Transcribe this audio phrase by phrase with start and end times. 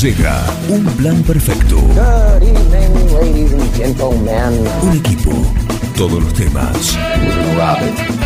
[0.00, 1.76] Llega un plan perfecto.
[1.76, 4.64] Good evening, ladies and gentlemen.
[4.82, 5.32] Un equipo.
[5.96, 6.96] Todos los temas.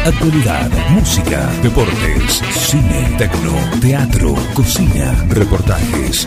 [0.05, 6.27] Actualidad, música, deportes, cine, tecno, teatro, cocina, reportajes.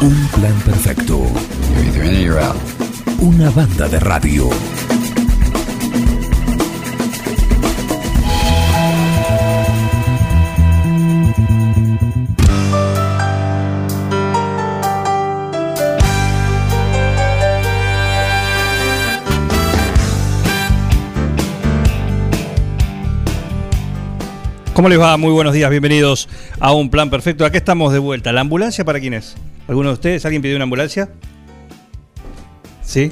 [0.00, 1.20] Un plan perfecto.
[3.20, 4.48] Una banda de radio.
[24.78, 25.16] ¿Cómo les va?
[25.16, 26.28] Muy buenos días, bienvenidos
[26.60, 27.44] a Un Plan Perfecto.
[27.44, 28.30] Aquí estamos de vuelta.
[28.30, 29.34] ¿La ambulancia para quién es?
[29.66, 30.24] ¿Alguno de ustedes?
[30.24, 31.08] ¿Alguien pidió una ambulancia?
[32.84, 33.10] ¿Sí?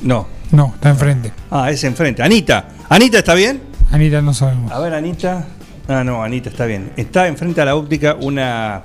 [0.00, 0.28] No.
[0.52, 1.32] No, está enfrente.
[1.50, 2.22] Ah, es enfrente.
[2.22, 2.68] Anita.
[2.88, 3.60] ¿Anita está bien?
[3.90, 4.70] Anita no sabemos.
[4.70, 5.44] A ver, Anita.
[5.88, 6.92] Ah, no, Anita está bien.
[6.96, 8.84] Está enfrente a la óptica una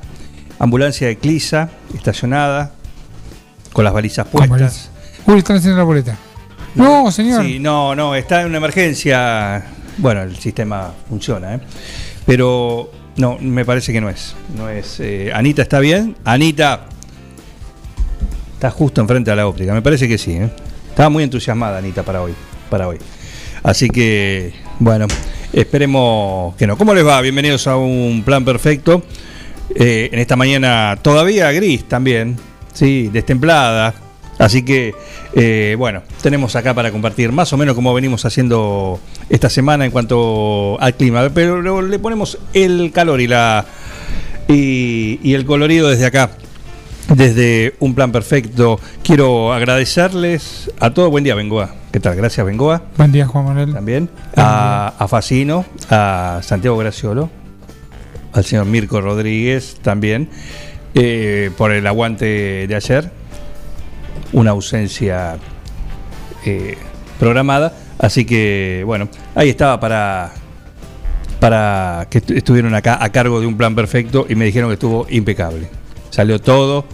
[0.57, 2.71] ambulancia de Clisa estacionada
[3.73, 4.75] con las balizas ¿Cómo puestas.
[4.75, 5.27] es?
[5.27, 6.17] Uy, están haciendo la boleta.
[6.73, 7.45] No, señor.
[7.45, 9.65] Sí, no, no, está en una emergencia.
[9.99, 11.59] Bueno, el sistema funciona, ¿eh?
[12.25, 14.35] Pero no, me parece que no es.
[14.57, 14.99] No es.
[14.99, 16.15] eh, Anita está bien.
[16.23, 16.85] Anita
[18.53, 19.73] está justo enfrente a la óptica.
[19.73, 20.33] Me parece que sí.
[20.33, 20.49] ¿eh?
[20.89, 22.33] Estaba muy entusiasmada Anita para hoy.
[22.69, 22.97] Para hoy.
[23.63, 25.07] Así que, bueno,
[25.53, 26.77] esperemos que no.
[26.77, 27.21] ¿Cómo les va?
[27.21, 29.03] Bienvenidos a un plan perfecto.
[29.75, 32.37] Eh, en esta mañana todavía gris también,
[32.73, 33.93] sí, destemplada.
[34.39, 34.93] Así que,
[35.35, 39.91] eh, bueno, tenemos acá para compartir más o menos como venimos haciendo esta semana en
[39.91, 41.29] cuanto al clima.
[41.33, 43.65] Pero le ponemos el calor y la
[44.47, 46.31] y, y el colorido desde acá.
[47.13, 51.09] Desde un plan perfecto, quiero agradecerles a todo.
[51.11, 51.75] Buen día, Bengoa.
[51.91, 52.15] ¿Qué tal?
[52.15, 52.81] Gracias, Bengoa.
[52.97, 53.73] Buen día, Juan Manuel.
[53.73, 54.09] También.
[54.37, 57.29] A, a Facino, a Santiago Graciolo,
[58.31, 60.29] al señor Mirko Rodríguez también,
[60.95, 63.11] eh, por el aguante de ayer.
[64.33, 65.37] Una ausencia
[66.45, 66.77] eh,
[67.19, 67.73] programada.
[67.99, 70.33] Así que, bueno, ahí estaba para,
[71.39, 74.73] para que estu- estuvieron acá a cargo de un plan perfecto y me dijeron que
[74.73, 75.69] estuvo impecable.
[76.09, 76.85] Salió todo,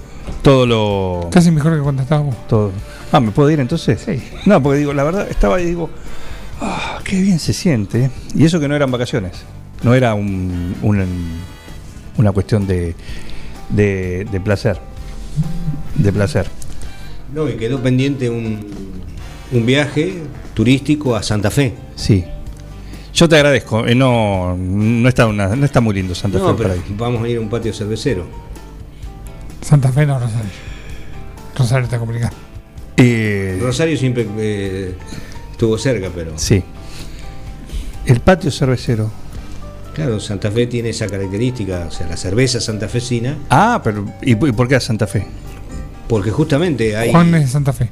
[0.42, 1.30] todo lo...
[1.32, 2.48] Casi mejor que cuando estabas vos.
[2.48, 2.72] Todo.
[3.12, 4.02] Ah, ¿me puedo ir entonces?
[4.06, 4.22] Sí.
[4.46, 5.90] No, porque digo, la verdad, estaba y digo,
[6.62, 8.12] ah, qué bien se siente.
[8.36, 9.34] Y eso que no eran vacaciones.
[9.82, 11.40] No era un, un-
[12.18, 12.96] una cuestión de,
[13.70, 14.80] de, de placer.
[15.96, 16.48] De placer.
[17.34, 18.66] No, y quedó pendiente un,
[19.52, 20.22] un viaje
[20.54, 21.74] turístico a Santa Fe.
[21.96, 22.24] Sí.
[23.14, 23.86] Yo te agradezco.
[23.88, 26.96] eh, no, no, está una, no está muy lindo Santa No, Fe pero por ahí.
[26.98, 28.26] vamos a ir a un patio cervecero.
[29.62, 30.50] Santa Fe no, Rosario.
[31.58, 32.36] Rosario está complicado.
[32.98, 34.96] Eh, Rosario siempre eh,
[35.52, 36.64] estuvo cerca, pero sí.
[38.06, 39.12] El patio cervecero.
[39.94, 44.52] claro, Santa Fe tiene esa característica, o sea, la cerveza santafesina, Ah, pero ¿y, y
[44.52, 45.28] por qué a Santa Fe?
[46.10, 47.90] Porque justamente hay Juan es de Santa Fe.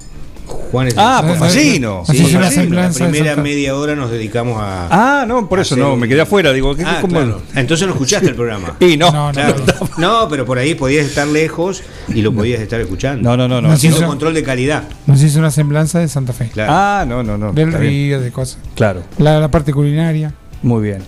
[0.72, 2.04] Juan es- Ah, por no, Facino.
[2.08, 2.40] no, Sí, no,
[2.72, 4.88] la primera media hora nos dedicamos a
[5.22, 6.52] Ah, no, por eso hacer no, me quedé afuera.
[6.54, 7.42] Digo, ¿qué, Ah, cómo- claro.
[7.56, 8.76] Entonces no escuchaste el programa.
[8.80, 9.56] Y no, No, no, Claro.
[9.98, 10.22] no.
[10.24, 13.30] No, pero por ahí podías estar lejos y lo podías estar escuchando.
[13.30, 13.72] No, no, no, no.
[13.74, 14.08] Haciendo sí, sí.
[14.10, 14.84] control de calidad.
[15.06, 16.50] Nos hizo una semblanza de Santa Fe.
[16.54, 16.72] Claro.
[16.74, 17.52] Ah, no, no, no.
[17.54, 18.60] Del río, de cosas.
[18.76, 20.34] Claro, La, la parte culinaria.
[20.64, 21.00] muy bien,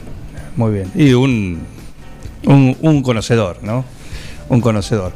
[0.57, 0.91] muy bien.
[0.95, 1.59] Y un,
[2.45, 3.85] un, un conocedor, ¿no?
[4.49, 5.13] Un conocedor.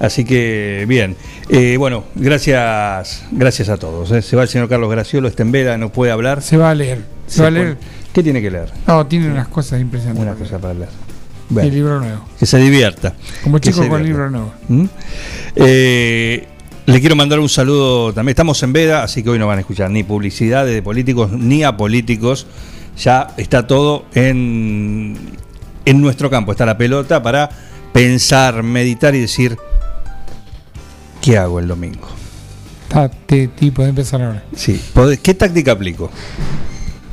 [0.00, 1.14] Así que, bien.
[1.50, 4.10] Eh, bueno, gracias gracias a todos.
[4.12, 4.22] ¿eh?
[4.22, 6.40] Se va el señor Carlos Graciolo, está en veda, no puede hablar.
[6.40, 7.04] Se va a leer.
[7.26, 7.76] Se, va a leer.
[8.12, 8.70] ¿Qué tiene que leer?
[8.86, 10.24] No, tiene unas cosas impresionantes.
[10.24, 10.88] Una cosa para leer.
[11.50, 12.24] Bueno, el libro nuevo.
[12.38, 13.14] que se divierta.
[13.44, 14.04] Como chico con divierta.
[14.04, 14.54] libro nuevo.
[14.68, 14.84] ¿Mm?
[15.56, 16.48] Eh,
[16.86, 18.30] le quiero mandar un saludo también.
[18.30, 21.62] Estamos en veda, así que hoy no van a escuchar ni publicidades de políticos ni
[21.62, 22.46] a políticos.
[22.96, 25.14] Ya está todo en,
[25.84, 26.52] en nuestro campo.
[26.52, 27.50] Está la pelota para
[27.92, 29.58] pensar, meditar y decir:
[31.20, 32.08] ¿Qué hago el domingo?
[32.82, 34.42] Está, te, de empezar ahora.
[34.54, 36.10] Sí, podés- ¿qué táctica aplico?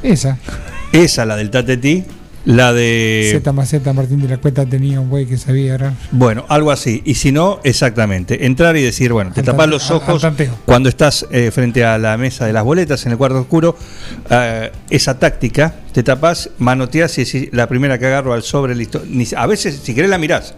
[0.01, 0.38] Esa.
[0.91, 2.03] Esa, la del tatetí,
[2.45, 3.29] la de.
[3.34, 5.94] Z más Z, Martín de la Cuenta tenía un güey que sabía agarrar.
[6.12, 7.01] Bueno, algo así.
[7.06, 8.45] Y si no, exactamente.
[8.45, 12.18] Entrar y decir, bueno, te tapas los ojos al cuando estás eh, frente a la
[12.18, 13.77] mesa de las boletas en el cuarto oscuro.
[14.30, 19.03] eh, esa táctica, te tapas, manoteas y decís, la primera que agarro al sobre, listo.
[19.07, 20.56] Ni- a veces, si querés, la mirás.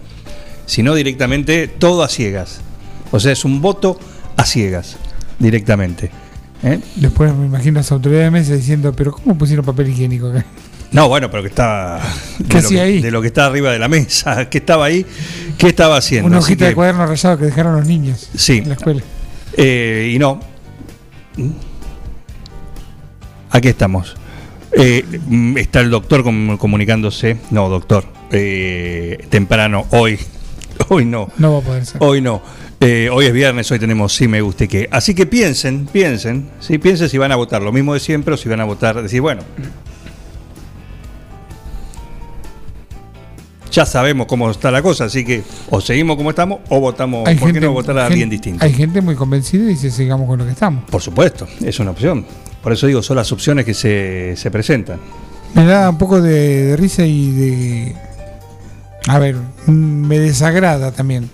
[0.68, 2.62] Si no, directamente, todo a ciegas.
[3.12, 3.98] O sea, es un voto
[4.38, 4.98] a ciegas,
[5.40, 6.12] directamente.
[6.64, 6.80] ¿Eh?
[6.96, 10.46] Después me imagino a las autoridades de mesa diciendo, pero ¿cómo pusieron papel higiénico acá?
[10.92, 12.00] No, bueno, pero que está.
[12.50, 13.02] ¿Qué de, lo que, ahí?
[13.02, 15.06] de lo que está arriba de la mesa, que estaba ahí,
[15.58, 16.28] ¿qué estaba haciendo?
[16.28, 18.58] Una hojita que- de cuaderno rayado que dejaron los niños Sí.
[18.58, 19.02] en la escuela.
[19.56, 20.40] Eh, y no.
[23.52, 24.16] Aquí estamos.
[24.72, 27.38] Eh, mm, está el doctor com- comunicándose.
[27.52, 28.06] No, doctor.
[28.32, 30.20] eh, temprano, hoy.
[30.90, 31.30] hoy no.
[31.38, 31.98] No va a poder ser.
[32.04, 32.42] Hoy no.
[32.82, 34.88] Eh, hoy es viernes, hoy tenemos sí me guste que.
[34.92, 38.38] Así que piensen, piensen, sí, piensen si van a votar lo mismo de siempre o
[38.38, 39.42] si van a votar, decir, bueno,
[43.70, 47.52] ya sabemos cómo está la cosa, así que o seguimos como estamos o votamos, ¿por
[47.52, 48.64] qué no votar a gente- alguien distinto?
[48.66, 50.86] Hay gente muy convencida y dice sigamos con lo que estamos.
[50.90, 52.26] Por supuesto, es una opción.
[52.64, 55.00] Por eso digo, son las opciones que se, se presentan.
[55.54, 57.96] Me da un poco de, de risa y de.
[59.08, 59.36] A ver,
[59.68, 61.30] me desagrada también.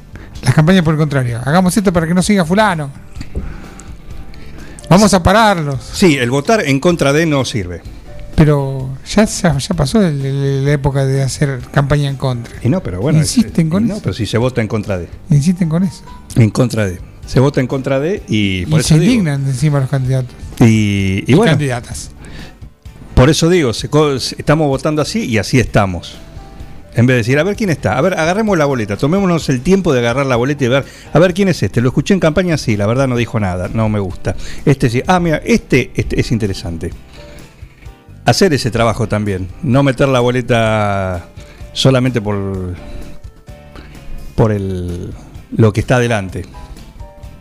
[0.45, 1.41] Las campañas por el contrario.
[1.43, 2.89] Hagamos esto para que no siga Fulano.
[4.89, 5.79] Vamos a pararlos.
[5.93, 7.81] Sí, el votar en contra de no sirve.
[8.35, 12.53] Pero ya, ya, pasó el- el- la época de hacer campaña en contra.
[12.61, 13.17] Y no, pero bueno.
[13.19, 14.03] Insisten es- con y no, eso.
[14.03, 15.07] pero si se vota en contra de.
[15.31, 16.03] Insisten con eso.
[16.35, 16.99] En contra de.
[17.25, 19.13] Se vota en contra de y Y, por se eso digo.
[19.13, 22.11] indignan encima los candidatos Y, y y bueno, candidatas.
[23.15, 23.89] por eso digo, se
[24.19, 26.17] se- estamos votando así y así estamos.
[26.95, 29.61] En vez de decir, a ver quién está, a ver, agarremos la boleta, tomémonos el
[29.61, 31.81] tiempo de agarrar la boleta y ver, a ver quién es este.
[31.81, 34.35] Lo escuché en campaña, sí, la verdad no dijo nada, no me gusta.
[34.65, 36.91] Este sí, ah, mira, este, este es interesante.
[38.23, 41.27] Hacer ese trabajo también, no meter la boleta
[41.73, 42.75] solamente por,
[44.35, 45.11] por el,
[45.55, 46.45] lo que está adelante.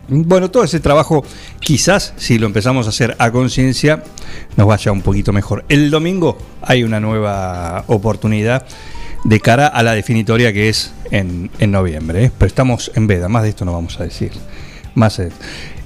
[0.07, 1.23] Bueno, todo ese trabajo,
[1.59, 4.03] quizás si lo empezamos a hacer a conciencia,
[4.55, 5.65] nos vaya un poquito mejor.
[5.69, 8.67] El domingo hay una nueva oportunidad
[9.25, 12.25] de cara a la definitoria que es en, en noviembre.
[12.25, 12.31] ¿eh?
[12.37, 14.31] Pero estamos en veda, más de esto no vamos a decir.
[14.93, 15.31] Más de-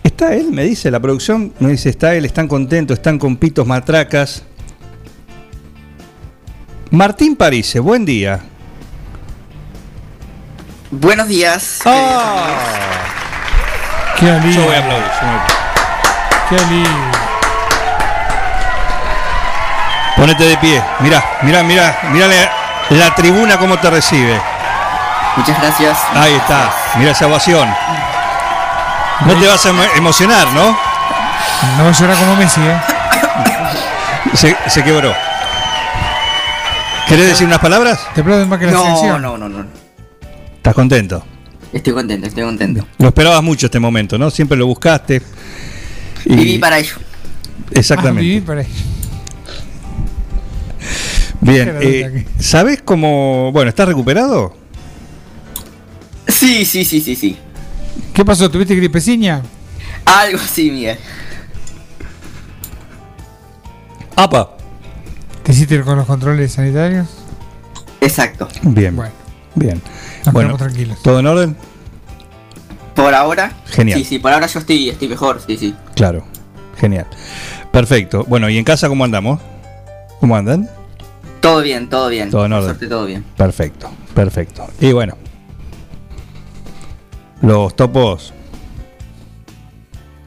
[0.03, 3.65] Está él, me dice, la producción me dice, está él, están contentos, están con pitos,
[3.65, 4.43] matracas.
[6.91, 8.39] Martín Parise, buen día.
[10.91, 11.79] Buenos días.
[14.19, 14.51] Qué alivio.
[14.55, 15.07] Yo voy a aplaudir.
[16.49, 16.89] Qué alivio.
[20.17, 20.81] Ponete de pie.
[21.01, 22.27] Mirá, mirá, mirá, mirá
[22.89, 24.39] la, tribuna cómo te recibe.
[25.37, 25.97] Muchas gracias.
[26.13, 27.69] Ahí está, mira esa ovación.
[29.25, 30.77] No te vas a emo- emocionar, ¿no?
[31.77, 32.77] No va a llorar como Messi, ¿eh?
[34.33, 35.13] Se, se quebró.
[37.07, 37.99] ¿Querés decir unas palabras?
[38.13, 39.21] Te aplauden más que la No, selección.
[39.21, 39.65] no, no, no.
[40.57, 41.25] ¿Estás contento?
[41.73, 42.85] Estoy contento, estoy contento.
[42.97, 44.29] Lo esperabas mucho este momento, ¿no?
[44.29, 45.21] Siempre lo buscaste.
[46.25, 46.95] Y- Viví para ello.
[46.97, 48.21] Ah, Exactamente.
[48.21, 48.67] viví para ahí.
[51.41, 53.51] Bien, eh, ¿sabes cómo...
[53.51, 54.55] Bueno, ¿estás recuperado?
[56.27, 57.37] Sí, sí, sí, sí, sí.
[58.13, 58.49] ¿Qué pasó?
[58.49, 59.41] ¿Tuviste gripeciña?
[60.05, 60.97] Algo así, Miguel.
[64.15, 64.51] ¡Apa!
[65.43, 67.07] ¿Te hiciste con los controles sanitarios?
[68.01, 68.47] Exacto.
[68.63, 69.11] Bien, Bueno,
[69.55, 69.81] bien.
[70.25, 71.01] nos Bueno, tranquilos.
[71.01, 71.57] ¿todo en orden?
[72.95, 73.53] Por ahora.
[73.67, 73.99] Genial.
[73.99, 75.73] Sí, sí, por ahora yo estoy, estoy mejor, sí, sí.
[75.95, 76.25] Claro,
[76.77, 77.07] genial.
[77.71, 78.25] Perfecto.
[78.27, 79.39] Bueno, ¿y en casa cómo andamos?
[80.19, 80.69] ¿Cómo andan?
[81.41, 82.29] Todo bien, todo bien.
[82.29, 82.65] Todo en orden.
[82.69, 83.23] suerte, todo bien.
[83.37, 84.67] Perfecto, perfecto.
[84.79, 85.15] Y bueno,
[87.41, 88.33] los topos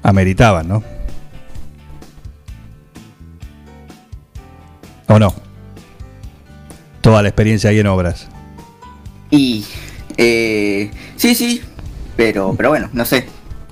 [0.02, 0.82] ameritaban, ¿no?
[5.08, 5.34] ¿O no?
[7.02, 8.28] Toda la experiencia ahí en obras.
[9.30, 9.64] Y.
[10.16, 11.60] Eh, sí, sí.
[12.16, 13.26] Pero, pero bueno, no sé.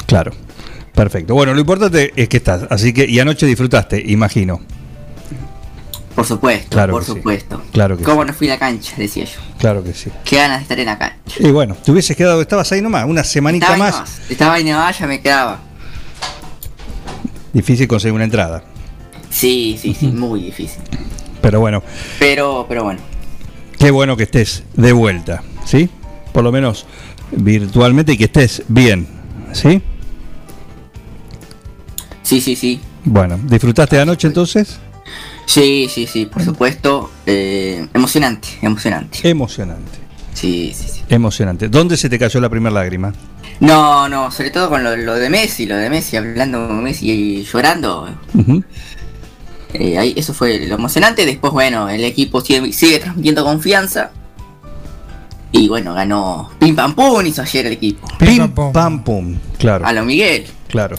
[0.07, 0.33] Claro.
[0.95, 1.35] Perfecto.
[1.35, 2.67] Bueno, lo importante es que estás.
[2.69, 4.61] Así que, y anoche disfrutaste, imagino.
[6.21, 7.13] Por supuesto, Claro por que sí.
[7.17, 7.63] supuesto.
[7.73, 8.93] Claro que ¿Cómo no fui a la cancha?
[8.99, 9.41] Decía yo.
[9.59, 10.11] Claro que sí.
[10.23, 11.35] Qué ganas de estar en la cancha.
[11.39, 14.21] Y bueno, te hubieses quedado, estabas ahí nomás, una semanita Estaba más.
[14.29, 15.61] Estaba ahí nomás, ya me quedaba.
[17.55, 18.63] Difícil conseguir una entrada.
[19.31, 20.83] Sí, sí, sí, muy difícil.
[21.41, 21.83] Pero bueno,
[22.19, 23.01] Pero, pero bueno.
[23.79, 25.89] Qué bueno que estés de vuelta, ¿sí?
[26.35, 26.85] Por lo menos
[27.31, 29.07] virtualmente y que estés bien,
[29.53, 29.81] ¿sí?
[32.23, 32.79] Sí, sí, sí.
[33.07, 34.79] Bueno, ¿disfrutaste de anoche entonces?
[35.51, 37.11] Sí, sí, sí, por supuesto.
[37.27, 39.19] Eh, emocionante, emocionante.
[39.29, 39.99] Emocionante,
[40.33, 41.01] Sí, sí, sí.
[41.09, 41.69] emocionante.
[41.69, 43.13] ¿Dónde se te cayó la primera lágrima?
[43.59, 47.11] No, no, sobre todo con lo, lo de Messi, lo de Messi, hablando con Messi
[47.11, 48.09] y llorando.
[49.75, 51.27] Eh, ahí, eso fue lo emocionante.
[51.27, 54.13] Después, bueno, el equipo sigue, sigue transmitiendo confianza.
[55.53, 58.07] Y bueno, ganó Pim Pam Pum hizo ayer el equipo.
[58.21, 59.37] Pim, pam, pum.
[59.59, 60.45] Claro, A lo Miguel.
[60.69, 60.97] claro.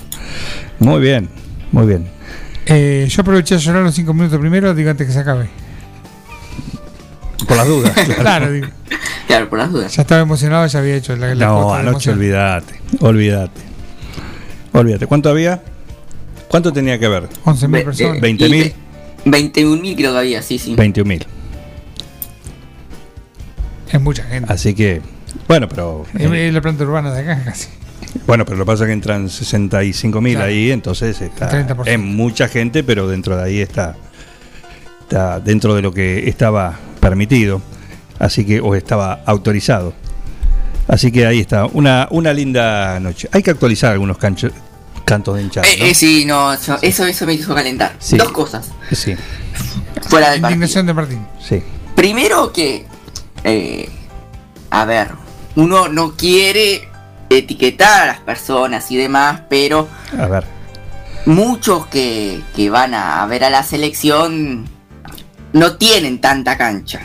[0.80, 1.30] Muy bien,
[1.72, 2.10] muy bien.
[2.68, 5.50] Eh, yo aproveché a llorar los cinco minutos primero, digo antes que se acabe.
[7.48, 7.92] Por las dudas.
[8.20, 8.68] Claro, digo.
[9.28, 9.96] Claro, por las dudas.
[9.96, 13.62] Ya estaba emocionado, ya había hecho la, la No, anoche olvídate, olvídate.
[14.74, 15.08] Olvídate.
[15.08, 15.62] ¿Cuánto había?
[16.48, 17.30] ¿Cuánto tenía que ver?
[17.46, 18.18] 11.000 Ve- personas.
[18.18, 18.74] eh, 20.000.
[19.26, 20.76] y- 21.000 creo que había, sí, sí.
[20.76, 21.26] 21.000.
[23.92, 24.52] Es mucha gente.
[24.52, 25.02] Así que,
[25.48, 26.06] bueno, pero...
[26.18, 27.68] Es es la planta urbana de acá casi.
[28.28, 30.50] Bueno, pero lo que pasa es que entran 65 mil Claro.
[30.50, 31.84] ahí, entonces está, 30%.
[31.88, 33.96] es mucha gente, pero dentro de ahí está,
[35.02, 37.62] está dentro de lo que estaba permitido,
[38.20, 39.94] así que o estaba autorizado.
[40.88, 43.30] Así que ahí está, una, una linda noche.
[43.32, 44.52] Hay que actualizar algunos cancho-
[45.06, 45.68] cantos de hinchada.
[45.68, 45.86] Eh, ¿no?
[45.86, 47.96] eh, sí, no, yo- eso, eso me hizo calentar.
[48.00, 48.18] Sí.
[48.18, 48.70] Dos cosas.
[48.92, 49.16] Sí,
[50.10, 50.42] Fuera del.
[50.42, 51.26] Indignación de Martín.
[51.40, 51.62] sí.
[51.96, 52.86] Primero que,
[53.44, 53.90] eh,
[54.70, 55.10] a ver,
[55.56, 56.82] uno no quiere
[57.38, 60.44] etiquetar a las personas y demás, pero A ver,
[61.26, 64.66] muchos que, que van a ver a la selección
[65.54, 67.02] no tienen tanta cancha.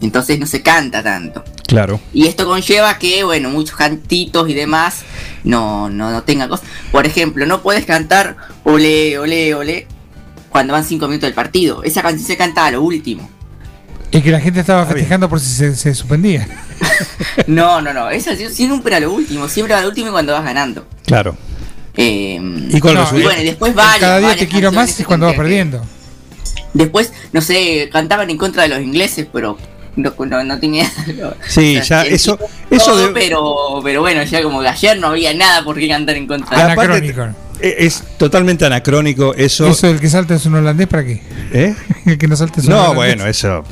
[0.00, 1.44] Entonces no se canta tanto.
[1.68, 2.00] claro.
[2.12, 5.04] Y esto conlleva que, bueno, muchos cantitos y demás
[5.44, 6.66] no, no, no tengan cosas.
[6.90, 9.86] Por ejemplo, no puedes cantar ole, ole, ole
[10.48, 11.84] cuando van 5 minutos del partido.
[11.84, 13.30] Esa canción se canta a lo último.
[14.12, 16.46] Es que la gente estaba festejando por si se, se suspendía.
[17.46, 18.10] No, no, no.
[18.10, 19.48] Esa canción siempre a lo último.
[19.48, 20.86] Siempre a lo último cuando vas ganando.
[21.06, 21.36] Claro.
[21.96, 22.38] Eh,
[22.68, 24.00] ¿Y cuál No, y bueno, y después varias.
[24.00, 25.82] Cada día varias te quiero más es cuando vas perdiendo.
[26.74, 29.56] Después, no sé, cantaban en contra de los ingleses, pero
[29.96, 30.90] no, no, no tenía.
[31.48, 34.98] Sí, o sea, ya eso, todo, eso de- pero, pero bueno, ya como que ayer
[34.98, 39.66] no había nada por qué cantar en contra de aparte- e- es totalmente anacrónico eso.
[39.68, 41.20] Eso del que salta es un holandés, ¿para qué?
[41.52, 41.74] ¿Eh?
[42.06, 42.96] El que no salta es un No, holandés.
[42.96, 43.64] bueno, eso.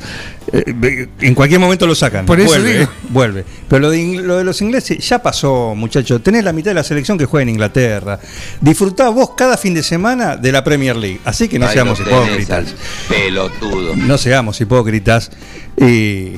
[0.53, 2.25] eh, en cualquier momento lo sacan.
[2.25, 2.83] Por eso vuelve, digo.
[2.83, 3.45] eh, vuelve.
[3.67, 6.21] Pero lo de, ing- lo de los ingleses ya pasó, muchachos.
[6.23, 8.19] Tenés la mitad de la selección que juega en Inglaterra.
[8.61, 11.19] Disfrutá vos cada fin de semana de la Premier League.
[11.25, 12.73] Así que no seamos hipócritas.
[13.09, 13.95] Pelotudo.
[13.95, 15.31] No seamos hipócritas.
[15.77, 16.33] Y,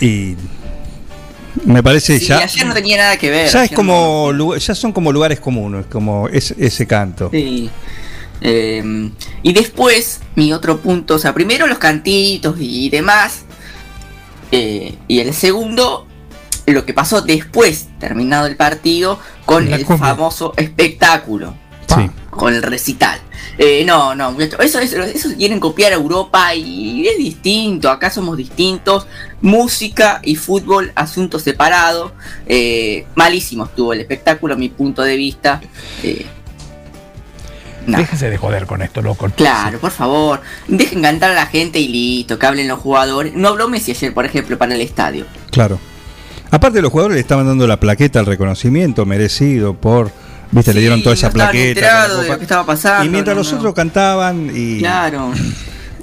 [0.00, 0.36] y
[1.64, 2.38] me parece Sí, ya.
[2.38, 3.48] ayer no tenía nada que ver.
[3.50, 7.28] Ya es como no- ya son como lugares comunes, como es, ese canto.
[7.32, 7.70] Sí.
[8.42, 9.10] Eh,
[9.42, 13.40] y después, mi otro punto, o sea, primero los cantitos y demás.
[14.52, 16.06] eh, y el segundo,
[16.66, 20.06] lo que pasó después, terminado el partido, con La el cumbia.
[20.08, 21.54] famoso espectáculo.
[21.96, 22.10] Sí.
[22.30, 23.20] Con el recital.
[23.58, 27.90] Eh, no, no, muchachos, eso, eso, eso quieren copiar a Europa y es distinto.
[27.90, 29.06] Acá somos distintos.
[29.42, 32.12] Música y fútbol, asuntos separados.
[32.46, 35.60] Eh, malísimo estuvo el espectáculo, a mi punto de vista.
[36.02, 36.24] Eh,
[37.86, 38.02] nada.
[38.02, 39.28] Déjense de joder con esto, loco.
[39.36, 40.40] Claro, por favor.
[40.68, 43.34] Dejen cantar a la gente y listo, que hablen los jugadores.
[43.34, 45.26] No habló Messi ayer, por ejemplo, para el estadio.
[45.50, 45.78] Claro.
[46.50, 50.10] Aparte los jugadores le estaban dando la plaqueta al reconocimiento merecido por,
[50.50, 52.08] viste, le dieron toda esa plaqueta.
[52.08, 53.58] de lo que estaba pasando, Y mientras no, los no.
[53.58, 55.32] otros cantaban y, Claro.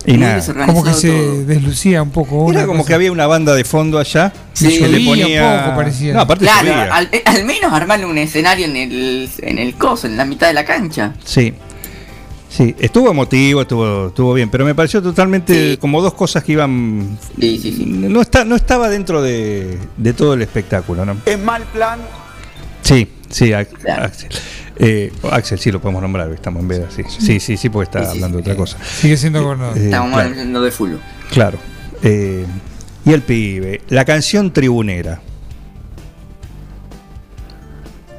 [0.05, 0.65] y Muy nada.
[0.65, 1.11] Como que se
[1.45, 2.49] deslucía un poco.
[2.51, 2.87] Era como cosa.
[2.87, 4.79] que había una banda de fondo allá Sí.
[4.79, 5.63] que le ponía.
[5.65, 6.13] poco, parecía.
[6.13, 6.83] No, aparte Claro, llovía.
[6.95, 10.53] al, al menos armarle un escenario en el, en el coso, en la mitad de
[10.53, 11.13] la cancha.
[11.25, 11.53] Sí.
[12.49, 15.77] Sí, estuvo emotivo, estuvo, estuvo bien, pero me pareció totalmente Sí.
[15.77, 17.17] como dos cosas que iban.
[17.39, 17.85] Sí, sí, sí.
[17.85, 21.17] No, está, no estaba dentro de, de todo el espectáculo, ¿no?
[21.25, 21.99] Es mal plan.
[22.81, 24.03] Sí, sí, Ac- Claro.
[24.05, 24.29] Axel.
[24.79, 27.03] Eh, Axel, sí lo podemos nombrar, estamos en veda, sí.
[27.19, 28.49] Sí, sí, sí, porque está Sí, sí, hablando de sí.
[28.49, 28.77] otra cosa.
[28.83, 29.77] Sigue siendo gobernador.
[29.77, 30.29] Eh, Estamos claro.
[30.29, 30.99] hablando de fútbol.
[31.31, 31.57] Claro.
[32.03, 32.45] Eh,
[33.05, 35.21] y el pibe, la canción tribunera.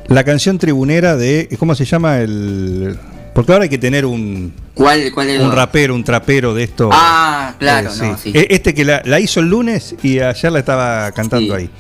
[0.08, 1.48] La canción tribunera de.
[1.58, 2.98] ¿Cómo se llama el.?
[3.34, 6.88] Porque ahora hay que tener un, ¿Cuál, cuál es un rapero, un trapero de esto.
[6.92, 8.32] Ah, claro, Eh, no, sí.
[8.34, 11.62] Eh, Este que la, la hizo el lunes y ayer la estaba cantando Sí.
[11.62, 11.70] ahí.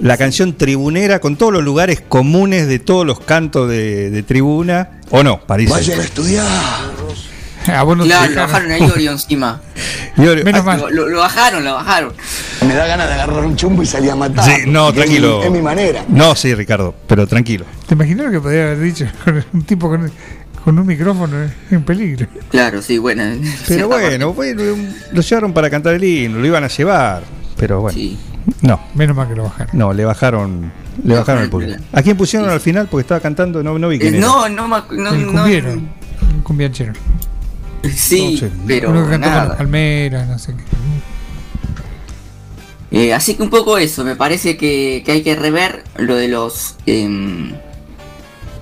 [0.00, 4.90] La canción tribunera con todos los lugares comunes de todos los cantos de, de tribuna.
[5.10, 5.40] ¿O no?
[5.40, 5.70] París.
[7.66, 9.60] Ah, vos no te Claro, lo bajaron a Iorio encima.
[10.16, 10.84] Menos mal.
[10.90, 12.12] Lo, bajaron, lo bajaron.
[12.66, 14.44] Me da ganas de agarrar un chumbo y salir a matar.
[14.44, 15.44] Sí, no, porque es mi- tranquilo.
[15.44, 16.04] Es mi manera.
[16.08, 17.66] No, sí, Ricardo, pero tranquilo.
[17.86, 19.06] ¿Te imaginas lo que podría haber dicho
[19.52, 20.10] un tipo con,
[20.64, 22.26] con un micrófono eh, en peligro?
[22.50, 23.24] Claro, sí, bueno.
[23.66, 24.62] Pero bueno, bueno,
[25.12, 27.22] lo llevaron para cantar el himno, lo iban a llevar.
[27.58, 28.16] Pero bueno, Sí.
[28.62, 29.78] No, Menos mal que lo bajaron.
[29.78, 30.72] no, le bajaron,
[31.04, 32.88] le bajaron el el- ¿A quién pusieron al final?
[32.90, 34.26] Porque estaba cantando, no, no vi Eh, quién era.
[34.26, 35.72] no, no, no, no- cumbiero.
[35.72, 36.92] Un cumbianchero.
[37.94, 39.44] Sí, No sé, pero Uno que nada.
[39.48, 40.62] las palmeras, no sé qué.
[42.90, 46.28] Eh, así que un poco eso, me parece que, que hay que rever lo de
[46.28, 47.52] los em,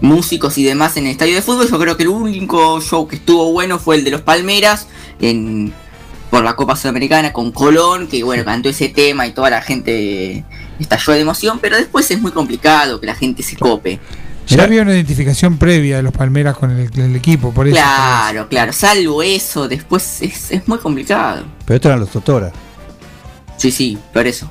[0.00, 1.68] músicos y demás en el estadio de fútbol.
[1.70, 4.88] Yo creo que el único show que estuvo bueno fue el de los Palmeras
[5.20, 5.72] en,
[6.36, 10.44] por la Copa Sudamericana con Colón, que bueno, cantó ese tema y toda la gente
[10.78, 13.98] estalló de emoción, pero después es muy complicado que la gente se cope.
[14.46, 17.74] Ya había una identificación previa de los Palmeras con el, el equipo, por eso.
[17.76, 21.46] Claro, claro, salvo eso, después es, es muy complicado.
[21.64, 22.52] Pero estos eran los Totora.
[23.56, 24.50] Sí, sí, por eso.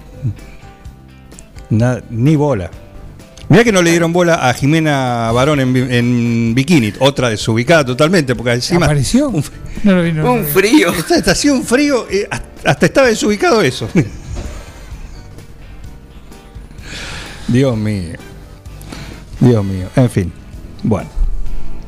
[1.69, 2.71] Nada- ni bola.
[3.47, 7.85] Mirá que no le dieron bola a Jimena Barón en, bi- en bikini, otra desubicada
[7.85, 8.85] totalmente, porque encima.
[8.87, 9.29] ¿Apareció?
[9.29, 9.43] Un,
[9.83, 10.91] No lo vi, no lo Un frío.
[10.97, 12.27] esta estación frío, eh,
[12.63, 13.87] hasta- estaba desubicado eso.
[17.47, 18.13] Dios mío.
[19.39, 19.87] Dios mío.
[19.95, 20.33] En fin.
[20.83, 21.09] Bueno.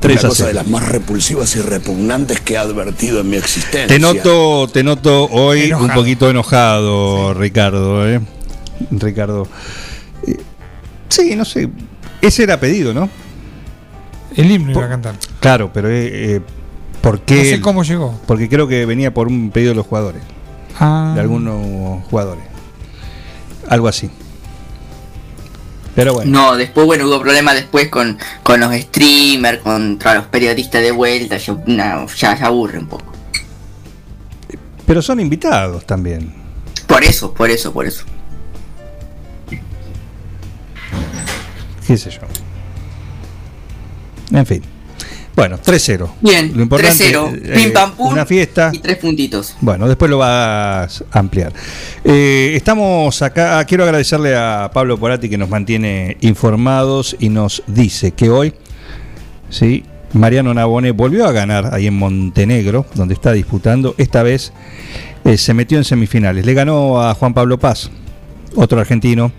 [0.00, 0.48] 3 a cosa 0.
[0.48, 3.88] de las más repulsivas y repugnantes que he advertido en mi existencia.
[3.88, 5.88] Te noto, te noto hoy Enojado.
[5.88, 8.20] un poquito enojado, Ricardo, ¿eh?
[8.92, 9.48] Ricardo.
[11.08, 11.68] Sí, no sé.
[12.20, 13.08] Ese era pedido, ¿no?
[14.36, 15.14] El himno iba a cantar.
[15.40, 16.40] Claro, pero eh, eh,
[17.00, 17.36] ¿por qué?
[17.36, 18.20] No sé cómo llegó.
[18.26, 20.22] Porque creo que venía por un pedido de los jugadores,
[20.78, 22.44] Ah, de algunos jugadores.
[23.68, 24.10] Algo así.
[25.94, 26.30] Pero bueno.
[26.30, 31.36] No, después, bueno, hubo problemas después con, con los streamers, contra los periodistas de vuelta.
[31.38, 33.12] Yo, no, ya, ya aburre un poco.
[34.86, 36.32] Pero son invitados también.
[36.86, 38.04] Por eso, por eso, por eso.
[41.88, 42.20] Qué sé yo.
[44.38, 44.62] En fin.
[45.34, 46.08] Bueno, 3-0.
[46.20, 47.40] Bien, Lo importante, 3-0.
[47.44, 48.12] eh, Pim pam pum.
[48.12, 48.70] Una fiesta.
[48.72, 49.56] Y tres puntitos.
[49.60, 51.52] Bueno, después lo vas a ampliar.
[52.04, 58.10] Eh, estamos acá, quiero agradecerle a Pablo Porati que nos mantiene informados y nos dice
[58.10, 58.52] que hoy,
[59.48, 63.94] sí, Mariano Nabone volvió a ganar ahí en Montenegro, donde está disputando.
[63.96, 64.52] Esta vez
[65.24, 66.44] eh, se metió en semifinales.
[66.44, 67.90] Le ganó a Juan Pablo Paz,
[68.56, 69.30] otro argentino,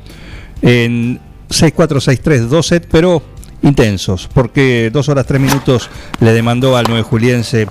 [0.61, 3.23] en 6-4, 6-3, 2 sets, pero
[3.61, 5.89] intensos, porque dos horas tres minutos
[6.19, 7.67] le demandó al 9 Juliense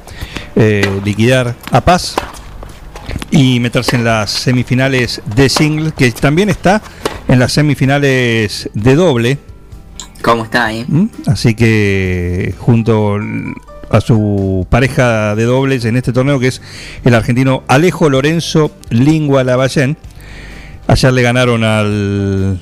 [0.57, 2.17] eh, liquidar a Paz
[3.31, 6.83] y meterse en las semifinales de single, que también está
[7.27, 9.39] en las semifinales de doble.
[10.23, 10.85] ¿Cómo está, eh?
[10.89, 11.09] ¿m?
[11.27, 13.19] Así que junto
[13.91, 16.61] a su pareja de dobles en este torneo, que es
[17.05, 19.97] el argentino Alejo Lorenzo Lingua Lavallén.
[20.87, 22.59] Ayer le ganaron al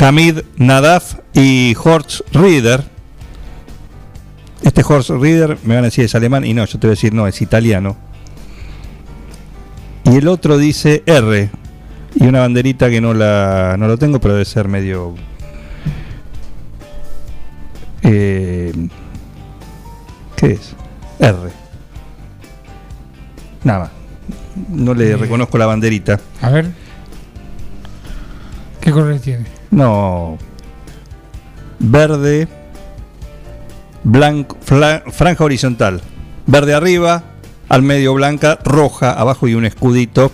[0.00, 2.84] Hamid Nadaf y Horst Rieder.
[4.62, 6.96] Este Horst Rieder me van a decir es alemán y no, yo te voy a
[6.96, 7.96] decir no, es italiano.
[10.04, 11.50] Y el otro dice R.
[12.14, 15.14] Y una banderita que no la no lo tengo, pero debe ser medio.
[18.02, 18.72] eh,
[20.36, 20.74] ¿Qué es?
[21.20, 21.36] R.
[23.64, 23.90] Nada más.
[24.68, 25.16] No le Eh.
[25.16, 26.18] reconozco la banderita.
[26.42, 26.70] a ver.
[28.80, 29.44] ¿Qué colores tiene?
[29.72, 30.38] No.
[31.80, 32.46] Verde.
[34.04, 34.56] Blanco.
[34.60, 36.00] franja horizontal.
[36.46, 37.24] Verde arriba.
[37.68, 38.58] Al medio blanca.
[38.64, 40.30] Roja abajo y un escudito.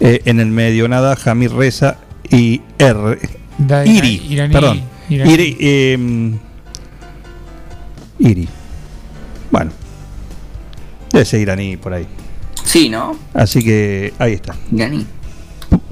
[0.00, 1.14] eh, en el medio nada.
[1.16, 1.96] Jamir Reza
[2.30, 3.18] y R.
[3.58, 4.26] Da- Iri.
[4.28, 4.82] iraní, perdón.
[5.08, 5.32] iraní.
[5.32, 5.56] Iri.
[5.60, 6.32] eh,
[8.18, 8.48] Iri.
[9.50, 9.70] Bueno.
[11.12, 12.06] Debe ser iraní por ahí.
[12.64, 13.16] Sí, ¿no?
[13.34, 14.56] Así que ahí está.
[14.70, 15.06] Ganí.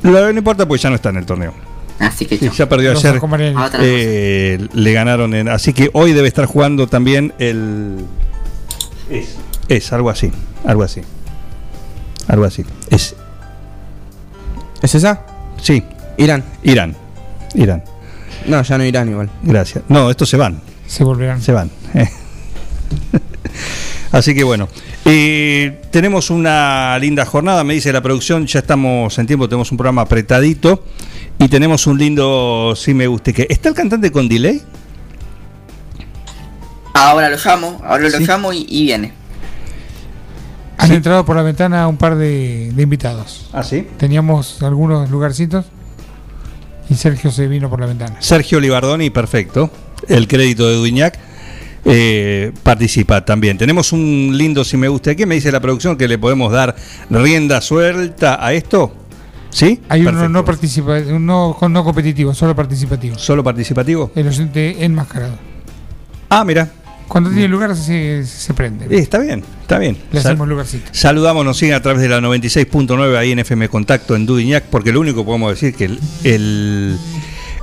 [0.03, 1.55] Lo, no importa porque ya no está en el torneo.
[2.03, 3.21] Así que Sí, ya perdió ayer.
[3.81, 8.05] Eh, le ganaron en, así que hoy debe estar jugando también el
[9.09, 9.37] es,
[9.69, 10.31] es algo así
[10.65, 11.03] algo así.
[12.29, 12.65] Algo así.
[12.91, 13.15] Es.
[14.81, 15.27] ¿Es esa?
[15.61, 15.83] sí.
[16.19, 16.45] Irán.
[16.63, 16.95] Irán.
[17.55, 17.83] Irán.
[18.47, 19.31] No, ya no Irán igual.
[19.43, 19.85] gracias.
[19.89, 20.61] No estos se van.
[20.87, 21.41] Se volverán.
[21.41, 21.71] se van
[24.13, 24.69] así que bueno.
[25.05, 28.47] Eh, tenemos una linda jornada me dice la producción.
[28.47, 30.85] Ya estamos en tiempo tenemos un programa apretadito
[31.39, 34.63] y tenemos un lindo si me guste que está el cantante con delay
[36.95, 38.19] Ahora lo llamo, ahora Sí.
[38.21, 39.13] lo llamo y, y viene.
[40.79, 40.95] Han Sí.
[40.95, 43.49] entrado por la ventana un par de, de invitados.
[43.53, 45.67] ah sí Teníamos algunos lugarcitos
[46.91, 48.17] y Sergio se vino por la ventana.
[48.21, 49.71] Sergio Libardoni, perfecto.
[50.09, 51.19] El crédito de Duñac
[51.85, 53.57] eh, participa también.
[53.57, 55.15] Tenemos un lindo si me gusta.
[55.15, 56.77] ¿Qué me dice la producción que le podemos dar
[57.11, 58.95] rienda suelta a esto?
[59.53, 59.81] ¿Sí?
[59.89, 63.17] Hay uno no participa, uno no competitivo, solo participativo.
[63.19, 64.11] ¿Solo participativo?
[64.17, 65.35] El oyente enmascarado.
[66.29, 66.69] Ah, mira.
[67.07, 68.87] Cuando tiene lugar se, se prende.
[68.87, 69.99] Eh, está bien, está bien.
[70.11, 70.89] Le Sal- hacemos lugarcito.
[70.93, 74.93] Saludamos, nos siguen a través de la 96.9 ahí en FM Contacto en Dudignac, porque
[74.93, 76.99] lo único que podemos decir es que el, el,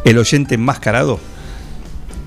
[0.05, 1.19] el oyente enmascarado,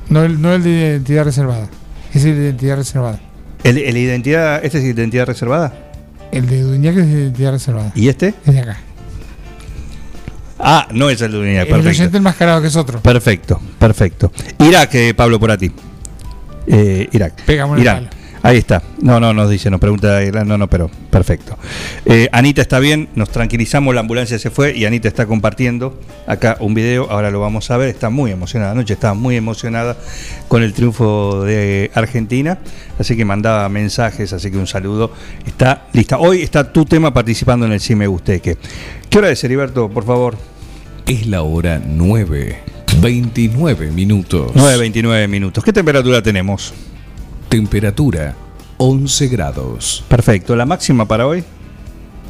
[0.09, 1.68] No el, no el de identidad reservada.
[2.12, 3.20] Es el de identidad reservada.
[3.62, 5.72] el, el identidad, ¿este es identidad reservada?
[6.33, 7.92] El de Duñac es de identidad reservada.
[7.94, 8.35] ¿Y este?
[8.44, 8.79] Es de acá.
[10.64, 11.88] Ah, no es el de El perfecto.
[11.88, 13.01] oyente enmascarado que es otro.
[13.01, 14.31] Perfecto, perfecto.
[14.61, 15.72] Irak, eh, Pablo, por a ti.
[16.68, 17.42] Eh, Irak.
[17.44, 18.11] Pegamos el Irán.
[18.44, 18.83] Ahí está.
[19.01, 20.20] No, no, nos dice, nos pregunta.
[20.44, 21.57] No, no, pero perfecto.
[22.05, 26.57] Eh, Anita está bien, nos tranquilizamos, la ambulancia se fue y Anita está compartiendo acá
[26.59, 27.09] un video.
[27.11, 27.88] Ahora lo vamos a ver.
[27.88, 28.72] Está muy emocionada.
[28.72, 29.96] Anoche estaba muy emocionada
[30.48, 32.59] con el triunfo de Argentina.
[32.98, 35.12] Así que mandaba mensajes, así que un saludo.
[35.46, 36.18] Está lista.
[36.18, 38.59] Hoy está tu tema participando en el Sí Me Gusteque.
[39.09, 40.51] ¿Qué hora es, Heriberto, por favor?
[41.06, 42.58] Es la hora 9,
[43.00, 44.52] 29 minutos.
[44.54, 45.64] 9.29 minutos.
[45.64, 46.72] ¿Qué temperatura tenemos?
[47.48, 48.34] Temperatura
[48.78, 50.04] 11 grados.
[50.08, 50.56] Perfecto.
[50.56, 51.44] ¿La máxima para hoy?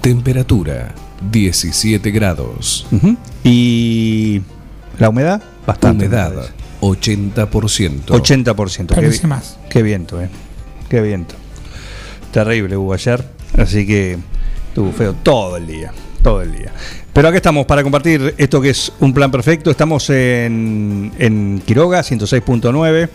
[0.00, 0.94] Temperatura
[1.30, 2.86] 17 grados.
[2.90, 3.16] Ujú.
[3.44, 4.42] ¿Y
[4.98, 5.42] la humedad?
[5.66, 6.06] Bastante.
[6.06, 6.52] Humedad me parece.
[6.80, 8.04] 80%.
[8.06, 8.86] 80%.
[8.88, 9.58] Qué, Parece más.
[9.70, 10.28] qué viento, ¿eh?
[10.88, 11.36] Qué viento.
[12.32, 13.24] Terrible hubo ayer.
[13.56, 14.18] Así que
[14.68, 15.92] estuvo feo todo el día.
[16.22, 16.72] todo el día.
[17.12, 19.70] Pero aquí estamos para compartir esto que es un plan perfecto.
[19.70, 23.10] Estamos en, en Quiroga, 106.9.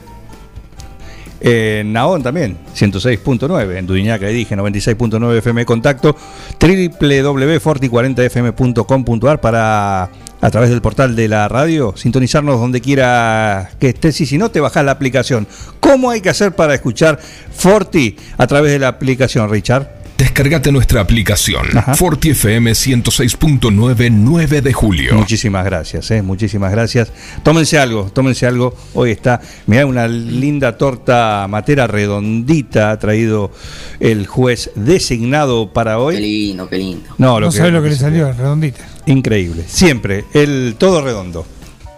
[1.40, 3.78] En Naón también, 106.9.
[3.78, 6.16] En Dudiñaca, ahí dije, 96.9 FM Contacto.
[6.60, 10.10] www.forti40fm.com.ar para,
[10.42, 14.22] a través del portal de la radio, sintonizarnos donde quiera que estés.
[14.22, 15.48] Y si no, te bajas la aplicación.
[15.80, 17.20] ¿Cómo hay que hacer para escuchar
[17.52, 19.97] Forti a través de la aplicación, Richard?
[20.18, 21.78] Descargate nuestra aplicación.
[21.78, 21.94] Ajá.
[21.96, 25.14] Forti FM 106.9 9 de julio.
[25.16, 27.12] Muchísimas gracias, eh, muchísimas gracias.
[27.44, 28.76] Tómense algo, tómense algo.
[28.96, 33.52] Hoy está, mirá, una linda torta matera redondita, ha traído
[34.00, 36.18] el juez designado para Qué hoy.
[36.20, 37.10] lindo, qué lindo.
[37.20, 38.88] No, No sabes lo que le salió, redondita.
[39.06, 41.46] Increíble, siempre, el todo redondo,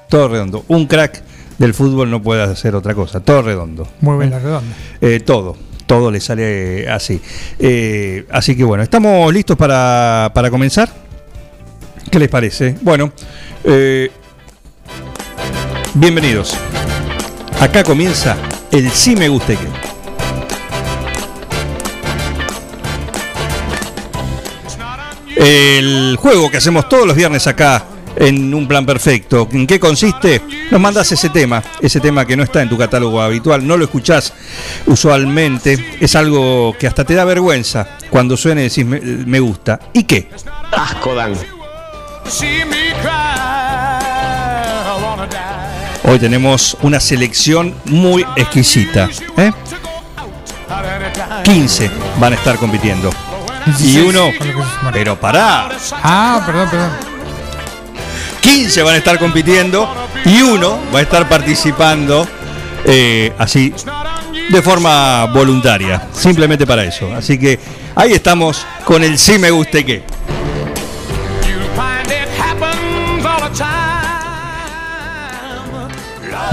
[0.10, 0.66] todo redondo.
[0.68, 1.24] Un crack
[1.58, 3.88] del fútbol no puede hacer otra cosa, todo redondo.
[4.02, 4.76] Muy bien la redonda.
[5.00, 5.56] Eh, todo,
[5.90, 7.20] todo le sale así.
[7.58, 10.88] Eh, así que bueno, ¿estamos listos para, para comenzar?
[12.12, 12.76] ¿Qué les parece?
[12.82, 13.12] Bueno,
[13.64, 14.12] eh,
[15.96, 16.56] bienvenidos.
[17.60, 18.38] Acá comienza
[18.72, 19.68] el Sí Me Guste Que.
[25.38, 27.84] El juego que hacemos todos los viernes acá
[28.20, 29.48] en un plan perfecto.
[29.52, 30.42] ¿En qué consiste?
[30.70, 33.86] Nos mandas ese tema, ese tema que no está en tu catálogo habitual, no lo
[33.86, 34.34] escuchás
[34.86, 39.80] usualmente, es algo que hasta te da vergüenza cuando suene y decís me, me gusta.
[39.94, 40.30] ¿Y qué?
[40.72, 41.34] Asco dan.
[46.04, 49.10] Hoy tenemos una selección muy exquisita.
[49.38, 49.52] ¿eh?
[51.44, 53.10] 15 van a estar compitiendo.
[53.66, 54.30] Y 16 uno,
[54.92, 55.70] pero pará,
[56.04, 57.09] Ah, perdón, perdón.
[58.42, 59.88] 15 van a estar compitiendo
[60.26, 62.28] y uno va a estar participando
[62.86, 63.74] eh, así
[64.50, 67.14] de forma voluntaria, simplemente para eso.
[67.16, 67.60] Así que
[67.96, 70.04] ahí estamos con el sí me guste que.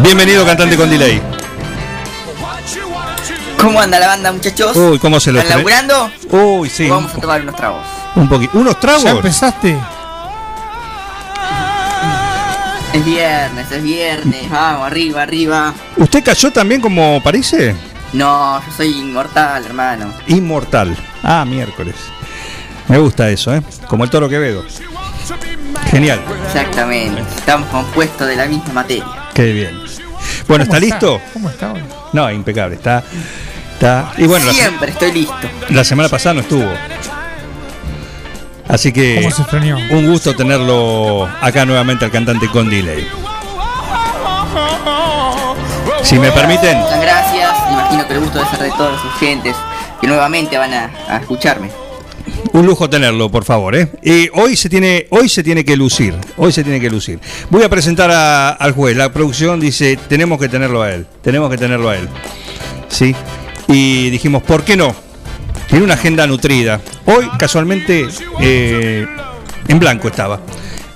[0.01, 1.21] Bienvenido cantante con delay.
[3.59, 4.77] ¿Cómo anda la banda, muchachos?
[4.77, 6.11] Uy, cómo se lo ¿Están laburando?
[6.31, 6.89] Uy, sí.
[6.89, 7.83] Vamos a tomar unos tragos.
[8.15, 8.59] Un poquito.
[8.59, 9.05] ¿Unos ¿Ya tragos?
[9.07, 9.77] empezaste?
[12.97, 14.49] Es viernes, es viernes.
[14.51, 15.75] Vamos, arriba, arriba.
[15.99, 17.77] ¿Usted cayó también como parece?
[18.15, 20.15] No, yo soy inmortal, hermano.
[20.29, 20.97] Inmortal.
[21.23, 21.95] Ah, miércoles.
[22.89, 23.63] Me gusta eso, ¿eh?
[23.87, 24.65] Como el toro Quevedo.
[25.91, 26.23] Genial.
[26.47, 27.21] Exactamente.
[27.37, 29.05] Estamos compuestos de la misma materia.
[29.35, 29.79] Qué bien.
[30.49, 31.21] Bueno, ¿está ¿Cómo listo?
[31.35, 31.83] ¿Cómo está hoy?
[32.15, 32.77] No, impecable.
[32.77, 33.05] Está.
[33.75, 35.37] está y bueno, la, Siempre estoy listo.
[35.69, 36.73] la semana pasada no estuvo.
[38.69, 39.29] Así que
[39.91, 43.07] un gusto tenerlo acá nuevamente al cantante con delay.
[46.03, 47.51] Si me permiten, Muchas gracias.
[47.71, 49.57] Imagino que el gusto debe ser de todos los oyentes
[50.01, 51.69] que nuevamente van a, a escucharme.
[52.53, 53.89] un lujo tenerlo, por favor, ¿eh?
[54.03, 57.19] Y hoy se tiene, hoy se tiene que lucir, hoy se tiene que lucir.
[57.51, 58.97] Voy a presentar a- al juez.
[58.97, 62.09] La producción dice, tenemos que tenerlo a él, tenemos que tenerlo a él.
[62.89, 63.15] ¿Sí?
[63.69, 64.95] Y dijimos, ¿por qué no?
[65.69, 66.81] Tiene una agenda nutrida.
[67.07, 68.07] Hoy, casualmente,
[68.41, 69.07] eh,
[69.69, 70.41] en blanco estaba.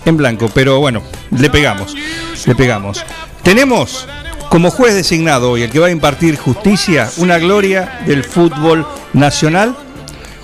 [0.05, 1.95] En blanco, pero bueno, le pegamos.
[2.47, 3.05] Le pegamos.
[3.43, 4.07] Tenemos
[4.49, 9.77] como juez designado hoy, el que va a impartir justicia, una gloria del fútbol nacional.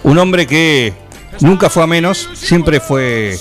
[0.02, 0.92] Un hombre que
[1.40, 3.36] nunca fue a menos, siempre fue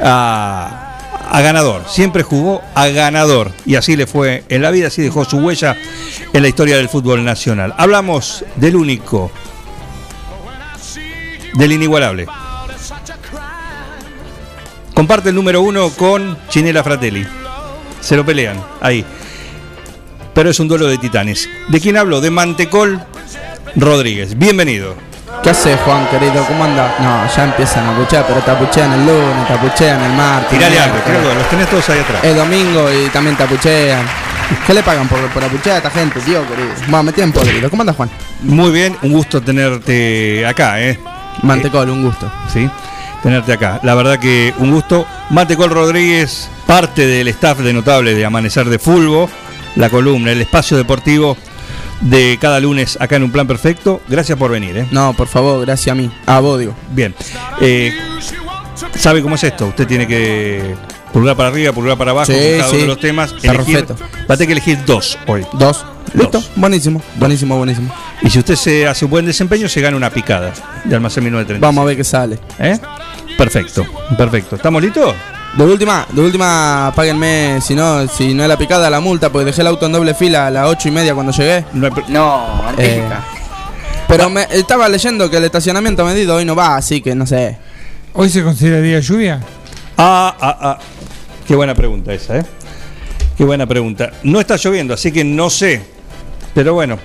[0.00, 0.98] a,
[1.30, 3.52] a ganador, siempre jugó a ganador.
[3.64, 5.76] Y así le fue en la vida, así dejó su huella
[6.32, 7.74] en la historia del fútbol nacional.
[7.78, 9.30] Hablamos del único,
[11.54, 12.26] del inigualable.
[14.94, 17.26] Comparte el número uno con Chinela Fratelli.
[18.00, 19.04] Se lo pelean, ahí.
[20.34, 21.48] Pero es un duelo de titanes.
[21.68, 22.20] ¿De quién hablo?
[22.20, 23.00] De Mantecol
[23.76, 24.36] Rodríguez.
[24.36, 24.94] Bienvenido.
[25.42, 26.44] ¿Qué haces, Juan, querido?
[26.46, 26.96] ¿Cómo anda?
[27.00, 30.50] No, ya empiezan a puchear, pero tapuchean el lunes, tapuchean el martes.
[30.50, 32.24] Tirale algo, algo, los tenés todos ahí atrás.
[32.24, 34.06] Es domingo y también tapuchean.
[34.66, 36.68] ¿Qué le pagan por, por apuchear a esta gente, tío, querido?
[36.88, 37.68] Bueno, me tienen podrido.
[37.68, 38.10] ¿Cómo anda, Juan?
[38.42, 40.98] Muy bien, un gusto tenerte acá, ¿eh?
[41.42, 42.30] Mantecol, un gusto.
[42.52, 42.68] Sí,
[43.22, 43.80] tenerte acá.
[43.82, 45.06] La verdad que un gusto.
[45.30, 49.28] Matecol Rodríguez, parte del staff de Notable de Amanecer de Fulbo,
[49.76, 51.36] la columna, el espacio deportivo
[52.00, 54.00] de cada lunes acá en Un Plan Perfecto.
[54.08, 54.86] Gracias por venir, ¿eh?
[54.90, 56.10] No, por favor, gracias a mí.
[56.26, 56.74] A vos, digo.
[56.90, 57.14] Bien.
[57.60, 57.92] Eh,
[58.98, 59.66] ¿Sabe cómo es esto?
[59.68, 60.74] Usted tiene que
[61.12, 62.76] pulgar para arriba, pulgar para abajo Sí, cada uno sí.
[62.78, 63.34] de los temas.
[63.42, 63.96] Elegir, perfecto.
[64.28, 65.46] va a tener que elegir dos hoy.
[65.54, 65.84] Dos.
[66.12, 66.38] ¿Listo?
[66.38, 66.50] Dos.
[66.56, 67.92] Buenísimo, buenísimo, buenísimo.
[68.22, 70.52] Y si usted se hace un buen desempeño, se gana una picada
[70.84, 71.66] de almacén 1930.
[71.66, 72.38] Vamos a ver qué sale.
[72.58, 72.78] ¿Eh?
[73.36, 73.84] Perfecto,
[74.16, 74.56] perfecto.
[74.56, 75.14] ¿Estamos listos?
[75.56, 79.46] De última, de última, páguenme, si no, si no es la picada, la multa, porque
[79.46, 81.64] dejé el auto en doble fila a las ocho y media cuando llegué.
[81.72, 83.02] No No, Eh,
[84.08, 87.56] Pero me, estaba leyendo que el estacionamiento medido hoy no va, así que no sé.
[88.14, 89.40] ¿Hoy se considera día de lluvia?
[89.96, 90.78] Ah, ah, ah.
[91.46, 92.44] Qué buena pregunta esa, ¿eh?
[93.36, 94.10] Qué buena pregunta.
[94.24, 95.82] No está lloviendo, así que no sé.
[96.54, 96.98] Pero bueno.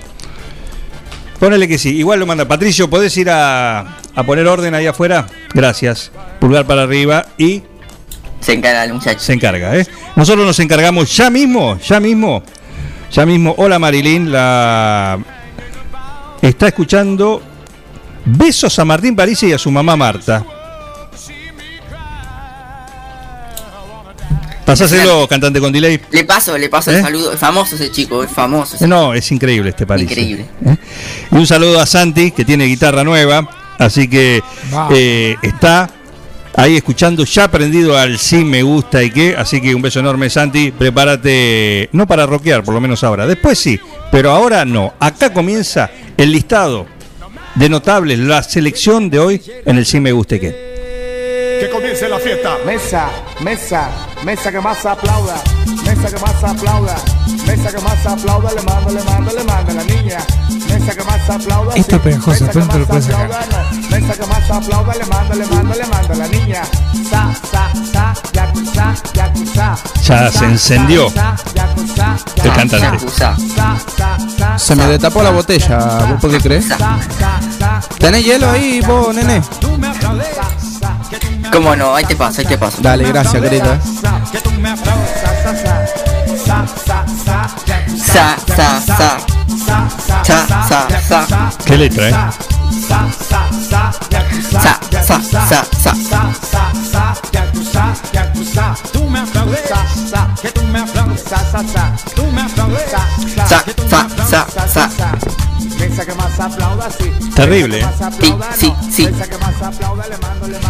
[1.38, 1.96] Ponele que sí.
[1.96, 2.46] Igual lo manda.
[2.46, 3.80] Patricio, ¿podés ir a,
[4.14, 5.26] a poner orden ahí afuera?
[5.54, 6.10] Gracias.
[6.38, 7.62] Pulgar para arriba y
[8.40, 9.20] Se encarga el muchacho.
[9.20, 9.86] se encarga, ¿eh?
[10.16, 12.42] Nosotros nos encargamos ya mismo, ya mismo,
[13.10, 13.54] ya mismo.
[13.58, 15.18] Hola Marilyn, la
[16.42, 17.42] está escuchando
[18.24, 20.44] besos a Martín París y a su mamá Marta.
[24.70, 26.00] Pasáselo, cantante con delay.
[26.10, 26.96] Le paso, le paso ¿Eh?
[26.96, 27.32] el saludo.
[27.32, 28.76] Es famoso ese chico, es famoso.
[28.76, 30.04] ese- No, es increíble este París.
[30.10, 30.46] Increíble.
[30.66, 30.76] ¿eh?
[31.32, 34.42] Y un saludo a Santi, que tiene guitarra nueva, así que
[34.92, 35.90] eh, está
[36.56, 40.28] ahí escuchando, ya aprendido al sí me gusta y qué, así que un beso enorme
[40.30, 43.78] Santi, prepárate, no para rockear, por lo menos ahora, después sí,
[44.10, 44.94] pero ahora no.
[45.00, 46.86] Acá comienza el listado
[47.54, 50.69] de notables, la selección de hoy en el sí me gusta y qué.
[51.90, 52.56] Comience la fiesta.
[52.64, 53.88] Mesa, mesa,
[54.22, 55.42] mesa que más aplauda,
[55.84, 56.94] mesa que más aplauda,
[57.44, 60.18] mesa que más aplauda, le mando, le mando, le mando a la niña.
[60.68, 63.24] Mesa que más aplauda, Esto es pegajoso, mesa que pronto lo puedes sacar.
[63.24, 63.88] aplauda, no.
[63.88, 66.62] Mesa que más aplauda, le mando, le mando, le mando a la niña.
[67.10, 69.76] Sa, sa, sa, yakuza, yakuza.
[70.04, 71.06] Ya se encendió
[72.44, 73.04] el cantante.
[74.58, 76.66] Se me destapó la botella, ¿vos por qué crees?
[77.98, 79.42] ¿Tenés hielo ahí, vos, nene?
[81.52, 81.94] ¿Cómo no?
[81.94, 82.78] Ahí te paso, ahí te paso.
[82.80, 85.36] Dale, gracias, aplaudas, sa, sa, sa,
[86.46, 86.66] sa,
[87.24, 87.48] sa.
[87.96, 89.18] Sa, sa, sa.
[90.24, 91.50] Sa, sa, sa.
[91.64, 92.12] Qué letra, ¿eh?
[92.12, 93.92] Sa, sa, sa,
[94.50, 95.94] Sa, sa, sa, sa.
[95.94, 96.20] sa.
[107.34, 109.08] Terrible, más Sí, sí, sí.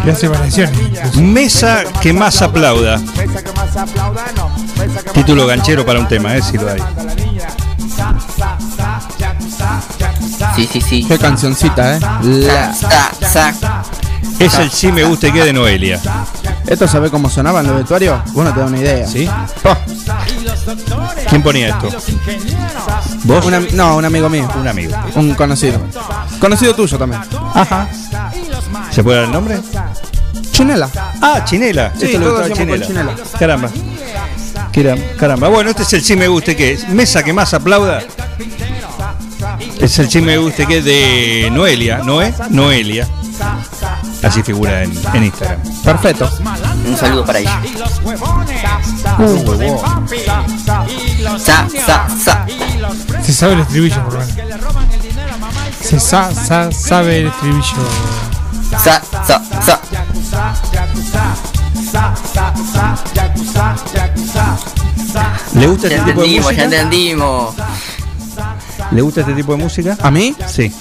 [0.05, 1.15] Le hace variaciones.
[1.17, 2.99] Mesa que más aplauda.
[5.13, 6.81] Título ganchero para un tema, eh, si lo hay.
[10.55, 11.05] Sí, sí, sí.
[11.07, 11.99] Qué cancioncita, ¿eh?
[12.23, 12.89] La- Sa,
[13.21, 13.83] sa, sa.
[14.39, 15.99] Es el sí me gusta y qué de Noelia.
[16.65, 18.19] ¿Esto sabe cómo sonaba en los vestuarios?
[18.33, 19.05] Vos no te da una idea.
[19.07, 19.29] ¿Sí?
[21.29, 21.89] ¿Quién ponía esto?
[23.23, 23.45] ¿Vos?
[23.73, 24.49] No, un amigo mío.
[24.59, 24.95] Un amigo.
[25.15, 25.79] Un conocido.
[26.39, 27.21] Conocido tuyo también.
[27.53, 27.87] Ajá.
[28.89, 29.59] ¿Se puede dar el nombre?
[30.61, 30.89] Chinela.
[31.21, 31.91] Ah, Chinela.
[31.97, 33.15] Sí, Esto lo todos con Chinela.
[33.39, 33.69] Caramba.
[35.17, 35.47] Caramba.
[35.49, 36.87] Bueno, este es el sí me guste que es.
[36.89, 38.01] Mesa que más aplauda.
[39.79, 41.99] Es el sí me guste que es de Noelia.
[41.99, 42.31] ¿Noé?
[42.49, 43.07] Noelia.
[44.21, 45.59] Así figura en, en Instagram.
[45.83, 46.29] Perfecto.
[46.87, 47.59] Un saludo para ella.
[51.39, 52.45] Sa, sa, sa.
[53.23, 54.19] Se sabe el estribillo, por.
[55.83, 57.63] Se sa- sa- sabe el estribillo.
[58.83, 59.01] Sa.
[65.61, 66.63] ¿Le gusta Ya este tipo de entendimos, ya música?
[66.81, 67.55] entendimos.
[68.91, 69.97] ¿Le gusta este tipo de música?
[70.01, 70.35] ¿A mí?
[70.47, 70.71] Sí.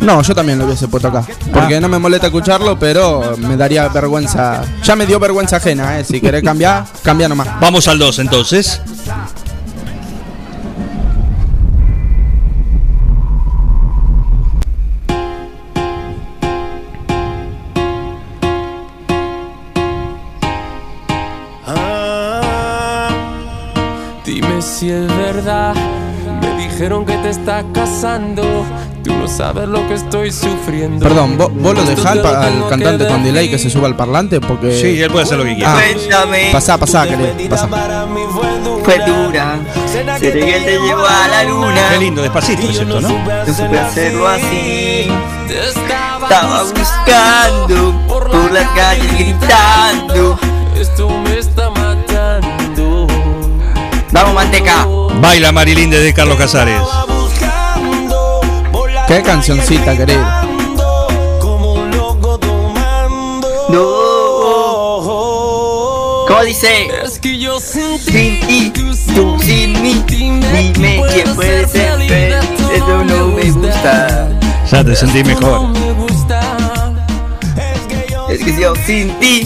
[0.00, 1.24] No, yo también lo hubiese puesto acá.
[1.52, 4.62] Porque no me molesta escucharlo, pero me daría vergüenza.
[4.84, 6.04] Ya me dio vergüenza ajena, ¿eh?
[6.04, 7.48] Si querés cambiar, cambia nomás.
[7.60, 8.80] Vamos al 2 entonces.
[28.00, 28.64] Estás casando.
[29.04, 31.02] Tú no sabes lo que estoy sufriendo.
[31.06, 33.96] Perdón, ¿vos, vos lo dejás al, pa- al cantante con delay que se suba al
[33.96, 34.40] parlante?
[34.40, 34.72] Porque.
[34.78, 35.74] Sí, él puede hacer lo que quiera.
[35.74, 37.28] Ah, pasá, pasá, querido.
[37.48, 37.68] Pasá.
[38.84, 39.58] Fue dura.
[40.18, 41.80] Seré que te llevó a la luna.
[41.92, 43.00] Qué lindo, despacito es esto, ¿no?
[43.00, 45.08] No supe hacerlo así.
[45.48, 50.38] Estaba buscando por las calles gritando.
[50.78, 53.06] Esto me está matando.
[54.12, 54.86] Vamos, manteca.
[55.20, 56.80] Baila Marilyn desde Carlos Casares.
[59.10, 60.24] Qué cancioncita, querido.
[63.68, 63.84] No.
[66.28, 66.86] ¿Cómo dice?
[67.02, 70.04] Es que yo sin Sin ti, tú sin mí.
[70.06, 72.36] Dime quién puede ser feliz.
[72.72, 74.28] Eso no me gusta.
[74.70, 75.72] Ya te sentí mejor.
[78.30, 79.44] Es que yo sin ti.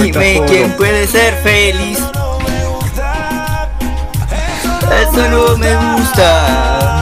[0.00, 1.98] Dime quién puede ser feliz.
[5.02, 7.01] Eso no me gusta.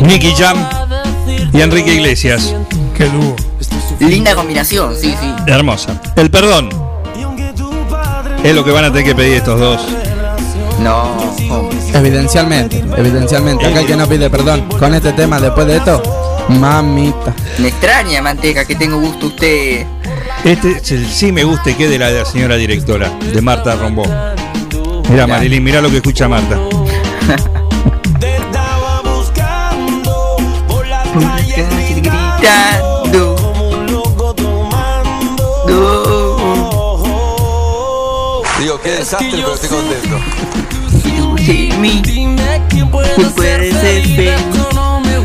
[0.00, 0.56] Nicky Jam
[1.52, 2.54] y Enrique Iglesias.
[2.96, 3.36] Qué dúo.
[4.00, 5.34] Linda combinación, sí, sí.
[5.46, 6.00] Hermosa.
[6.16, 6.68] El perdón.
[8.44, 9.86] Es lo que van a tener que pedir estos dos.
[10.80, 11.16] No.
[11.50, 11.70] oh.
[11.94, 13.66] Evidencialmente, evidencialmente.
[13.66, 16.02] Acá el que no pide perdón con este tema después de esto,
[16.48, 17.34] mamita.
[17.58, 19.86] Me extraña, Manteca, que tengo gusto usted.
[20.44, 23.74] Este es el sí me guste que de la, de la señora directora, de Marta
[23.74, 24.04] Rombó.
[25.08, 26.58] Mira, Marilyn, mira lo que escucha Marta.
[32.46, 33.36] Gritando.
[38.58, 40.18] Digo, qué desastre, pero estoy contento.
[41.38, 42.02] Sin mí,
[42.70, 44.30] tú puedes ser feliz.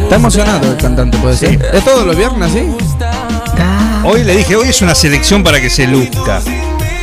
[0.04, 1.70] Está emocionado el cantante, puede ser.
[1.74, 2.70] Es todos los viernes, ¿sí?
[4.04, 6.42] Hoy le dije, hoy es una selección para que se luzca.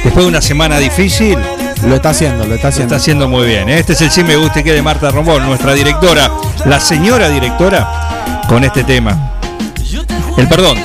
[0.04, 1.38] Después de una semana difícil,
[1.86, 2.94] Lo está haciendo, lo está lo haciendo.
[2.94, 3.68] está haciendo muy bien.
[3.68, 3.78] ¿eh?
[3.78, 6.28] Este es el sí me guste que de Marta Rombó, nuestra directora,
[6.64, 9.37] la señora directora, con este tema.
[10.38, 10.78] El perdón,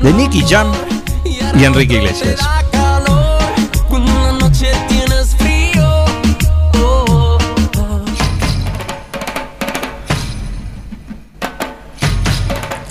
[0.00, 0.68] de Nicky Jam
[1.24, 2.38] y Enrique Iglesias.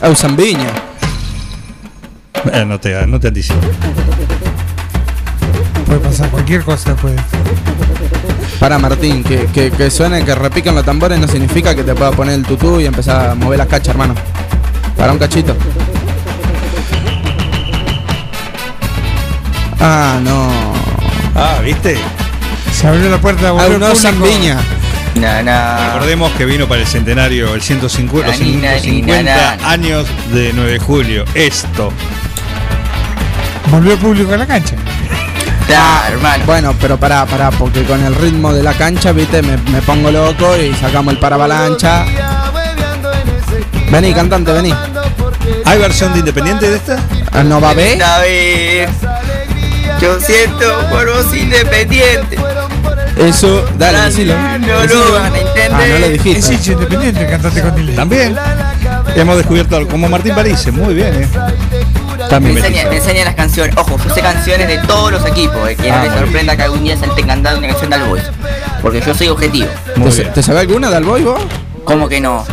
[0.01, 0.67] Au Zambiña.
[2.51, 3.59] Eh, no te, no te anticipo.
[5.85, 7.15] Puede pasar cualquier cosa, puede.
[8.59, 12.11] Para Martín, que, que, que suene, que repiquen los tambores no significa que te pueda
[12.11, 14.13] poner el tutú y empezar a mover las cachas, hermano.
[14.97, 15.55] Para un cachito.
[19.81, 20.49] Ah, no.
[21.35, 21.97] Ah, ¿viste?
[22.73, 23.95] Se abrió la puerta, volvió no.
[23.95, 24.57] Zambiña.
[25.15, 25.87] Na, na.
[25.93, 29.23] Recordemos que vino para el centenario, el 150, los Nani, nani, 150
[29.57, 29.63] nani.
[29.65, 31.25] años de 9 de julio.
[31.33, 31.91] Esto.
[33.69, 34.75] Volvió el público a la cancha.
[36.09, 36.43] Hermano.
[36.45, 40.11] Bueno, pero pará, pará, porque con el ritmo de la cancha, viste, me, me pongo
[40.11, 42.05] loco y sacamos el paravalancha.
[43.89, 44.73] Vení, cantante, vení.
[45.65, 46.99] ¿Hay versión de Independiente de esta?
[47.31, 47.97] Ah, ¿No va a ver?
[50.01, 52.37] Yo siento por vos independiente.
[53.17, 54.33] Eso, dale, decilo.
[54.35, 55.71] No lo van a entender.
[55.71, 56.53] Ah, no lo Es dijiste.
[56.55, 57.95] hincha independiente cantante con delay.
[57.95, 58.35] También.
[59.15, 60.65] Hemos descubierto algo como Martín París.
[60.71, 61.27] Muy bien, ¿eh?
[62.17, 63.75] Me También enseña, me enseña las canciones.
[63.77, 65.69] Ojo, yo sé canciones de todos los equipos.
[65.69, 67.95] Eh, que no Ah, les sorprenda que algún día se esté cantando una canción de
[67.97, 68.23] All Boys.
[68.81, 69.67] Porque yo soy objetivo.
[70.15, 70.23] ¿Te.
[70.25, 71.41] ¿Te sabés alguna de Alboy vos?
[71.83, 72.43] ¿Cómo que no?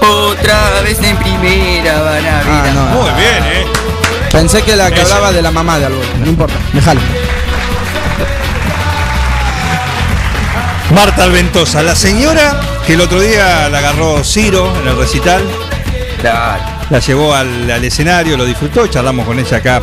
[0.00, 2.44] Otra vez en primera van a ver.
[2.48, 2.84] Ah, no.
[3.02, 3.66] Muy bien, ¿eh?
[4.30, 6.06] Pensé que la que hablaba de la mamá de Alboy.
[6.20, 7.00] No importa, déjalo.
[10.94, 15.42] Marta Alventosa, la señora que el otro día la agarró Ciro en el recital,
[16.22, 19.80] la llevó al, al escenario, lo disfrutó, charlamos con ella acá,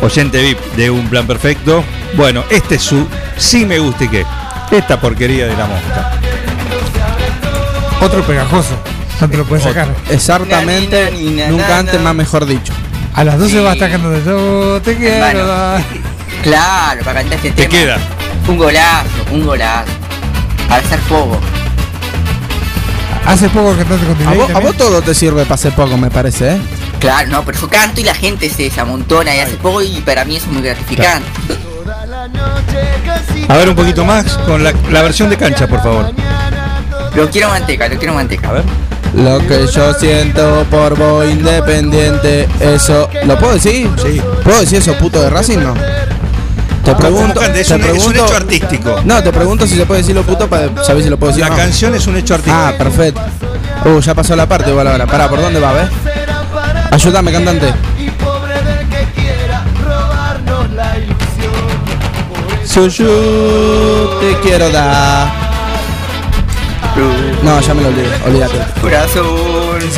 [0.00, 1.84] oyente VIP de Un Plan Perfecto.
[2.14, 4.24] Bueno, este es su sí me guste que,
[4.70, 6.12] esta porquería de la mosca.
[8.00, 8.76] Otro pegajoso.
[9.20, 9.88] No te lo puedes sacar.
[10.08, 11.10] Exactamente,
[11.48, 12.72] nunca antes más mejor dicho.
[13.14, 13.64] A las 12 Sí.
[13.64, 15.26] va a estar cantando Yo te quiero.
[16.42, 17.70] Claro, para cantar este Te tema.
[17.70, 17.98] queda.
[18.48, 19.90] Un golazo, un golazo.
[20.68, 21.38] Para hacer fuego.
[23.26, 26.10] Hace poco cantaste con A vos, a vos todo te sirve para hacer poco, me
[26.10, 26.60] parece, ¿eh?
[26.98, 30.24] Claro, no, pero yo canto y la gente se, amontona y hace poco y para
[30.24, 31.28] mí eso es muy gratificante.
[33.48, 36.12] A ver un poquito más con la, la versión de cancha, por favor.
[37.14, 38.48] Lo quiero manteca, lo quiero manteca.
[38.48, 38.64] A ver.
[39.14, 43.08] Lo que yo siento por vos independiente, eso.
[43.24, 43.90] ¿Lo puedo decir?
[44.00, 44.20] Sí.
[44.44, 45.58] ¿Puedo decir eso puto de Racing?
[45.58, 45.74] No.
[46.84, 47.42] Te pregunto.
[47.42, 49.00] Es te un- es un pregunto- hecho artístico.
[49.04, 51.42] No, te pregunto si se puede decir lo puto para saber si lo puedo decir.
[51.44, 51.56] La no.
[51.56, 52.56] canción es un hecho artístico.
[52.56, 53.20] Ah, perfecto.
[53.84, 55.06] Uh, ya pasó la parte igual ahora.
[55.06, 55.88] Pará, ¿por dónde va, ves?
[56.92, 57.72] Ayúdame, cantante.
[62.64, 65.39] So yo te quiero dar.
[67.42, 68.58] No, ya me lo olvidé, olvídate.
[68.80, 69.26] Corazón.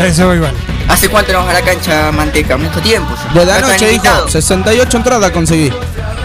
[0.05, 0.53] Eso va igual.
[0.88, 2.57] ¿Hace cuánto no vamos a la cancha manteca?
[2.57, 3.11] Mucho tiempo.
[3.15, 3.41] ya.
[3.41, 4.33] Desde ¿No están anoche, hijo, invitados?
[4.33, 5.73] 68 entradas conseguí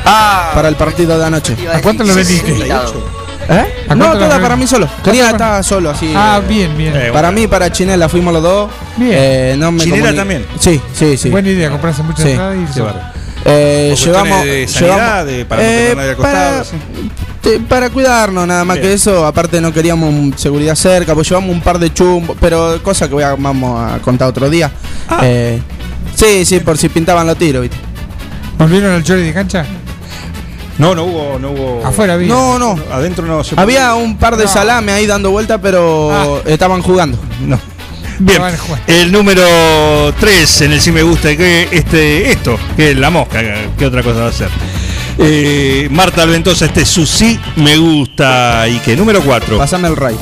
[0.05, 1.55] Ah, para el partido de anoche.
[1.73, 2.47] ¿A cuánto lo vendiste?
[2.51, 3.03] 68.
[3.49, 3.85] ¿Eh?
[3.89, 4.89] ¿A No, toda la- para mí solo.
[5.03, 6.13] Quería estar solo, así.
[6.15, 6.93] Ah, eh, bien, bien.
[6.95, 8.69] Eh, Para mí para Chinela fuimos los dos.
[8.97, 9.11] Bien.
[9.13, 10.45] Eh, no me ¿Chinela también?
[10.59, 11.29] Sí, sí, sí.
[11.29, 12.31] Buena idea, comprarse muchas Sí.
[12.31, 12.99] entradas y bárbaro.
[13.45, 16.75] Eh, Por llevamos, de sanidad, llevamos- de- para no tener nadie al costado, para, sí.
[17.51, 18.87] Te- para cuidarnos nada más Bien.
[18.89, 19.25] que eso.
[19.25, 23.23] Aparte no queríamos seguridad cerca, pues llevamos un par de chumbos, pero cosa que voy
[23.23, 24.71] a, vamos a contar otro día.
[25.09, 25.19] Ah.
[25.23, 25.59] Eh,
[26.15, 27.77] sí, sí, por si pintaban los tiros, ¿viste?
[28.57, 29.65] ¿Volvieron al chori de cancha?
[30.77, 31.81] No, no hubo, no hubo.
[31.85, 32.27] Afuera había.
[32.27, 32.75] No, no.
[32.91, 34.49] Adentro no se Había un par de No.
[34.49, 37.17] salame ahí dando vuelta, pero estaban jugando.
[37.45, 37.59] No.
[38.19, 38.41] Bien,
[38.87, 39.43] el número
[40.19, 43.41] 3 en el sí me gusta que este esto, que es la mosca,
[43.77, 44.49] ¿qué otra cosa va a ser?
[45.19, 48.67] Eh, Marta Alventosa, este su sí me gusta.
[48.67, 48.95] ¿Y qué?
[48.95, 49.57] Número 4.
[49.57, 50.15] Pásame el Ray.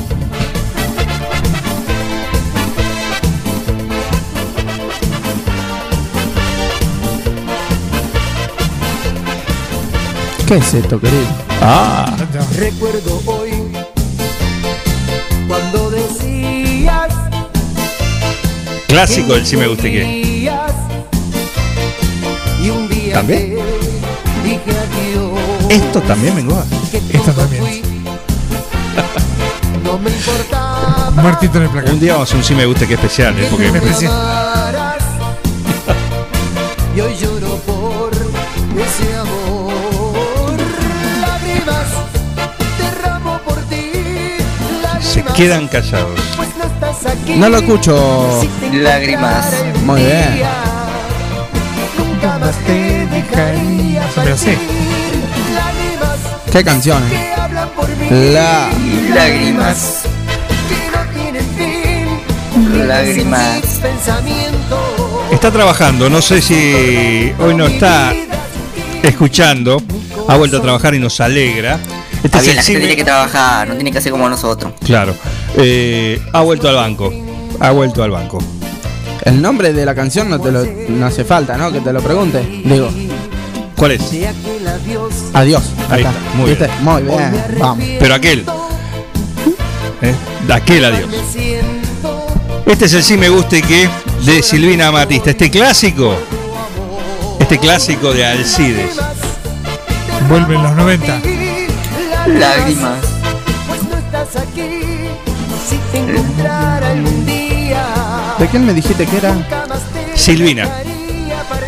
[10.46, 11.26] ¿Qué es esto, querido?
[11.60, 12.16] Ah.
[12.56, 13.50] Recuerdo hoy
[15.48, 17.08] cuando decías.
[18.86, 20.26] Clásico del sí me gusta y que.
[23.12, 23.55] También.
[25.68, 26.64] Esto también Bengoa.
[27.12, 27.82] Esto también.
[29.82, 31.92] No me importaba Muertito en el placar.
[31.92, 33.46] Un día vamos a un sí me gusta y qué especial, ¿eh?
[33.50, 34.12] porque especial.
[36.94, 40.54] Y hoy lloro por ese amor.
[41.20, 41.86] Lágrimas
[42.78, 43.92] derramo por ti.
[45.00, 46.20] se quedan callados.
[46.36, 46.48] pues
[47.36, 48.40] no lo escucho.
[48.72, 49.52] Lágrimas.
[49.84, 50.42] Muy bien.
[51.98, 54.75] Nunca más te dejaría Se me
[56.56, 57.10] ¿Qué canciones?
[57.12, 58.32] mí.
[58.32, 58.70] La.
[59.14, 60.04] Lágrimas.
[60.70, 61.46] que no tienen
[62.74, 62.88] fin.
[62.88, 63.60] Lágrimas.
[65.30, 68.14] Está trabajando, no sé si hoy no está
[69.02, 69.82] escuchando.
[70.28, 71.78] Ha vuelto a trabajar y nos alegra.
[72.24, 73.98] Este Está es bien, el la sí gente me- tiene que trabajar, no tiene que
[73.98, 74.72] hacer como nosotros.
[74.82, 75.14] Claro.
[75.58, 77.12] Eh, ha vuelto al banco.
[77.60, 78.38] Ha vuelto al banco.
[79.26, 81.70] El nombre de la canción no te lo no hace falta, ¿no?
[81.70, 82.40] Que te lo pregunte.
[82.64, 82.88] Digo,
[83.76, 84.10] ¿Cuál es?
[84.76, 85.12] Adiós.
[85.32, 85.62] adiós.
[85.90, 86.68] Ahí está, muy ¿Viste?
[86.82, 87.44] Muy bien.
[87.58, 87.84] Vamos.
[87.98, 88.44] Pero aquel.
[90.02, 90.14] ¿eh?
[90.52, 91.10] Aquel adiós.
[92.66, 93.88] Este es el sí me gusta y que
[94.24, 95.30] de Silvina Matista.
[95.30, 96.14] Este clásico.
[97.40, 98.96] Este clásico de Alcides.
[100.28, 101.20] Vuelve en los 90.
[102.26, 102.98] Lágrimas.
[103.68, 104.62] Pues no estás aquí.
[105.68, 107.84] Si te encontrara algún día.
[108.38, 109.34] ¿De quién me dijiste que era?
[110.14, 110.68] Silvina.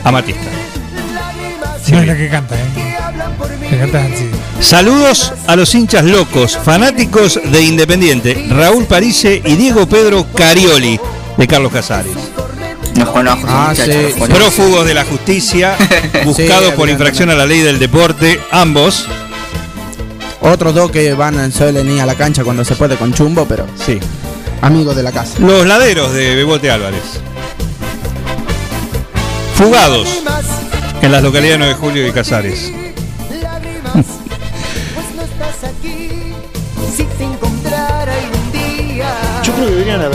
[0.05, 0.41] Amatista.
[1.15, 2.88] Lágrimas No es la que canta, ¿eh?
[4.61, 10.99] Saludos a los hinchas locos, fanáticos de Independiente, Raúl Parise y Diego Pedro Carioli,
[11.37, 12.13] de Carlos Casares.
[12.97, 13.91] Nos conozco, Ah, sí.
[14.29, 15.77] Prófugos de la justicia,
[16.25, 19.07] buscados por infracción a la ley del deporte, ambos.
[20.41, 23.67] Otros dos que van suelen ir a la cancha cuando se puede con chumbo, pero
[23.87, 24.01] Sí.
[24.63, 25.35] amigos de la casa.
[25.39, 27.03] Los laderos de Bebote Álvarez.
[29.57, 30.09] Fugados
[31.03, 32.73] en las localidades 9 de Julio y Casares.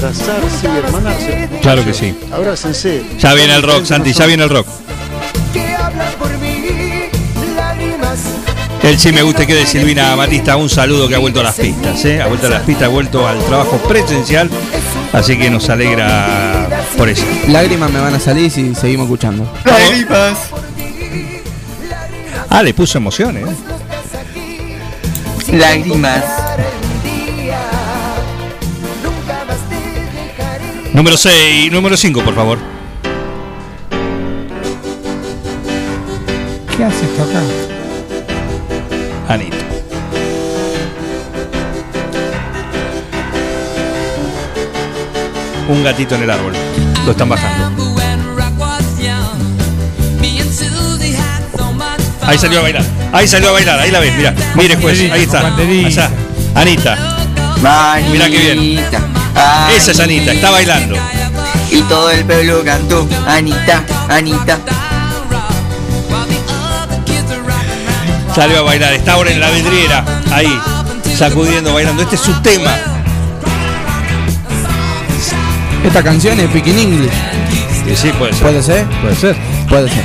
[0.04, 1.50] Abrazarse y hermanarse.
[1.62, 2.18] Claro que sí.
[2.32, 3.04] Abrácense.
[3.20, 4.68] Ya viene el rock, Santi, ya viene el rock.
[8.84, 11.56] El sí me gusta que de Silvina Batista, un saludo que ha vuelto a las
[11.56, 12.22] pistas, ¿eh?
[12.22, 14.50] ha vuelto a las pistas, ha vuelto al trabajo presencial,
[15.14, 17.24] así que nos alegra por eso.
[17.48, 19.50] Lágrimas me van a salir si seguimos escuchando.
[19.64, 20.38] Lágrimas.
[22.50, 23.46] Ah, le puso emoción, ¿eh?
[25.54, 26.43] Lágrimas.
[30.94, 32.60] Número 6, número 5, por favor.
[36.78, 37.42] ¿Qué hace esto acá?
[39.28, 39.58] Anita.
[45.68, 46.54] Un gatito en el árbol.
[47.06, 47.96] Lo están bajando.
[52.22, 52.84] Ahí salió a bailar.
[53.12, 53.80] Ahí salió a bailar.
[53.80, 54.34] Ahí la ves, mira.
[54.56, 55.12] Mire, juez.
[55.12, 55.56] Ahí está.
[55.56, 56.12] Allá.
[56.54, 57.18] Anita.
[58.12, 59.13] Mirá qué bien.
[59.76, 60.32] Esa es Anita.
[60.32, 60.96] Está bailando.
[61.72, 63.08] Y todo el pueblo cantó.
[63.28, 64.60] Anita, Anita.
[68.36, 68.94] Salió a bailar.
[68.94, 70.04] Está ahora en la vidriera.
[70.32, 70.60] Ahí.
[71.18, 72.04] Sacudiendo, bailando.
[72.04, 72.72] Este es su tema.
[75.84, 77.12] Esta canción es Picking English.
[77.86, 78.44] Sí, sí, puede ser.
[78.44, 78.86] ¿Puede ser?
[79.02, 79.36] Puede ser.
[79.68, 80.04] Puede ser.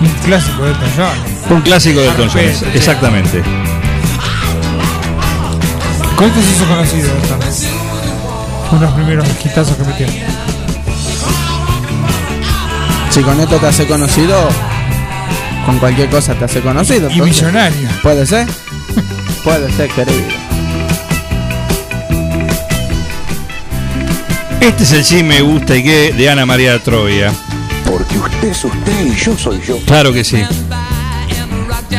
[0.00, 1.56] Un clásico de Elton John.
[1.56, 2.70] Un clásico de Elton John.
[2.74, 3.42] Exactamente.
[6.16, 7.40] Con esto se hizo conocido Elton.
[7.40, 10.06] Fue uno de los primeros hitazos que metió.
[13.10, 14.48] Si con esto te hace conocido,
[15.66, 17.10] con cualquier cosa te hace conocido.
[17.10, 17.42] Y entonces.
[17.42, 17.88] millonario.
[18.02, 18.46] ¿Puede ser?
[19.44, 20.24] Puede ser, querido.
[24.60, 27.30] Este es el sí me gusta y qué de Ana María Troya.
[27.84, 29.78] Porque usted es usted y yo soy yo.
[29.86, 30.42] Claro que sí.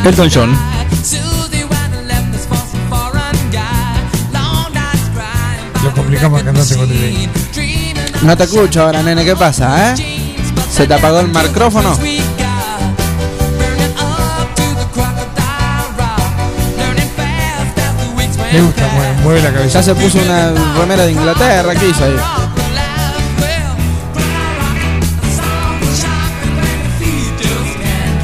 [0.03, 0.76] Elton John.
[6.19, 7.29] Cantante con delay.
[8.23, 9.95] No te escucho ahora, nene, ¿qué pasa, eh?
[10.71, 11.97] ¿Se te apagó el micrófono?
[18.51, 19.79] Me gusta, mueve, mueve la cabeza.
[19.79, 22.15] Ya se puso una remera de Inglaterra, ¿qué hizo ahí?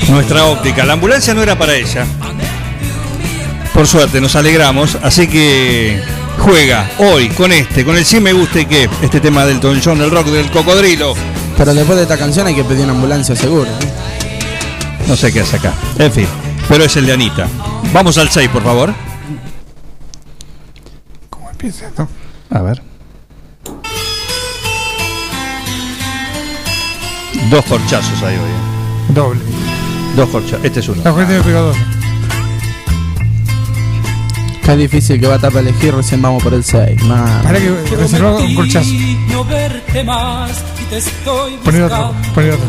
[0.09, 0.85] Nuestra óptica.
[0.85, 2.05] La ambulancia no era para ella.
[3.73, 4.97] Por suerte, nos alegramos.
[5.01, 6.01] Así que
[6.39, 8.89] juega hoy con este, con el sí me gusta y qué.
[9.01, 11.13] Este tema del John, el rock del cocodrilo.
[11.57, 13.65] Pero después de esta canción hay que pedir una ambulancia seguro.
[13.69, 13.93] ¿eh?
[15.07, 15.73] No sé qué hace acá.
[15.99, 16.27] En fin,
[16.67, 17.47] pero es el de Anita.
[17.93, 18.93] Vamos al 6, por favor.
[21.29, 22.07] ¿Cómo empieza esto?
[22.49, 22.81] A ver.
[27.49, 28.49] Dos corchazos hay hoy.
[28.49, 29.13] eh.
[29.13, 29.39] Doble.
[30.15, 30.63] Dos corchazos.
[30.65, 31.01] Este es uno.
[31.03, 31.77] La gente me pegó dos.
[34.65, 37.01] Qué difícil que va a estar para elegir, recién vamos por el 6.
[37.43, 38.89] Para que reservó un corchazo.
[39.29, 40.51] No verte más
[40.81, 42.65] y te estoy Poné otro, poné otro.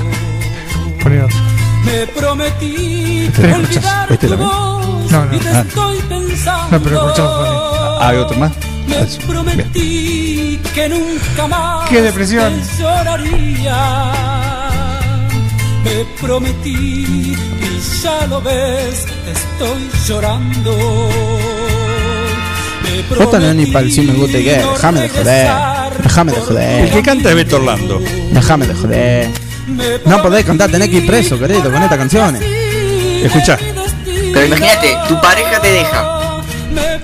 [1.02, 1.36] Poné otro.
[1.84, 4.10] Me prometí Tres olvidar corchazos.
[4.10, 5.34] ¿Este tu voz No, no.
[5.36, 5.60] y te Ah.
[5.60, 6.78] estoy pensando.
[6.78, 7.98] No, pero corchazo.
[8.00, 8.52] Ah, ¿Hay otro más?
[8.88, 9.18] Me Ah, sí.
[9.18, 9.28] Bien.
[9.28, 12.52] prometí que nunca más Qué depresión.
[12.54, 14.12] te lloraría.
[15.84, 20.74] Me prometí y ya lo ves, te estoy llorando.
[23.18, 24.62] No es ni para el sí me gusta y qué.
[24.72, 25.50] Déjame de joder.
[26.02, 27.02] Déjame de El que joder.
[27.04, 28.00] canta es Beto Orlando.
[28.30, 29.28] Déjame de joder.
[30.04, 32.42] No podés cantar, tenés que ir preso, querido, con estas canciones.
[33.22, 33.58] Escucha.
[34.32, 36.10] Pero imagínate, tu pareja te deja.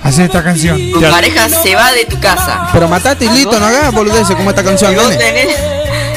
[0.03, 0.77] Hace esta canción.
[0.91, 2.67] Tu pareja se va de tu casa.
[2.73, 5.17] Pero matate y listo, no hagas boludeces como esta canción, Y vos nene.
[5.23, 5.57] tenés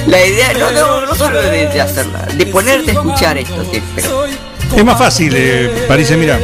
[0.07, 3.83] la idea, no, no, no solo de, de hacerla, de ponerte a escuchar esto, te-
[3.95, 4.27] pero
[4.77, 6.39] Es más fácil, eh, Parece, mira.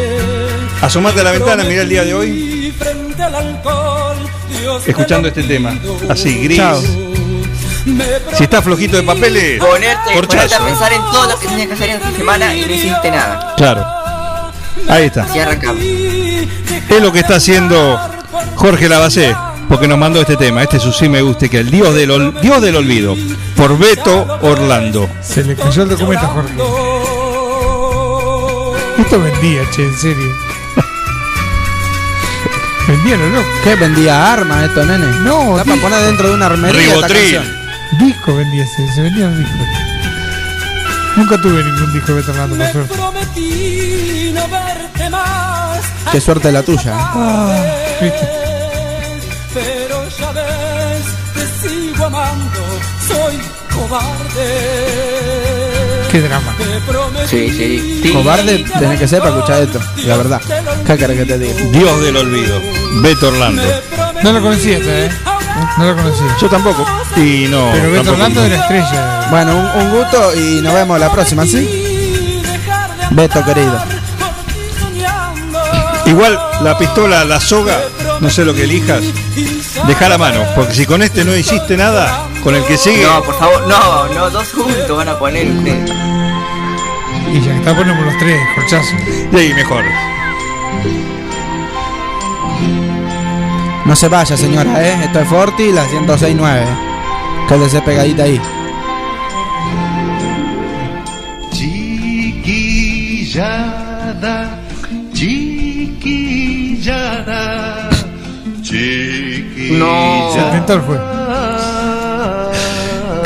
[0.81, 2.50] Asomate a la ventana, mira el día de hoy,
[4.87, 5.73] escuchando este tema.
[6.09, 6.59] Así, gris.
[6.59, 6.81] Chao.
[8.35, 10.61] Si está flojito de papeles, ponerte, ponerte a eh.
[10.67, 13.55] pensar en todo lo que tenías que hacer en esta semana y no hiciste nada.
[13.57, 13.87] Claro.
[14.89, 15.25] Ahí está.
[15.25, 15.83] Así arrancamos.
[15.83, 17.99] Es lo que está haciendo
[18.57, 19.35] Jorge Lavacé,
[19.69, 20.63] porque nos mandó este tema.
[20.63, 23.17] Este es su sí me guste, que el Dios del, ol- Dios del Olvido,
[23.57, 25.09] por Beto Orlando.
[25.23, 26.55] Se le cayó el documento Jorge.
[28.99, 30.50] Esto vendía, che, en serio.
[32.91, 33.49] Vendía lo loco.
[33.65, 35.07] ¿Qué vendía armas esto, nene?
[35.23, 37.45] No, Está para poner dentro de una armería esta canción.
[37.99, 39.67] disco vendía, se, se vendían discos.
[41.17, 42.95] Nunca tuve ningún disco de Beto Orlando, por suerte.
[42.95, 45.81] prometí no verte más.
[46.13, 46.91] Qué suerte la tuya.
[46.93, 46.95] ¿eh?
[46.95, 47.65] Ah,
[48.01, 48.29] ¿viste?
[49.53, 52.61] Pero ya ves, te sigo amando,
[53.09, 53.39] soy
[53.75, 55.60] cobarde.
[56.11, 56.55] Qué drama.
[57.27, 58.01] Sí, sí.
[58.03, 58.13] sí.
[58.13, 60.41] Cobarde tenés que ser para escuchar esto, la verdad.
[60.87, 61.55] ¿Qué querés que te diga?
[61.71, 62.61] Dios del Olvido,
[63.03, 63.63] Beto Orlando.
[64.23, 65.11] No lo conocía este, ¿eh?
[65.79, 66.37] No lo conocía.
[66.41, 66.85] Yo tampoco.
[67.17, 67.71] Y no.
[67.73, 68.11] Pero Beto tampoco.
[68.13, 69.27] Orlando era estrella.
[69.31, 72.43] Bueno, un, un gusto y nos vemos la próxima, ¿sí?
[73.11, 73.81] Beto querido.
[76.07, 77.79] Igual la pistola, la soga,
[78.21, 79.01] no sé lo que elijas,
[79.87, 83.05] deja la mano, porque si con este no hiciste nada, con el que sigue.
[83.05, 85.91] No, por favor, no, no, dos juntos van a poner ustedes.
[87.33, 88.95] Y ya que está ponemos los tres, corchazo.
[89.33, 89.85] Y ahí mejor.
[93.85, 95.05] No se vaya, señora, ¿eh?
[95.05, 96.67] Esto es Forti, la 1069.
[97.49, 98.41] Quédese pegadita ahí.
[101.53, 103.41] Chiquillada,
[105.13, 106.31] chiquillada,
[108.63, 110.47] chiquillada.
[110.47, 110.97] Inventor fue.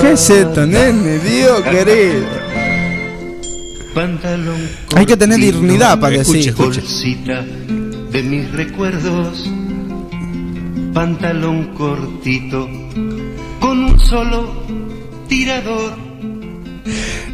[0.04, 1.18] ¿Qué es esto, nene?
[1.18, 2.26] Dios querido.
[3.94, 6.50] Pantalón Hay que tener dignidad para decir.
[6.50, 6.82] escuche.
[6.82, 7.42] bolsita
[8.10, 9.50] de mis recuerdos.
[10.92, 12.68] Pantalón cortito
[13.60, 14.52] con un solo
[15.26, 15.94] tirador.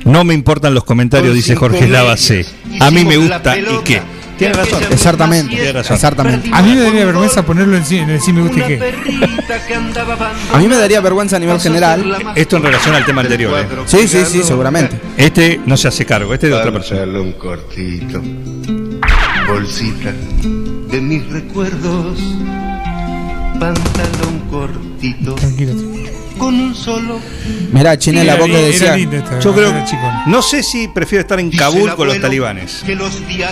[0.05, 2.45] No me importan los comentarios, dice Jorge Lavacé.
[2.81, 4.01] A mí me gusta y qué.
[4.39, 4.83] Tiene razón.
[4.91, 5.97] Exactamente, Tiene razón.
[5.97, 6.49] exactamente.
[6.51, 8.95] A mí me daría vergüenza ponerlo en, sí- en el sí me gusta y qué.
[10.55, 12.33] A mí me daría vergüenza a nivel general.
[12.35, 13.59] Esto en relación al tema anterior.
[13.61, 13.67] eh.
[13.85, 14.99] Sí, sí, sí, seguramente.
[15.19, 17.01] Este no se hace cargo, este es de otra persona.
[17.01, 18.23] Pantalón cortito,
[19.47, 20.13] bolsita
[20.91, 22.19] de mis recuerdos.
[23.59, 25.75] Pantalón cortito Tranquilo.
[26.41, 27.21] Con un solo.
[27.73, 28.97] Mirá, Chinela, vos que Era decías.
[28.97, 30.03] lindo esto, Yo creo chico.
[30.27, 32.83] no sé si prefiero estar en Kabul con los talibanes.
[32.85, 32.99] Que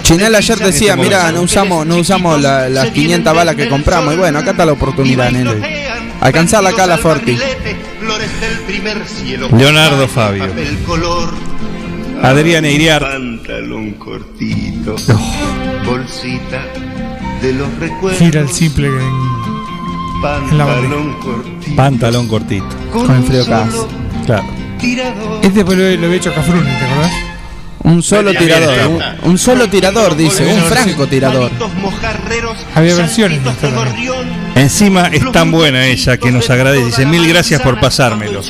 [0.03, 4.15] Chinel ayer decía, mira, no usamos, no usamos la- las 500 balas que compramos.
[4.15, 5.53] Y bueno, acá está la oportunidad, nene.
[6.21, 7.39] Alcanzarla acá a la Forti.
[9.57, 10.45] Leonardo Fabio.
[12.23, 13.03] Adrián Eiriar.
[13.03, 14.97] Pantalón cortito.
[15.87, 16.65] Bolsita
[17.41, 18.19] de los recuerdos.
[18.19, 18.95] Gira el simple en,
[20.51, 20.65] en la
[21.23, 21.58] cortito.
[21.77, 22.67] Pantalón cortito.
[22.93, 23.69] Con el frío un acá.
[23.71, 23.89] solo
[24.27, 24.45] Claro.
[24.79, 25.41] Tirador.
[25.43, 27.13] Este después lo, lo había hecho Cafrune, ¿te acordás?
[27.85, 31.51] Un solo tirador, un, un solo tirador, dice, un franco tirador.
[32.75, 33.85] Había versiones de también.
[34.55, 36.87] Encima es tan buena ella que nos agradece.
[36.87, 38.43] Dice mil gracias por pasármelo.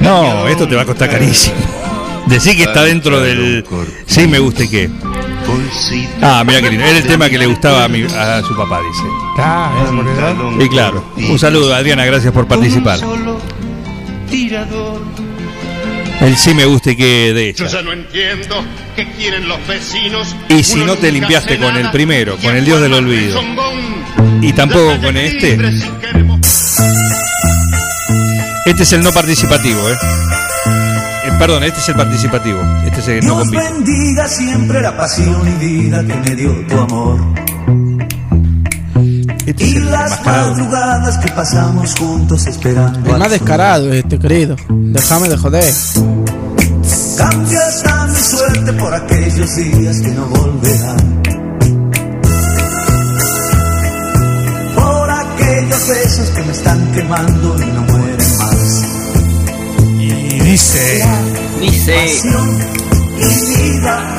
[0.00, 1.56] No, esto te va a costar carísimo.
[2.26, 3.64] Decir que está dentro del.
[4.06, 4.90] Sí, me gusta y qué.
[5.62, 6.84] Bolsita Ah, mira qué lindo.
[6.84, 9.02] Era el tema que le gustaba a, mi- a su papá, dice.
[9.38, 10.34] Edad.
[10.60, 12.98] Y claro, un saludo, Adriana, gracias por participar.
[16.20, 17.78] El sí me gusta y qué de Yo ella.
[17.78, 18.62] ya no entiendo
[18.94, 20.36] qué quieren los vecinos.
[20.50, 23.40] Y si Uno no te limpiaste con el primero, con el Dios del olvido,
[24.42, 25.58] y tampoco con este.
[28.66, 29.96] Este es el no participativo, ¿eh?
[31.30, 32.60] Eh, Perdón, este es el participativo.
[32.84, 33.62] Este es el no Dios compite.
[33.72, 37.18] bendiga siempre la pasión y vida que me dio tu amor.
[39.46, 43.10] Este es Y las madrugadas que pasamos juntos esperando.
[43.12, 44.56] El más descarado este, querido.
[44.68, 45.74] Déjame de joder.
[47.16, 51.20] Cambia hasta mi suerte por aquellos días que no volverán.
[54.74, 57.86] Por aquellos besos que me están quemando y no
[60.50, 61.04] dice.
[61.60, 61.92] Dice.
[61.94, 62.58] Pasión
[63.18, 64.16] y vida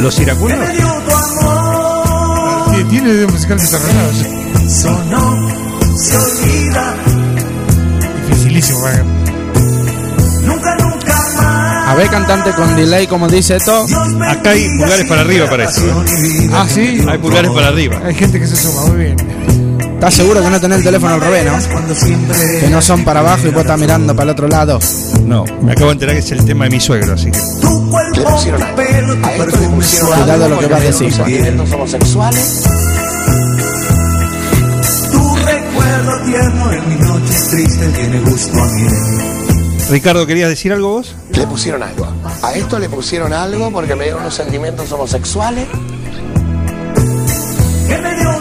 [0.00, 0.58] Los que iracundos.
[1.42, 2.88] amor.
[2.90, 4.10] Tiene- de musical desarrollado.
[4.68, 5.48] Sonó,
[5.96, 6.94] se olvida.
[8.28, 8.80] Dificilísimo.
[10.42, 11.88] Nunca, nunca más.
[11.88, 13.86] A ver, cantante con delay, como dice esto.
[14.28, 15.80] Acá hay pulgares para arriba para esto.
[15.82, 16.50] ¿eh?
[16.52, 17.04] Ah, sí.
[17.08, 18.00] Hay pulgares para arriba.
[18.04, 19.16] Hay gente que se suma, muy bien.
[19.96, 22.60] ¿Estás seguro que no tenés el teléfono al revés, no?
[22.60, 24.78] Que no son para abajo y vos estás mirando para el otro lado.
[25.24, 27.38] No, me acabo de enterar que es el tema de mi suegro, así que.
[27.62, 30.22] tu cuerpo, tu pelo, tu perfume suave.
[30.22, 31.12] Cuidado lo que vas a decir.
[31.72, 32.62] homosexuales?
[35.10, 38.92] Tu recuerdo tierno en mis noches tristes tiene gusto a miel.
[39.90, 41.16] Ricardo, ¿querías decir algo vos?
[41.32, 42.06] Le pusieron algo.
[42.42, 45.66] A esto le pusieron algo porque me dieron unos sentimientos homosexuales.
[47.88, 48.35] Que me dio.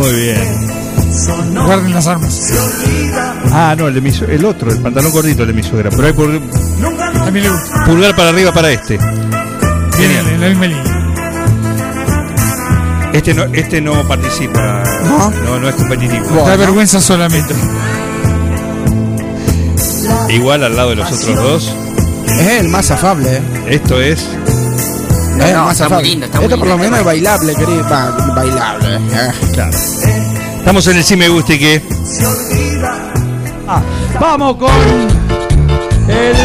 [0.00, 0.70] Muy bien.
[1.66, 2.40] Guarden las armas.
[3.52, 5.90] Ah, no, el, de mi su- el otro, el pantalón gordito, el de mi suegra.
[5.90, 6.40] Pero hay pul-
[6.80, 7.84] Nunca, nunca También le gusta.
[7.84, 8.98] pulgar para arriba para este.
[9.98, 10.84] Viene en la misma línea.
[13.12, 14.82] Este no, este no participa.
[15.04, 15.30] ¿No?
[15.44, 16.44] No, no es competitivo.
[16.46, 17.54] Da vergüenza solamente.
[20.30, 21.74] Igual al lado de los otros dos.
[22.38, 23.40] Es el más afable, ¿eh?
[23.68, 24.26] Esto es.
[25.40, 26.08] No, es el no, más está muy afable.
[26.08, 27.84] lindo, está muy Esto por lo menos es bailable, querido.
[27.84, 28.94] Va, bailable.
[28.96, 29.32] eh.
[29.54, 29.70] Claro.
[30.58, 31.82] Estamos en el sí me gusta y que.
[32.26, 33.12] olvida.
[34.20, 34.70] Vamos con
[36.08, 36.36] el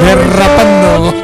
[0.00, 1.14] Derrapando.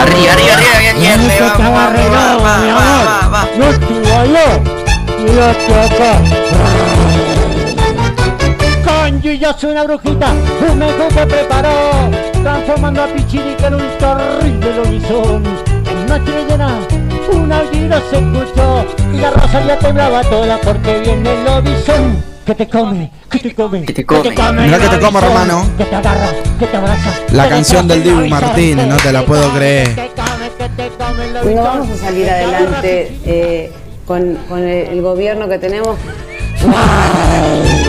[0.00, 3.34] Arriba, arriba, arriba, bien, bien, Eso va, estaba va, arreglado, va, mi va, va, amor.
[3.34, 3.44] va.
[4.24, 5.24] No.
[5.24, 6.12] Mírate acá.
[9.20, 10.32] Kanji ya soy una brujita,
[10.70, 11.68] un mejor que preparó,
[12.42, 15.42] transformando a Pichirica en un terrible lobizón.
[15.90, 16.78] En noche de llena,
[17.30, 22.24] un aullido se escuchó, y la rosa ya temblaba toda porque viene el lobizón.
[22.46, 24.22] Que te come, que te come, Que te come.
[24.22, 24.38] Que te
[24.94, 25.70] el como, lobizón, hermano.
[25.76, 27.10] Que te agarra, que te abraza.
[27.32, 29.58] La que te canción come del el Dibu Martínez, no te la que puedo come,
[29.58, 29.88] creer.
[29.88, 33.72] que te come, que te come No vamos a salir que te adelante eh,
[34.06, 35.98] con, con el, el gobierno que tenemos.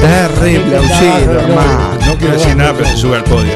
[0.00, 1.96] Terrible aullido, hermano.
[2.06, 3.52] No quiero decir nada, pero se sube al podio.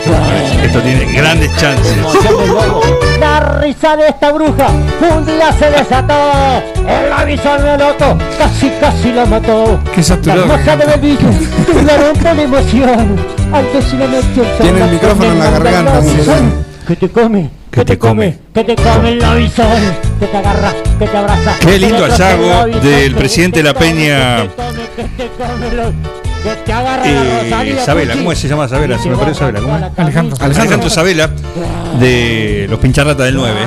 [0.63, 1.97] Esto tiene grandes chances.
[3.21, 4.69] La risa de esta bruja
[5.17, 6.15] un día se desató.
[6.89, 9.79] El avisor de loco casi casi lo mató.
[9.95, 10.43] Qué La saturado.
[10.43, 11.29] hermosa de Belvillo
[11.67, 13.17] tuvieron con emoción.
[13.53, 13.85] Antes
[14.61, 16.01] Tiene el micrófono en la garganta.
[16.87, 17.60] Que te come.
[17.71, 18.37] Que te come.
[18.53, 19.67] Que te come el lobizón.
[20.19, 21.55] Que te agarra, que te abraza.
[21.61, 24.43] Qué lindo hallazgo del presidente de la Peña.
[24.43, 25.93] Que te come, que te come el lo-
[26.43, 28.15] que te agarra la Eh, Sabela.
[28.15, 28.99] ¿cómo se llama Sabela?
[28.99, 29.61] Se me parece Sabela.
[29.61, 29.85] ¿Cómo es?
[29.97, 30.37] Alejandro.
[30.41, 31.31] Alejandro Sabela,
[32.01, 33.61] de los Pincharratas del 9.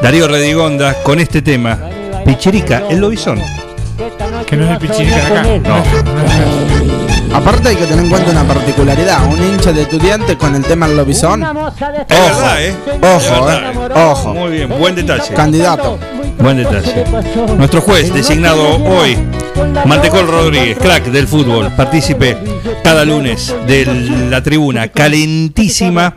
[0.00, 1.78] Darío Redigonda, con este tema.
[2.24, 3.40] Pichirica, el lobizón.
[4.46, 5.42] Que no es el pichirica de acá.
[5.68, 7.09] No.
[7.32, 9.24] Aparte hay que tener en cuenta una particularidad.
[9.26, 11.42] Un hincha de estudiantes con el tema del lobizón.
[11.42, 11.48] Es
[12.18, 12.74] verdad, ¿eh?
[13.02, 13.92] Ojo, Es eh.
[13.94, 14.34] Ojo.
[14.34, 15.34] Muy bien, buen detalle.
[15.34, 15.98] Candidato.
[16.38, 17.04] Buen detalle.
[17.56, 19.16] Nuestro juez designado hoy,
[19.84, 22.36] Mantecol Rodríguez, crack del fútbol, partícipe
[22.82, 23.84] cada lunes de
[24.30, 26.16] la tribuna calentísima.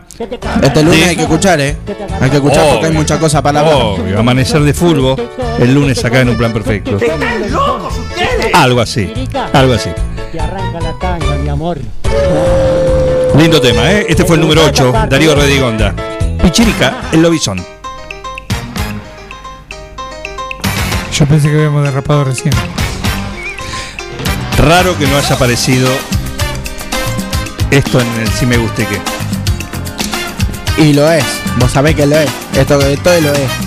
[0.61, 1.75] Este lunes de- hay que escuchar, ¿eh?
[2.21, 3.73] Hay que escuchar porque hay mucha cosa para ver.
[3.73, 5.15] Obvio, amanecer de fútbol
[5.59, 6.97] el lunes acá en un plan perfecto.
[6.97, 8.53] ¡Están locos ustedes!
[8.53, 9.11] Algo así,
[9.51, 9.89] algo así.
[10.33, 11.77] Te arranca la tanga, mi amor.
[13.37, 14.07] Lindo tema, ¿eh?
[14.09, 15.93] Este fue el número 8, Darío Redigonda.
[16.41, 17.63] Pichirica, el lobizón.
[21.11, 22.51] Yo pensé que habíamos derrapado recién.
[24.57, 25.87] Raro que no haya aparecido
[27.69, 28.99] esto en el Si Me Guste Que.
[30.81, 31.25] Y lo es.
[31.59, 32.31] Vos sabés que lo es.
[32.57, 33.62] Esto, esto lo es.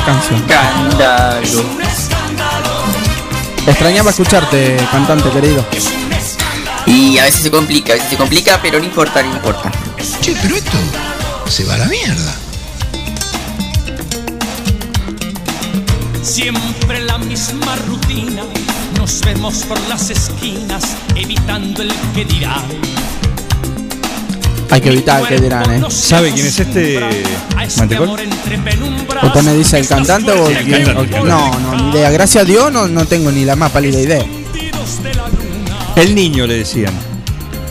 [0.00, 0.34] qué.
[0.34, 1.64] Escándalo.
[3.66, 5.64] Extrañaba escucharte, cantante querido.
[6.86, 9.70] Y a veces se complica, a veces se complica, pero no importa, no importa.
[10.20, 10.78] Che, pero esto
[11.46, 12.34] se va a la mierda.
[16.22, 18.42] Siempre la misma rutina,
[18.98, 22.62] nos vemos por las esquinas, evitando el que dirá.
[24.72, 25.82] Hay que evitar que dirán, ¿eh?
[25.90, 26.98] ¿Sabe quién es este
[27.76, 28.08] Mantecol?
[29.22, 30.84] ¿Usted me dice el cantante o el quién?
[30.86, 31.20] cantante.
[31.20, 32.10] No, no, ni idea.
[32.10, 34.24] Gracias a Dios no, no tengo ni la más pálida idea.
[35.94, 36.94] El niño le decían.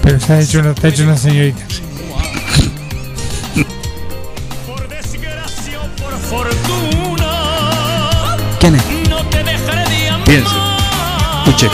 [0.04, 1.66] Pero se ha hecho una, está hecho una señorita.
[8.60, 8.84] ¿Quién es?
[10.24, 10.56] Piense.
[11.46, 11.68] Escuche.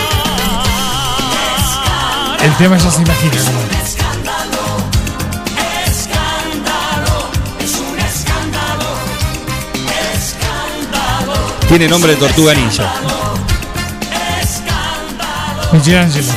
[2.45, 3.35] El tema ya se imagina.
[3.35, 3.76] ¿no?
[11.67, 12.93] Tiene nombre de tortuga ninja.
[15.73, 16.31] Michelangelo.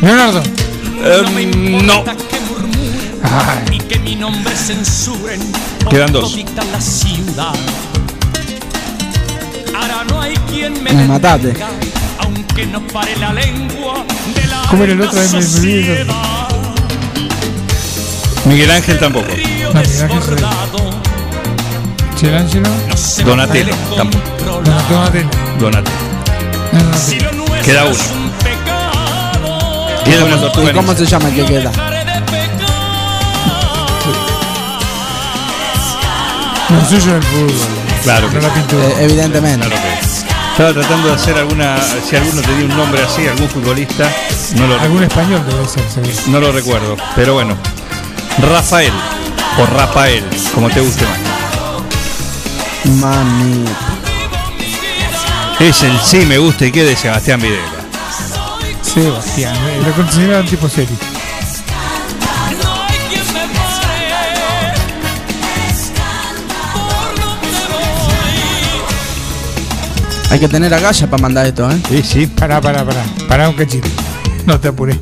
[0.00, 0.42] Leonardo.
[1.04, 2.04] Em, no.
[3.72, 5.40] Y que mi nombre censuren.
[5.90, 6.34] Quedan dos.
[6.34, 7.52] dicta la ciudad.
[9.74, 11.48] Ahora no hay quien me Me mataste.
[11.48, 11.68] detenga,
[12.20, 14.04] Aunque no pare la lengua
[14.34, 15.20] de la ¿Cómo era el otro?
[18.44, 19.28] Miguel Ángel tampoco.
[19.72, 20.06] Se-
[22.14, 22.68] Michelangelo.
[23.24, 24.24] Donatello tampoco.
[24.88, 25.28] Donatello.
[25.58, 25.96] Donatello.
[27.64, 27.96] Queda uno.
[30.04, 31.04] Queda una tortuga ¿Y cómo ninja.
[31.04, 31.72] se llama el que queda?
[36.70, 37.52] Lo suyo del fútbol.
[38.02, 38.60] Claro que No la sí.
[38.60, 38.84] pintura.
[38.88, 39.66] Eh, evidentemente.
[39.68, 40.24] Claro que sí.
[40.52, 41.76] Estaba tratando de hacer alguna.
[42.08, 44.10] Si alguno tenía un nombre así, algún futbolista.
[44.56, 46.12] No lo, Algún español debe ser, seguro.
[46.28, 46.96] no lo recuerdo.
[47.14, 47.56] Pero bueno.
[48.50, 48.92] Rafael.
[49.58, 50.24] O Rafael,
[50.54, 51.18] como te guste más.
[53.00, 53.64] Mami.
[55.60, 57.62] Es el sí me gusta y qué de Sebastián Videla.
[58.82, 59.54] Sebastián.
[59.56, 60.96] eh, Lo consideraban tipo serio.
[70.30, 71.76] Hay que tener agallas para mandar esto, ¿eh?
[71.88, 72.26] Sí, sí.
[72.26, 73.04] Pará, pará, pará.
[73.28, 73.88] Pará un cachito.
[74.46, 74.96] No te apures.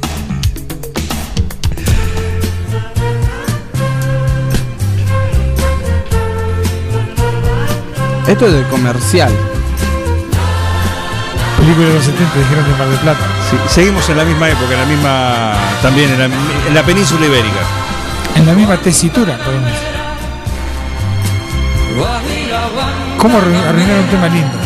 [8.31, 9.33] Esto es del comercial.
[11.59, 13.21] Película de los 70, dijeron de Mar del Plata.
[13.51, 15.53] Sí, Seguimos en la misma época, en la misma.
[15.83, 17.61] También en la, en la península ibérica.
[18.37, 19.91] En la misma tesitura, podemos decir.
[23.19, 24.57] ¿Cómo arru- arruinar un tema lindo?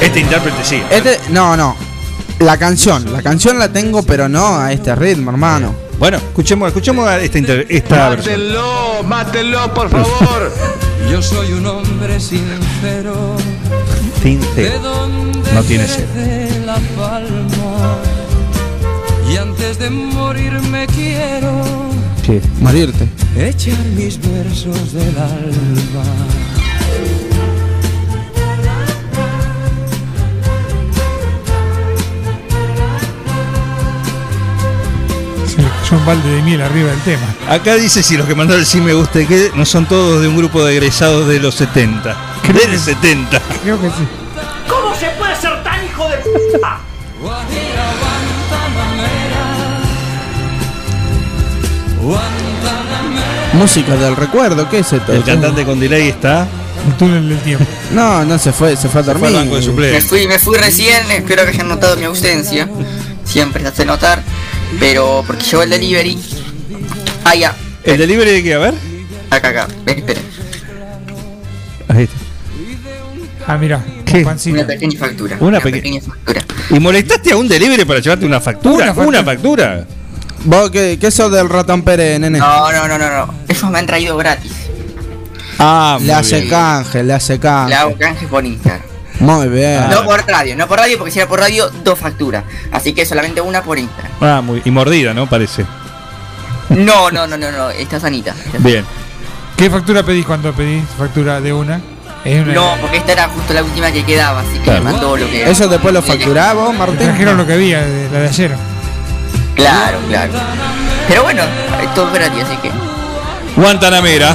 [0.00, 0.82] Este intérprete sí.
[0.90, 1.76] Este, no, no.
[2.40, 5.74] La canción, la canción la tengo, pero no a este ritmo, hermano.
[5.98, 8.34] Bueno, escuchemos, escuchemos a esta, inter- esta versión.
[8.40, 10.50] Mátenlo, mátenlo, por favor.
[11.10, 13.36] Yo soy un hombre sincero.
[14.22, 14.72] Tinte.
[15.54, 16.06] No tiene sed.
[16.14, 17.98] De la palma.
[19.30, 21.62] Y antes de morirme quiero
[22.26, 22.40] Sí.
[22.60, 23.06] Morirte.
[23.36, 26.04] echar mis versos del alma.
[35.90, 37.34] Cayó un balde de miel arriba del tema.
[37.48, 40.22] Acá dice si los que mandaron el sí me gusta y qué no son todos
[40.22, 42.16] de un grupo de egresados de los 70.
[42.52, 43.40] Del 70.
[43.62, 44.08] Creo que sí.
[44.68, 46.30] ¿Cómo se puede ser tan hijo de p***?
[53.52, 55.12] Música del recuerdo, ¿qué es esto?
[55.12, 56.46] El cantante con delay está.
[56.86, 57.66] El túnel del tiempo.
[57.92, 59.36] No, no se fue, se fue a fue dormir.
[59.36, 62.68] al banco de Me fui, me fui recién, espero que hayan notado mi ausencia.
[63.24, 64.22] Siempre se hace notar.
[64.78, 66.18] Pero porque llegó el delivery.
[67.24, 67.54] Ah, ya.
[67.84, 68.54] ¿El delivery de qué?
[68.54, 68.74] A ver.
[69.30, 69.68] Acá, acá.
[69.84, 70.20] Ven, espera.
[71.88, 72.16] Ahí está.
[73.46, 73.84] Ah, mira.
[74.04, 74.24] ¿Qué?
[74.50, 75.36] Una pequeña factura.
[75.40, 76.42] Una peque- factura.
[76.70, 78.92] ¿Y molestaste a un delivery para llevarte una factura?
[78.92, 79.24] Una ¿Una factura.
[79.24, 79.86] factura?
[80.44, 82.38] ¿Vos qué, qué sos del ratón Pérez, nene?
[82.38, 83.34] No, no, no, no, no.
[83.48, 84.52] Ellos me han traído gratis.
[85.58, 86.48] Ah, le hace bien.
[86.50, 87.74] canje, le hace Le canje.
[87.74, 88.80] hago canje por Instagram.
[89.20, 89.88] Muy bien.
[89.90, 92.44] No por radio, no por radio, porque si era por radio, dos facturas.
[92.72, 94.12] Así que solamente una por Instagram.
[94.20, 94.62] Ah, muy.
[94.64, 95.28] Y mordida, ¿no?
[95.28, 95.64] Parece.
[96.70, 97.70] No, no, no, no, no.
[97.70, 98.34] Está sanita.
[98.58, 98.84] Bien.
[99.56, 101.80] ¿Qué factura pedís cuando pedís factura de una?
[102.24, 104.84] Es una No, porque esta era justo la última que quedaba, así que Claro.
[104.84, 105.50] me mandó lo que.
[105.50, 106.98] ¿Eso después lo vos, Te Martín?
[106.98, 108.56] trajeron lo que había, de, la de ayer.
[109.54, 110.32] Claro, claro.
[111.08, 111.42] Pero bueno,
[111.82, 112.70] es todo gratis, así que.
[113.56, 114.34] Guantanamera.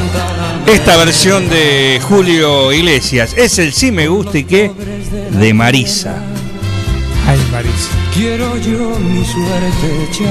[0.67, 4.71] Esta versión de Julio Iglesias es el sí me gusta y qué
[5.31, 6.15] de Marisa.
[7.27, 7.89] Ay, Marisa.
[8.13, 10.25] Quiero yo mi suerte echar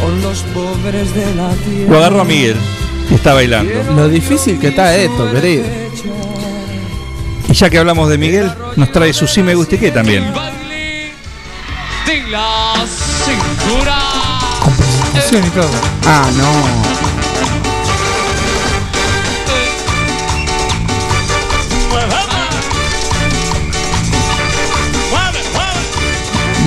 [0.00, 1.90] con los pobres de la tierra.
[1.90, 2.56] Lo agarró a Miguel
[3.10, 3.72] y está bailando.
[3.94, 5.64] Lo difícil que está esto, querido.
[7.50, 10.24] Y ya que hablamos de Miguel, nos trae su sí me gusta y qué también.
[12.06, 12.86] sin la
[13.26, 13.98] cintura.
[15.12, 15.70] Presentación y todo.
[16.06, 17.11] Ah, no.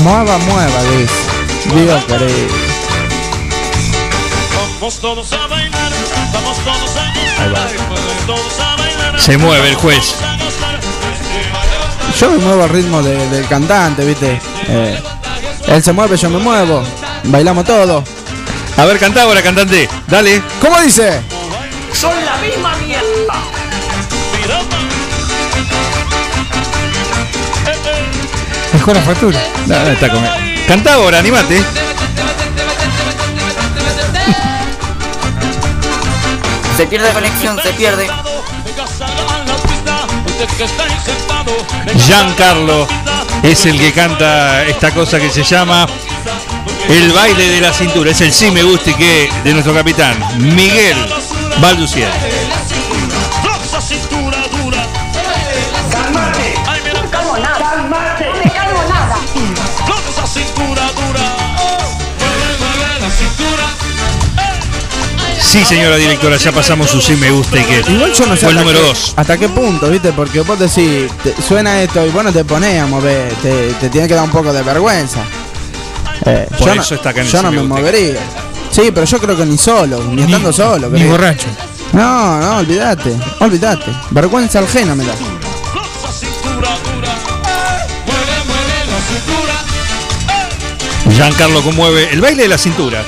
[0.04, 1.14] Mueva, mueva, dice.
[1.74, 2.48] Dios querido.
[4.80, 5.92] Vamos todos a bailar,
[6.34, 7.12] vamos todos a
[7.48, 9.20] vamos todos bailar.
[9.20, 10.16] Se mueve el juez.
[12.20, 14.40] Yo me muevo al ritmo de- del cantante, ¿viste?
[14.68, 15.02] Eh,
[15.68, 16.84] él se mueve, yo me muevo.
[17.24, 18.04] Bailamos todo.
[18.78, 19.90] A ver, cantá ahora, cantante.
[20.08, 20.42] Dale.
[20.62, 21.22] ¿Cómo dice?
[28.86, 29.44] Dejó la factura.
[29.66, 30.24] No, no, está con...
[30.68, 31.60] Cantá ahora, animate.
[36.78, 38.08] Se pierde conexión, se pierde.
[41.98, 42.88] Giancarlo
[43.42, 45.88] es el que canta esta cosa que se llama
[46.88, 48.12] el baile de la cintura.
[48.12, 50.98] Es el sí me gusta y que de nuestro capitán Miguel
[51.60, 52.12] Balduciel.
[65.56, 68.42] Sí, señora directora, ya pasamos su sí me gusta y que Igual yo no sé
[68.42, 69.14] fue el hasta número qué- 2.
[69.16, 70.12] ¿Hasta qué punto, viste?
[70.12, 74.06] Porque vos decís, te- suena esto y bueno, te ponés a mover, te, te tiene
[74.08, 75.20] que dar un poco de vergüenza.
[76.26, 78.20] Eh, Por yo eso no, está acá en el Yo no me movería.
[78.70, 80.90] Sí, pero yo creo que ni solo, ni, estando solo.
[80.90, 81.12] Ni creo.
[81.12, 81.48] borracho.
[81.94, 83.92] No, no, olvídate, olvídate.
[84.12, 85.14] Vergüenza ajena me da.
[91.12, 93.04] Giancarlo conmueve el baile de la cintura.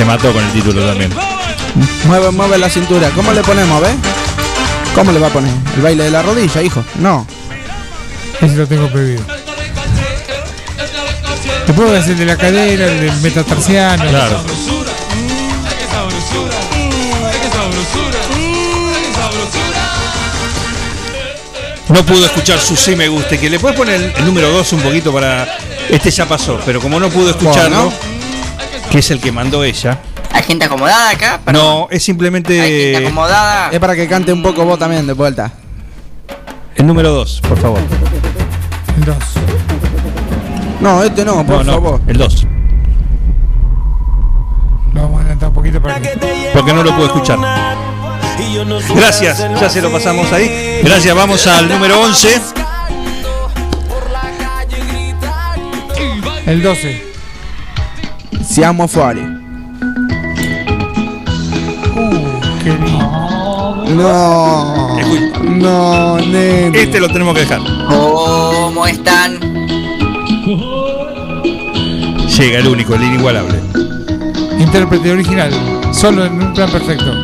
[0.00, 1.12] Se mató con el título también.
[2.06, 3.10] Mueve, mueve la cintura.
[3.10, 3.92] ¿Cómo le ponemos, ves?
[4.94, 5.52] ¿Cómo le va a poner?
[5.76, 6.82] ¿El baile de la rodilla, hijo?
[6.94, 7.26] No.
[8.40, 9.22] Ese lo tengo prohibido.
[11.66, 14.08] Después voy a hacer de la cadera, el del metatarsiano.
[14.08, 14.40] Claro.
[21.90, 23.36] No pudo escuchar su sí me gusta.
[23.36, 25.58] Que le puedes poner el, número 2 un poquito para.
[25.90, 28.09] Este ya pasó, pero como no pudo escucharlo, Bueno.
[28.90, 29.98] Que es el que mandó ella.
[30.32, 31.40] Hay gente acomodada acá.
[31.52, 33.70] No, es simplemente Hay gente acomodada.
[33.70, 35.52] Es para que cante un poco vos también de vuelta.
[36.76, 37.80] el número 2, por favor.
[38.96, 39.16] El 2.
[40.80, 42.00] No, este no, por No, no, favor.
[42.06, 42.46] el 2.
[44.94, 46.50] Lo vamos a adelantar un poquito para que.
[46.52, 47.38] Porque no lo puedo escuchar.
[48.96, 50.80] Gracias, ya se lo pasamos ahí.
[50.82, 52.40] Gracias, vamos al número 11.
[56.46, 57.09] El 12.
[58.60, 59.22] Siamo fuori.
[61.96, 63.86] Uh, qué lindo.
[63.96, 64.98] No.
[65.42, 66.78] No, nene.
[66.78, 67.62] Este lo tenemos que dejar.
[67.88, 69.40] ¿Cómo están?
[72.36, 73.58] Llega el único, el inigualable.
[74.58, 75.50] Intérprete original.
[75.90, 77.14] Solo en un plan perfecto.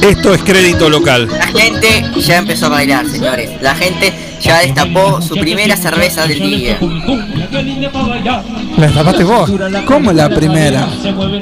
[0.00, 1.26] Esto es crédito local.
[1.26, 3.50] La gente ya empezó a bailar, señores.
[3.60, 6.78] La gente ya destapó su primera cerveza del día.
[8.76, 9.50] La tapaste vos.
[9.86, 10.86] ¿Cómo la primera?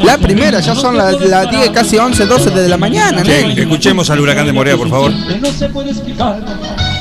[0.04, 4.20] La primera, ya son las las 10, casi 11, 12 de la mañana, escuchemos al
[4.20, 5.12] huracán de Morea, por favor.
[5.12, 6.40] No se puede explicar.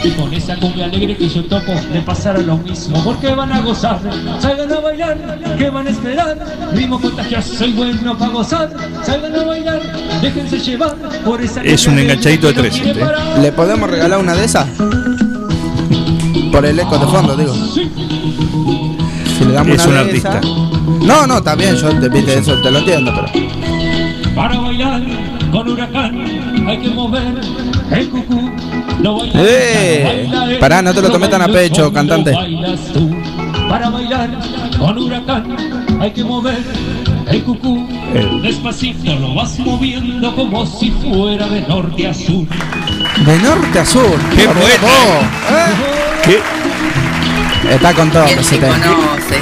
[0.04, 3.04] Y con esa cumbia alegre que yo toco, le pasará lo mismo.
[3.04, 4.00] Porque van a gozar,
[4.40, 6.38] salgan a bailar, que van a esperar.
[6.74, 8.72] Ritmo contagioso y bueno para gozar.
[9.06, 9.80] Salgan a bailar,
[10.20, 12.82] déjense llevar por esa Es un enganchadito de tres.
[13.40, 14.68] ¿Le podemos regalar una de esas?
[16.52, 17.54] Por el eco de fondo, digo.
[17.54, 20.42] Si le damos Es una un artista.
[21.02, 24.36] No, no, bien, yo te, viste, eso te lo entiendo, pero.
[24.36, 25.02] Para bailar
[25.52, 27.42] con huracán hay que mover
[27.92, 28.52] el cucú.
[29.02, 30.04] Lo bailas, ¡Eh!
[30.30, 32.34] baila él, Pará, no te lo tomes tan a pecho, cantante.
[32.94, 33.10] tú.
[33.70, 34.30] Para bailar
[34.78, 35.58] con huracán
[36.00, 36.58] hay que mover
[37.28, 37.88] el cucú.
[38.14, 42.46] El- Despacito lo vas moviendo como si fuera de norte a sur.
[43.26, 44.20] De norte a sur.
[44.36, 46.01] ¡Qué poeta!
[47.70, 48.68] Está con todo, ¿Quién se pesete.
[48.68, 49.40] conoce?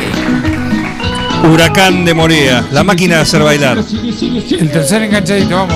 [1.47, 3.77] Huracán de Morea, la máquina de hacer bailar.
[3.79, 5.75] El tercer enganchadito, vamos.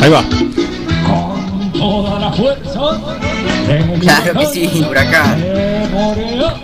[0.00, 0.22] Ahí va.
[1.06, 2.80] Con toda la fuerza.
[4.00, 5.40] Claro que sí, huracán.
[5.40, 6.54] de Morea.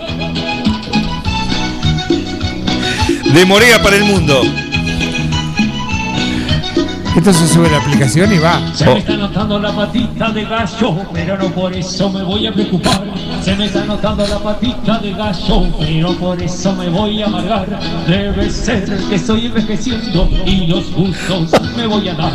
[3.33, 4.43] De Morea para el mundo.
[7.15, 8.59] Esto se sube a la aplicación y va.
[8.75, 12.53] Se me está notando la patita de gallo, pero no por eso me voy a
[12.53, 13.05] preocupar.
[13.43, 17.79] Se me está notando la patita de gallo, pero por eso me voy a amargar.
[18.07, 22.33] Debe ser que estoy envejeciendo y los gustos me voy a dar.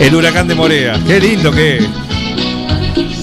[0.00, 0.98] El huracán de Morea.
[1.06, 1.88] Qué lindo que es.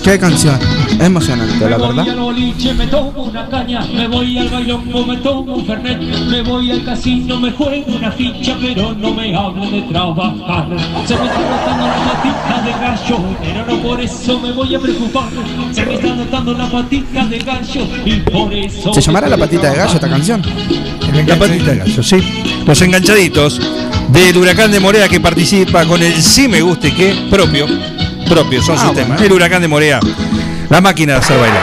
[0.01, 0.78] Qué canción.
[1.00, 2.10] Es emocionante, la Me voy verdad.
[2.14, 6.41] al boliche, me tomo una caña, me voy al bailongo, me tomo un fernet, me
[6.41, 10.68] voy al casino, me juego una ficha, pero no me hablen de trabajar.
[11.08, 14.80] Se me está notando la patita de gallo, pero no por eso me voy a
[14.80, 15.30] preocupar.
[15.72, 18.93] Se me está notando la patita de gallo y por eso...
[18.93, 20.41] ¿Se llamará La Patita de Gallo esta canción?
[21.26, 22.18] La patita de gallo, sí.
[22.66, 23.62] Los enganchaditos
[24.10, 27.68] del huracán de Morea que participa con el sí me guste que propio.
[28.28, 29.08] Propio, son Ah, sistemas.
[29.18, 29.24] bueno.
[29.24, 30.00] El huracán de Morea.
[30.70, 31.61] La máquina de hacer bailar.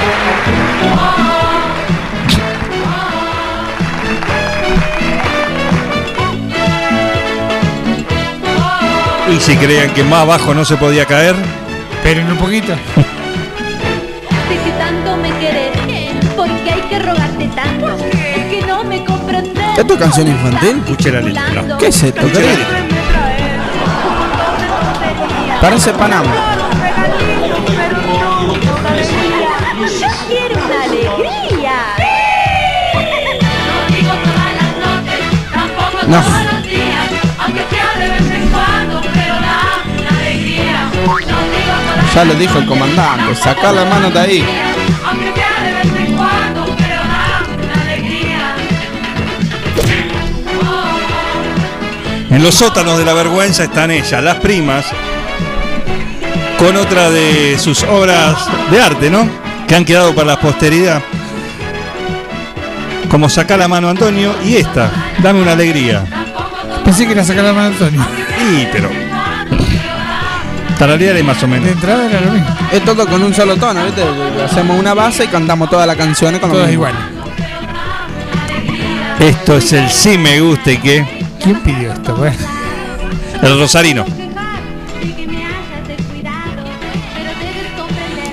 [9.33, 11.35] Y si creían que más bajo no se podía caer,
[12.07, 12.73] Esperen un poquito.
[12.73, 12.77] De
[14.65, 15.73] que tanto me querés,
[16.37, 17.97] porque hay que rogarte tanto.
[17.97, 19.77] Es que no me comprendes.
[19.77, 20.79] ¿Esto es canción infantil?
[20.85, 21.77] escuche la letra.
[21.79, 22.23] ¿Qué es esto?
[25.61, 26.56] Parece Panamá.
[42.15, 43.35] Ya lo dijo el comandante.
[43.35, 44.45] Saca la mano de ahí.
[52.31, 54.87] En los sótanos de la vergüenza están ellas, las primas,
[56.59, 58.37] con otra de sus obras
[58.71, 59.29] de arte, ¿no?
[59.67, 61.03] Que han quedado para la posteridad.
[63.11, 64.91] Como Saca la mano Antonio y esta,
[65.23, 66.05] Dame una alegría.
[66.85, 68.05] Pensé que era sacar la mano Antonio.
[68.53, 68.91] Y, pero.
[70.79, 71.69] Tararear más o De menos.
[71.71, 72.49] entrada era lo mismo.
[72.71, 74.03] Es todo con un solo tono, ¿viste?
[74.45, 76.87] Hacemos una base y cantamos todas las canciones con lo Todas mismo.
[76.89, 77.01] iguales.
[79.21, 81.07] Esto es el sí me guste que.
[81.43, 82.15] ¿Quién pidió esto?
[82.17, 82.37] Bueno,
[83.43, 84.05] El Rosarino.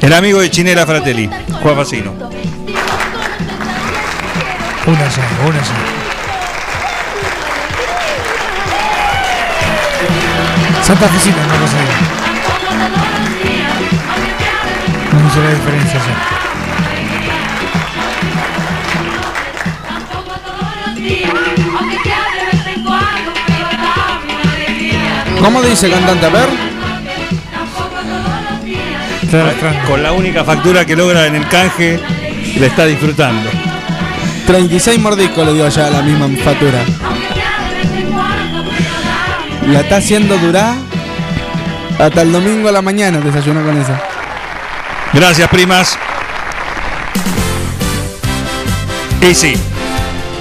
[0.01, 1.29] El amigo de Chinela Fratelli,
[1.61, 2.22] Juan Facino.
[4.93, 5.23] Una ya.
[10.83, 11.77] Santa Oficina, no cosa
[15.11, 16.15] No hice la diferencia ya.
[25.41, 26.25] ¿Cómo dice cantante?
[26.25, 26.49] A ver.
[29.87, 31.99] Con la única factura que logra en el canje,
[32.59, 33.62] le está disfrutando.
[34.45, 36.83] 36 mordiscos le dio ya a la misma factura.
[39.67, 40.75] La está haciendo durar
[41.99, 43.19] hasta el domingo a la mañana.
[43.19, 44.01] Desayuno con esa.
[45.13, 45.97] Gracias, primas.
[49.21, 49.53] Y sí.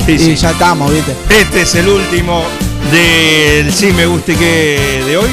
[0.09, 0.35] Y Y sí.
[0.37, 1.15] ya estamos, ¿viste?
[1.31, 2.43] Este es el último
[2.91, 5.31] del sí me guste que de hoy.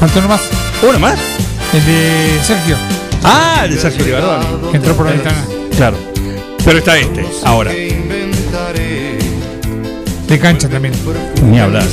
[0.00, 0.40] Faltó uno más.
[0.82, 1.18] ¿Uno más?
[1.72, 2.76] El de Sergio,
[3.22, 4.70] Ah, el de Sergio Libardoni.
[4.70, 5.36] que entró por la ventana.
[5.76, 5.96] Claro.
[6.64, 7.70] Pero está este, ahora.
[10.26, 10.94] De cancha también.
[11.44, 11.86] Ni hablar.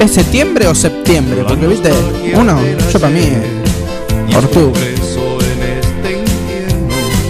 [0.00, 1.44] ¿Es septiembre o septiembre?
[1.46, 1.90] Porque, ¿viste?
[2.34, 2.58] Uno,
[2.92, 4.94] yo para mí, eh, octubre.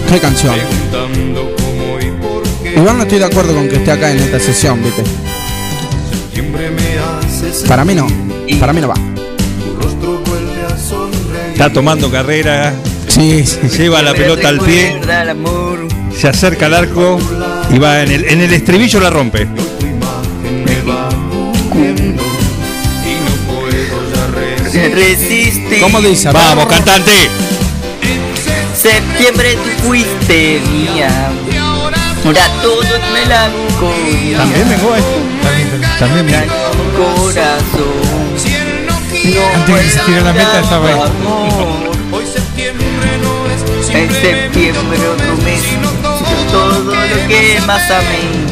[0.09, 0.55] ¿Qué canción?
[2.75, 5.03] Igual no estoy de acuerdo con que esté acá en esta sesión, ¿viste?
[7.67, 8.07] Para mí no.
[8.59, 8.95] Para mí no va.
[11.51, 12.73] Está tomando carrera,
[13.07, 13.59] Sí, sí.
[13.77, 14.99] lleva la pelota al pie.
[16.19, 17.17] Se acerca al arco
[17.71, 19.47] y va en el, en el estribillo la rompe.
[24.93, 25.79] Resiste.
[25.79, 26.29] ¿Cómo dice?
[26.33, 27.11] Vamos, cantante.
[28.75, 31.31] Septiembre tú fuiste mía.
[32.25, 34.37] Ahora todo es melancolía.
[34.39, 35.19] ¿También vengo esto?
[35.99, 36.31] También me
[36.97, 38.09] Corazón.
[39.23, 41.38] No Antes que se la meta estaba ahí.
[43.99, 45.61] En septiembre otro mes.
[46.51, 48.47] Todo lo que más amé.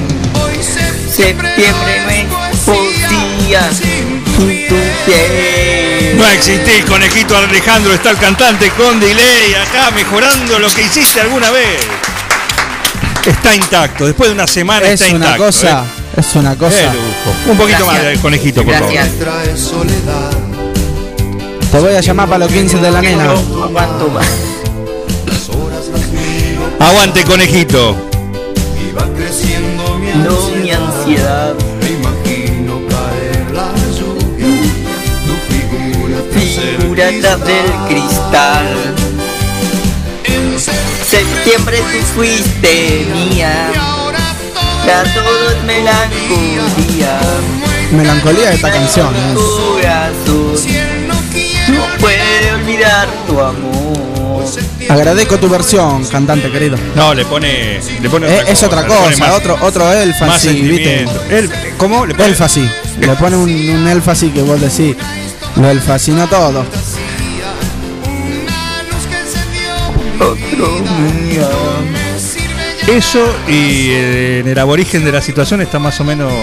[1.09, 3.71] Septiembre no es poesía.
[3.71, 4.45] sin tu
[5.05, 6.17] piel.
[6.17, 11.49] No existís, conejito Alejandro, está el cantante con delay acá mejorando lo que hiciste alguna
[11.51, 11.79] vez.
[13.25, 15.45] Está intacto, después de una semana Es está una intacto.
[15.45, 15.85] cosa.
[16.17, 16.57] Es una ¿eh?
[16.57, 16.77] cosa.
[16.77, 17.51] Qué lujo.
[17.51, 19.09] Un poquito más del conejito, por Gracias.
[19.09, 19.87] favor.
[21.71, 23.25] Te voy a llamar para los 15 de la nena.
[23.25, 24.25] No aguanto más.
[26.79, 27.95] Aguante, conejito.
[30.23, 31.55] No mi ansiedad.
[36.79, 38.95] Figura atrás del cristal.
[41.07, 43.71] Septiembre tú fuiste mía.
[44.85, 47.19] Ya todo es melancolía.
[47.91, 49.15] melancolía de esta canción.
[49.15, 49.35] ¿eh?
[49.35, 50.37] Corazón
[51.69, 53.86] no puede olvidar tu amor.
[54.89, 56.77] Agradezco tu versión, cantante querido.
[56.95, 57.79] No, le pone.
[58.01, 61.05] Le pone Eh, es otra cosa, más- otro, otro más énfasis, ¿viste?
[61.29, 62.05] El- ¿Cómo?
[62.05, 62.69] Le pone- Énfasis.
[62.99, 64.95] Le pone un, un énfasis que vos decís.
[65.57, 66.63] Lo el fascinó todo.
[72.87, 76.31] Eso y eh, en el aborigen de la situación está más o menos.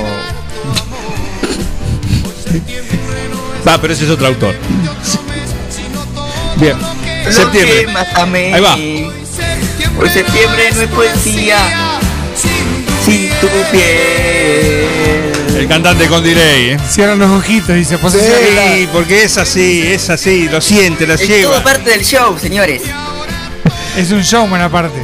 [3.67, 4.55] Va, pero ese es otro autor.
[6.57, 6.77] Bien.
[7.31, 7.87] Septiembre.
[7.93, 8.55] Mátame.
[8.55, 8.75] Ahí va.
[8.75, 11.59] Hoy septiembre no es poesía.
[13.05, 15.31] Sin tu piel.
[15.57, 16.77] El cantante con delay, ¿eh?
[16.91, 17.99] Cierran los ojitos, dice.
[17.99, 21.53] Pues Sí, porque es así, es así, lo siente, la Es lleva.
[21.53, 22.83] todo parte del show, señores.
[23.97, 24.99] Es un showman aparte.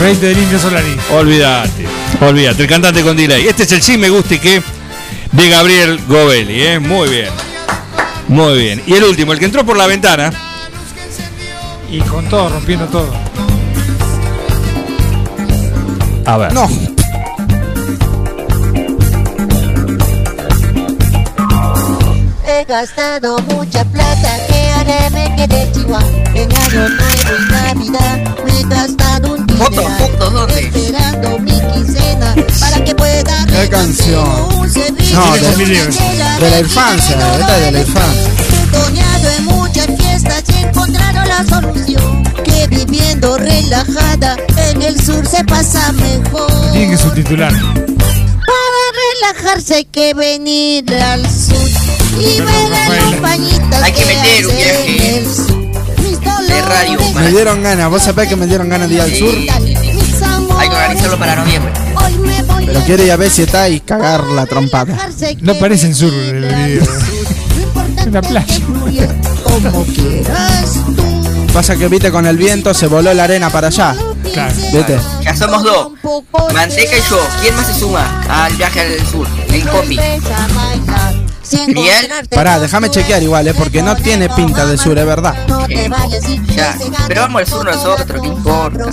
[0.00, 0.94] Rey del Indio Solari.
[1.12, 1.86] Olvídate,
[2.20, 3.48] olvídate, el cantante con delay.
[3.48, 4.62] Este es el sí me gusta y que
[5.32, 6.78] de Gabriel Govelli, ¿eh?
[6.78, 7.30] Muy bien.
[8.28, 8.82] Muy bien.
[8.86, 10.30] Y el último, el que entró por la ventana.
[11.90, 13.10] Y con todo, rompiendo todo.
[16.26, 16.52] A ver.
[16.52, 16.68] No.
[22.46, 26.02] He gastado mucha plata que ahora me quedé chihuahua.
[26.34, 33.68] En año nuevo y navidad me he gastado esperando mi quincena para que pueda ¿Qué
[33.68, 34.24] canción?
[34.24, 38.30] No, de, de de la infancia, esta es de la infancia.
[38.70, 44.36] Toneado en muchas fiestas y he encontrado la solución Que viviendo relajada
[44.70, 47.52] en el sur se pasa mejor Tiene que subtitular.
[47.52, 51.68] Para relajarse hay que venir al sur
[52.20, 55.56] Y ver las compañitas Hay que meter un hacen viaje el sur.
[55.56, 55.57] Mis
[56.48, 56.98] de radio.
[56.98, 59.34] dolores, Me dieron ganas, vos sabés que me dieron ganas de ir al sur,
[60.58, 61.72] Hay que organizarlo para noviembre.
[62.66, 64.96] Pero a quiero ir a ver si está y cagar la trompada.
[65.40, 66.84] No parece el sur el video.
[68.06, 68.60] Una playa.
[69.44, 71.18] como quieras tú
[71.52, 73.94] Pasa que viste con el viento se voló la arena para allá.
[74.32, 74.54] Claro.
[74.72, 74.98] ¿Viste?
[75.22, 75.92] Ya somos dos.
[76.54, 77.20] Manteca y yo.
[77.40, 79.26] ¿Quién más se suma al viaje al sur?
[79.50, 79.98] En combi.
[81.66, 82.10] Miguel.
[82.34, 85.34] Pará, déjame chequear igual, eh, porque no tiene pinta de sur, es verdad.
[85.48, 86.76] No te vayas y Ya.
[87.06, 88.86] Pero vamos al sur nosotros, ¿qué importa?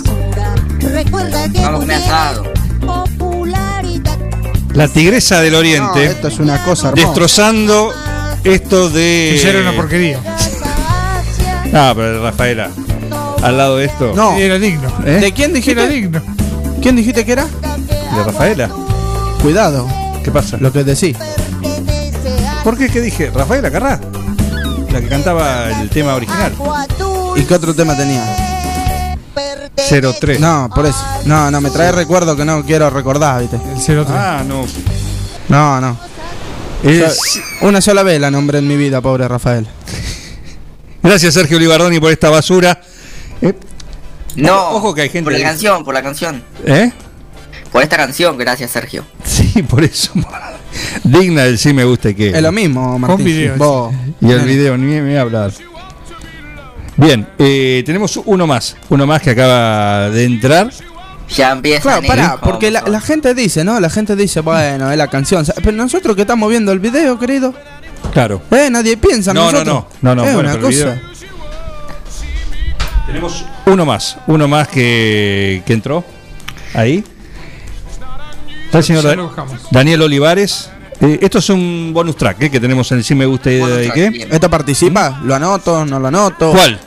[0.80, 2.44] recuerda que Vamos a comer asado.
[2.86, 4.18] popularidad
[4.74, 6.04] La tigresa del No, oriente.
[6.06, 7.06] esto es una cosa hermosa.
[7.06, 7.92] destrozando
[8.44, 9.38] esto de.
[9.42, 10.20] Que era una porquería.
[11.74, 12.70] Ah, pero Rafaela.
[13.42, 14.12] Al lado de esto.
[14.14, 14.36] No.
[14.36, 14.88] Era digno.
[15.04, 15.18] ¿Eh?
[15.20, 15.88] ¿De quién Era dijiste?
[15.88, 16.22] digno.
[16.82, 17.44] ¿Quién dijiste que era?
[17.46, 18.70] ¿De Rafaela?
[19.42, 19.86] Cuidado,
[20.24, 20.56] ¿Qué pasa?
[20.58, 21.16] lo que decís.
[22.66, 22.88] ¿Por qué?
[22.88, 23.30] ¿Qué dije?
[23.32, 24.00] Rafaela Carrá.
[24.90, 26.52] La que cantaba el tema original.
[27.36, 29.14] ¿Y qué otro tema tenía?
[29.76, 30.40] 03.
[30.40, 30.98] No, por eso.
[31.26, 33.54] No, no, me trae recuerdo que no quiero recordar, ¿viste?
[33.56, 34.06] El 03.
[34.10, 34.66] Ah, no.
[35.48, 35.96] No, no.
[36.82, 39.68] Es- una sola vez la nombré en mi vida, pobre Rafael.
[41.04, 42.80] Gracias, Sergio Olivardoni, por esta basura.
[43.42, 43.54] Eh,
[44.34, 44.70] No.
[44.70, 46.42] Ojo que hay gente Por la canción, por la canción.
[46.64, 46.90] ¿Eh?
[47.70, 49.04] Por esta canción, gracias Sergio.
[49.22, 50.10] Sí, por eso.
[51.04, 52.28] Digna del sí me gusta y que.
[52.30, 53.24] Es lo mismo, Martín.
[53.24, 55.50] video, Vos- Y el video, ni me hablar.
[56.96, 58.76] Bien, eh, tenemos uno más.
[58.88, 60.70] Uno más que acaba de entrar.
[61.34, 61.82] Ya empieza.
[61.82, 63.78] Claro, pará, porque la, la gente dice, ¿no?
[63.80, 65.44] La gente dice, bueno, es la canción.
[65.56, 67.52] Pero nosotros que estamos viendo el video, querido,
[68.12, 68.40] Claro.
[68.52, 69.84] eh, nadie piensa en No, no, nosotros.
[70.02, 70.14] no.
[70.14, 71.00] No, no, es bueno, una cosa.
[73.06, 74.16] Tenemos uno más.
[74.26, 76.04] Uno más que, que entró.
[76.74, 77.04] Ahí.
[78.76, 79.60] Está el señor Ya Da- lo buscamos.
[79.70, 80.70] Daniel Olivares.
[81.00, 83.56] Eh, esto es un bonus track eh, que tenemos en el Sí Me Gusta y
[83.56, 84.10] de qué.
[84.10, 84.28] bien.
[84.32, 85.20] ¿Esto participa?
[85.24, 85.84] ¿Lo anoto?
[85.84, 86.52] ¿No lo anoto?
[86.52, 86.80] ¿Cuál?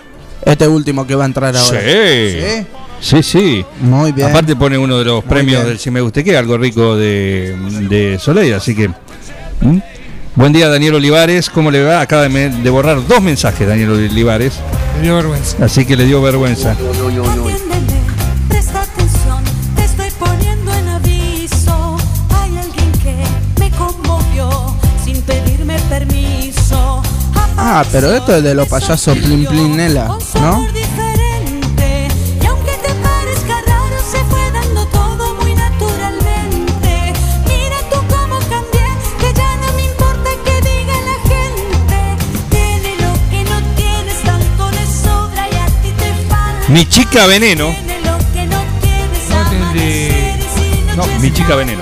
[0.44, 1.80] Este último que va a entrar ahora.
[1.82, 2.66] Sí.
[3.02, 3.66] Sí, sí.
[3.82, 4.30] Muy bien.
[4.30, 5.68] Aparte pone uno de los Muy premios bien.
[5.70, 7.56] del Si Me Guste Que, algo rico de,
[7.90, 8.90] de Soleil, así que...
[9.62, 9.80] ¿Mm?
[10.36, 12.02] Buen día Daniel Olivares, ¿cómo le va?
[12.02, 14.54] Acaba de, me- de borrar dos mensajes Daniel Olivares,
[14.98, 15.64] Me dio vergüenza.
[15.66, 16.76] así que le dio vergüenza.
[43.50, 46.66] No tienes, tanto le sobra y a ti te falta.
[46.70, 48.18] Mi chica veneno, no
[49.60, 50.40] No, de-
[50.96, 51.82] no, mi chica veneno.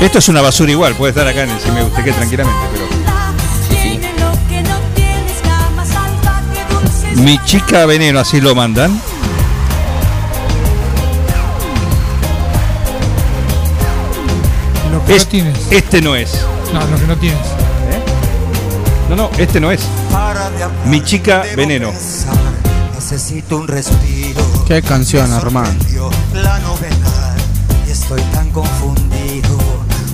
[0.00, 2.60] Esto es una basura igual, puede estar acá en el Si Me Guste Que tranquilamente,
[2.72, 2.81] pero...
[7.16, 9.00] Mi chica veneno, así lo mandan.
[15.08, 15.58] Es- no tienes.
[15.70, 16.30] este no es.
[16.72, 17.40] No, lo que no tienes.
[19.10, 19.82] No, no, este no es.
[20.86, 21.92] Mi chica veneno.
[22.94, 24.42] Necesito un respiro.
[24.66, 25.68] Qué canción, hermano.
[26.34, 27.36] La novedad
[27.86, 29.58] y estoy tan confundido.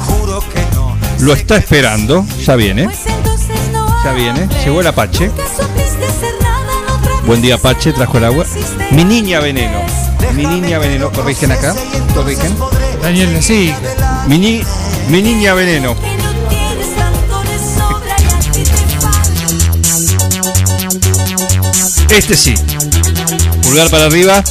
[0.01, 0.97] Juro que no.
[1.21, 2.25] Lo está esperando.
[2.45, 2.89] Ya viene.
[4.05, 4.49] Ya viene.
[4.65, 5.31] Llegó el Apache.
[7.29, 7.93] Buen día, Apache.
[7.93, 8.45] Trajo el agua.
[8.91, 9.81] Mi niña veneno.
[10.35, 11.13] Mi niña veneno.
[11.13, 11.75] Corrigen acá.
[12.15, 12.57] Corrigen.
[13.03, 13.75] Daniel sigue.
[14.27, 14.63] Mi, ni-
[15.11, 15.95] mi niña veneno.
[22.11, 22.55] Este sí.
[23.63, 24.43] Pulgar para arriba.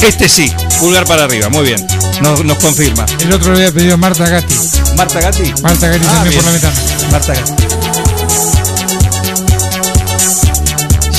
[0.00, 0.52] Este sí.
[0.80, 1.48] Pulgar para arriba.
[1.48, 1.86] Muy bien.
[2.22, 3.06] Nos, nos confirma.
[3.20, 4.54] El otro le había pedido a Marta Gatti.
[4.96, 5.52] Marta Gatti.
[5.62, 6.42] Marta Gatti Ah, también bien.
[6.42, 6.74] por la ventana.
[7.12, 7.75] Marta Gatti.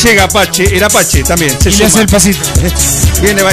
[0.07, 1.51] Llega Apache, el Apache también.
[1.61, 1.87] Se Y le suma.
[1.87, 2.39] hace el pasito.
[3.21, 3.51] Viene, va.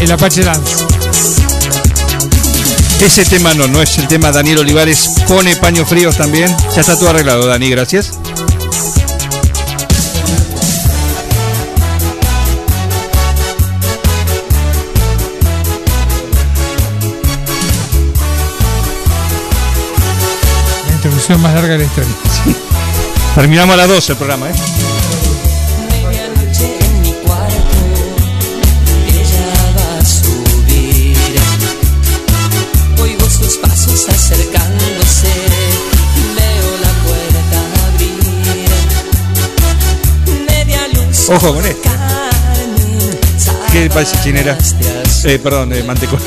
[0.00, 0.86] El Apache Dance.
[3.04, 5.10] Ese tema no, no es el tema Daniel Olivares.
[5.28, 6.48] Pone paños fríos también.
[6.74, 8.12] Ya está todo arreglado, Dani, gracias.
[21.28, 22.10] Más larga de la historia.
[23.34, 24.52] Terminamos a las 12 el programa, ¿eh?
[41.28, 41.88] Ojo con esto.
[43.72, 44.58] ¿Qué parece, Chinera?
[45.24, 46.20] Eh, perdón, eh, Mantecón.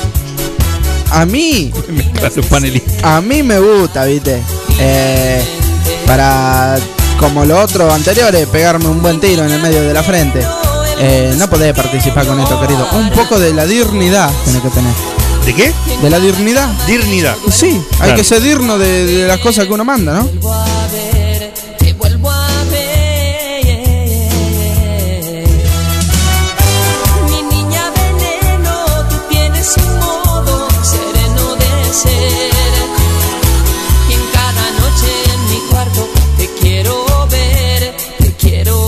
[1.11, 3.03] A mí, Mezcla los panelistas.
[3.03, 4.41] a mí me gusta, ¿viste?
[4.79, 5.43] Eh,
[6.05, 6.75] para,
[7.19, 10.45] como lo otro anteriores, pegarme un buen tiro en el medio de la frente.
[10.99, 12.87] Eh, no podés participar con esto, querido.
[12.93, 14.93] Un poco de la dignidad tenés que tener.
[15.45, 15.73] ¿De qué?
[16.01, 16.69] ¿De la dignidad?
[16.87, 17.35] Dignidad.
[17.51, 20.29] Sí, hay que ser digno de, de las cosas que uno manda, ¿no?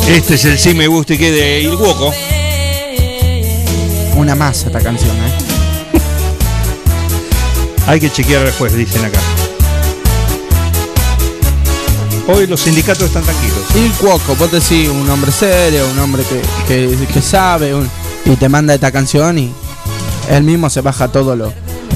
[0.08, 2.12] Este es el sí me gusta y que de Ilguoco.
[4.16, 5.34] Una más esta canción, ¿eh?
[7.88, 9.20] Hay que chequear después, dicen acá.
[12.28, 13.58] Hoy los sindicatos están tranquilos.
[13.76, 17.90] Y Cuoco, vos decís un hombre serio, un hombre que, que, que sabe, un-
[18.26, 19.52] y te manda esta canción y
[20.30, 21.54] él mismo se baja todo lo,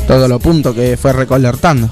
[0.07, 1.89] todo lo puntos que fue recolertando.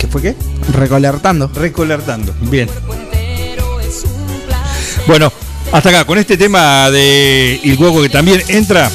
[0.00, 0.34] ¿Qué fue qué?
[0.72, 1.48] Recolertando.
[1.54, 2.34] Recolertando.
[2.40, 2.68] Bien.
[5.06, 5.32] Bueno,
[5.72, 8.90] hasta acá, con este tema de Ilguoco que también entra.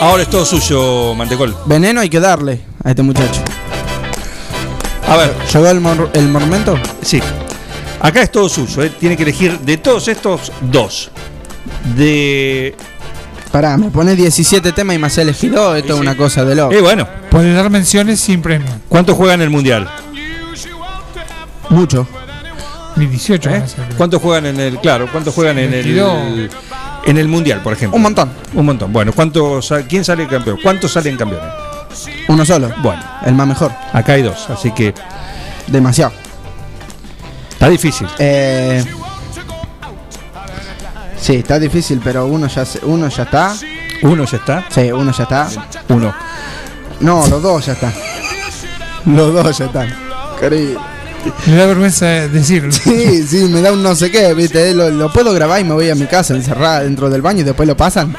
[0.00, 1.54] Ahora es todo suyo, Mantecol.
[1.66, 3.42] Veneno hay que darle a este muchacho.
[5.06, 5.34] A ver.
[5.52, 6.78] ¿Llegó el, mor- el momento?
[7.02, 7.20] Sí.
[8.00, 8.92] Acá es todo suyo, ¿eh?
[8.98, 11.10] tiene que elegir de todos estos dos.
[11.96, 12.74] De.
[13.52, 15.76] Pará, me pone 17 temas y me has elegido.
[15.76, 16.72] Esto es una cosa de loco.
[16.72, 17.06] Eh, bueno.
[17.30, 18.68] Puedes dar menciones sin premio.
[18.88, 19.90] ¿Cuánto juegan en el mundial?
[21.70, 22.06] Mucho.
[22.96, 23.64] Ni 18 ¿Eh?
[23.96, 24.78] ¿Cuántos juegan en el.
[24.78, 25.84] Claro, cuántos juegan en el.
[25.84, 26.50] 22.
[27.06, 27.96] En el mundial, por ejemplo?
[27.96, 28.30] Un montón.
[28.52, 28.92] Un montón.
[28.92, 30.58] Bueno, ¿cuántos, ¿quién sale campeón?
[30.62, 31.48] ¿Cuántos salen campeones?
[32.28, 32.70] Uno solo.
[32.82, 33.72] Bueno, El más mejor.
[33.92, 34.92] acá hay dos, así que
[35.68, 36.12] Demasiado.
[37.52, 38.06] está difícil.
[38.18, 38.84] Eh,
[41.18, 43.54] sí, está difícil, pero uno ya, se- uno ya está.
[44.02, 44.64] Uno ya está.
[44.68, 45.48] Sí, uno ya está.
[45.88, 46.12] Uno.
[47.00, 47.94] No, los dos ya están.
[49.06, 49.94] Los dos ya están.
[50.38, 50.80] Querido.
[51.46, 52.72] Me da vergüenza decirlo.
[52.72, 54.72] Sí, sí, me da un no sé qué, ¿viste?
[54.74, 57.44] Lo, lo puedo grabar y me voy a mi casa encerrada dentro del baño y
[57.44, 58.14] después lo pasan.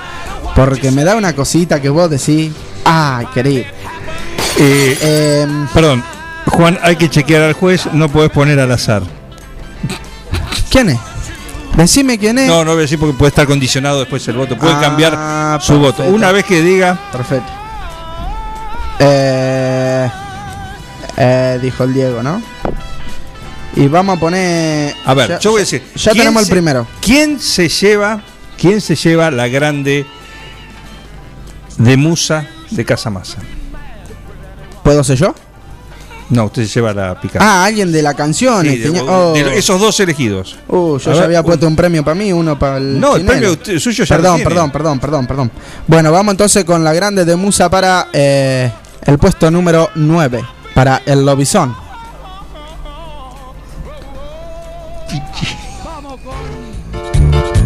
[0.56, 2.52] Porque me da una cosita que vos decís,
[2.86, 3.64] ah, querido.
[4.60, 6.03] Eh, Em, Perdón,
[6.48, 9.02] Juan, hay que chequear al juez, no podés poner al azar.
[10.69, 10.99] ¿Quién es?
[11.76, 12.48] Decime quién es.
[12.48, 14.57] No, no voy a decir porque puede estar condicionado después el voto.
[14.57, 16.03] Puede Ah, cambiar su voto.
[16.03, 16.99] Una vez que diga.
[17.11, 17.49] Perfecto.
[18.99, 20.10] Eh,
[21.18, 22.41] eh, dijo el Diego, ¿no?
[23.76, 24.93] Y vamos a poner.
[25.06, 25.81] A ver, ya- yo voy a decir.
[25.95, 26.88] Ya ¿quién tenemos el primero.
[27.02, 28.22] ¿Quién se lleva,
[28.57, 30.06] quién se lleva la grande
[31.77, 33.38] de Musa de Casa Masa?
[34.84, 35.34] ¿Puedo ser yo?
[36.30, 37.43] No, usted se lleva la picada.
[37.45, 38.65] Ah, alguien de la canción.
[38.65, 39.34] Sí, de- oh.
[39.34, 40.57] de esos dos elegidos.
[40.68, 42.99] Uh, yo A ya ver, había puesto un premio para mí, uno para el.
[42.99, 44.49] No, el premio usted- suyo ya lo Perdón, tiene.
[44.49, 45.52] perdón, perdón, perdón, perdón.
[45.88, 48.72] Bueno, vamos entonces con la grande de Musa para eh,
[49.06, 50.43] el puesto número 9.
[50.73, 51.76] Para el Lobizón.
[55.11, 55.57] chichi.
[55.83, 56.33] Vamos con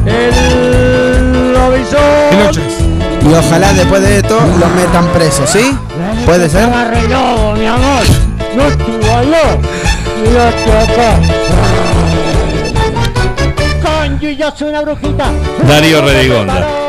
[0.07, 2.65] el Robinson.
[3.21, 5.77] Y ojalá después de esto los metan presos, ¿sí?
[6.25, 6.69] ¿Puede ser?
[6.69, 8.03] Renovo, mi amor.
[8.55, 9.59] No te valor.
[10.33, 10.71] No te
[14.37, 15.31] Yo soy una brujita.
[15.67, 16.84] Darío Redigonda.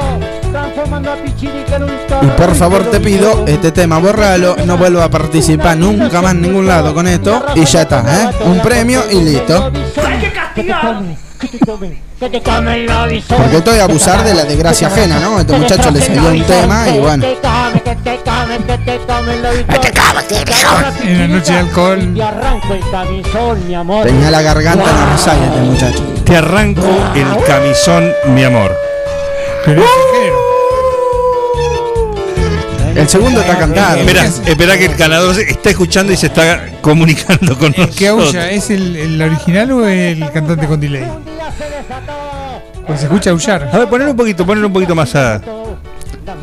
[2.22, 6.42] Y por favor te pido, este tema borralo, no vuelvo a participar nunca más en
[6.42, 8.30] ningún lado con esto y ya está, ¿eh?
[8.44, 9.70] Un premio y listo.
[10.06, 11.02] ¡Hay que castigar!
[11.38, 13.36] Que te come, que te come el lobizón.
[13.36, 15.36] Porque estoy a abusar de la desgracia ajena, ¿no?
[15.36, 17.24] A este muchacho le salió un tema y bueno.
[21.02, 22.14] En la noche de alcohol.
[22.14, 24.06] Te arranco el camisón, mi amor.
[24.06, 26.02] Tenía la garganta en la rosalla este muchacho.
[26.24, 28.74] Te arranco el camisón, mi amor.
[29.66, 29.82] Pero.
[32.96, 33.98] El segundo está cantado.
[33.98, 38.28] Espera, espera que el ganador está escuchando y se está comunicando con ¿El que nosotros.
[38.34, 41.04] aulla es el, el original o el cantante con delay?
[42.86, 43.68] Pues se escucha aullar.
[43.72, 45.40] A ver, ponelo un poquito, ponelo un poquito más a.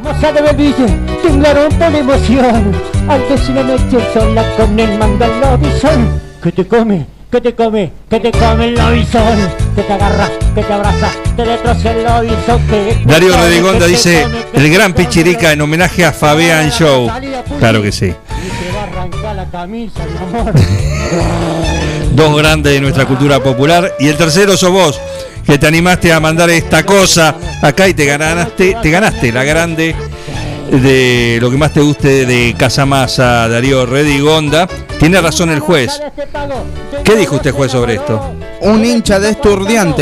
[0.02, 0.88] Moza de Belville,
[1.22, 2.72] temblaron por emoción
[3.08, 7.92] Al decirle noche sola con el mando al lobizón Que te come, que te come,
[8.10, 13.36] que te come el lobizón Que te agarra, que te abraza, te destroza el Darío
[13.36, 17.10] Redigonda dice el gran Pichirica en homenaje a Fabián Show.
[17.58, 18.06] Claro que sí.
[18.06, 20.54] Y te va a arrancar la camisa, mi amor
[22.14, 23.96] Dos grandes de nuestra cultura popular.
[24.00, 25.02] Y el tercero sos vos,
[25.44, 29.96] que te animaste a mandar esta cosa acá y te ganaste, te ganaste la grande
[30.70, 34.68] de lo que más te guste de Casamasa, Darío Redigonda.
[35.00, 36.00] Tiene razón el juez.
[37.04, 38.36] ¿Qué dijo usted, juez, sobre esto?
[38.64, 39.36] Un hincha de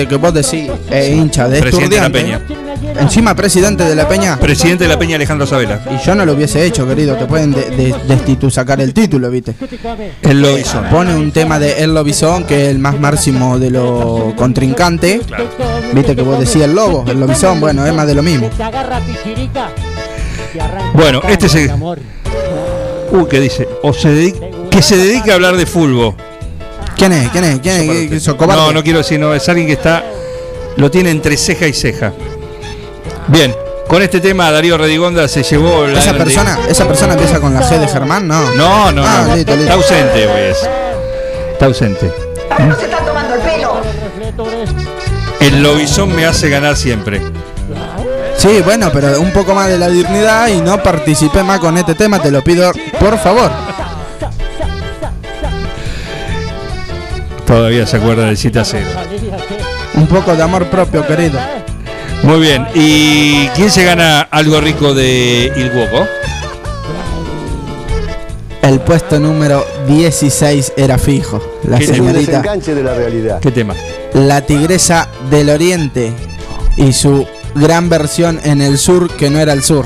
[0.07, 2.61] que vos decís, eh, hincha de Presidente de la Esturdiante.
[2.99, 4.37] Encima presidente de la Peña.
[4.39, 5.81] Presidente de la Peña Alejandro Sabela.
[5.89, 7.15] Y yo no lo hubiese hecho, querido.
[7.15, 9.53] Te pueden de, de- destitu- sacar el título, ¿viste?
[10.21, 10.81] Él lo hizo.
[10.91, 15.21] Pone un tema de El Lobizón, que es el más máximo de lo contrincante.
[15.93, 18.49] Viste que vos decías el lobo, el lobizón, bueno, es más de lo mismo.
[20.93, 21.71] Bueno, este se-.
[23.11, 23.67] Uy, ¿qué dice?
[23.83, 24.39] O se dedica,
[24.69, 26.15] que se dedique a hablar de fútbol.
[27.01, 27.29] ¿Quién es?
[27.31, 27.59] ¿Quién es?
[27.61, 28.27] ¿Quién es?
[28.27, 30.03] No, no quiero decir, no, es alguien que está.
[30.75, 32.13] Lo tiene entre ceja y ceja.
[33.27, 33.55] Bien,
[33.87, 35.97] con este tema Darío Redigonda se llevó la.
[35.97, 38.27] ¿Esa persona, ¿Esa persona empieza con la G de Germán?
[38.27, 38.53] No.
[38.53, 39.35] No, no, Ah, no.
[39.35, 39.63] listo, listo.
[39.63, 40.57] Está ausente, pues.
[41.53, 42.13] Está ausente.
[42.77, 43.81] se está tomando el pelo.
[45.39, 47.19] El lobizón me hace ganar siempre.
[48.37, 51.95] Sí, bueno, pero un poco más de la dignidad y no participé más con este
[51.95, 53.49] tema, te lo pido por favor.
[57.51, 58.87] Todavía se acuerda del 7 a 0.
[59.95, 61.37] Un poco de amor propio, querido.
[62.23, 62.65] Muy bien.
[62.73, 66.07] ¿Y quién se gana algo rico de Ilguoco?
[68.61, 71.41] El puesto número 16 era fijo.
[71.67, 73.41] La ¿Qué señorita, Desenganche de la realidad.
[73.41, 73.75] ¿Qué tema?
[74.13, 76.13] la tigresa del oriente
[76.77, 79.85] y su gran versión en el sur que no era el sur.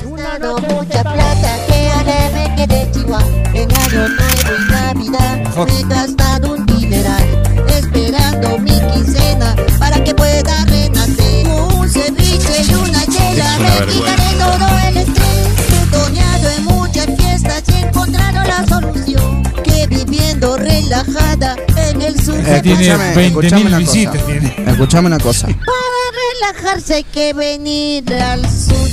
[21.15, 21.55] Relajada
[21.89, 24.25] en el sur Eh, tiene Escúchame, 20.000 escúchame una visitas, cosa.
[24.25, 24.55] tiene.
[24.67, 25.47] Escuchame una cosa.
[25.47, 28.89] Para relajarse hay que venir al sur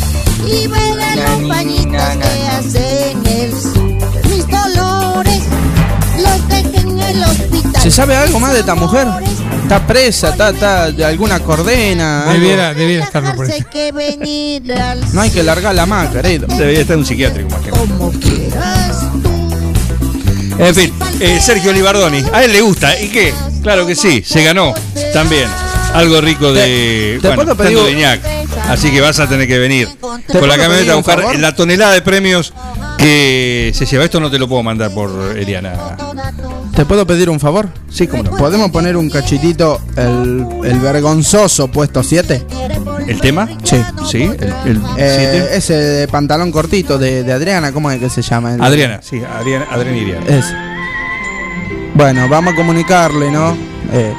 [0.47, 3.83] y ver a los pañitos que hacen el sur.
[4.29, 5.43] Mis dolores
[6.19, 7.83] los dejé en el hospital.
[7.83, 9.07] ¿Se sabe algo más de esta mujer?
[9.63, 10.31] ¿Está presa?
[10.31, 12.25] ¿Está, está de alguna cordena?
[12.33, 13.93] Debiera, debiera estarlo por hay que.
[15.13, 16.47] No hay que largarla más, querido.
[16.47, 17.71] Debería estar en un psiquiátrico más que.
[17.71, 19.05] Como quieras.
[20.59, 22.99] En fin, eh, Sergio Libardoni, a él le gusta.
[23.01, 23.33] ¿Y qué?
[23.63, 24.75] Claro que sí, se ganó
[25.13, 25.49] también.
[25.95, 27.19] Algo rico de.
[27.21, 28.21] Te- te bueno, tanto de Iñak.
[28.69, 29.89] Así que vas a tener que venir
[30.27, 31.39] ¿Te con la camioneta a buscar favor?
[31.39, 32.53] la tonelada de premios
[32.97, 34.05] que se lleva.
[34.05, 35.97] Esto no te lo puedo mandar por Eliana.
[36.75, 37.69] ¿Te puedo pedir un favor?
[37.91, 38.31] Sí, cómo no.
[38.37, 42.47] ¿Podemos poner un cachitito el, el vergonzoso puesto 7?
[43.07, 43.49] ¿El tema?
[43.65, 43.77] Sí.
[44.11, 48.23] Sí, el, el Eh, ese de pantalón cortito de, de Adriana, ¿cómo es que se
[48.23, 48.55] llama?
[48.55, 50.25] El- Adriana, sí, Adriana, Adriana.
[50.27, 50.55] Ese.
[51.95, 53.57] Bueno, vamos a comunicarle, ¿no?
[53.93, 54.13] Eh,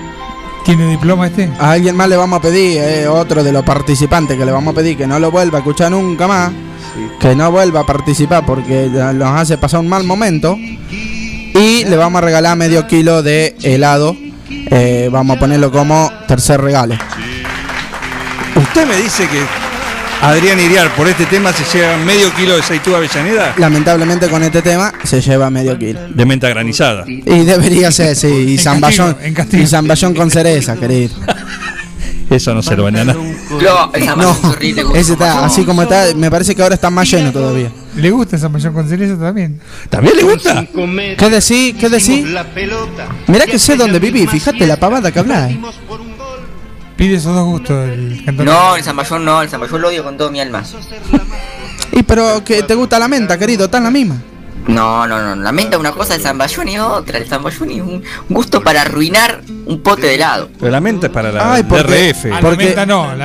[0.66, 1.50] ¿Tiene diploma este?
[1.60, 4.74] a alguien más le vamos a pedir, eh, otro de los participantes que le vamos
[4.74, 6.52] a pedir que no lo vuelva a escuchar nunca más,
[7.20, 10.58] que no vuelva a participar porque nos hace pasar un mal momento.
[10.58, 14.16] Y le vamos a regalar medio kilo de helado.
[14.50, 16.96] eh, vamos a ponerlo como tercer regalo.
[18.76, 19.40] ¿Usted me dice que
[20.20, 23.54] Adrián Iriar por este tema se lleva medio kilo de aceitúa avellaneda?
[23.60, 26.00] Lamentablemente con este tema se lleva medio kilo.
[26.10, 27.06] De menta granizada.
[27.08, 29.16] Y debería ser, sí, y zamballón,
[29.52, 31.14] y zamballón con cereza, querido.
[32.32, 33.16] Eso no se lo van a dar.
[33.16, 34.84] No, el zamballón es horrible.
[34.86, 37.72] con ese está, así como está, me parece que ahora está más lleno todavía.
[37.96, 39.60] ¿Le gusta esa mayor con cereza también?
[39.88, 40.66] ¿También le gusta?
[41.16, 41.76] ¿Qué decís?
[41.80, 42.26] ¿Qué decís?
[43.28, 45.52] Mirá que sé dónde viví, fíjate la pavada que hablás.
[46.96, 48.52] Pide esos dos gustos el cantante.
[48.52, 50.64] No, el zamballón no, el zamballón lo odio con toda mi alma.
[51.92, 54.22] Y pero que te gusta la menta, querido, está en la misma.
[54.68, 57.18] No, no, no, la menta es una cosa, el zamballón es otra.
[57.18, 60.50] El zamballón es un gusto para arruinar un pote de helado.
[60.58, 62.40] Pero la menta es para la Ay, porque, DRF.
[62.42, 62.76] porque,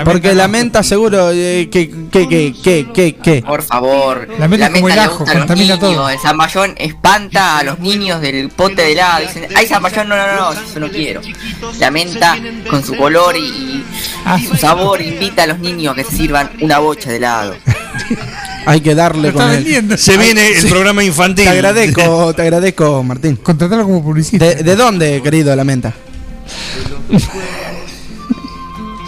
[0.05, 3.43] porque la menta seguro eh, que, que, que, que, que, que.
[3.43, 6.09] Por favor, La menta es como el ajo, contamina niños, todo.
[6.11, 9.21] El zamballón espanta a los niños del pote de helado.
[9.27, 11.21] Dicen, ay, zamballón, no, no, no, eso no quiero.
[11.79, 12.37] La menta,
[12.69, 13.85] con su color y,
[14.39, 17.55] y su sabor, invita a los niños a que se sirvan una bocha de helado.
[18.69, 19.97] Hay que darle con él.
[19.99, 21.45] Se viene el programa infantil.
[21.47, 23.37] Te agradezco, te agradezco, Martín.
[23.37, 24.45] Contratarlo como publicista.
[24.45, 25.95] ¿De, de dónde, querido, la menta?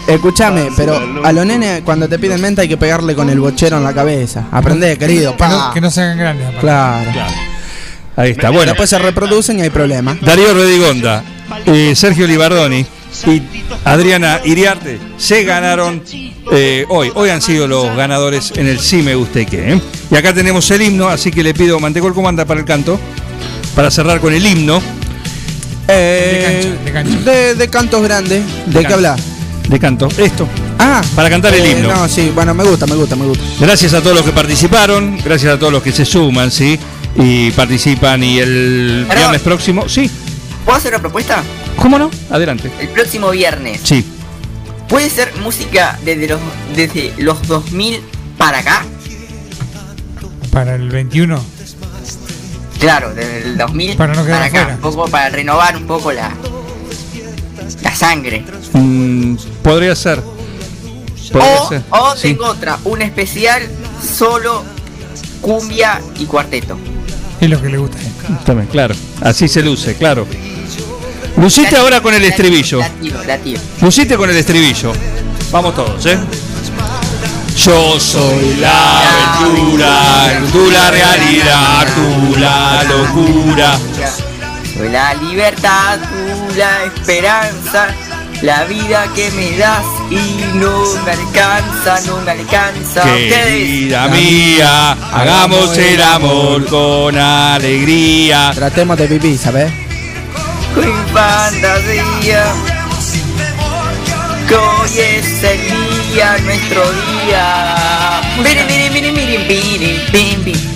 [0.07, 3.77] Escúchame, pero a los nenes cuando te piden menta hay que pegarle con el bochero
[3.77, 4.47] en la cabeza.
[4.51, 5.71] Aprende, querido, Que no, pa.
[5.73, 6.47] que no se hagan grandes.
[6.47, 6.61] aparte.
[6.61, 7.11] Claro.
[8.15, 8.71] Ahí está, bueno.
[8.71, 10.17] Después se reproducen y hay problema.
[10.21, 11.23] Darío Redigonda,
[11.67, 12.83] eh, Sergio Libardoni
[13.27, 13.41] y
[13.85, 16.01] Adriana Iriarte se ganaron
[16.51, 17.11] eh, hoy.
[17.15, 19.73] Hoy han sido los ganadores en el Sí Me Guste Que.
[19.73, 19.81] ¿eh?
[20.09, 22.99] Y acá tenemos el himno, así que le pido Mantecol Comanda para el canto.
[23.75, 24.81] Para cerrar con el himno.
[25.87, 26.73] Eh,
[27.25, 28.43] de, de cantos grandes.
[28.65, 29.21] ¿De, qué hablas?
[29.67, 30.07] De canto.
[30.17, 30.47] Esto.
[30.79, 31.93] Ah, Para cantar el eh, himno.
[31.93, 33.43] No, sí, bueno, me gusta, me gusta, me gusta.
[33.59, 36.79] Gracias a todos los que participaron, gracias a todos los que se suman, ¿sí?
[37.15, 40.09] Y participan y el Pero- viernes próximo, sí,
[40.65, 41.43] ¿Puedo hacer una propuesta?
[41.77, 42.09] ¿Cómo no?
[42.29, 42.71] Adelante.
[42.79, 43.81] El próximo viernes.
[43.83, 44.05] Sí.
[44.87, 46.39] ¿Puede ser música desde los,
[46.75, 48.01] desde los 2000
[48.37, 48.85] para acá?
[50.51, 51.41] Para el 21.
[52.79, 54.71] Claro, desde el 2000 Para no quedar acá.
[54.75, 56.31] Un poco para renovar un poco la,
[57.83, 58.43] la sangre.
[58.73, 60.21] Mm, podría ser.
[61.31, 61.81] Podría O, ser.
[61.91, 62.21] o sí.
[62.29, 63.61] tengo otra, un especial
[64.03, 64.63] solo
[65.39, 66.77] cumbia y cuarteto.
[67.39, 67.97] Es lo que le gusta.
[67.97, 68.37] a él.
[68.45, 68.93] También, claro.
[69.21, 70.27] Así se luce, claro.
[71.37, 72.81] Lucite ahora con el estribillo.
[73.81, 74.93] Lucite con el estribillo.
[75.51, 76.19] Vamos todos, ¿eh?
[77.55, 83.77] Yo soy la aventura, tú la realidad, tú la locura.
[84.73, 87.89] Soy la libertad, tú la esperanza,
[88.41, 93.03] la vida que me das y no me alcanza, no me alcanza.
[93.03, 98.51] Querida mía, hagamos el amor con alegría.
[98.55, 99.90] Tratemos de vivir, ¿sabes?
[100.81, 102.53] Con fantasía.
[104.47, 105.59] Que hoy es el
[106.13, 108.21] día, nuestro día.
[108.43, 110.71] Miren, miren, miren, miren, miren, miren, miren.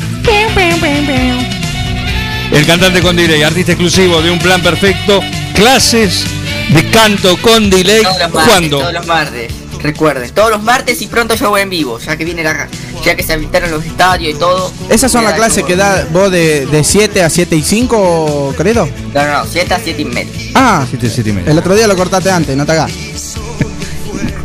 [2.51, 5.21] El cantante con delay, artista exclusivo de un plan perfecto,
[5.53, 6.25] clases
[6.69, 8.03] de canto con delay.
[8.03, 8.79] Todos los martes, ¿Cuándo?
[8.79, 9.64] Todos los martes.
[9.85, 12.67] Recuerden, todos los martes y pronto yo voy en vivo, ya que viene la,
[13.03, 14.71] ya que se habilitaron los estadios y todo.
[14.89, 18.89] ¿Esas son las clases que da vos de, de 7 a 7 y 5, querido?
[19.13, 20.31] No, no, no, 7 a 7 y media.
[20.55, 21.51] Ah, Siete, siete y media.
[21.51, 22.91] el otro día lo cortaste antes, no te hagas.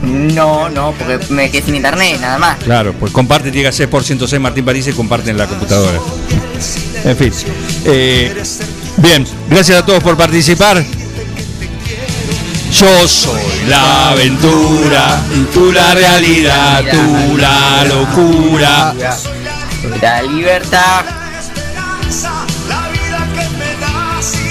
[0.02, 2.58] No, no, porque me quedé sin internet, nada más.
[2.58, 5.98] Claro, pues comparte, llega 6% C Martín París y comparten la computadora.
[7.04, 7.32] En fin.
[7.86, 8.42] Eh,
[8.98, 10.84] bien, gracias a todos por participar.
[12.70, 15.20] Yo soy la aventura,
[15.52, 18.94] tú la realidad, tú la locura.
[20.00, 21.04] La libertad.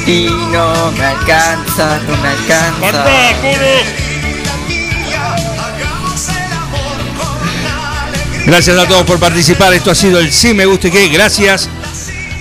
[0.06, 3.06] Y no me alcanza, no me alcanza.
[8.46, 9.74] Gracias a todos por participar.
[9.74, 11.08] Esto ha sido el Sí Me Guste Que.
[11.10, 11.70] Gracias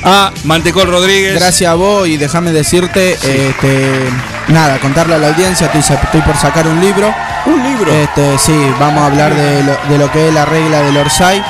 [0.02, 1.34] a Mantecol Rodríguez.
[1.34, 4.08] Gracias a vos y déjame decirte, este,
[4.48, 7.12] nada, contarle a la audiencia, estoy, por sacar un libro.
[7.46, 7.92] Un libro.
[7.92, 11.42] Este, sí, vamos a hablar de lo, de lo que es la regla del Orsay,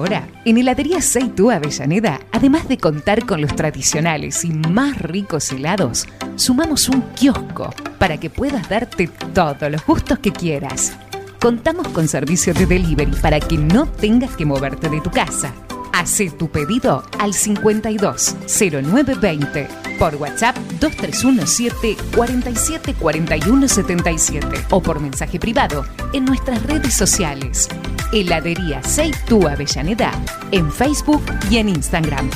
[0.01, 6.07] Ahora, en Heladería Seitú Avellaneda, además de contar con los tradicionales y más ricos helados,
[6.37, 10.97] sumamos un kiosco para que puedas darte todos los gustos que quieras.
[11.39, 15.53] Contamos con servicio de delivery para que no tengas que moverte de tu casa.
[15.93, 19.67] Hacé tu pedido al 520920
[19.99, 27.67] por WhatsApp 2317 47 41 77 o por mensaje privado en nuestras redes sociales.
[28.11, 30.11] Heladería Seitú Avellaneda
[30.51, 32.29] en Facebook y en Instagram.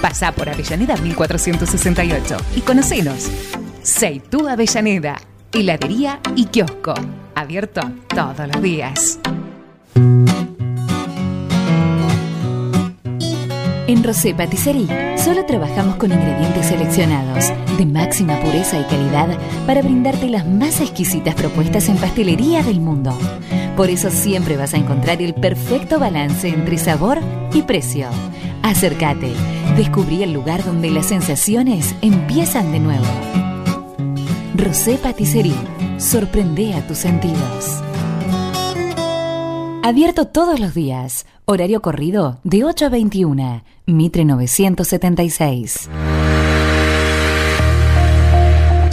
[0.00, 3.30] Pasá por Avellaneda 1468 y conocenos.
[3.82, 5.16] Seitú Avellaneda,
[5.52, 6.94] heladería y kiosco.
[7.34, 9.18] Abierto todos los días.
[13.92, 20.30] En Rosé Patisserie solo trabajamos con ingredientes seleccionados de máxima pureza y calidad para brindarte
[20.30, 23.14] las más exquisitas propuestas en pastelería del mundo.
[23.76, 27.20] Por eso siempre vas a encontrar el perfecto balance entre sabor
[27.52, 28.08] y precio.
[28.62, 29.34] Acércate,
[29.76, 33.04] descubrí el lugar donde las sensaciones empiezan de nuevo.
[34.54, 35.52] Rosé Patisserie,
[35.98, 37.82] sorprende a tus sentidos.
[39.84, 41.26] Abierto todos los días.
[41.44, 43.64] Horario corrido de 8 a 21.
[43.86, 45.90] Mitre 976.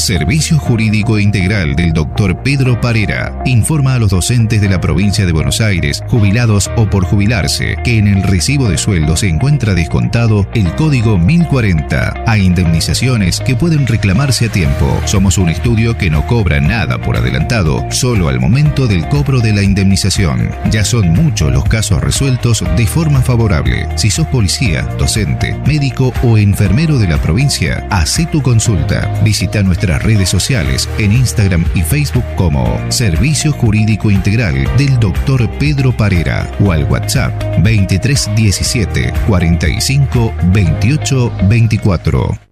[0.10, 2.42] Servicio Jurídico Integral del Dr.
[2.42, 7.06] Pedro Parera informa a los docentes de la provincia de Buenos Aires, jubilados o por
[7.06, 13.40] jubilarse, que en el recibo de sueldo se encuentra descontado el código 1040 a indemnizaciones
[13.40, 15.00] que pueden reclamarse a tiempo.
[15.06, 19.54] Somos un estudio que no cobra nada por adelantado, solo al momento del cobro de
[19.54, 20.50] la indemnización.
[20.72, 23.88] Ya son muchos los casos resueltos de forma favorable.
[23.96, 29.08] Si sos policía, docente, médico o enfermero de la provincia, hace tu consulta.
[29.24, 29.62] Visita
[30.04, 35.50] redes sociales en Instagram y Facebook como Servicio Jurídico Integral del Dr.
[35.60, 42.50] Pedro Parera o al WhatsApp 2317 45 28 24.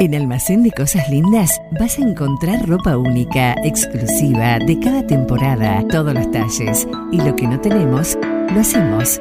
[0.00, 6.14] En Almacén de Cosas Lindas vas a encontrar ropa única, exclusiva, de cada temporada, todos
[6.14, 6.86] los talles.
[7.10, 8.16] Y lo que no tenemos,
[8.54, 9.20] lo hacemos.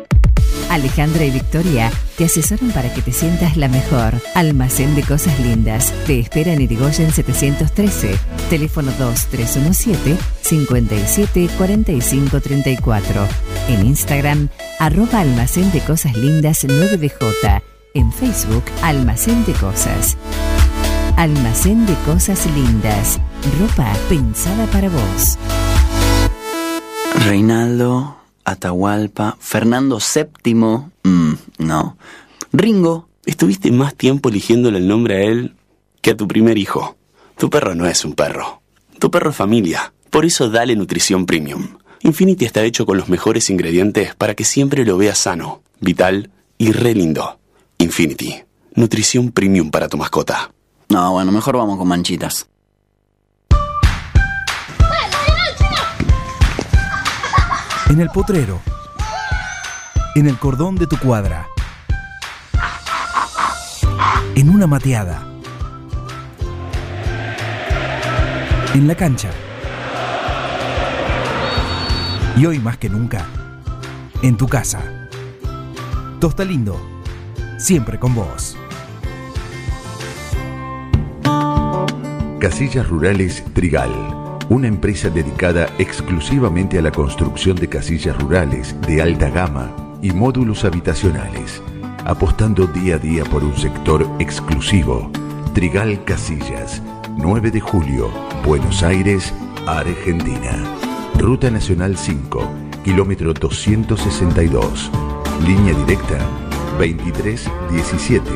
[0.69, 4.21] Alejandra y Victoria te asesoran para que te sientas la mejor.
[4.35, 5.93] Almacén de Cosas Lindas.
[6.05, 8.17] Te espera en Irigoyen 713.
[8.49, 13.27] Teléfono 2317 57 45 34.
[13.69, 14.49] En Instagram,
[14.79, 17.61] arroba Almacén de Cosas Lindas 9DJ.
[17.93, 20.17] En Facebook, Almacén de Cosas.
[21.15, 23.19] Almacén de Cosas Lindas.
[23.59, 25.37] Ropa pensada para vos.
[27.25, 28.16] Reinaldo,
[28.47, 30.53] Atahualpa, Fernando VII,
[31.03, 31.97] mm, no.
[32.53, 35.55] Ringo, estuviste más tiempo eligiéndole el nombre a él
[36.01, 36.95] que a tu primer hijo.
[37.37, 38.61] Tu perro no es un perro.
[38.99, 39.91] Tu perro es familia.
[40.09, 41.77] Por eso dale nutrición premium.
[42.03, 46.71] Infinity está hecho con los mejores ingredientes para que siempre lo veas sano, vital y
[46.71, 47.39] re lindo.
[47.79, 48.33] Infinity.
[48.75, 50.53] Nutrición premium para tu mascota.
[50.87, 52.47] No, bueno, mejor vamos con manchitas.
[57.89, 58.59] En el potrero.
[60.15, 61.47] En el cordón de tu cuadra.
[64.35, 65.25] En una mateada.
[68.73, 69.29] En la cancha.
[72.35, 73.25] Y hoy más que nunca,
[74.21, 74.81] en tu casa.
[76.19, 76.79] Tosta Lindo,
[77.57, 78.57] siempre con vos.
[82.39, 84.26] Casillas Rurales Trigal.
[84.49, 90.63] Una empresa dedicada exclusivamente a la construcción de casillas rurales de alta gama y módulos
[90.63, 91.61] habitacionales,
[92.05, 95.11] apostando día a día por un sector exclusivo.
[95.53, 96.81] Trigal Casillas,
[97.17, 98.09] 9 de julio,
[98.45, 99.33] Buenos Aires,
[99.65, 100.63] Argentina.
[101.17, 102.49] Ruta Nacional 5,
[102.83, 104.91] kilómetro 262.
[105.45, 106.19] Línea directa
[106.77, 108.29] 2317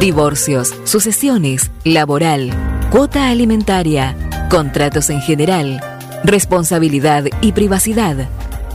[0.00, 2.50] Divorcios, Sucesiones, Laboral,
[2.90, 4.16] Cuota Alimentaria,
[4.50, 5.80] Contratos en General,
[6.24, 8.28] Responsabilidad y Privacidad.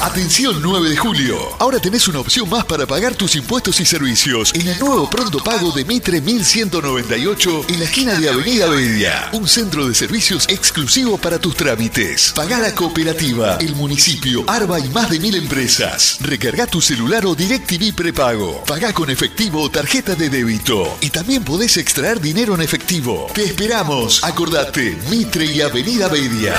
[0.02, 1.38] Atención 9 de julio.
[1.60, 5.38] Ahora tenés una opción más para pagar tus impuestos y servicios en el nuevo pronto
[5.44, 9.30] pago de Mitre 1198 en la esquina de Avenida Bedia.
[9.34, 12.34] Un centro de servicios exclusivo para tus trámites.
[12.36, 16.18] Pagá la cooperativa, el municipio, Arba y más de mil empresas.
[16.20, 18.64] Recarga tu celular o DirecTV prepago.
[18.66, 20.98] Pagá con efectivo o tarjeta de débito.
[21.02, 23.28] Y también podés extraer dinero en efectivo.
[23.36, 24.24] Te esperamos.
[24.24, 26.56] Acordate, Mitre y Avenida Bedia.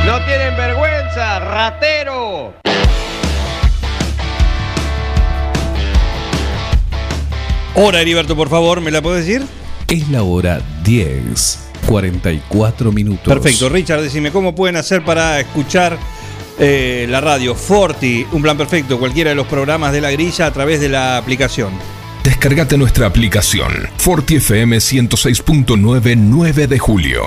[0.07, 2.55] ¡No tienen vergüenza, ratero!
[7.75, 9.47] Hora, Heriberto, por favor, ¿me la puedes decir?
[9.89, 11.70] Es la hora 10.
[11.87, 13.33] 44 minutos.
[13.33, 15.99] Perfecto, Richard, decime, ¿cómo pueden hacer para escuchar
[16.59, 20.53] eh, la radio Forti, un plan perfecto, cualquiera de los programas de la grilla a
[20.53, 21.73] través de la aplicación?
[22.23, 27.23] Descargate nuestra aplicación Forti FM 106.9 9 de julio.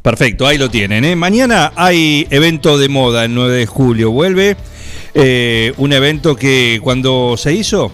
[0.00, 1.04] Perfecto, ahí lo tienen.
[1.04, 1.16] ¿eh?
[1.16, 4.10] Mañana hay evento de moda el 9 de julio.
[4.10, 4.54] Vuelve
[5.14, 7.90] eh, un evento que cuando se hizo,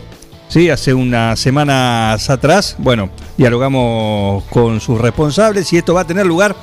[0.50, 3.08] sí, hace unas semanas atrás, bueno,
[3.38, 6.56] dialogamos con sus responsables y esto va a tener lugar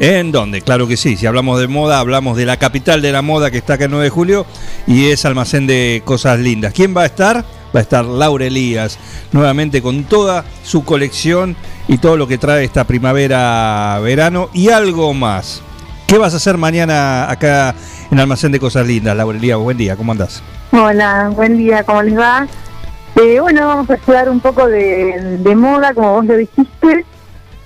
[0.00, 0.62] en dónde.
[0.62, 3.58] Claro que sí, si hablamos de moda, hablamos de la capital de la moda que
[3.58, 4.46] está acá el 9 de julio
[4.86, 6.72] y es almacén de cosas lindas.
[6.72, 7.44] ¿Quién va a estar?
[7.74, 8.98] Va a estar Laura Elías,
[9.32, 11.54] nuevamente con toda su colección
[11.86, 15.62] y todo lo que trae esta primavera, verano y algo más.
[16.06, 17.74] ¿Qué vas a hacer mañana acá
[18.10, 19.58] en Almacén de Cosas Lindas, Laura Elías?
[19.58, 20.42] Buen día, ¿cómo andás?
[20.72, 22.46] Hola, buen día, ¿cómo les va?
[23.16, 27.04] Eh, bueno, vamos a estudiar un poco de, moda, como vos lo dijiste,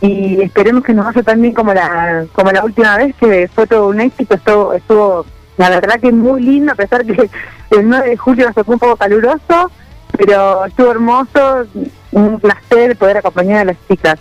[0.00, 3.66] y esperemos que nos vaya tan bien como la, como la última vez, que fue
[3.66, 5.26] todo un éxito, estuvo, estuvo
[5.56, 7.30] la verdad que muy lindo, a pesar que
[7.70, 9.70] el 9 de julio nos tocó un poco caluroso,
[10.16, 11.66] pero estuvo hermoso,
[12.12, 14.18] un placer poder acompañar a las chicas.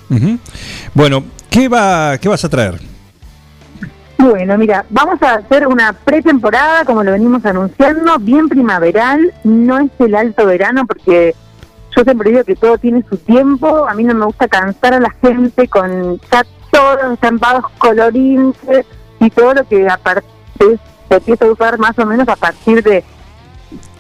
[0.94, 2.80] Bueno, ¿qué, va, ¿qué vas a traer?
[4.18, 9.92] Bueno, mira, vamos a hacer una pretemporada, como lo venimos anunciando, bien primaveral, no es
[10.00, 11.36] el alto verano porque
[11.96, 15.00] yo siempre digo que todo tiene su tiempo, a mí no me gusta cansar a
[15.00, 18.56] la gente con ya todos los estampados colorines
[19.20, 20.00] y todo lo que a
[20.58, 23.04] se empieza a usar más o menos a partir de,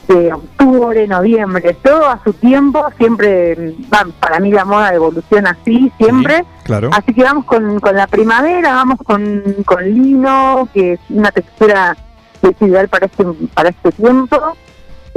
[0.07, 5.91] de octubre, noviembre, todo a su tiempo, siempre, va, para mí la moda evoluciona así,
[5.97, 6.45] siempre.
[6.63, 6.89] Claro.
[6.93, 11.95] Así que vamos con, con la primavera, vamos con, con lino, que es una textura
[12.41, 14.55] que es ideal para este, para este tiempo.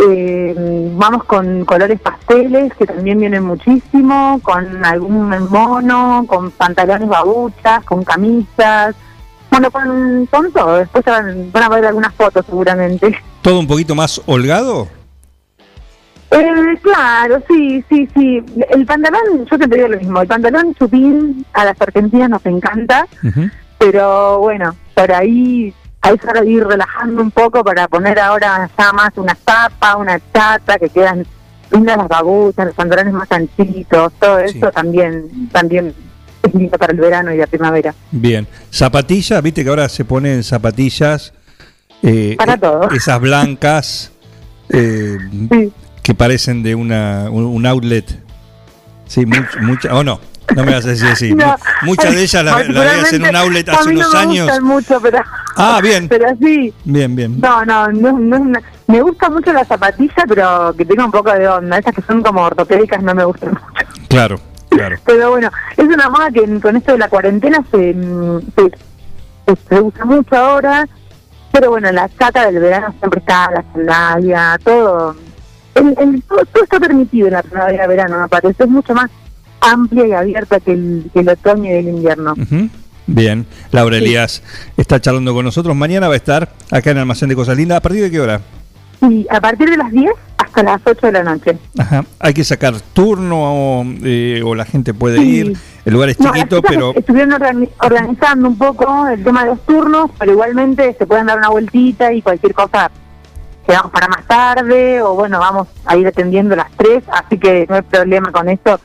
[0.08, 0.54] Eh,
[0.96, 8.02] vamos con colores pasteles, que también vienen muchísimo, con algún mono, con pantalones babuchas, con
[8.02, 8.94] camisas.
[9.50, 10.76] Bueno, con, con todo.
[10.76, 13.18] Después van, van a ver algunas fotos seguramente.
[13.42, 14.88] ¿Todo un poquito más holgado?
[16.30, 18.42] Eh, claro, sí, sí, sí.
[18.70, 20.20] El pantalón, yo te digo lo mismo.
[20.20, 23.06] El pantalón chupín a las argentinas nos encanta,
[23.78, 29.10] pero bueno, por ahí hay que ir relajando un poco para poner ahora ya más
[29.16, 31.26] una zapa, una chata, que quedan
[31.72, 35.94] lindas las babuchas, los pantalones más anchitos, todo eso también, también
[36.42, 37.94] es lindo para el verano y la primavera.
[38.10, 38.46] Bien.
[38.70, 41.32] Zapatillas, viste que ahora se ponen zapatillas.
[42.02, 42.90] Eh, Para eh, todo.
[42.90, 44.12] Esas blancas
[44.70, 45.18] eh,
[46.02, 48.04] que parecen de una, un, outlet.
[49.06, 50.20] Sí, much- mucha, o no,
[50.54, 51.34] no me vas a decir así.
[51.34, 51.56] No.
[51.82, 54.18] Muchas de ellas las la veías en un outlet A hace mí no unos me
[54.20, 54.46] años.
[54.46, 55.18] gustan mucho, pero,
[55.56, 56.08] Ah, bien.
[56.10, 56.72] pero sí.
[56.84, 57.40] Bien, bien.
[57.40, 61.46] No, no, no, no me gusta mucho la zapatilla, pero que tenga un poco de
[61.48, 61.78] onda.
[61.78, 63.86] Esas que son como ortopédicas no me gustan mucho.
[64.08, 64.96] Claro, claro.
[65.04, 68.70] Pero bueno, es una moda que con esto de la cuarentena se, mm, se,
[69.46, 70.88] se- se usa mucho ahora.
[71.52, 75.16] Pero bueno, la chata del verano siempre está, la sandalia, todo.
[75.74, 78.62] El, el- todo, todo está permitido en la primavera verano, me parece.
[78.64, 79.10] Es mucho más
[79.60, 82.34] amplia y abierta que el, que el otoño y el invierno.
[83.06, 84.42] Bien, Laura Elías
[84.76, 85.74] está charlando con nosotros.
[85.74, 87.78] Mañana va a estar acá en Almacén de Cosas Lindas.
[87.78, 88.40] ¿A partir de qué hora?
[89.02, 90.10] Y a partir de las 10
[90.50, 91.58] hasta las 8 de la noche.
[91.78, 92.04] Ajá.
[92.18, 95.36] Hay que sacar turno o, eh, o la gente puede Sí.
[95.36, 95.56] ir.
[95.84, 99.64] El lugar es No, chiquito, pero Estuvieron organi- organizando un poco el tema de los
[99.64, 102.90] turnos, pero igualmente se pueden dar una vueltita y cualquier cosa
[103.66, 107.76] quedamos para más tarde, o bueno, vamos a ir atendiendo las tres, así que no
[107.76, 108.80] hay problema con eso.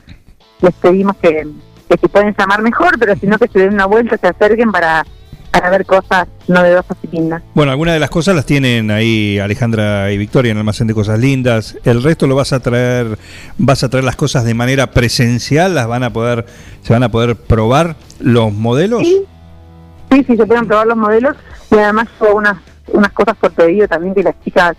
[0.60, 1.46] Les pedimos que,
[1.88, 4.70] que si pueden llamar mejor, pero si no, que se den una vuelta, se acerquen
[4.72, 5.04] para,
[5.50, 7.42] para ver cosas novedosas y lindas.
[7.54, 10.94] bueno, algunas de las cosas las tienen ahí Alejandra y Victoria en el Almacén de
[10.94, 11.76] Cosas Lindas.
[11.84, 13.18] El resto lo vas a traer,
[13.58, 16.46] vas a traer las cosas de manera presencial, las van a poder,
[16.82, 19.02] se van a poder probar los modelos.
[19.02, 21.36] Sí, sí, se pueden probar los modelos
[21.70, 22.58] y además hubo unas,
[22.88, 24.76] unas cosas por pedido también que las chicas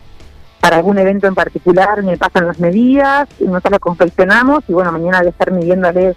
[0.60, 4.91] para algún evento en particular me pasan las medidas y nosotros las confeccionamos y bueno,
[4.91, 6.15] mañana voy a estar midiéndoles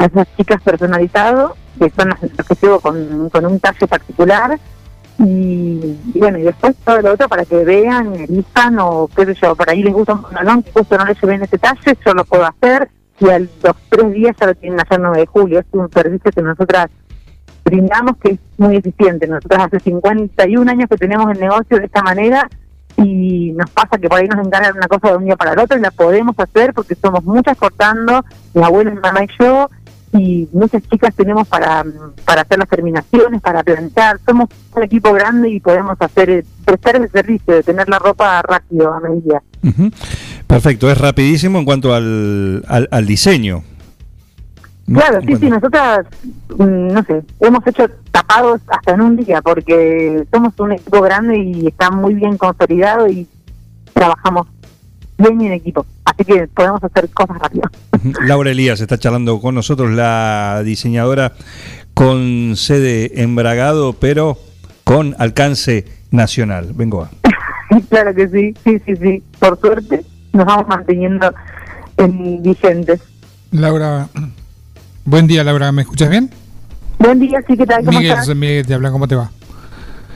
[0.00, 4.58] a esas chicas personalizado, que son las que llevo con, con un talle particular.
[5.18, 9.54] Y, bueno, y después todo lo otro para que vean, elijan o qué sé yo,
[9.54, 12.24] por ahí les gusta un pantalón que justo no les lleven ese talle, yo lo
[12.24, 12.88] puedo hacer.
[13.20, 16.32] Y a los tres días ya lo tienen el 9 de julio, es un servicio
[16.32, 16.88] que nosotras
[17.62, 19.26] brindamos que es muy eficiente.
[19.26, 22.48] Nosotros hace 51 años que tenemos el negocio de esta manera
[22.96, 25.58] y nos pasa que por ahí nos encargan una cosa de un día para el
[25.58, 28.24] otro y la podemos hacer porque somos muchas cortando,
[28.54, 29.68] mi abuela, mi mamá y yo,
[30.12, 31.84] y muchas chicas tenemos para,
[32.24, 34.18] para hacer las terminaciones, para planchar.
[34.26, 38.42] Somos un equipo grande y podemos hacer eh, prestar el servicio de tener la ropa
[38.42, 39.42] rápido a medida.
[39.62, 39.90] Ujú.
[40.46, 43.62] Perfecto, es rapidísimo en cuanto al, al, al diseño.
[44.92, 46.06] Claro, sí, sí, nosotras,
[46.58, 51.38] mm, no sé, hemos hecho tapados hasta en un día porque somos un equipo grande
[51.38, 53.28] y está muy bien consolidado y
[53.92, 54.48] trabajamos
[55.20, 55.86] bien en equipo.
[56.04, 57.70] Así que podemos hacer cosas rápido.
[58.26, 61.32] Laura Elías está charlando con nosotros, la diseñadora
[61.94, 64.38] con sede en Bragado, pero
[64.84, 66.72] con alcance nacional.
[66.74, 67.10] Vengo a.
[67.88, 69.22] claro que sí, sí, sí, sí.
[69.38, 71.32] Por suerte nos vamos manteniendo
[71.96, 73.00] en vigentes.
[73.52, 74.08] Laura,
[75.04, 76.30] buen día Laura, ¿me escuchas bien?
[76.98, 77.84] Buen día, sí, ¿qué tal?
[77.84, 78.36] ¿Cómo Miguel, estás?
[78.36, 79.30] Miguel, te habla, ¿cómo te va?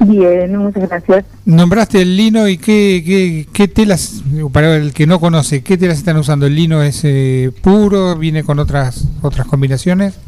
[0.00, 1.24] Bien, muchas gracias.
[1.44, 4.22] Nombraste el lino y qué, qué, qué telas,
[4.52, 6.46] para el que no conoce, ¿qué telas están usando?
[6.46, 8.16] ¿El lino es eh, puro?
[8.16, 10.18] ¿Viene con otras otras combinaciones?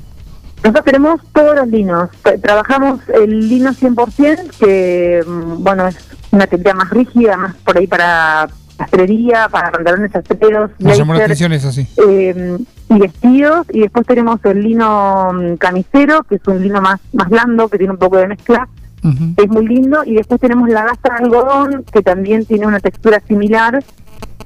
[0.62, 2.08] Nosotros tenemos todos los linos.
[2.24, 5.96] Tra- Trabajamos el lino 100%, que mm, bueno, es
[6.30, 8.48] una teoría más rígida, más por ahí para
[8.78, 11.86] sastrería, para pantalones astreros, Me llamó la atención eso, sí.
[12.08, 12.56] eh,
[12.90, 13.66] y vestidos.
[13.72, 17.78] Y después tenemos el lino mm, camisero, que es un lino más, más blando, que
[17.78, 18.68] tiene un poco de mezcla,
[19.02, 20.02] es muy lindo.
[20.04, 23.82] Y después tenemos la gasa de algodón, que también tiene una textura similar,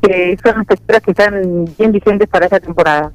[0.02, 3.12] que son las texturas que están bien vigentes para esta temporada.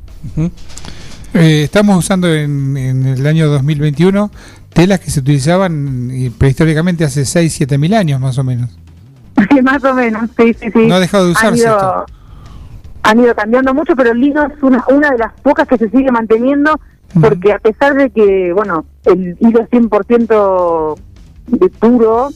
[1.34, 4.32] Eh, estamos usando en, en el año 2021
[4.76, 8.78] telas que se utilizaban eh, prehistóricamente hace 6, 7 mil años más o menos.
[9.64, 10.88] Más o menos, sí, sí, sí.
[10.88, 11.68] No ha dejado de usarse.
[13.03, 15.90] Han ido cambiando mucho, pero el lino es una, una de las pocas que se
[15.90, 16.80] sigue manteniendo,
[17.20, 20.95] porque a pesar de que, bueno, el hilo es 100%
[21.48, 22.30] de puro,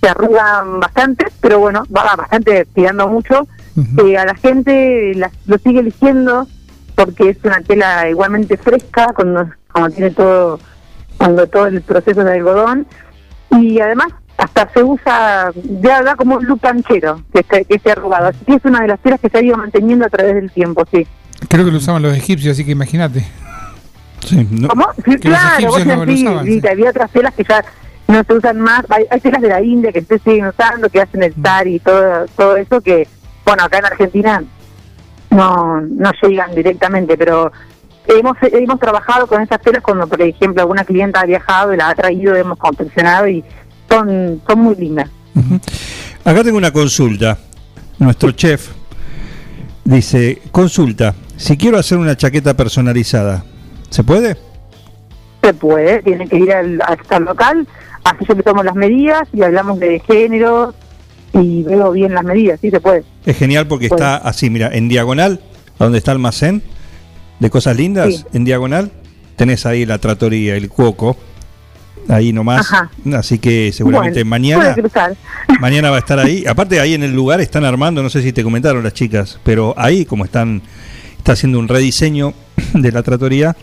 [0.00, 3.46] se arrugan bastante, pero bueno, va bastante tirando mucho.
[4.04, 6.46] Eh, a la gente la- lo sigue eligiendo
[6.94, 10.60] porque es una tela igualmente fresca, cuando, cuando tiene todo,
[11.18, 12.86] cuando todo el proceso de algodón.
[13.50, 15.50] Y además hasta se usa,
[15.80, 18.28] ya da como un look canchero que, que, que se ha arrugado.
[18.28, 20.50] Así que es una de las telas que se ha ido manteniendo a través del
[20.50, 21.06] tiempo, sí.
[21.48, 23.24] Creo que lo usaban los egipcios, así que imagínate.
[24.68, 24.86] ¿Cómo?
[24.96, 27.64] Sí, Que los claro, vos no sí, usaban, sí, había otras telas que ya
[28.08, 28.84] no se usan más.
[28.88, 31.24] Hay, hay telas de la India que se siguen usando, que hacen Mm.
[31.24, 33.08] el sari y todo, todo eso que,
[33.44, 34.44] bueno, acá en Argentina
[35.30, 37.50] no, no llegan directamente, pero
[38.06, 41.88] hemos hemos trabajado con esas telas cuando, por ejemplo, alguna clienta ha viajado y la
[41.88, 43.42] ha traído, hemos confeccionado y
[43.88, 45.08] son, son muy lindas.
[46.24, 47.38] Acá tengo una consulta.
[47.98, 48.70] Nuestro chef
[49.84, 53.44] dice, consulta, si quiero hacer una chaqueta personalizada,
[53.90, 54.36] ¿se puede?
[55.42, 57.66] Se puede, tiene que ir al, hasta el local,
[58.04, 60.74] así le tomo las medidas y hablamos de género
[61.32, 63.04] y veo bien las medidas, sí se puede.
[63.26, 64.02] Es genial porque Puede.
[64.02, 65.40] está así, mira, en diagonal,
[65.78, 66.62] a donde está el almacén
[67.40, 68.24] de cosas lindas, Sí.
[68.34, 68.92] en diagonal,
[69.36, 71.16] tenés ahí la tratoría, el cuoco,
[72.08, 72.60] ahí nomás.
[72.72, 72.90] Ajá.
[73.16, 74.76] Así que seguramente Bueno, mañana
[75.60, 76.44] mañana va a estar ahí.
[76.46, 79.74] Aparte ahí en el lugar están armando, no sé si te comentaron las chicas, pero
[79.76, 80.62] ahí como están
[81.18, 82.32] está haciendo un rediseño
[82.74, 83.56] de la tratoría,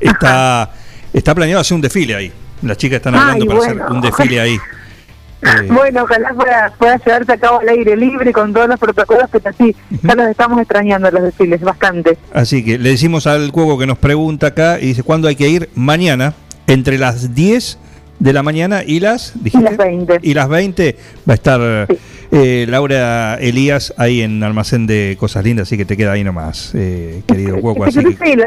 [0.00, 0.70] está
[1.12, 2.32] está planeado hacer un desfile ahí.
[2.62, 3.84] Las chicas están Ay, hablando para bueno.
[3.84, 4.58] hacer un desfile ahí.
[5.40, 9.26] Eh, Bueno, ojalá pueda, pueda llevarse a cabo al aire libre con todos los protocolos,
[9.30, 12.18] pero sí, ya los estamos extrañando los desfiles, bastante.
[12.34, 15.48] Así que le decimos al cuoco que nos pregunta acá y dice, ¿cuándo hay que
[15.48, 15.68] ir?
[15.76, 16.34] Mañana,
[16.66, 17.78] entre las 10
[18.18, 19.62] de la mañana y las, dijiste?
[19.62, 20.18] las 20.
[20.22, 20.96] Y las 20
[21.28, 21.86] va a estar
[22.30, 26.72] eh, Laura Elías ahí en Almacén de Cosas Lindas, así que te queda ahí nomás,
[26.74, 27.56] eh, querido.
[27.74, 28.46] Que Así que,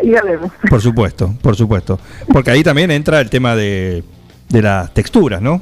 [0.70, 2.00] por supuesto, por supuesto.
[2.32, 4.04] Porque ahí también entra el tema de,
[4.50, 5.62] de las texturas, ¿no?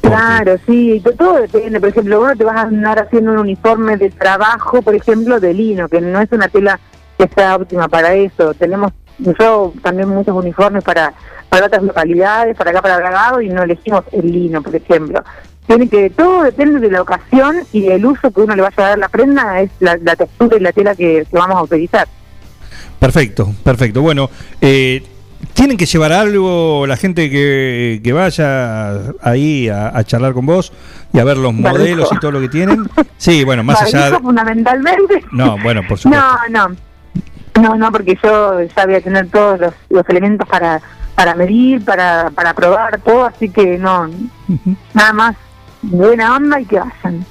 [0.00, 1.80] Claro, sí, to- todo depende.
[1.80, 5.54] Por ejemplo, uno te vas a andar haciendo un uniforme de trabajo, por ejemplo, de
[5.54, 6.78] lino, que no es una tela
[7.18, 8.52] que sea óptima para eso.
[8.54, 11.14] Tenemos yo también muchos uniformes para,
[11.48, 15.22] para otras localidades, para acá para Bragado, y no elegimos el lino, por ejemplo.
[15.66, 18.88] Tiene que todo depende de la ocasión y del uso que uno le vaya a
[18.90, 22.06] dar la prenda, es la, la textura y la tela que, que vamos a utilizar.
[22.98, 24.02] Perfecto, perfecto.
[24.02, 24.28] Bueno,
[24.60, 25.02] eh,
[25.54, 30.72] tienen que llevar algo la gente que, que vaya ahí a, a charlar con vos
[31.12, 32.88] y a ver los modelos y todo lo que tienen.
[33.16, 34.18] Sí, bueno, más allá de...
[34.18, 35.24] fundamentalmente.
[35.32, 36.26] No, bueno, por supuesto.
[36.50, 36.76] No, no.
[37.62, 40.82] No, no, porque yo ya voy a tener todos los, los elementos para
[41.14, 44.10] para medir, para, para probar todo, así que no,
[44.92, 45.36] nada más
[45.90, 47.24] buena onda y que vayan.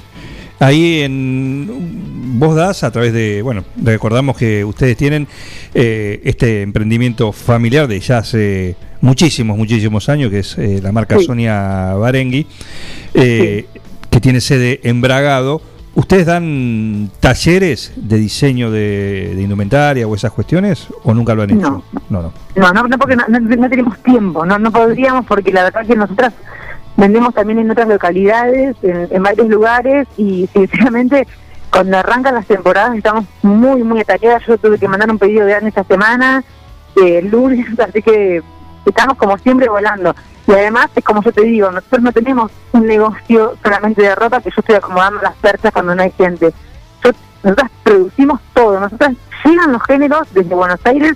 [0.59, 5.27] Ahí en vos das a través de, bueno, recordamos que ustedes tienen
[5.73, 11.17] eh, este emprendimiento familiar de ya hace muchísimos, muchísimos años, que es eh, la marca
[11.19, 11.25] Sí.
[11.25, 12.47] Sonia Barengui,
[13.13, 13.65] eh,
[14.09, 15.61] que tiene sede en Bragado.
[15.95, 21.51] ¿Ustedes dan talleres de diseño de, de indumentaria o esas cuestiones o nunca lo han
[21.51, 21.59] hecho?
[21.61, 21.83] No.
[22.09, 22.21] no.
[22.23, 22.33] no.
[22.55, 25.85] No, no, no porque no, no- no tenemos tiempo, no, no podríamos porque la verdad
[25.85, 26.33] que nosotras
[26.97, 31.27] vendemos también en otras localidades, en, en varios lugares y sinceramente
[31.71, 34.45] cuando arrancan las temporadas estamos muy, muy atareadas.
[34.45, 36.43] Yo tuve que mandar un pedido de AN esta semana
[36.95, 38.41] el lunes, así que
[38.85, 40.15] estamos como siempre volando.
[40.47, 44.41] Y además, es como yo te digo, nosotros no tenemos un negocio solamente de ropa
[44.41, 46.53] que yo estoy acomodando las perchas cuando no hay gente.
[47.03, 47.11] Yo,
[47.43, 49.11] nosotros producimos todo, nosotros
[49.45, 51.13] llegan los géneros desde Buenos Aires,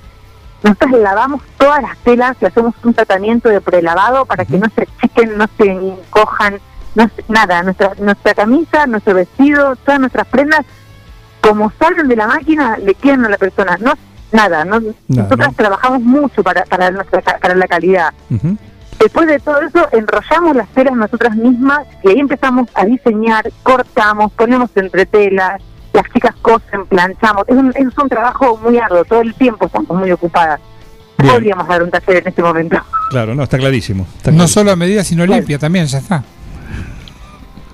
[0.63, 4.83] nosotros lavamos todas las telas y hacemos un tratamiento de prelavado para que no se
[4.83, 6.59] achiquen, no se encojan,
[6.95, 10.61] no se- nada, nuestra, nuestra camisa, nuestro vestido, todas nuestras prendas,
[11.41, 13.93] como salen de la máquina, le quedan a la persona, no
[14.31, 18.13] nada, no, nosotros trabajamos mucho para, para, nuestra, ca- para la calidad.
[18.99, 24.31] Después de todo eso, enrollamos las telas nosotras mismas y ahí empezamos a diseñar, cortamos,
[24.33, 25.61] ponemos entre telas,
[25.97, 27.43] las chicas cosen, planchamos.
[27.47, 30.59] Es un, es un trabajo muy arduo, todo el tiempo estamos muy ocupadas.
[31.17, 31.33] Bien.
[31.33, 32.77] Podríamos dar un taller en este momento.
[33.09, 34.05] Claro, no, está clarísimo.
[34.17, 36.23] está No solo a medida, sino limpia también, ya está.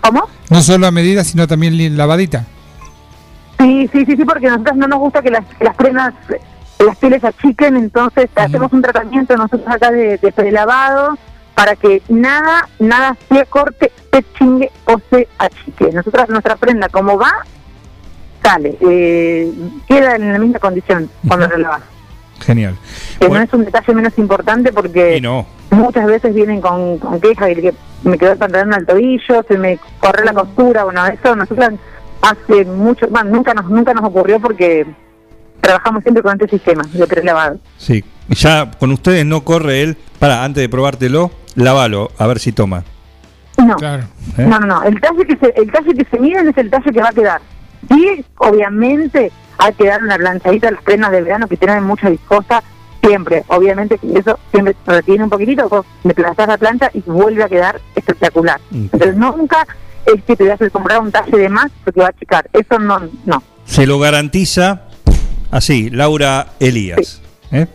[0.02, 0.30] ¿Cómo?
[0.50, 2.46] No solo a medida, sino también lavadita.
[3.60, 6.14] Sí, sí, sí, sí, porque a nosotros no nos gusta que las, que las prendas,
[6.30, 6.40] eh,
[6.86, 11.18] las pieles achiquen, entonces hacemos un tratamiento nosotros acá de, de prelavado
[11.56, 15.92] para que nada, nada se corte, se chingue o se achique.
[15.94, 17.32] Nosotras, nuestra prenda, como va,
[18.44, 19.52] sale, eh,
[19.88, 21.82] queda en la misma condición cuando la lavas.
[22.42, 22.76] Genial.
[23.20, 25.46] Que no es un detalle menos importante porque no.
[25.72, 29.58] muchas veces vienen con, con quejas de que me quedó el pantalón al tobillo, se
[29.58, 31.70] me corre la costura, bueno, eso nosotros
[32.22, 34.86] hace mucho, bueno, nunca nos nunca nos ocurrió porque
[35.62, 37.58] trabajamos siempre con este sistema de prelavado.
[37.78, 38.04] Sí.
[38.30, 39.98] Ya con ustedes no corre él.
[40.20, 42.84] Para, antes de probártelo, lávalo, a ver si toma.
[43.58, 44.02] No, ¿Eh?
[44.38, 46.92] no, no, no, el talle que se, el talle que se miden es el talle
[46.92, 47.42] que va a quedar.
[47.90, 52.10] Y obviamente hay que dar una planchadita a las prendas de verano que tienen mucha
[52.10, 52.64] viscosa,
[53.02, 57.50] siempre, obviamente que eso siempre retiene un poquitito, vos le la plancha y vuelve a
[57.50, 58.60] quedar espectacular.
[58.72, 59.68] Entonces nunca
[60.06, 62.80] es que te vas a comprar un talle de más porque va a achicar, eso
[62.80, 63.44] no, no.
[63.66, 64.84] Se lo garantiza
[65.52, 67.22] así, Laura Elías.
[67.52, 67.68] ¿eh?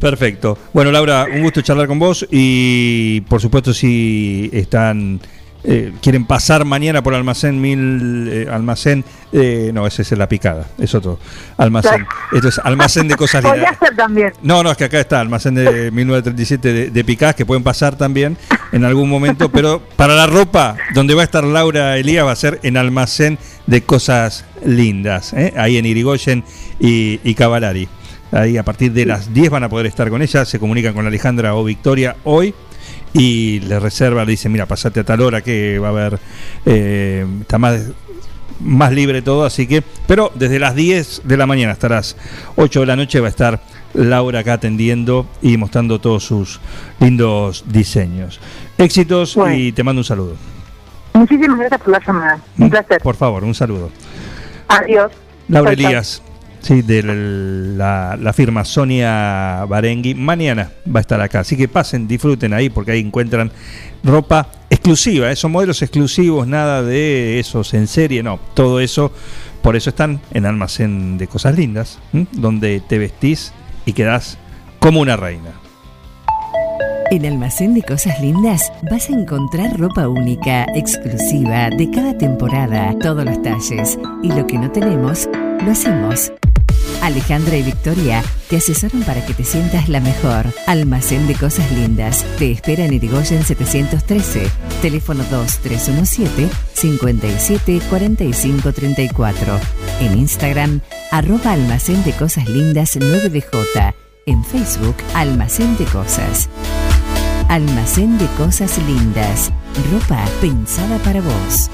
[0.00, 0.58] Perfecto.
[0.72, 5.20] Bueno, Laura, un gusto charlar con vos y por supuesto si están
[5.64, 10.66] eh, quieren pasar mañana por almacén mil eh, almacén eh, no ese es la picada
[10.78, 11.18] es otro
[11.56, 14.32] almacén esto es almacén de cosas lindas también.
[14.42, 17.96] no, no, es que acá está, almacén de 1937 de, de Picás, que pueden pasar
[17.96, 18.36] también
[18.72, 22.36] en algún momento, pero para la ropa, donde va a estar Laura Elías, va a
[22.36, 25.52] ser en almacén de cosas lindas, ¿eh?
[25.56, 26.44] ahí en Irigoyen
[26.80, 27.88] y, y Cavalari.
[28.32, 31.06] Ahí a partir de las 10 van a poder estar con ella, se comunican con
[31.06, 32.54] Alejandra o Victoria hoy
[33.14, 36.18] y le reserva, le dicen, mira, pasate a tal hora que va a haber,
[36.64, 37.92] eh, está más
[38.62, 42.16] más libre todo, así que, pero desde las 10 de la mañana hasta las
[42.56, 43.60] 8 de la noche va a estar
[43.94, 46.60] Laura acá atendiendo y mostrando todos sus
[47.00, 48.40] lindos diseños.
[48.78, 50.36] Éxitos y te mando un saludo.
[51.12, 52.40] Muchísimas gracias por la llamada.
[52.56, 53.02] Un placer.
[53.02, 53.90] Por favor, un saludo.
[54.68, 55.12] Adiós.
[55.48, 55.72] Laura.
[55.72, 56.22] Elías,
[56.62, 61.40] sí, de la, la firma Sonia Barengui, mañana va a estar acá.
[61.40, 63.50] Así que pasen, disfruten ahí porque ahí encuentran
[64.02, 65.36] ropa exclusiva, ¿eh?
[65.36, 69.12] son modelos exclusivos, nada de esos en serie, no, todo eso.
[69.62, 72.00] Por eso están en almacén de cosas lindas,
[72.32, 73.52] donde te vestís
[73.86, 74.38] y quedás
[74.80, 75.52] como una reina.
[77.12, 83.26] En Almacén de Cosas Lindas vas a encontrar ropa única, exclusiva, de cada temporada, todos
[83.26, 83.98] los talles.
[84.22, 85.28] Y lo que no tenemos,
[85.62, 86.32] lo hacemos.
[87.02, 90.46] Alejandra y Victoria te asesoran para que te sientas la mejor.
[90.66, 92.24] Almacén de Cosas Lindas.
[92.38, 94.48] Te espera en Irigoyen 713.
[94.80, 99.60] Teléfono 2317 57 45 34.
[100.00, 100.80] En Instagram,
[101.10, 103.94] arroba Almacén de Cosas Lindas 9DJ.
[104.26, 106.48] En Facebook, Almacén de Cosas.
[107.48, 109.50] Almacén de Cosas Lindas.
[109.90, 111.68] Ropa pensada para vos.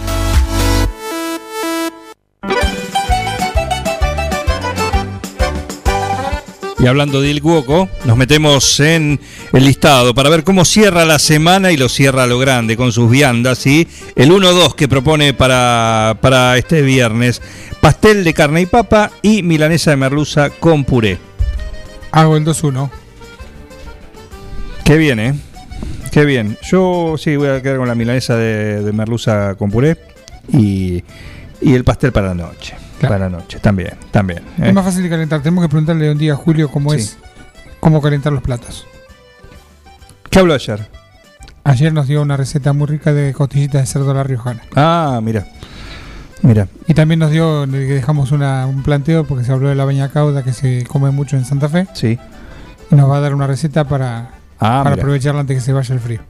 [6.81, 9.19] Y hablando de Il Cuoco, nos metemos en
[9.53, 12.93] el listado para ver cómo cierra la semana y lo cierra a lo grande con
[12.93, 17.43] sus viandas y el 1-2 que propone para, para este viernes.
[17.81, 21.19] Pastel de carne y papa y milanesa de merluza con puré.
[22.13, 22.91] Hago el 2-1.
[24.85, 25.35] Qué bien, ¿eh?
[26.13, 26.57] Qué bien.
[26.71, 29.99] Yo sí voy a quedar con la milanesa de, de merluza con puré
[30.53, 31.03] y,
[31.61, 32.77] y el pastel para la noche.
[33.07, 34.41] Para la noche, también, también.
[34.59, 34.69] ¿eh?
[34.69, 35.41] Es más fácil de calentar.
[35.43, 36.99] Tenemos que preguntarle un día a Julio cómo Sí.
[37.01, 37.17] es
[37.81, 38.87] cómo calentar los platos.
[40.31, 40.89] ¿Qué habló ayer?
[41.65, 44.63] Ayer nos dio una receta muy rica de costillitas de cerdo a la riojana.
[44.75, 45.47] Ah, mira.
[46.43, 46.69] Mira.
[46.87, 50.09] Y también nos dio, le dejamos una- un planteo porque se habló de la baña
[50.11, 51.87] cauda que se come mucho en Santa Fe.
[51.95, 52.19] Sí.
[52.91, 54.31] Y nos va a dar una receta para,
[54.61, 56.21] Ah, para aprovecharla antes que se vaya el frío.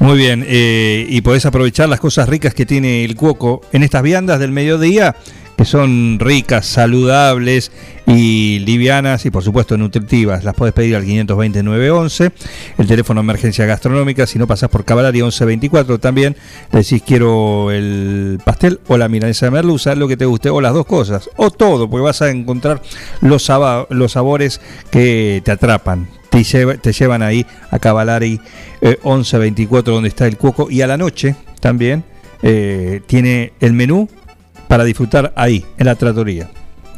[0.00, 4.02] Muy bien, eh, y podés aprovechar las cosas ricas que tiene el cuoco en estas
[4.02, 5.16] viandas del mediodía
[5.58, 7.72] que son ricas, saludables
[8.06, 10.44] y livianas y por supuesto nutritivas.
[10.44, 12.30] Las puedes pedir al 520 911,
[12.78, 16.36] el teléfono de emergencia gastronómica, si no pasás por Cavalari 1124 también,
[16.70, 20.60] le decís quiero el pastel o la milanesa de merluza, lo que te guste, o
[20.60, 22.80] las dos cosas, o todo, porque vas a encontrar
[23.20, 24.60] los sabores
[24.92, 26.06] que te atrapan.
[26.30, 28.40] Te, lleva- te llevan ahí a Cavalari
[28.80, 32.04] eh, 1124 donde está el cuoco y a la noche también
[32.42, 34.08] eh, tiene el menú
[34.68, 36.48] para disfrutar ahí, en la tratoría.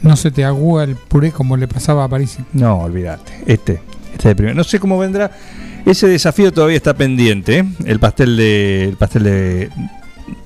[0.02, 2.38] No se te agúa el puré como le pasaba a París.
[2.52, 3.32] No, olvídate.
[3.46, 3.80] Este,
[4.12, 4.56] este es el primero.
[4.56, 5.30] No sé cómo vendrá.
[5.84, 7.58] Ese desafío todavía está pendiente.
[7.58, 7.64] ¿eh?
[7.84, 9.70] El pastel de, el pastel de,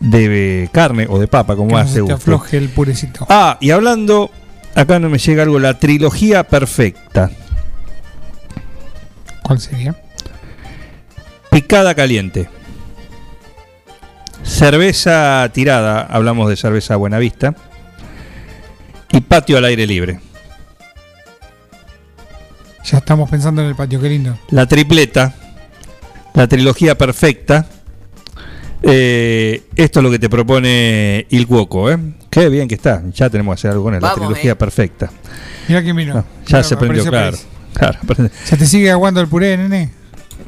[0.00, 3.26] de carne o de papa, como Que no se te afloje el purecito.
[3.28, 4.30] Ah, y hablando,
[4.74, 7.30] acá no me llega algo, la trilogía perfecta.
[9.42, 9.94] ¿Cuál sería?
[11.50, 12.48] Picada caliente.
[14.44, 17.54] Cerveza tirada, hablamos de cerveza Buenavista.
[19.10, 20.20] Y patio al aire libre.
[22.84, 24.38] Ya estamos pensando en el patio, qué lindo.
[24.50, 25.34] La tripleta,
[26.34, 27.66] la trilogía perfecta.
[28.82, 31.98] Eh, esto es lo que te propone Il Cuoco, ¿eh?
[32.28, 33.02] Qué bien que está.
[33.14, 34.02] Ya tenemos que hacer algo con él.
[34.02, 34.56] La trilogía eh.
[34.56, 35.10] perfecta.
[35.68, 36.18] Mira quién vino.
[36.18, 37.38] Ah, ya se prendió, claro.
[37.72, 37.98] Claro
[38.44, 39.90] ¿Se te sigue aguando el puré, nene?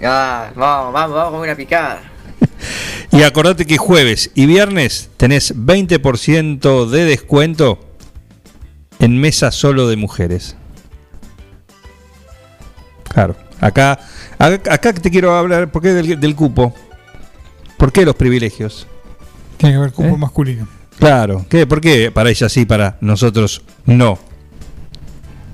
[0.04, 2.00] Ah, vamos, vamos, vamos con una picada.
[3.12, 7.78] Y acordate que jueves y viernes tenés 20% de descuento
[8.98, 10.56] en mesa solo de mujeres.
[13.04, 13.36] Claro.
[13.60, 14.00] Acá,
[14.38, 16.74] acá, te quiero hablar, ¿por qué del, del cupo?
[17.78, 18.86] ¿Por qué los privilegios?
[19.56, 20.18] Tiene que haber cupo ¿Eh?
[20.18, 20.68] masculino.
[20.98, 21.46] Claro.
[21.48, 21.66] ¿Qué?
[21.66, 24.18] ¿Por qué para ella sí, para nosotros no?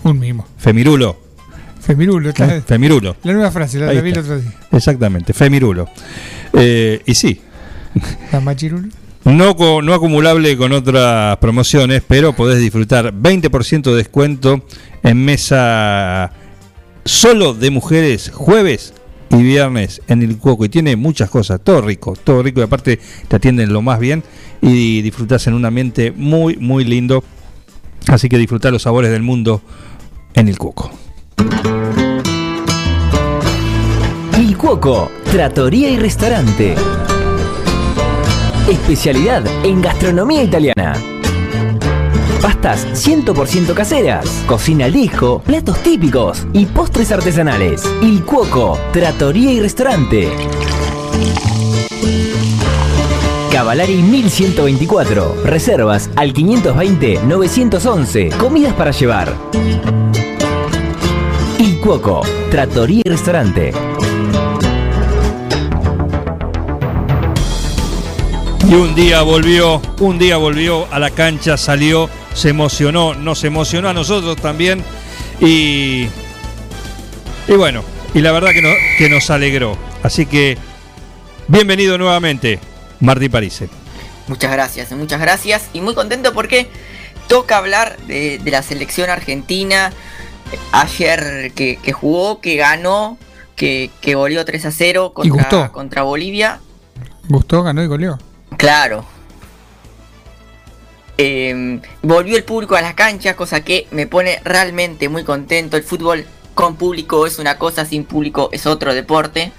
[0.04, 0.46] Un mimo.
[0.58, 1.21] Femirulo.
[1.82, 2.62] Femirulo, está- ¿eh?
[2.64, 3.16] Femirulo.
[3.24, 4.52] La nueva frase, la, vi el otro día.
[4.70, 5.88] Exactamente, Femirulo.
[6.52, 7.40] Eh, y sí,
[8.32, 8.88] La machirulo.
[9.24, 14.64] No, no acumulable con otras promociones, pero podés disfrutar 20% de descuento
[15.02, 16.32] en mesa
[17.04, 18.94] solo de mujeres jueves
[19.30, 20.64] y viernes en el Cuoco.
[20.64, 22.98] Y tiene muchas cosas, todo rico, todo rico y aparte
[23.28, 24.22] te atienden lo más bien
[24.60, 27.22] y disfrutás en un ambiente muy, muy lindo.
[28.08, 29.62] Así que disfrutá los sabores del mundo
[30.34, 30.90] en el Cuoco.
[34.38, 36.74] Il Cuoco, Trattoria y Restaurante.
[38.68, 40.94] Especialidad en gastronomía italiana.
[42.40, 47.84] Pastas 100% caseras, cocina al disco, platos típicos y postres artesanales.
[48.02, 50.28] Il Cuoco, Trattoria y Restaurante.
[53.52, 55.44] Cavalari 1124.
[55.44, 58.34] Reservas al 520-911.
[58.38, 59.36] Comidas para llevar.
[61.82, 63.72] Cuoco, Trattoria y Restaurante.
[68.68, 73.88] Y un día volvió, un día volvió a la cancha, salió, se emocionó, nos emocionó
[73.88, 74.82] a nosotros también.
[75.40, 76.06] Y,
[77.48, 77.82] y bueno,
[78.14, 79.76] y la verdad que, no- que nos alegró.
[80.02, 80.56] Así que,
[81.48, 82.60] bienvenido nuevamente,
[83.00, 83.68] Martín Parise.
[84.28, 85.64] Muchas gracias, muchas gracias.
[85.72, 86.68] Y muy contento porque
[87.28, 89.92] toca hablar de, de la selección argentina.
[90.72, 93.18] Ayer que, que jugó, que ganó,
[93.56, 95.48] que, que goleó 3 a 0 Y gustó.
[95.48, 96.60] contra, contra Bolivia.
[97.28, 98.18] Gustó, ganó y goleó.
[98.56, 99.04] Claro.
[101.18, 105.76] Eh, volvió el público a las canchas, cosa que me pone realmente muy contento.
[105.76, 109.52] El fútbol con público es una cosa, sin público es otro deporte.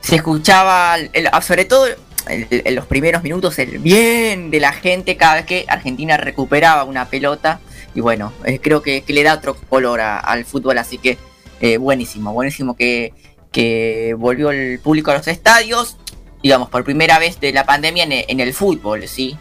[0.00, 1.86] Se escuchaba, el- el- sobre todo
[2.26, 7.06] en los primeros minutos, el bien de la gente cada vez que Argentina recuperaba una
[7.06, 7.60] pelota.
[7.94, 11.18] Y bueno, eh, creo que, que le da otro color a- al fútbol, así que
[11.60, 13.12] eh, buenísimo, buenísimo que,
[13.52, 15.96] que volvió el público a los estadios
[16.42, 19.36] digamos, por primera vez de la pandemia en, e- en el fútbol, ¿sí?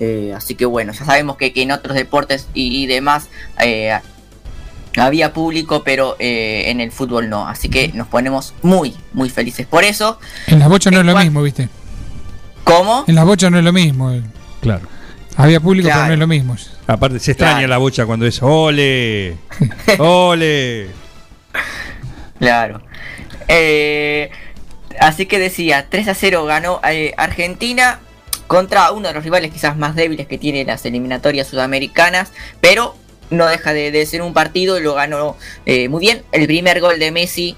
[0.00, 3.28] Eh, así que bueno, ya sabemos que, que en otros deportes y, y demás
[3.60, 3.92] eh,
[4.96, 7.46] había público, pero eh, en el fútbol no.
[7.46, 10.18] Así que nos ponemos muy, muy felices por eso.
[10.46, 11.68] En las bochas no es lo mismo, ¿viste?
[12.64, 13.04] ¿Cómo?
[13.06, 14.10] En las bochas no es lo mismo.
[14.12, 14.22] eh.
[14.62, 14.88] Claro.
[15.40, 16.08] Había público, pero Claro.
[16.08, 16.56] no es lo mismo.
[16.88, 17.68] Aparte, se extraña Claro.
[17.68, 19.36] la bocha cuando es ole,
[19.98, 20.88] ole.
[22.38, 22.82] Claro.
[23.46, 24.30] Eh,
[25.00, 28.00] así que decía, 3 a 0 ganó eh, Argentina
[28.46, 32.96] contra uno de los rivales quizás más débiles que tiene las eliminatorias sudamericanas, pero
[33.30, 35.36] no deja de, de ser un partido y lo ganó
[35.66, 36.22] eh, muy bien.
[36.32, 37.56] El primer gol de Messi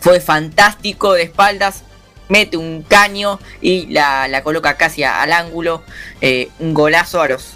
[0.00, 1.84] fue fantástico de espaldas,
[2.30, 5.82] mete un caño y la, la coloca casi al ángulo.
[6.22, 7.54] Eh, un golazo a los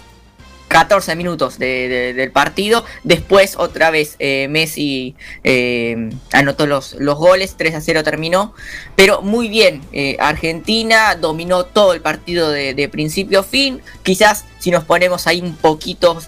[0.67, 2.83] 14 minutos de- de- del partido.
[3.03, 8.53] Después, otra vez, eh, Messi eh, anotó los, los goles, 3 a 0 terminó.
[8.95, 9.81] Pero muy bien,
[10.19, 13.81] Argentina dominó todo el partido de, de principio a fin.
[14.03, 16.19] Quizás si nos ponemos ahí un poquito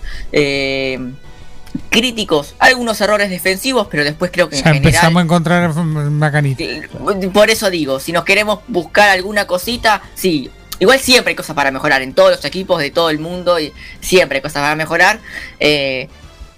[1.90, 4.88] críticos, algunos errores defensivos, pero después creo que en Ya general...
[4.94, 6.64] empezamos a encontrar macanita.
[7.34, 10.50] Por eso digo, si nos queremos buscar alguna cosita, sí.
[10.80, 13.74] Igual siempre hay cosas para mejorar en todos los equipos de todo el mundo y
[14.00, 15.20] siempre hay cosas para mejorar.
[15.60, 16.08] eh,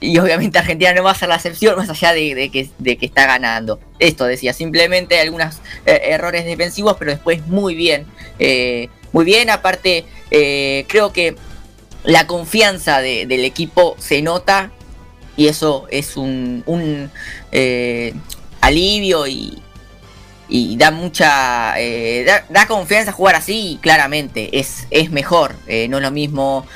[0.02, 2.98] y obviamente Argentina no va a ser la excepción más allá de, de que, de
[2.98, 3.80] que está ganando.
[4.00, 5.56] Esto decía, simplemente algunos
[5.86, 8.06] eh, errores defensivos, pero después muy bien.
[8.40, 10.06] eh, muy bien, aparte
[10.88, 11.36] creo que
[12.04, 14.72] la confianza de- del equipo se nota
[15.40, 17.10] y eso es un, un,
[17.54, 18.14] eh,
[18.60, 19.58] alivio y,
[20.50, 26.04] y da mucha eh, da, confianza jugar así claramente es, es mejor eh, no es
[26.04, 26.68] lo mismo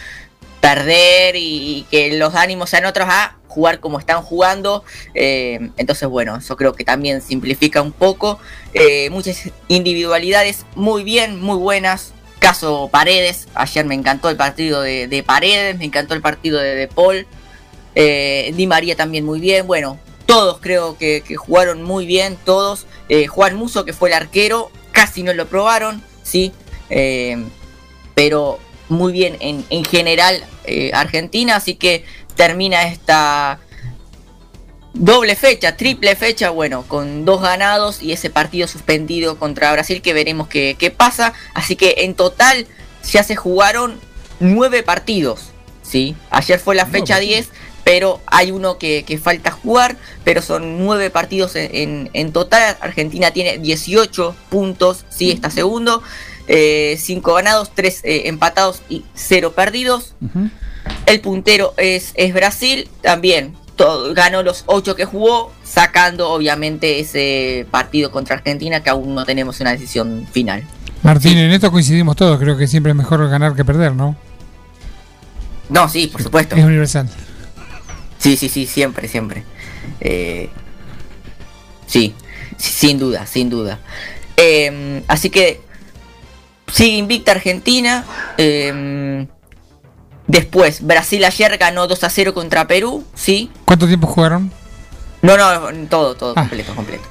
[0.62, 6.08] perder y, y que los ánimos sean otros a jugar como están jugando eh, entonces
[6.08, 8.40] bueno eso creo que también simplifica un poco
[9.12, 15.22] muchas individualidades muy bien muy buenas caso Paredes ayer me encantó el partido de, de
[15.22, 17.28] Paredes me encantó el partido de De Paul
[17.96, 19.68] eh, Di María también muy bien.
[19.68, 22.86] Bueno, todos creo que, que jugaron muy bien, todos.
[23.10, 26.52] Eh, Juan Muso, que fue el arquero, casi no lo probaron, sí.
[26.90, 27.38] Eh,
[28.16, 28.60] pero
[28.90, 30.44] muy bien en, en general
[30.94, 32.06] Argentina, así que
[32.36, 33.60] termina esta
[34.94, 40.14] doble fecha, triple fecha, bueno, con dos ganados y ese partido suspendido contra Brasil que
[40.14, 41.34] veremos qué, qué pasa.
[41.54, 42.68] Así que en total
[43.12, 44.00] ya se jugaron
[44.40, 45.52] nueve partidos,
[45.82, 46.16] ¿sí?
[46.30, 47.50] Ayer fue la fecha 10,
[47.84, 52.78] pero hay uno que, que falta jugar, pero son nueve partidos en, en- en total.
[52.82, 56.02] Argentina tiene 18 puntos, sí, está segundo.
[56.48, 60.14] 5 ganados, 3 empatados y 0 perdidos.
[61.06, 67.66] El puntero es, es Brasil, también todo- ganó los 8 que jugó, sacando obviamente ese
[67.72, 70.64] partido contra Argentina que aún no tenemos una decisión final.
[71.02, 72.38] Martín, en esto coincidimos todos.
[72.40, 74.16] Creo que siempre es mejor ganar que perder, ¿no?
[75.70, 76.56] No, sí, por supuesto.
[76.56, 77.10] Es universal.
[78.24, 79.44] Sí, sí, sí, siempre, siempre.
[80.00, 80.50] Eh,
[81.88, 82.16] sí,
[82.56, 83.80] sin duda, sin duda.
[84.38, 85.60] Eh, así que
[86.72, 88.06] sigue invicta Argentina.
[88.38, 89.28] eh,
[90.28, 93.52] después, Brasil ayer ganó 2 a 0 contra Perú, sí.
[93.66, 94.54] ¿Cuánto tiempo jugaron?
[95.22, 97.04] No, no, todo, todo, completo, completo.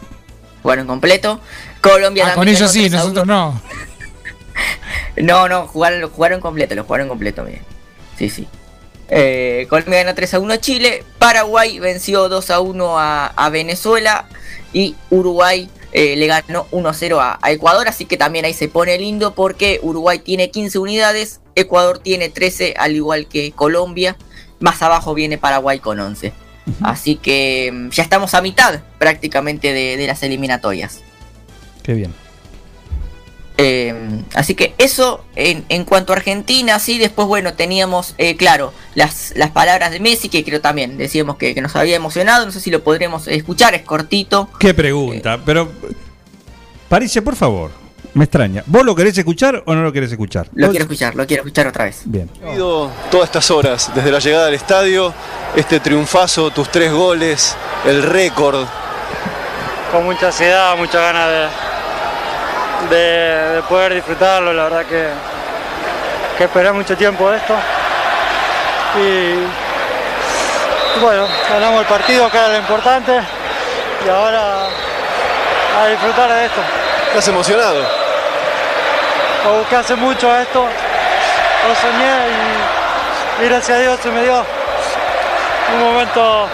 [0.62, 1.40] Jugaron completo.
[1.82, 3.34] Colombia Ah, con también ellos ganó sí, 3 a nosotros 1.
[3.34, 3.60] no.
[5.16, 7.60] No, no, jugaron, lo jugaron completo, lo jugaron completo, bien.
[8.18, 8.48] Sí, sí.
[9.14, 11.05] Eh, Colombia ganó 3 a 1 a Chile.
[11.18, 14.26] Paraguay venció 2 a 1 a, a Venezuela.
[14.72, 17.89] Y Uruguay eh, le ganó 1 a 0 a, a Ecuador.
[17.89, 21.40] Así que también ahí se pone lindo porque Uruguay tiene 15 unidades.
[21.55, 24.16] Ecuador tiene 13, al igual que Colombia.
[24.60, 26.32] Más abajo viene Paraguay con 11.
[26.80, 31.01] Así que mm, ya estamos a mitad prácticamente de, de las eliminatorias.
[31.82, 32.22] Qué bien.
[33.59, 38.73] Eh, así que eso en, en cuanto a Argentina, sí, después bueno, teníamos, eh, claro,
[38.95, 42.53] las, las palabras de Messi, que creo también decíamos que, que nos había emocionado, no
[42.53, 44.49] sé si lo podremos escuchar, es cortito.
[44.59, 45.70] Qué pregunta, pero.
[46.89, 47.70] Parece, por favor,
[48.12, 48.62] me extraña.
[48.66, 50.49] ¿Vos lo querés escuchar o no lo querés escuchar?
[50.53, 52.03] Lo quiero escuchar, lo quiero escuchar otra vez.
[52.05, 52.29] Bien.
[53.11, 55.15] todas estas horas, desde la llegada al estadio,
[55.57, 57.57] este triunfazo, tus tres goles,
[57.87, 58.66] el récord.
[59.91, 61.72] con mucha ansiedad, muchas ganas de,
[62.90, 64.52] de- de poder disfrutarlo.
[64.52, 65.09] La verdad que,
[66.38, 67.54] que esperé mucho tiempo de esto.
[68.96, 69.00] Y,
[70.96, 73.20] y bueno, ganamos el partido, que era lo importante.
[74.04, 74.66] Y ahora
[75.80, 76.60] a disfrutar de esto.
[77.09, 77.82] ¿Estás emocionado?
[79.44, 82.14] Lo busqué hace mucho esto, lo soñé
[83.40, 84.44] y, y gracias a Dios se me dio
[85.74, 86.48] un momento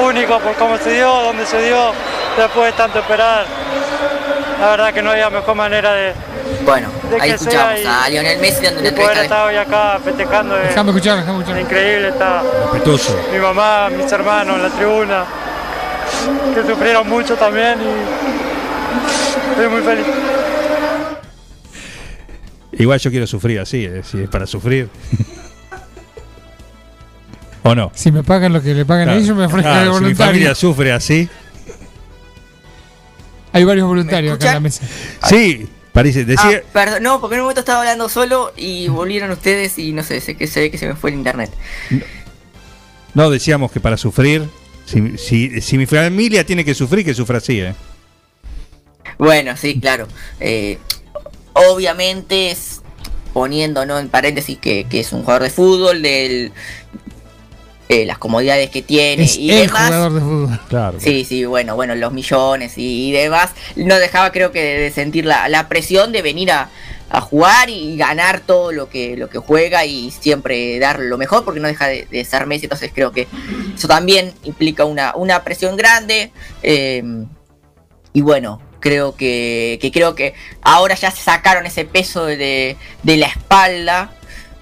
[0.00, 1.92] único por cómo se dio, donde se dio,
[2.38, 3.44] después de tanto esperar.
[4.60, 6.12] La verdad que no había mejor manera de,
[6.64, 9.22] Bueno, de ahí que escuchamos sea a Lionel Messi dando una y poder entrevista.
[9.22, 10.56] estar hoy acá festejando.
[10.56, 11.60] es- Déjame escuchar, déjame escuchar.
[11.60, 12.42] Increíble, está
[12.72, 13.20] Respetuoso.
[13.32, 15.24] mi mamá, mis hermanos en la tribuna,
[16.54, 20.06] que sufrieron mucho también y estoy muy feliz.
[22.78, 24.88] Igual yo quiero sufrir así, eh, si es para sufrir.
[27.62, 27.90] ¿O no?
[27.94, 29.20] Si me pagan lo que le pagan a Claro.
[29.24, 30.26] ellos, me ofrezco Claro, de si mi voluntario.
[30.32, 31.28] familia sufre así.
[33.56, 34.86] Hay varios voluntarios acá en la mesa.
[35.28, 36.26] Sí, parece.
[36.26, 36.62] Decía.
[36.62, 40.02] Ah, perdón, no, porque en un momento estaba hablando solo y volvieron ustedes y no
[40.02, 41.50] sé, sé que se ve que se me fue el internet.
[43.14, 44.46] No decíamos que para sufrir.
[44.84, 47.74] Si, si, si mi familia tiene que sufrir, que sufra así, ¿eh?
[49.18, 50.06] Bueno, sí, claro.
[50.38, 50.78] Eh,
[51.54, 52.82] obviamente es
[53.32, 53.98] poniendo ¿no?
[53.98, 56.02] en paréntesis que, que es un jugador de fútbol,
[57.88, 59.86] de las comodidades que tiene Es y el demás.
[59.86, 60.60] jugador de fútbol.
[60.68, 60.98] Claro.
[61.00, 63.50] Sí, sí, bueno, bueno, los millones y, y demás.
[63.76, 66.68] No dejaba, creo que, de sentir la, la presión de venir a,
[67.10, 71.44] a jugar y ganar todo lo que, lo que juega y siempre dar lo mejor
[71.44, 72.64] porque no deja de, de ser Messi.
[72.66, 73.28] Entonces creo que
[73.76, 76.32] eso también implica una, una presión grande.
[76.62, 77.04] eh,
[78.12, 80.32] y bueno, creo que, que creo que
[80.62, 84.12] ahora ya se sacaron ese peso de, de la espalda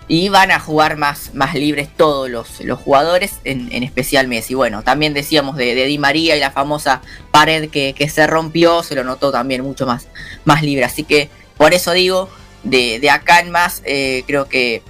[0.06, 4.55] y van a jugar más, más libres todos los, los jugadores, en, en especial Messi.
[4.55, 7.01] Bueno, también decíamos de, de Di María y la famosa
[7.31, 10.09] pared que, que se rompió, se lo notó también mucho más,
[10.44, 10.85] más libre.
[10.85, 12.28] Así que por eso digo,
[12.64, 14.82] de, de acá en más, eh, creo que,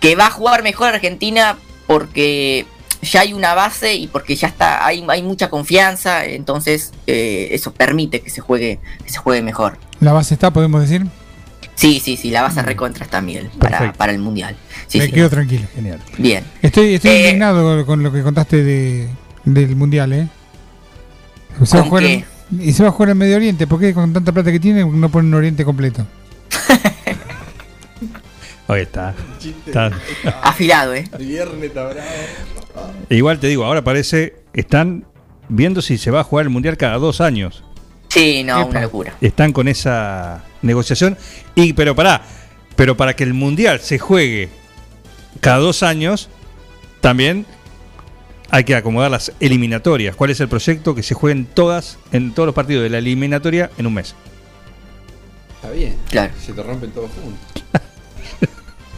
[0.00, 1.56] que va a jugar mejor Argentina
[1.86, 2.66] porque
[3.02, 7.72] ya hay una base y porque ya está, hay, hay mucha confianza, entonces eh, eso
[7.72, 9.78] permite que se juegue, que se juegue mejor.
[10.00, 11.06] La base está, podemos decir.
[11.78, 14.56] Sí, sí, sí, la base recontra está Miguel para, para el mundial.
[14.88, 15.12] Sí, Me sí.
[15.12, 15.64] quedo tranquilo.
[15.76, 16.00] Genial.
[16.18, 16.42] Bien.
[16.60, 19.08] Estoy, estoy Eh, indignado con, lo que contaste de,
[19.44, 20.28] del mundial, ¿eh?
[21.64, 22.24] Se va a ¿Con jugar qué?
[22.58, 23.68] y se va a jugar en Medio Oriente.
[23.68, 26.04] ¿Por qué con tanta plata que tiene no ponen Oriente completo?
[28.66, 29.14] Ahí está.
[29.66, 29.90] Está-
[30.42, 31.08] Afilado, ¿eh?
[31.18, 32.00] Viernes está bravo.
[33.08, 35.04] Igual te digo, ahora parece, están
[35.48, 37.64] viendo si se va a jugar el Mundial cada dos años.
[38.08, 39.14] Sí, no, una locura.
[39.20, 41.16] Están con esa negociación.
[41.54, 42.22] Y, pero pará,
[42.76, 44.48] pero para que el Mundial se juegue
[45.40, 46.28] cada dos años,
[47.00, 47.46] también
[48.50, 50.16] hay que acomodar las eliminatorias.
[50.16, 50.94] ¿Cuál es el proyecto?
[50.94, 54.14] Que se jueguen todas, en todos los partidos de la eliminatoria en un mes.
[55.56, 55.96] Está bien.
[56.08, 56.32] Claro.
[56.40, 57.64] Se te rompen todos juntos.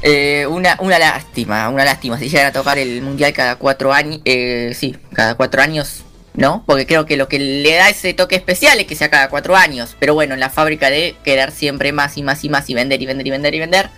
[0.03, 2.19] Eh, una, una lástima, una lástima.
[2.19, 6.05] Si llegan a tocar el mundial cada cuatro años, eh, sí, cada cuatro años,
[6.41, 6.65] ¿no?
[6.67, 9.55] Porque creo que lo que le da ese toque especial es que sea cada cuatro
[9.55, 9.95] años.
[10.01, 13.01] Pero bueno, en la fábrica de querer siempre más y más y más y vender
[13.01, 13.91] y vender y vender y vender,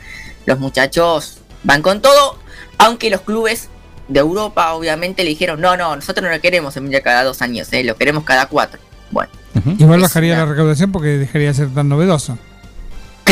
[0.45, 2.37] los muchachos van con todo.
[2.79, 3.69] Aunque los clubes
[4.09, 7.73] de Europa, obviamente, le dijeron: No, no, nosotros no lo queremos mundial cada dos años,
[7.73, 7.85] ¿eh?
[7.85, 8.81] lo queremos cada cuatro.
[9.13, 9.31] Bueno.
[9.79, 12.39] Igual Es bajaría una- la recaudación porque dejaría de ser tan novedoso.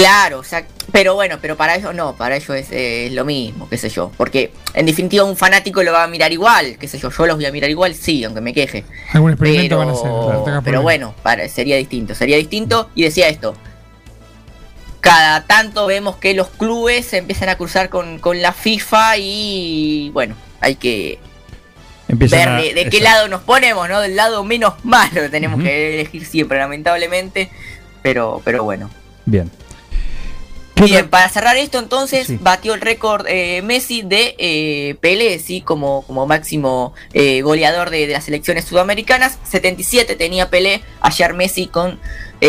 [0.01, 3.27] Claro, o sea, pero bueno, pero para ellos no, para ellos es, eh, es lo
[3.27, 4.11] mismo, qué sé yo.
[4.17, 7.37] Porque en definitiva un fanático lo va a mirar igual, qué sé yo, yo los
[7.37, 8.85] voy a mirar igual, sí, aunque me queje.
[9.13, 10.11] Algún experimento Pero, van a hacer.
[10.45, 10.81] pero problema.
[10.81, 12.89] bueno, para, sería distinto, sería distinto.
[12.95, 13.55] Y decía esto,
[15.03, 20.11] cada tanto vemos que los clubes se empiezan a cruzar con, con la FIFA y
[20.15, 21.19] bueno, hay que
[22.09, 24.01] Empiezan ver de, de qué lado nos ponemos, ¿no?
[24.01, 27.51] Del lado menos malo tenemos que elegir siempre, lamentablemente.
[28.03, 28.89] Pero, pero bueno.
[29.27, 29.51] Bien.
[30.85, 36.03] Bien, para cerrar esto entonces, batió el récord eh, Messi de eh, Pelé, sí, como,
[36.03, 39.39] como máximo eh, goleador de, de las selecciones sudamericanas.
[39.49, 41.99] 77 tenía Pelé, ayer Messi con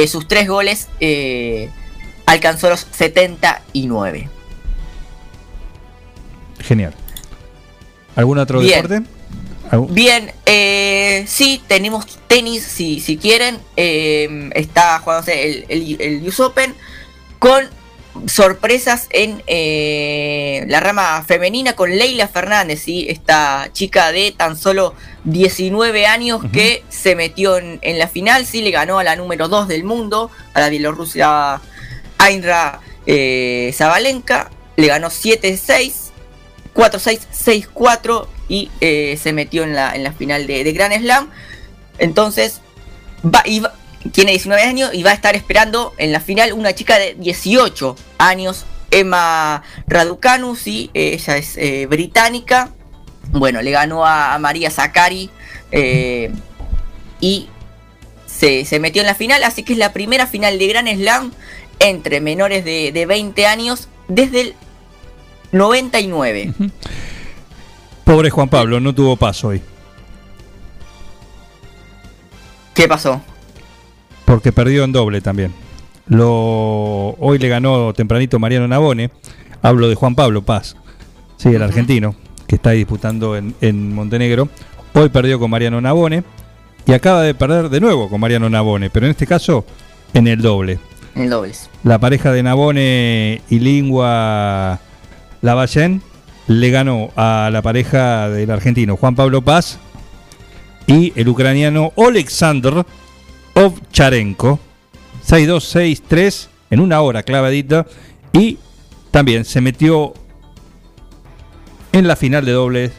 [0.08, 0.88] sus tres goles
[2.26, 4.30] alcanzó los 79.
[6.60, 6.94] Genial.
[8.16, 8.82] ¿Algún otro Bien.
[8.88, 9.10] deporte?
[9.70, 13.58] ¿Algún- Bien, eh, sí, tenemos tenis, si, si quieren.
[13.76, 16.74] Eh, está jugándose el, el, el US Open
[17.40, 17.70] con
[18.28, 23.06] sorpresas en eh, la rama femenina con Leila Fernández, ¿sí?
[23.10, 24.94] esta chica de tan solo
[25.24, 29.48] 19 años que se metió en, en la final, sí, le ganó a la número
[29.48, 31.62] 2 del mundo, a la bielorrusia
[32.18, 35.94] Ainra eh, Zabalenka, le ganó 7-6.
[36.74, 37.20] 4-6,
[37.74, 41.30] 6-4 y eh, se metió en la, en la final de, de Grand Slam.
[41.98, 42.62] Entonces,
[43.26, 43.74] va, y va-
[44.12, 47.96] tiene 19 años y va a estar esperando en la final una chica de 18
[48.18, 52.72] años, Emma Raducanu, sí, ella es eh, británica.
[53.32, 55.30] Bueno, le ganó a, a María Zakari
[55.72, 56.32] eh,
[57.20, 57.48] y
[58.26, 61.32] se, se metió en la final, así que es la primera final de Grand Slam
[61.80, 64.56] entre menores de, de 20 años desde el
[65.52, 66.54] 99.
[68.04, 69.62] Pobre Juan Pablo, no tuvo paso hoy.
[72.74, 73.22] ¿Qué pasó?
[74.32, 75.52] Porque perdió en doble también.
[76.08, 79.12] Lo, hoy le ganó tempranito Mariano Navone.
[79.62, 80.78] Hablo de Juan Pablo Paz.
[81.36, 82.16] Sí, el argentino,
[82.48, 84.48] que está ahí disputando en, en Montenegro.
[84.94, 86.24] Hoy perdió con Mariano Navone.
[86.86, 88.90] Y acaba de perder de nuevo con Mariano Navone.
[88.90, 89.66] Pero en este caso,
[90.14, 90.80] en el doble.
[91.14, 91.70] En el dobles.
[91.84, 94.80] La pareja de Navone y Lingua
[95.42, 96.02] Lavallén
[96.48, 99.78] le ganó a la pareja del argentino Juan Pablo Paz
[100.88, 102.86] y el ucraniano Oleksandr
[103.54, 104.60] Ovcharenko.
[105.28, 107.86] 6-2-6-3 en una hora clavadita.
[108.34, 108.58] Y
[109.12, 110.14] también se metió
[111.92, 112.92] en la final de dobles,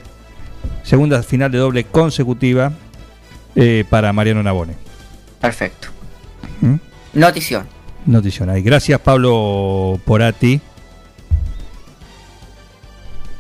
[0.83, 2.73] segunda final de doble consecutiva
[3.55, 4.75] eh, para Mariano Nabone.
[5.41, 5.89] Perfecto.
[6.61, 6.75] ¿Mm?
[7.15, 7.67] Notición.
[8.07, 8.63] Notición ahí.
[8.63, 10.61] Gracias Pablo Porati,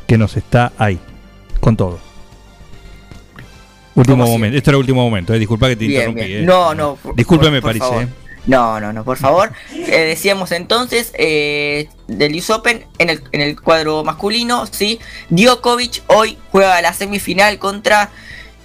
[0.06, 0.98] que nos está ahí,
[1.60, 2.11] con todo.
[3.94, 6.24] Último momento, esto era el último momento, eh, disculpa que te Bien, interrumpí.
[6.26, 6.42] bien.
[6.44, 6.46] eh.
[6.46, 6.96] No, no.
[6.96, 8.02] por- Discúlpeme, por- por París, favor.
[8.04, 8.08] eh.
[8.46, 9.52] No, no, no, por favor.
[9.72, 14.98] Eh, decíamos entonces eh, del US Open en el, en el cuadro masculino, sí.
[15.30, 18.10] Djokovic hoy juega la semifinal contra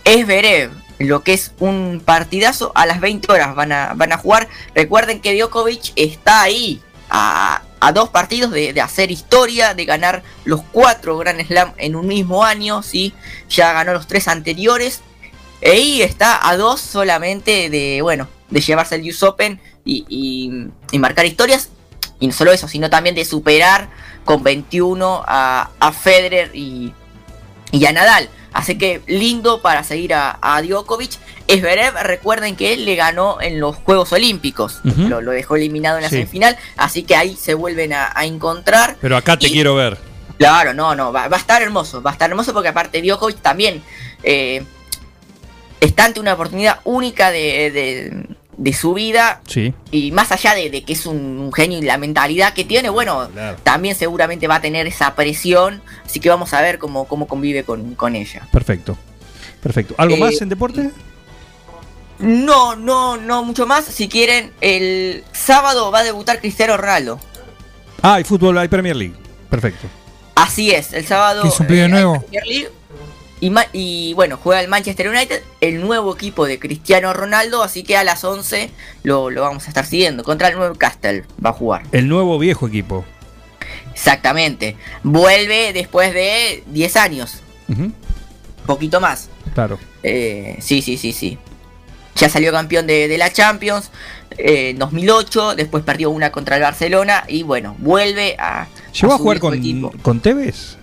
[0.04, 4.48] Esberev, lo que es un partidazo a las 20 horas van a, van a jugar.
[4.74, 10.24] Recuerden que Djokovic está ahí a, a dos partidos de, de hacer historia, de ganar
[10.46, 13.14] los cuatro Grand Slam en un mismo año, sí.
[13.50, 15.02] Ya ganó los tres anteriores.
[15.62, 20.68] E ahí está a dos solamente de, bueno, de llevarse el US Open y, y-
[20.92, 21.70] y marcar historias.
[22.20, 23.90] Y no solo eso, sino también de superar
[24.26, 26.94] con 21 a, a Federer y,
[27.72, 28.30] y a Nadal.
[28.54, 31.12] Así que lindo para seguir a, a Djokovic.
[31.48, 34.82] Esberev, recuerden que él le ganó en los Juegos Olímpicos.
[34.84, 35.02] Ujú.
[35.10, 36.16] lo, lo dejó eliminado en la Sí.
[36.16, 36.58] semifinal.
[36.76, 38.98] Así que ahí se vuelven a, a encontrar.
[39.00, 39.98] Pero acá te quiero ver.
[40.40, 43.38] Claro, no, no, va, va a estar hermoso, va a estar hermoso porque aparte Djokovic
[43.42, 43.82] también
[44.24, 44.64] eh,
[45.82, 49.72] está ante una oportunidad única de, de- de su vida Sí.
[49.92, 52.90] y más allá de, de que es un, un genio y la mentalidad que tiene,
[52.90, 53.30] bueno,
[53.64, 57.64] también seguramente va a tener esa presión, así que vamos a ver cómo, cómo convive
[57.64, 58.48] con, con ella.
[58.52, 58.98] Perfecto.
[59.62, 59.94] Perfecto.
[60.00, 60.90] ¿Algo Eh, más en deporte?
[62.20, 67.20] No, no, no mucho más, si quieren, el sábado va a debutar Cristiano Ronaldo.
[68.02, 69.14] Ah, hay fútbol, hay Premier League.
[69.52, 69.88] Perfecto.
[70.34, 71.44] Así es, el sábado.
[71.44, 72.22] ¿Que es un pedido eh, nuevo?
[72.22, 72.70] Premier League.
[73.40, 78.04] Y, bueno, juega el Manchester United, el nuevo equipo de Cristiano Ronaldo, así que a
[78.04, 78.72] las 11
[79.04, 80.24] lo, lo vamos a estar siguiendo.
[80.24, 81.84] Contra el Newcastle va a jugar.
[81.92, 83.06] El nuevo viejo equipo.
[83.94, 84.76] Exactamente.
[85.04, 87.42] Vuelve después de 10 años,
[88.66, 89.30] poquito más.
[89.54, 89.78] Claro.
[90.04, 91.38] Eh, sí, sí, sí, sí.
[92.16, 93.92] Ya salió campeón de, de la Champions
[94.38, 98.68] eh, en 2008, después perdió una contra el Barcelona y bueno, vuelve a...
[98.94, 99.92] ¿Llegó a jugar con, equipo.
[100.02, 100.77] con Tevez?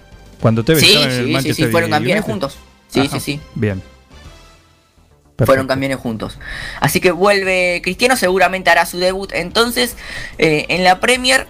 [0.44, 2.30] Cuando Tevez Sí, estaba en el sí, sí, Manchester sí, fueron campeones United.
[2.30, 2.58] juntos.
[2.90, 3.40] Sí, Ajá, sí, sí.
[3.54, 3.82] Bien.
[5.38, 6.38] Fueron campeones juntos.
[6.80, 9.96] Así que vuelve Cristiano, seguramente hará su debut entonces
[10.36, 11.46] eh, en la Premier.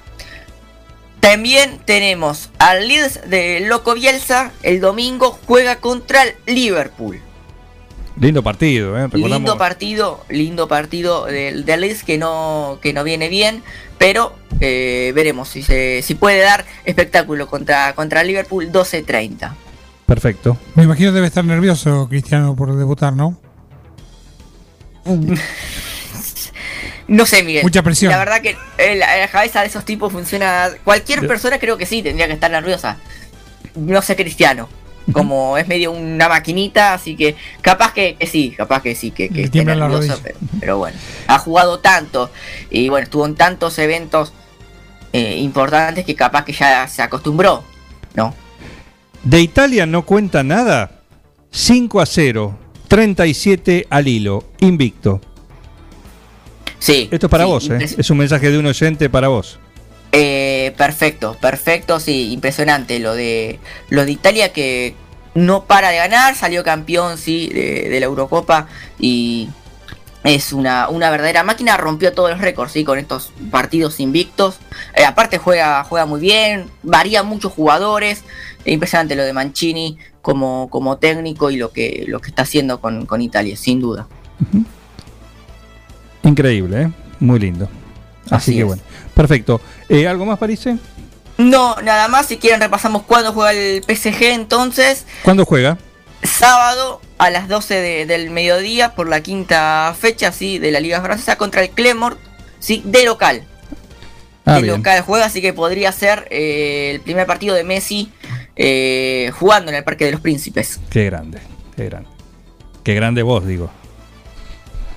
[1.18, 4.52] También tenemos al Leeds de Loco Bielsa.
[4.62, 7.20] El domingo juega contra el Liverpool.
[8.20, 9.04] Lindo partido, ¿eh?
[9.04, 9.30] Recordamos.
[9.30, 13.62] Lindo partido, lindo partido del, del Leeds que no, que no viene bien.
[13.98, 19.52] Pero eh, veremos si, se, si puede dar espectáculo contra, contra el Liverpool 12-30.
[20.06, 20.56] Perfecto.
[20.74, 23.36] Me imagino debe estar nervioso Cristiano por debutar, ¿no?
[27.06, 27.62] No sé, Miguel.
[27.62, 28.10] Mucha presión.
[28.12, 30.70] La verdad que eh, la, la cabeza de esos tipos funciona.
[30.84, 32.96] Cualquier persona creo que sí tendría que estar nerviosa.
[33.74, 34.70] No sé, Cristiano.
[35.12, 39.28] Como es medio una maquinita, así que capaz que, que sí, capaz que sí, que,
[39.28, 40.20] que esté rodillas.
[40.22, 42.30] pero, pero bueno, ha jugado tanto
[42.70, 44.32] y bueno, estuvo en tantos eventos
[45.12, 47.62] eh, importantes que capaz que ya se acostumbró,
[48.14, 48.34] ¿no?
[49.22, 50.90] De Italia no cuenta nada.
[51.50, 52.58] 5 a 0.
[52.88, 54.44] 37 al hilo.
[54.60, 55.20] Invicto.
[56.78, 57.08] Sí.
[57.10, 57.78] Esto es para sí, vos, ¿eh?
[57.96, 59.58] Es un mensaje de un oyente para vos.
[60.16, 63.58] Eh, perfecto, perfecto, sí, impresionante lo de
[63.90, 64.94] lo de Italia que
[65.34, 68.68] no para de ganar, salió campeón, sí, de, de la Eurocopa
[69.00, 69.48] y
[70.22, 74.58] es una, una verdadera máquina, rompió todos los récords, sí, con estos partidos invictos.
[74.94, 78.22] Eh, aparte juega, juega muy bien, varía muchos jugadores,
[78.64, 82.80] eh, impresionante lo de Mancini como, como técnico y lo que, lo que está haciendo
[82.80, 84.06] con, con Italia, sin duda.
[86.22, 86.90] Increíble, ¿eh?
[87.18, 87.68] Muy lindo.
[88.26, 88.66] Así, Así que es.
[88.66, 88.82] bueno.
[89.14, 89.60] Perfecto.
[89.88, 90.76] Eh, ¿Algo más, Parise?
[91.36, 95.04] No, nada más, si quieren repasamos cuándo juega el PSG entonces.
[95.22, 95.78] ¿Cuándo juega?
[96.22, 101.02] sábado a las 12 de- del mediodía por la quinta fecha sí de la Liga
[101.02, 102.16] Francesa contra el Clermont
[102.60, 103.44] sí de local
[104.46, 104.76] Ah, de bien.
[104.78, 108.10] local juega así que podría ser eh, el primer partido de Messi
[108.56, 111.40] eh, jugando en el Parque de los Príncipes Qué grande.
[111.76, 112.08] Qué grande.
[112.82, 113.70] Qué grande vos, digo.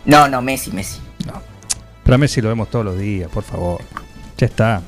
[0.05, 0.99] no no Messi Messi
[2.07, 3.81] Pero a Messi lo vemos todos los días, por favor.
[4.38, 4.81] Ya está.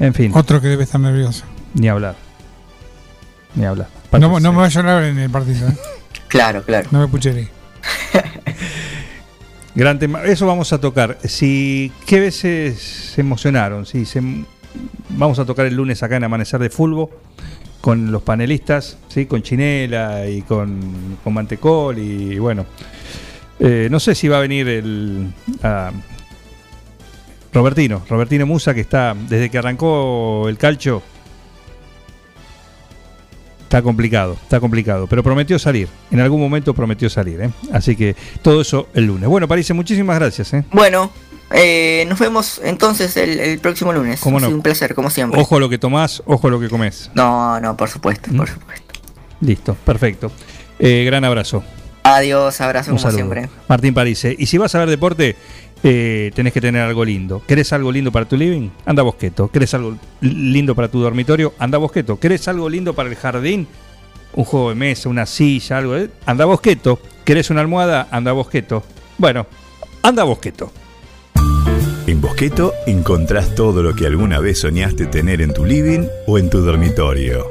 [0.00, 0.32] En fin.
[0.34, 1.44] Otro que debe estar nervioso.
[1.74, 2.16] Ni hablar.
[3.54, 3.86] Ni hablar.
[4.18, 5.68] No, no me vaya a hablar en el partido.
[5.68, 5.76] ¿eh?
[6.26, 7.48] claro claro No me pucheré.
[9.76, 10.24] Gran tema.
[10.24, 11.18] Eso vamos a tocar.
[11.22, 12.80] Si qué veces
[13.14, 14.20] se emocionaron, sí, se-
[15.10, 17.12] vamos a tocar el lunes acá en Amanecer de Fulbo
[17.80, 22.66] con los panelistas, sí, con Chinela y con, con Mantecol y bueno.
[23.60, 25.32] Eh, no sé si va a venir el
[25.62, 25.92] ah,
[27.52, 31.02] Robertino, Robertino Musa que está desde que arrancó el calcho.
[33.62, 35.88] Está complicado, está complicado, pero prometió salir.
[36.10, 37.50] En algún momento prometió salir, ¿eh?
[37.72, 39.28] Así que todo eso el lunes.
[39.28, 40.52] Bueno, París, muchísimas gracias.
[40.54, 40.64] ¿eh?
[40.72, 41.12] bueno
[41.52, 44.20] eh, nos vemos entonces el, el próximo lunes.
[44.20, 44.46] ¿Cómo Ha no?
[44.46, 45.40] sido un placer, como siempre.
[45.40, 47.10] Ojo a lo que tomás, ojo a lo que comes.
[47.14, 49.00] No, no, por supuesto, por supuesto.
[49.40, 50.30] Listo, perfecto.
[50.78, 51.62] Eh, gran abrazo.
[52.02, 53.16] Adiós, abrazo Un como saludo.
[53.16, 53.48] siempre.
[53.68, 54.34] Martín Parise.
[54.38, 55.36] Y si vas a ver deporte,
[55.82, 57.42] eh, tenés que tener algo lindo.
[57.46, 58.70] ¿Querés algo lindo para tu living?
[58.86, 59.48] Anda a Bosqueto.
[59.48, 61.54] ¿Querés algo lindo para tu dormitorio?
[61.58, 62.18] Anda a Bosqueto.
[62.18, 63.66] ¿Querés algo lindo para el jardín?
[64.32, 65.94] Un juego de mesa, una silla, algo.
[65.94, 66.98] de- Anda a Bosqueto.
[67.24, 68.08] ¿Querés una almohada?
[68.10, 68.82] Anda a Bosqueto.
[69.18, 69.46] Bueno,
[70.02, 70.72] anda a Bosqueto.
[72.06, 76.48] En Bosqueto encontrás todo lo que alguna vez soñaste tener en tu living o en
[76.50, 77.46] tu dormitorio.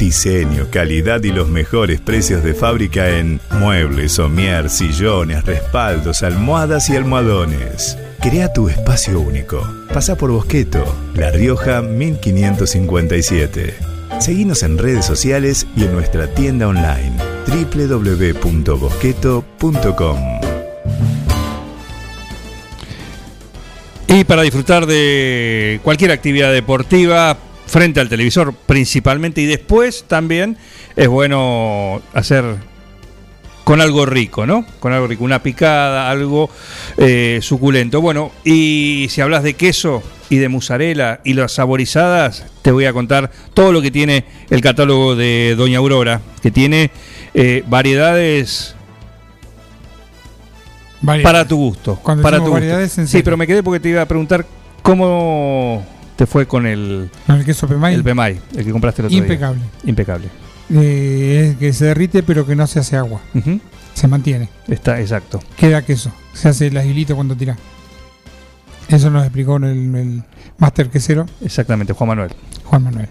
[0.00, 6.96] Diseño, calidad y los mejores precios de fábrica en muebles, somier, sillones, respaldos, almohadas y
[6.96, 7.98] almohadones.
[8.18, 9.62] Crea tu espacio único.
[9.92, 10.82] Pasa por Bosqueto,
[11.14, 13.74] La Rioja 1557.
[14.20, 17.12] Seguinos en redes sociales y en nuestra tienda online
[17.46, 20.18] www.bosqueto.com.
[24.08, 27.36] Y para disfrutar de cualquier actividad deportiva
[27.70, 30.56] frente al televisor principalmente y después también
[30.96, 32.56] es bueno hacer
[33.62, 34.66] con algo rico, ¿no?
[34.80, 36.50] Con algo rico, una picada, algo
[36.96, 38.00] eh, suculento.
[38.00, 42.92] Bueno, y si hablas de queso y de mozzarella y las saborizadas, te voy a
[42.92, 46.90] contar todo lo que tiene el catálogo de Doña Aurora, que tiene
[47.34, 48.74] eh, variedades
[51.22, 52.00] para tu gusto.
[52.02, 52.54] Cuando para tu gusto.
[52.54, 54.44] variedades, en Sí, pero me quedé porque te iba a preguntar
[54.82, 55.86] cómo
[56.20, 57.94] te fue con el, ¿Con el queso Pemay?
[57.94, 59.22] el Pemay, el que compraste el otro día.
[59.22, 59.62] Impecable.
[59.84, 60.28] Impecable.
[60.68, 63.22] Eh, que se derrite pero que no se hace agua.
[63.94, 64.50] Se mantiene.
[64.68, 65.40] Está, exacto.
[65.56, 66.12] Queda queso.
[66.34, 67.56] Se hace el agilito cuando tira.
[68.88, 70.22] Eso nos explicó en el, el
[70.58, 71.24] máster quesero.
[71.42, 72.32] Exactamente, Juan Manuel.
[72.64, 73.08] Juan Manuel.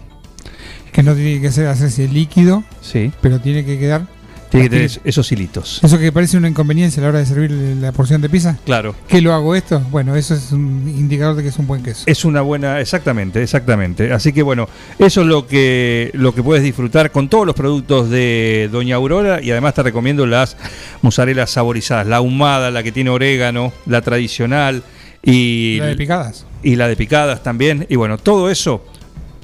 [0.92, 3.10] Que no tiene que ser hacerse líquido, Sí.
[3.20, 4.06] pero tiene que quedar.
[4.50, 5.80] Tiene que tener esos hilitos.
[5.82, 8.58] Eso que parece una inconveniencia a la hora de servir la porción de pizza.
[8.64, 8.94] Claro.
[9.08, 9.80] ¿Qué lo hago esto?
[9.90, 12.02] Bueno, eso es un indicador de que es un buen queso.
[12.06, 14.12] Es una buena, exactamente, exactamente.
[14.12, 14.68] Así que bueno,
[14.98, 19.40] eso es lo que lo que puedes disfrutar con todos los productos de Doña Aurora
[19.40, 20.56] y además te recomiendo las
[21.02, 24.82] mozzarellas saborizadas, la ahumada, la que tiene orégano, la tradicional
[25.22, 26.46] y La de picadas.
[26.62, 27.86] y la de picadas también.
[27.88, 28.84] Y bueno, todo eso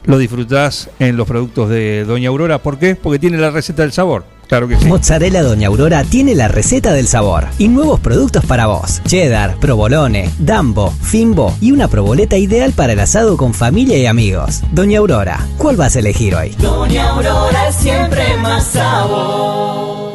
[0.05, 2.59] lo disfrutás en los productos de Doña Aurora.
[2.59, 2.97] ¿Por qué?
[2.97, 4.25] Porque tiene la receta del sabor.
[4.49, 4.87] Claro que sí.
[4.87, 9.03] Mozzarella Doña Aurora tiene la receta del sabor y nuevos productos para vos.
[9.05, 14.63] Cheddar, provolone, dambo, fimbo y una proboleta ideal para el asado con familia y amigos.
[14.73, 16.51] Doña Aurora, ¿cuál vas a elegir hoy?
[16.59, 20.07] Doña Aurora es siempre más sabor.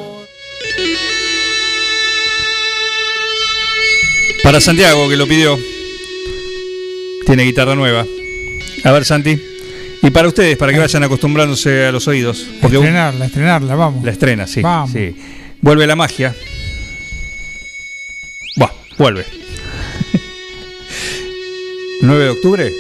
[4.44, 5.58] Para Santiago, que lo pidió.
[7.26, 8.06] Tiene guitarra nueva.
[8.84, 9.51] A ver, Santi.
[10.04, 12.48] Y para ustedes, para que vayan acostumbrándose a los oídos.
[12.60, 14.04] Porque estrenarla, estrenarla, vamos.
[14.04, 14.62] la estrena, sí.
[14.62, 14.92] Vamos.
[14.92, 15.16] sí.
[15.62, 16.36] Vuelve la magia.
[18.56, 19.26] Buah, vuelve.
[22.02, 22.74] 9 de octubre.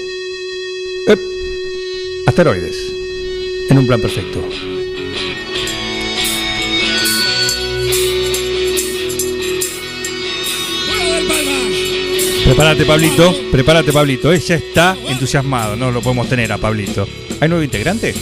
[1.07, 1.19] Ep.
[2.27, 2.75] Asteroides.
[3.69, 4.41] En un plan perfecto.
[12.51, 13.33] Prepárate, Pablito.
[13.49, 14.33] Prepárate, Pablito.
[14.33, 15.77] Ella está entusiasmado.
[15.77, 17.07] No lo podemos tener a Pablito.
[17.39, 18.13] ¿Hay nuevo integrante?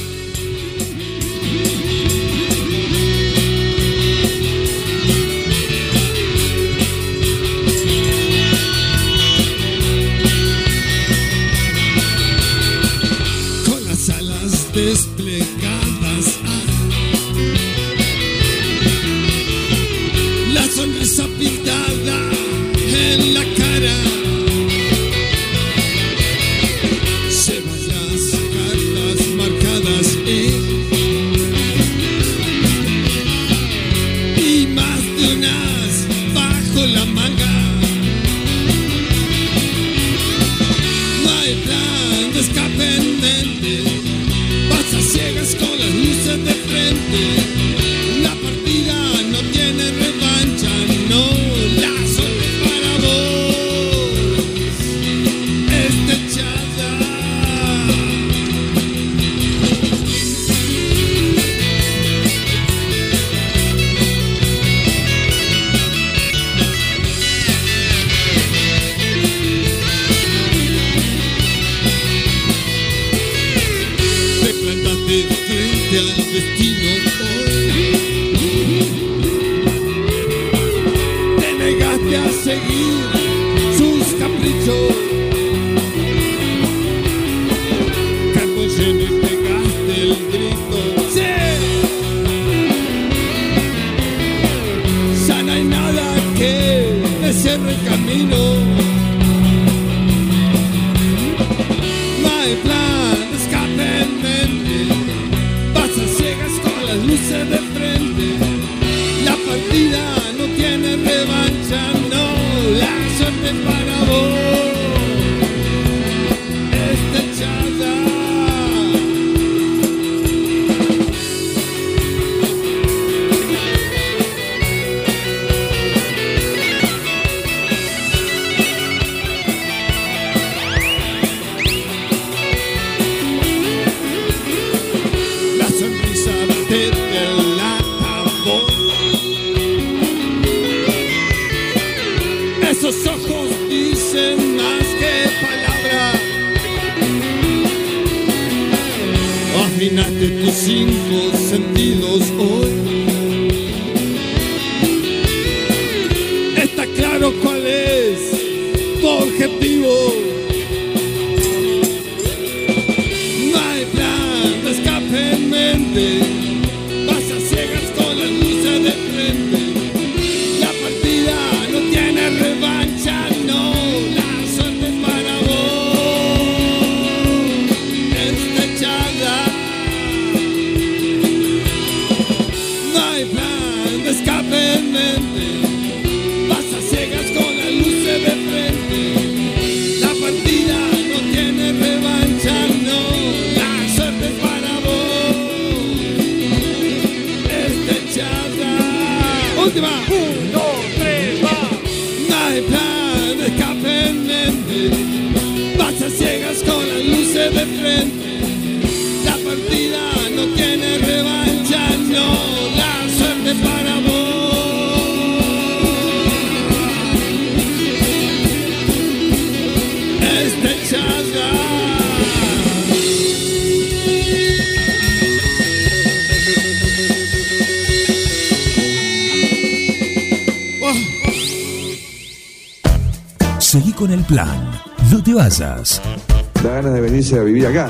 [237.30, 237.90] Venirse a vivir acá.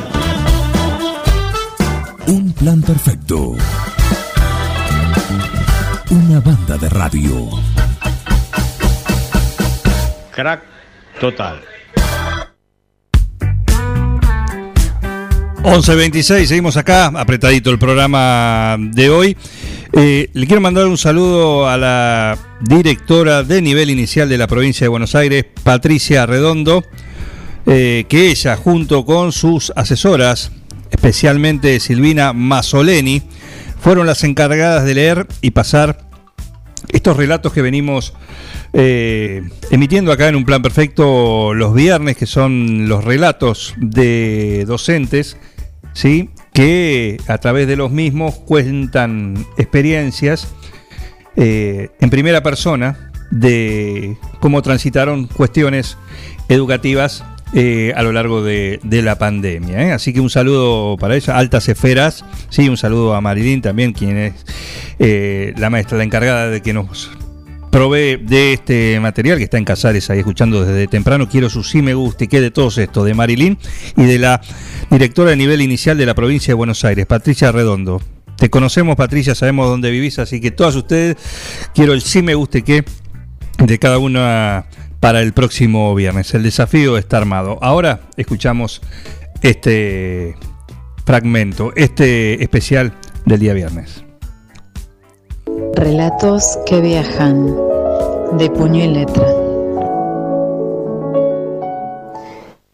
[2.27, 3.55] Un plan perfecto.
[6.09, 7.49] Una banda de radio.
[10.31, 10.63] Crack
[11.19, 11.61] total.
[15.61, 19.37] 11.26, seguimos acá, apretadito el programa de hoy.
[19.93, 24.85] Eh, le quiero mandar un saludo a la directora de nivel inicial de la provincia
[24.85, 26.85] de Buenos Aires, Patricia Redondo,
[27.71, 30.51] eh, que ella, junto con sus asesoras,
[30.89, 33.21] especialmente Silvina Mazzoleni,
[33.79, 36.09] fueron las encargadas de leer y pasar
[36.87, 38.13] estos relatos que venimos
[38.73, 45.37] eh, emitiendo acá en un plan perfecto los viernes, que son los relatos de docentes,
[45.93, 46.31] ¿sí?
[46.53, 50.47] que a través de los mismos cuentan experiencias
[51.35, 55.99] eh, en primera persona de cómo transitaron cuestiones
[56.47, 57.23] educativas
[57.53, 59.87] eh, a lo largo de, de la pandemia.
[59.87, 59.91] ¿eh?
[59.91, 64.17] Así que un saludo para ella, Altas Esferas, sí, un saludo a Marilyn también, quien
[64.17, 64.33] es
[64.99, 67.11] eh, la maestra, la encargada de que nos
[67.71, 71.29] provee de este material que está en Casares ahí escuchando desde temprano.
[71.29, 73.57] Quiero su sí me guste y de todos estos, de Marilyn
[73.95, 74.41] y de la
[74.89, 78.01] directora de nivel inicial de la provincia de Buenos Aires, Patricia Redondo.
[78.37, 81.17] Te conocemos, Patricia, sabemos dónde vivís, así que todas ustedes
[81.75, 82.85] quiero el sí me guste que
[83.57, 84.65] de cada una
[84.99, 86.33] para el próximo viernes.
[86.33, 87.57] El desafío está armado.
[87.61, 88.81] Ahora escuchamos
[89.41, 90.35] este
[91.05, 92.93] fragmento, este especial
[93.25, 94.03] del día viernes.
[95.73, 97.55] Relatos que viajan
[98.33, 99.25] de puño y letra.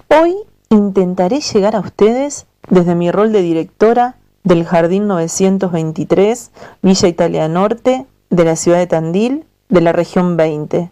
[0.10, 0.36] Hoy
[0.70, 8.06] intentaré llegar a ustedes desde mi rol de directora del Jardín 923, Villa Italia Norte,
[8.30, 10.92] de la ciudad de Tandil, de la región 20.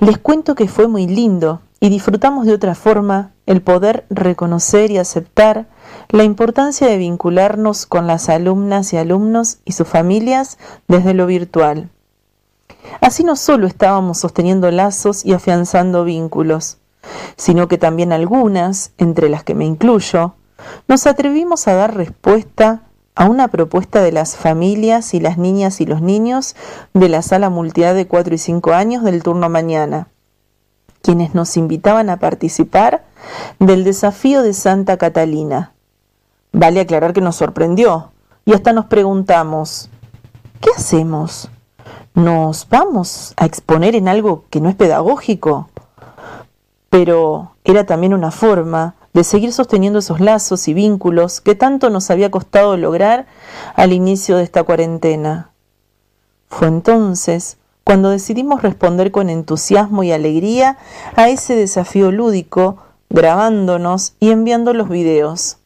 [0.00, 4.98] Les cuento que fue muy lindo y disfrutamos de otra forma el poder reconocer y
[4.98, 5.66] aceptar
[6.10, 11.90] la importancia de vincularnos con las alumnas y alumnos y sus familias desde lo virtual.
[13.00, 16.78] Así no solo estábamos sosteniendo lazos y afianzando vínculos,
[17.36, 20.34] sino que también algunas, entre las que me incluyo,
[20.88, 22.82] nos atrevimos a dar respuesta
[23.18, 26.54] a una propuesta de las familias y las niñas y los niños
[26.94, 30.06] de la sala multiedad de 4 y 5 años del turno mañana,
[31.02, 33.04] quienes nos invitaban a participar
[33.58, 35.72] del desafío de Santa Catalina.
[36.52, 38.12] Vale aclarar que nos sorprendió
[38.44, 39.90] y hasta nos preguntamos,
[40.60, 41.50] ¿qué hacemos?
[42.14, 45.70] ¿Nos vamos a exponer en algo que no es pedagógico?
[46.88, 52.10] Pero era también una forma de seguir sosteniendo esos lazos y vínculos que tanto nos
[52.10, 53.26] había costado lograr
[53.74, 55.50] al inicio de esta cuarentena.
[56.48, 60.76] Fue entonces cuando decidimos responder con entusiasmo y alegría
[61.16, 62.76] a ese desafío lúdico,
[63.08, 65.56] grabándonos y enviando los videos.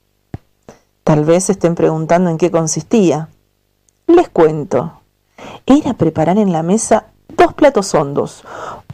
[1.03, 3.29] Tal vez estén preguntando en qué consistía.
[4.07, 5.01] Les cuento.
[5.67, 7.07] Era preparar en la mesa
[7.37, 8.45] dos platos hondos,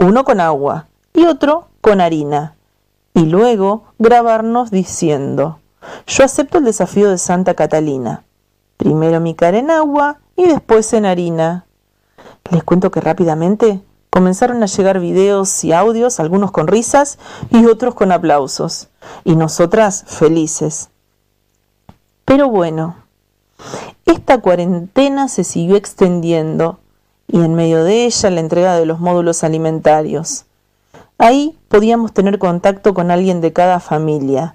[0.01, 2.55] uno con agua y otro con harina,
[3.15, 5.61] y luego grabarnos diciendo,
[6.07, 8.25] yo acepto el desafío de Santa Catalina.
[8.77, 11.67] Primero mi cara en agua y después en harina.
[12.51, 17.19] Les cuento que rápidamente comenzaron a llegar videos y audios, algunos con risas
[17.51, 18.89] y otros con aplausos,
[19.25, 20.91] y nosotras felices.
[22.25, 22.97] Pero bueno,
[24.07, 26.79] esta cuarentena se siguió extendiendo
[27.27, 30.47] y en medio de ella la entrega de los módulos alimentarios.
[31.19, 34.55] Ahí podíamos tener contacto con alguien de cada familia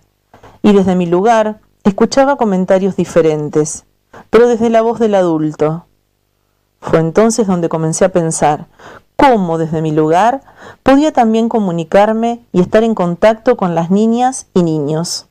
[0.61, 3.83] y desde mi lugar escuchaba comentarios diferentes,
[4.30, 5.85] pero desde la voz del adulto.
[6.80, 8.67] Fue entonces donde comencé a pensar
[9.17, 10.42] cómo desde mi lugar
[10.83, 15.27] podía también comunicarme y estar en contacto con las niñas y niños.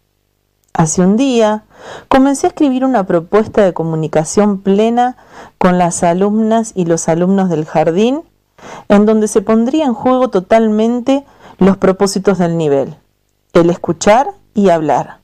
[0.74, 1.64] Hace un día
[2.08, 5.16] comencé a escribir una propuesta de comunicación plena
[5.56, 8.22] con las alumnas y los alumnos del jardín,
[8.88, 11.24] en donde se pondría en juego totalmente
[11.58, 12.96] los propósitos del nivel,
[13.52, 15.18] el escuchar y hablar.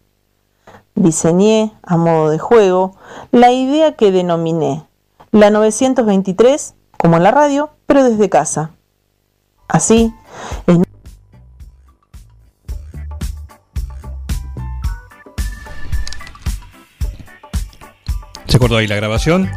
[0.95, 2.97] Diseñé, a modo de juego,
[3.31, 4.85] la idea que denominé
[5.31, 8.73] la 923, como en la radio, pero desde casa.
[9.69, 10.13] Así,
[10.67, 10.85] en
[18.49, 19.51] Se cortó ahí la grabación.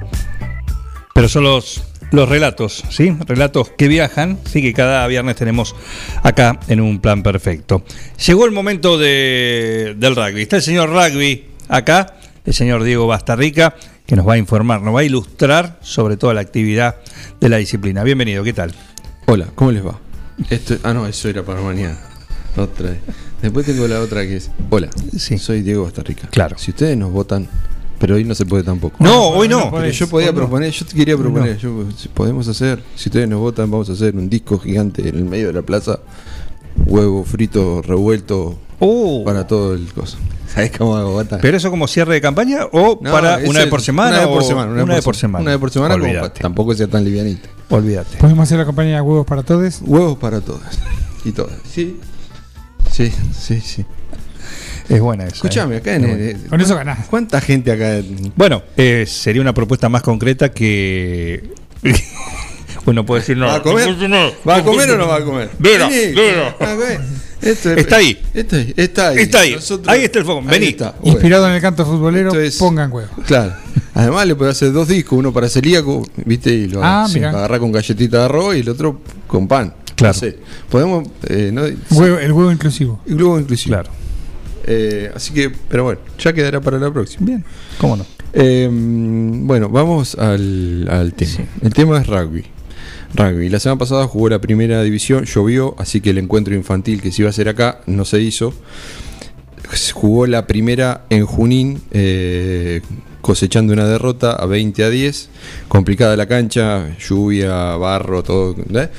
[1.14, 3.16] Pero son los, los relatos, ¿sí?
[3.26, 5.76] Relatos que viajan, sí, que cada viernes tenemos
[6.24, 7.84] acá en un plan perfecto.
[8.26, 10.44] Llegó el momento de, del rugby.
[10.44, 13.76] Está el señor rugby acá, el señor Diego Bastarrica,
[14.06, 16.98] que nos va a informar, nos va a ilustrar sobre toda la actividad
[17.40, 18.04] de la disciplina.
[18.04, 18.74] Bienvenido, ¿qué tal?
[19.28, 20.00] Hola, ¿cómo les va?
[20.50, 21.98] Esto, ah, no, eso era para mañana.
[22.58, 23.00] Otra vez.
[23.42, 24.52] Después tengo la otra que es.
[24.70, 26.28] Hola, soy Diego Bastarrica.
[26.28, 26.58] Claro.
[26.58, 27.48] Si ustedes nos votan,
[28.02, 28.98] pero hoy no se puede tampoco.
[29.00, 29.70] No, hoy no.
[29.70, 33.40] Pero yo podía proponer, yo te quería proponer, yo, si podemos hacer, si ustedes nos
[33.40, 36.00] votan, vamos a hacer un disco gigante en el medio de la plaza,
[36.88, 38.58] huevo frito revuelto
[39.24, 40.18] para todo el coso.
[40.48, 41.38] ¿Sabes cómo hago, Bata?
[41.40, 44.18] ¿Pero eso como cierre de campaña o No, para una vez por semana?
[44.18, 44.72] Una vez por semana.
[44.72, 45.42] Una vez por semana.
[45.44, 47.50] Una vez por semana, como tampoco sea tan livianito.
[47.70, 48.18] Olvídate.
[48.18, 49.80] Podemos hacer la campaña de huevos para todos.
[49.86, 50.80] Huevos para todas.
[51.24, 51.54] Y todas.
[51.72, 52.00] Sí.
[52.92, 53.86] Sí, sí, sí.
[54.96, 55.36] Es buena esa.
[55.36, 55.78] Escúchame, ¿eh?
[55.78, 56.50] acá en buena.
[56.50, 57.08] Con eso ganás.
[57.10, 57.98] ¿Cuánta gente acá?
[57.98, 61.44] en- Bueno, eh, sería una propuesta más concreta que.
[62.86, 63.46] bueno, puedo decir no.
[63.48, 63.88] ¿Va a comer?
[64.48, 65.50] ¿Va a comer o no va a comer?
[65.60, 66.14] Vera, Vení.
[66.14, 66.56] Vera.
[66.60, 67.00] A ver,
[67.42, 68.20] esto es- Está ahí.
[68.34, 69.18] Esto es- está ahí.
[69.20, 69.56] Está ahí.
[69.56, 70.42] Nosotros- Ahí está el foco.
[70.42, 70.68] Ahí Vení.
[70.68, 70.92] está.
[71.00, 71.12] Bueno.
[71.14, 73.12] Inspirado en el canto futbolero, Esto es- pongan huevos.
[73.26, 73.54] Claro.
[73.94, 76.50] Además le puede hacer dos discos, uno para celíaco, ¿viste?
[76.52, 77.30] Y lo Ah, mirá.
[77.30, 79.74] agarra con galletita de arroz y el otro con pan.
[79.96, 80.14] Claro.
[80.14, 80.38] No sé.
[80.70, 81.08] Podemos.
[81.28, 81.62] Eh, no,
[81.92, 83.02] Huevo- el huevo inclusivo.
[83.08, 83.76] El globo inclusivo.
[83.76, 83.90] Claro.
[84.66, 87.26] Eh, así que, pero bueno, ya quedará para la próxima.
[87.26, 87.44] Bien,
[87.78, 88.06] ¿cómo no?
[88.34, 91.46] Eh, bueno, vamos al, al tema.
[91.62, 92.46] El tema es rugby.
[93.14, 93.50] Rugby.
[93.50, 97.24] La semana pasada jugó la primera división, llovió, así que el encuentro infantil que se
[97.24, 98.54] iba a hacer acá no se hizo.
[99.94, 102.82] Jugó la primera en Junín, eh,
[103.22, 105.30] cosechando una derrota a 20 a 10.
[105.68, 108.56] Complicada la cancha, lluvia, barro, todo.
[108.74, 108.90] ¿eh?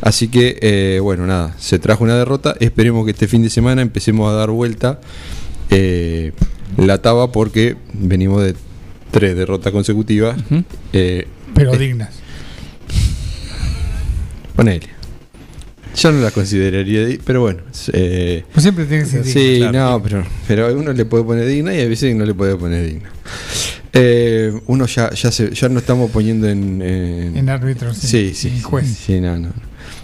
[0.00, 2.54] Así que, eh, bueno, nada, se trajo una derrota.
[2.60, 5.00] Esperemos que este fin de semana empecemos a dar vuelta
[5.70, 6.32] eh,
[6.76, 8.54] la taba porque venimos de
[9.10, 10.36] tres derrotas consecutivas.
[11.54, 12.10] Pero dignas.
[14.54, 14.97] Ponele.
[15.98, 17.60] Yo no la consideraría, pero bueno.
[17.92, 19.90] eh, Pues siempre tiene que ser Sí, digna, claro.
[19.90, 22.54] no, pero, pero a uno le puede poner digna y a veces no le puede
[22.56, 23.10] poner digna.
[23.92, 26.80] Eh, uno ya, ya, se, ya no estamos poniendo en.
[26.82, 28.06] En, En árbitro, sí.
[28.06, 28.48] Sí, sí.
[28.48, 28.86] En juez.
[28.86, 29.48] Sí, no, no.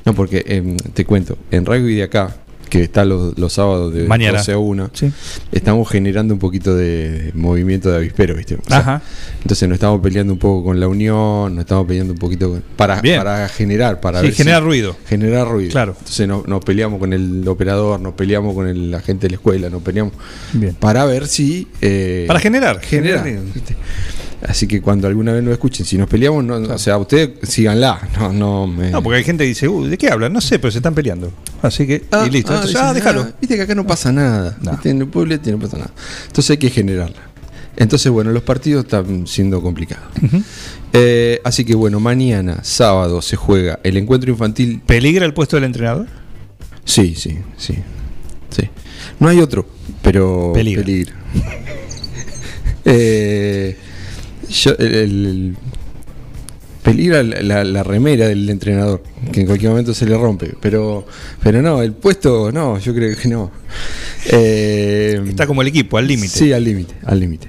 [0.04, 2.34] No, porque em, te cuento, en rugby de acá,
[2.78, 4.38] que está los, los sábados de Mañana.
[4.38, 5.12] 12 a 1, Sí.
[5.52, 8.56] estamos generando un poquito de, movimiento de avispero, ¿viste?
[8.56, 9.02] O sea, Ajá.
[9.42, 12.64] Entonces nos estamos peleando un poco con la unión, nos estamos peleando un poquito con-
[12.76, 13.18] para, Bien.
[13.18, 14.96] para generar, para Sí, ver generar si- ruido.
[15.06, 15.70] Generar ruido.
[15.70, 15.94] Claro.
[15.96, 19.36] Entonces no- nos peleamos con el operador, nos peleamos con el, la gente de la
[19.36, 20.12] escuela, nos peleamos
[20.52, 20.74] Bien.
[20.74, 21.68] para ver si...
[21.80, 22.80] eh, Para generar.
[22.80, 23.22] generar.
[23.22, 23.44] generar.
[24.42, 28.08] Así que cuando alguna vez nos escuchen, si nos peleamos, no, o sea, ustedes síganla.
[28.18, 30.32] No, no, me- No, porque hay gente que dice, "Uy, ¿de qué hablan?
[30.32, 31.32] No sé, pero se están peleando.
[31.62, 31.94] Así que,
[32.26, 32.52] y listo.
[32.52, 33.20] Entonces, dicen, ah, déjalo.
[33.22, 34.56] ah, Viste que acá no pasa nada.
[34.60, 34.90] ¿viste?
[34.90, 35.90] En el pueblo no pasa nada.
[36.26, 37.16] Entonces hay que generarla.
[37.76, 40.04] Entonces, bueno, los partidos están siendo complicados.
[40.92, 44.80] Eh, así que, bueno, mañana, sábado, se juega el encuentro infantil.
[44.86, 46.06] ¿Peligra el puesto del entrenador?
[46.84, 47.74] Sí, sí, sí.
[48.50, 48.68] sí.
[49.18, 49.66] No hay otro,
[50.02, 50.84] pero Peligra.
[50.84, 51.14] peligra.
[52.86, 53.76] Eh,
[54.54, 55.56] yo- el- el-
[56.82, 59.02] Peligra la, la- remera del entrenador,
[59.32, 60.52] que en cualquier momento se le rompe.
[60.60, 61.06] Pero,
[61.42, 63.50] pero no, el puesto no, yo creo que no.
[64.30, 66.28] Eh, Está como el equipo, al límite.
[66.28, 67.48] Sí, al límite, al límite.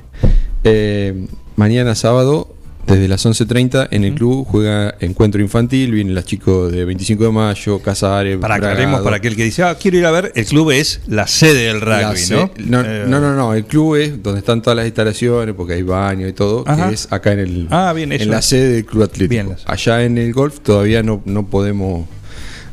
[0.64, 1.28] Eh,
[1.58, 2.55] mañana sábado,
[2.88, 7.32] desde las 11.30, en el club juega encuentro infantil, vienen las chicos de 25 de
[7.32, 10.72] mayo, Casares, Para aclaremos para aquel que dice, ah, quiero ir a ver, el club
[10.72, 12.52] es la sede del rugby, se- ¿no?
[12.66, 15.82] No, Eh, no, no, no, el club es donde están todas las instalaciones, porque hay
[15.82, 16.90] baño y todo, Ajá.
[16.90, 19.56] que es acá en el Ah, bien, en la sede del club atlético.
[19.66, 22.08] Allá en el golf todavía no, no podemos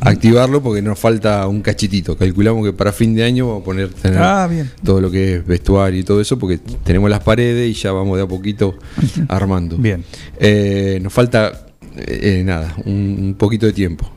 [0.04, 2.16] activarlo porque nos falta un cachitito.
[2.16, 4.70] Calculamos que para fin de año vamos a poner tener Ah, bien.
[4.84, 8.16] todo lo que es vestuario y todo eso, porque tenemos las paredes y ya vamos
[8.16, 8.74] de a poquito
[9.28, 9.76] armando.
[9.78, 10.04] Bien.
[10.38, 11.66] Eh, nos falta
[11.96, 14.10] eh, eh, nada, un, un poquito de tiempo.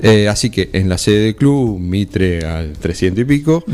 [0.00, 3.64] Eh, así que en la sede del club, Mitre al 300 y pico,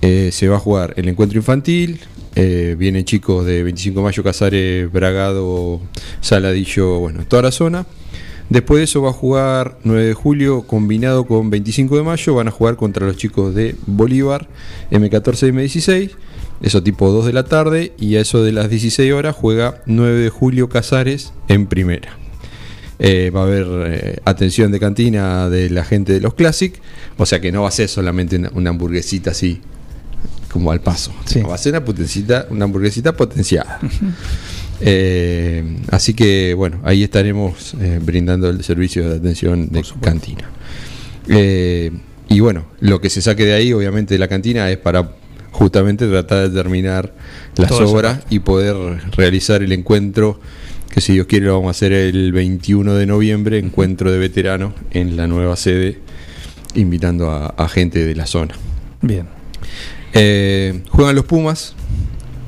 [0.00, 2.00] se va a jugar el encuentro infantil.
[2.34, 5.80] eh, vienen chicos de 25 de mayo, Casares, Bragado,
[6.20, 7.86] Saladillo, bueno, toda la zona.
[8.50, 12.34] Después de eso va a jugar 9 de julio combinado con 25 de mayo.
[12.34, 14.48] Van a jugar contra los chicos de Bolívar,
[14.90, 16.10] M14 y M16.
[16.62, 17.92] Eso tipo 2 de la tarde.
[17.98, 22.16] Y a eso de las 16 horas juega 9 de julio Casares en primera.
[22.98, 26.80] Eh, va a haber eh, atención de cantina de la gente de los Classic.
[27.16, 29.60] O sea que no va a ser solamente una, una hamburguesita así
[30.50, 31.12] como al paso.
[31.48, 33.78] Va a ser una, una hamburguesita potenciada.
[34.80, 40.48] Eh, así que bueno, ahí estaremos eh, brindando el servicio de atención de cantina.
[41.28, 41.90] Eh,
[42.28, 45.12] y bueno, lo que se saque de ahí, obviamente, de la cantina es para
[45.50, 47.14] justamente tratar de terminar
[47.56, 48.76] las esa obras y poder
[49.16, 50.38] realizar el encuentro
[50.90, 54.74] que si Dios quiere lo vamos a hacer el 21 de noviembre, encuentro de veteranos
[54.90, 55.98] en la nueva sede,
[56.74, 58.54] invitando a, a gente de la zona.
[59.02, 59.26] Bien.
[60.12, 61.74] Juegan los Pumas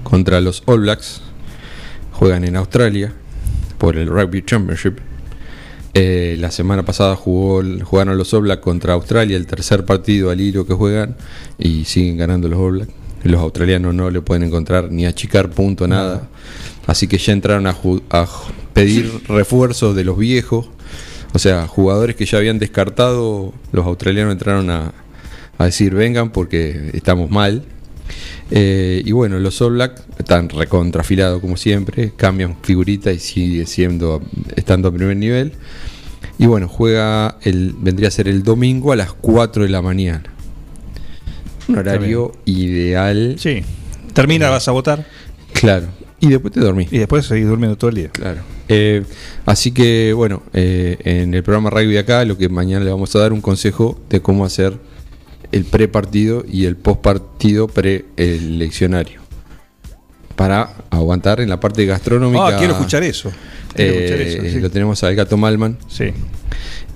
[0.05, 1.23] contra los All Blacks.
[2.21, 3.15] Juegan en Australia
[3.79, 4.99] por el Rugby Championship.
[5.95, 10.67] Eh, la semana pasada jugó, jugaron los Blacks contra Australia, el tercer partido al hilo
[10.67, 11.17] que juegan
[11.59, 12.93] y siguen ganando los Blacks.
[13.23, 16.29] Los australianos no le pueden encontrar ni achicar punto, nada.
[16.87, 17.75] Así que ya entraron a,
[18.11, 18.29] a
[18.75, 20.69] pedir refuerzos de los viejos.
[21.33, 24.93] O sea, jugadores que ya habían descartado, los australianos entraron a,
[25.57, 27.65] a decir vengan porque estamos mal.
[28.51, 34.23] Eh, y bueno, los All Black están recontrafilados como siempre, cambian figurita y sigue siendo
[34.57, 35.53] estando a primer nivel.
[36.39, 40.25] Y bueno, juega el vendría a ser el domingo a las 4 de la mañana.
[41.69, 43.37] Un horario ideal.
[43.39, 43.63] Sí.
[44.13, 45.07] Termina, vas a votar.
[45.53, 45.87] Claro.
[46.19, 46.93] Y después te dormís.
[46.93, 48.09] Y después seguís durmiendo todo el día.
[48.09, 48.41] Claro.
[48.69, 49.05] Eh,
[49.47, 53.15] así que bueno, eh, en el programa Rugby de acá, lo que mañana le vamos
[53.17, 54.79] a dar un consejo de cómo hacer
[55.53, 59.21] el pre-partido y el post-partido pre-eleccionario.
[60.37, 62.49] Para aguantar en la parte gastronómica.
[62.49, 63.31] Ah, quiero escuchar eso.
[63.75, 64.61] Quiero Eh, escuchar eso, sí.
[64.61, 65.77] Lo tenemos al Gato Malman.
[65.89, 66.13] Sí.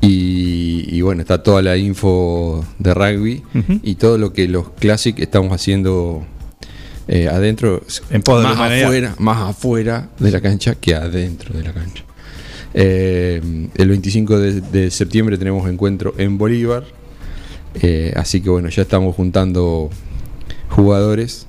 [0.00, 3.42] Y, y bueno, está toda la info de rugby
[3.82, 6.24] y todo lo que los Classic estamos haciendo
[7.08, 7.82] eh, adentro.
[8.10, 12.04] En pos de más afuera, más afuera de la cancha que adentro de la cancha.
[12.74, 13.40] Eh,
[13.76, 16.84] el 25 de, de septiembre tenemos encuentro en Bolívar.
[17.74, 19.90] Eh, así que bueno, ya estamos juntando
[20.70, 21.46] jugadores.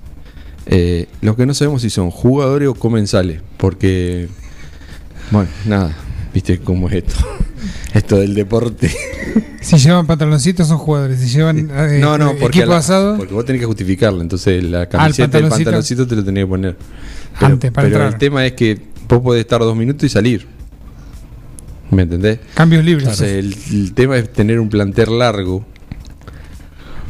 [0.67, 4.27] Eh, lo que no sabemos si son jugadores o comensales, porque,
[5.31, 5.95] bueno, nada,
[6.33, 7.15] viste cómo es esto.
[7.93, 8.91] Esto del deporte.
[9.65, 13.17] Si llevan pantaloncitos son jugadores, si llevan eh, no, no, eh, porque, equipo la- asado,
[13.17, 14.21] porque vos tenés que justificarlo.
[14.21, 15.57] Entonces la camiseta y el pantaloncito.
[15.65, 16.77] pantaloncito te lo tenés que poner.
[17.39, 18.13] Pero, Antes, para pero entrar.
[18.13, 18.79] el tema es que
[19.09, 20.45] vos podés estar dos minutos y salir.
[21.89, 22.39] ¿Me entendés?
[22.53, 23.05] Cambios libres.
[23.07, 25.65] Entonces, el, el tema es tener un plantel largo.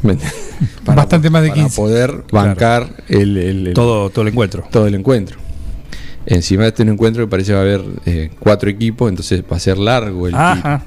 [0.86, 1.76] Bastante más de para 15.
[1.76, 4.64] poder bancar el, el- el- Todo, todo el encuentro.
[4.72, 5.38] todo el encuentro.
[6.28, 9.58] Encima de este encuentro que parece que va a haber eh, cuatro equipos, entonces va
[9.58, 10.84] a ser largo el Ajá.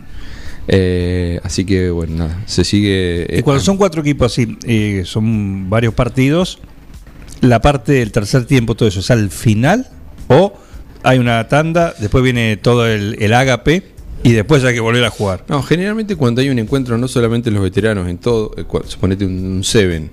[0.66, 3.26] Eh, así que bueno, nada, se sigue.
[3.38, 6.58] Y cuando son cuatro equipos así, eh, son varios partidos,
[7.40, 9.88] la parte del tercer tiempo, todo eso, ¿es al final?
[10.28, 10.52] ¿O
[11.04, 13.84] hay una tanda, después viene todo el, el ágape
[14.24, 15.44] y después hay que volver a jugar?
[15.48, 19.24] No, generalmente cuando hay un encuentro, no solamente en los veteranos, en todo, eh, suponete
[19.24, 20.10] un, Seven,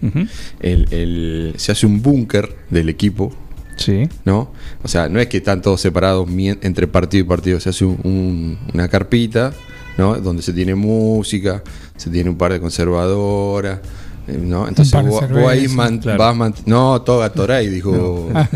[0.60, 3.34] el- el- se hace un búnker del equipo.
[3.78, 4.08] Sí.
[4.24, 4.52] ¿No?
[4.84, 6.30] O sea, no es que están todos separados
[6.62, 9.54] entre partido y partido, se hace un- un- una carpita,
[9.98, 10.16] ¿no?
[10.16, 11.62] Donde se tiene música,
[11.98, 13.80] se tiene un par de conservadoras.
[14.28, 14.68] Eh, ¿No?
[14.68, 16.18] Entonces vos, vos ahí man- claro.
[16.20, 18.50] vas man- no, todo Gatorade, dijo Ah.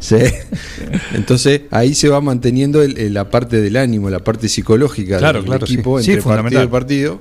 [0.00, 0.16] Sí.
[1.14, 5.40] Entonces ahí se va manteniendo el- el- la parte del ánimo, la parte psicológica Claro,
[5.40, 5.74] del claro, sí.
[5.74, 6.64] equipo Sí, entre partido fundamental.
[6.64, 7.20] y partido.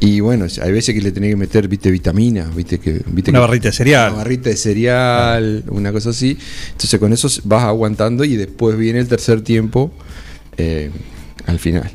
[0.00, 3.38] Y bueno, hay veces que le tenés que meter, viste, vitamina, viste que, viste Una
[3.38, 4.08] que- barrita de cereal.
[4.12, 6.36] Una barrita de cereal, una cosa así.
[6.72, 9.92] Entonces con eso vas aguantando y después viene el tercer tiempo
[10.56, 10.90] eh,
[11.46, 11.90] al final.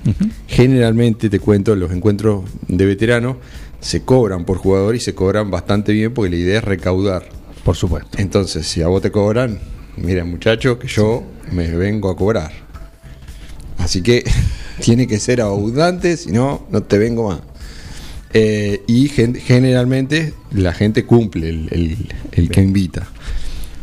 [0.47, 3.37] Generalmente, te cuento, los encuentros de veteranos
[3.79, 7.23] se cobran por jugador y se cobran bastante bien porque la idea es recaudar.
[7.63, 8.17] Por supuesto.
[8.19, 9.59] Entonces, si a vos te cobran,
[9.97, 12.51] mira muchacho, que yo me vengo a cobrar.
[13.77, 14.23] Así que
[14.81, 17.39] tiene que ser abundante, si no, no te vengo más.
[18.33, 21.97] Eh, y gen- generalmente la gente cumple el, el-
[22.33, 23.07] el que invita.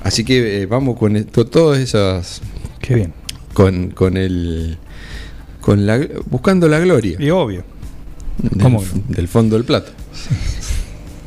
[0.02, 2.42] Así que eh, vamos con esto, todas esas.
[2.80, 3.12] Qué bien.
[3.54, 4.78] Con, con el.
[5.60, 7.16] Con la, buscando la gloria.
[7.18, 7.64] Y obvio.
[8.38, 8.82] Del, ¿Cómo?
[9.08, 9.92] del fondo del plato.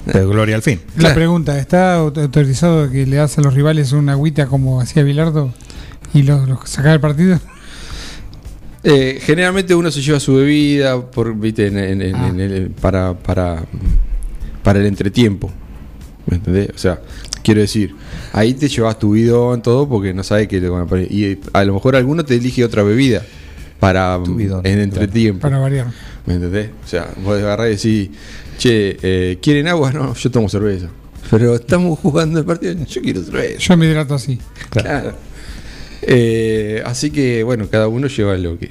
[0.05, 0.79] De gloria al fin.
[0.97, 5.03] La pregunta, ¿está auto- autorizado que le das a los rivales una agüita como hacía
[5.03, 5.53] Bilardo
[6.13, 7.39] y los, los sacar del partido?
[8.83, 11.67] Eh, generalmente uno se lleva su bebida por, ¿viste?
[11.67, 12.27] En- en- en- Ah.
[12.29, 13.63] en el- para, para,
[14.63, 15.51] para el entretiempo.
[16.25, 16.69] ¿Me entendés?
[16.75, 17.01] O sea,
[17.43, 17.95] quiero decir,
[18.33, 21.11] ahí te llevas tu bidón, todo, porque no sabes qué te van a poner.
[21.11, 23.23] Y a lo mejor alguno te elige otra bebida
[23.79, 25.41] para bidón, en entretiempo.
[25.41, 25.87] Para variar.
[26.27, 26.69] ¿Me entendés?
[26.85, 28.17] O sea, vos agarrás y decís,
[28.59, 29.91] che, eh, ¿quieren agua?
[29.91, 30.89] No, yo tomo cerveza.
[31.31, 33.57] Pero estamos jugando el partido, yo quiero cerveza.
[33.59, 34.37] Yo me hidrato así.
[34.69, 35.13] Claro.
[36.01, 38.69] Eh, así que, bueno, cada uno lleva lo que.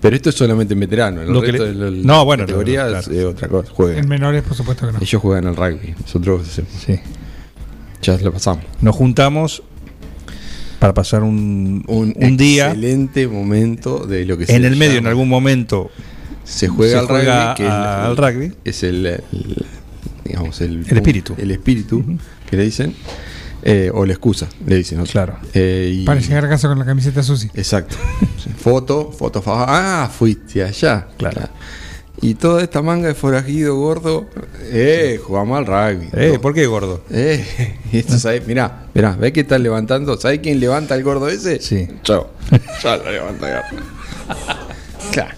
[0.00, 1.22] Pero esto es solamente en veterano.
[1.22, 3.20] El Lo que le- de la- No, bueno, categoría no, es claro.
[3.20, 3.72] eh, otra cosa.
[3.72, 3.98] Juegan.
[4.04, 4.98] En menores, por supuesto que no.
[5.00, 5.94] Ellos juegan al rugby.
[6.00, 6.70] Nosotros hacemos.
[6.84, 7.00] Sí.
[8.02, 8.64] Ya lo pasamos.
[8.82, 9.62] Nos juntamos
[10.78, 15.28] para pasar un, un, día Excelente momento de lo que en el medio, en algún
[15.28, 15.90] momento.
[16.44, 17.56] Se juega al juega rugby.
[17.64, 18.52] que a- al rugby.
[18.64, 19.66] Es el, el-
[20.24, 21.34] digamos, el, El espíritu.
[21.38, 22.04] El espíritu
[22.48, 22.94] que le dicen.
[23.66, 24.98] eh, o la excusa, le dicen.
[24.98, 25.04] ¿no?
[25.04, 25.38] Claro.
[25.54, 27.50] Eh, y- Para llegar a casa con la camiseta sucia.
[27.54, 27.96] Exacto.
[28.58, 31.08] Foto, foto, fa- ah, fuiste allá.
[31.16, 31.48] Claro.
[32.22, 34.26] Y toda esta manga de forajido gordo,
[34.70, 36.08] eh, jugamos al rugby.
[36.12, 37.02] Eh, ¿por qué gordo?
[37.10, 37.44] Eh,
[37.92, 38.46] y esto, ¿sabes?
[38.46, 40.16] Mirá, mirá, ¿ves que están levantando?
[40.18, 41.60] ¿Sabes quién levanta el gordo ese?
[41.60, 41.88] Sí.
[42.04, 42.30] Yo.
[42.82, 43.46] Yo lo levanto.
[45.12, 45.34] Claro.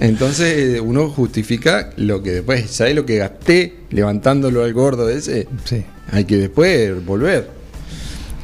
[0.00, 5.48] Entonces eh, uno justifica lo que después, ¿sabes lo que gasté levantándolo al gordo ese?
[5.64, 5.84] Sí.
[6.10, 7.50] Hay que después volver.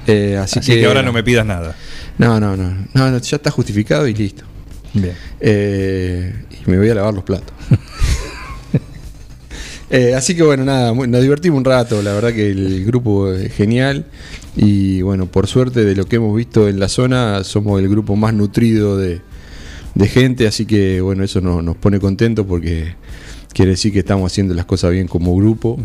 [0.07, 1.77] Eh, así, Así que ahora no me pidas nada.
[2.19, 4.45] No, no, no, no, no, ya está justificado y listo.
[4.95, 5.15] Bien.
[5.41, 7.55] Eh, y me voy a lavar los platos.
[9.95, 13.53] Eh, así que bueno, nada, nos divertimos un rato, la verdad que el grupo es
[13.53, 14.07] genial
[14.57, 18.17] y bueno, por suerte de lo que hemos visto en la zona, somos el grupo
[18.17, 19.21] más nutrido de,
[19.95, 22.95] de gente, así que bueno, eso nos, nos pone contentos porque
[23.53, 25.79] quiere decir que estamos haciendo las cosas bien como grupo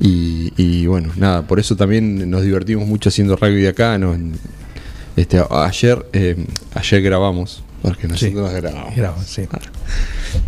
[0.00, 4.16] y, y, bueno, nada, por eso también nos divertimos mucho haciendo rugby de acá, ¿no?
[5.16, 8.94] Este, ayer, eh, ayer grabamos, porque nosotros grabamos.
[9.26, 9.42] Sí.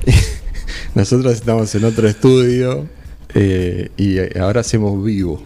[0.95, 2.87] Nosotros estamos en otro estudio
[3.35, 5.43] eh, y ahora hacemos vivo.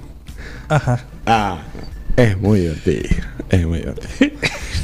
[0.69, 1.05] Ajá.
[1.25, 1.63] Ah,
[2.17, 3.09] es muy divertido.
[3.51, 4.31] Es muy divertido.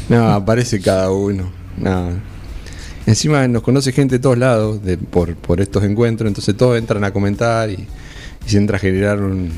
[0.09, 1.51] No, aparece cada uno.
[1.79, 2.11] No.
[3.07, 7.03] Encima nos conoce gente de todos lados de, por, por estos encuentros, entonces todos entran
[7.05, 7.87] a comentar y,
[8.47, 9.51] y se entra a generar un.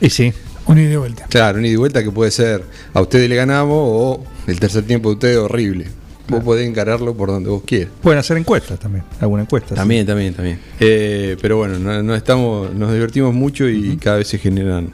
[0.00, 0.32] Y sí.
[0.66, 1.26] Un ida y vuelta.
[1.28, 4.84] Claro, un ida y vuelta que puede ser a ustedes le ganamos o el tercer
[4.84, 5.86] tiempo de ustedes horrible.
[6.28, 7.88] Vos podés encararlo por donde vos quieras.
[8.00, 9.04] Pueden hacer encuestas también.
[9.20, 9.74] Alguna encuesta.
[9.74, 10.60] También, también, también.
[10.78, 14.92] Eh, pero bueno, no, no estamos, nos divertimos mucho y cada vez se generan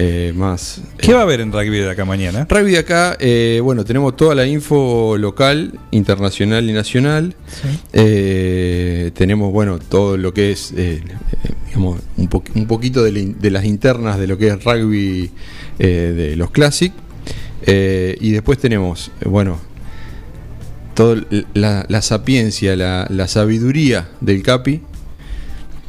[0.00, 0.80] eh, más.
[0.96, 2.46] ¿Qué va a haber en rugby de acá mañana?
[2.48, 7.34] Rugby de acá, eh, bueno, tenemos toda la info local, internacional y nacional.
[7.92, 11.02] Eh, tenemos, bueno, todo lo que es, eh,
[11.44, 14.48] eh, digamos, un, po- un poquito de, la in- de las internas de lo que
[14.48, 15.30] es rugby
[15.78, 15.86] eh,
[16.16, 16.92] de los Classic.
[17.66, 19.58] Eh, y después tenemos, eh, bueno,
[20.94, 21.22] toda
[21.54, 24.80] la, la sapiencia, la, la sabiduría del Capi.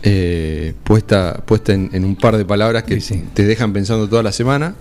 [0.03, 2.97] Eh, puesta, puesta en, en un par de palabras que
[3.33, 4.75] te dejan pensando toda la semana.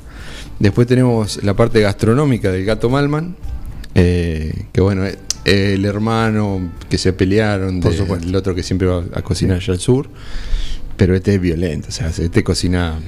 [0.59, 3.37] Después tenemos la parte gastronómica del gato Malman,
[3.95, 7.89] eh, que bueno, eh, el hermano que se pelearon, de-
[8.23, 10.09] el otro que siempre va a cocinar allá al sur,
[10.97, 12.99] pero este es violento, o sea, este cocina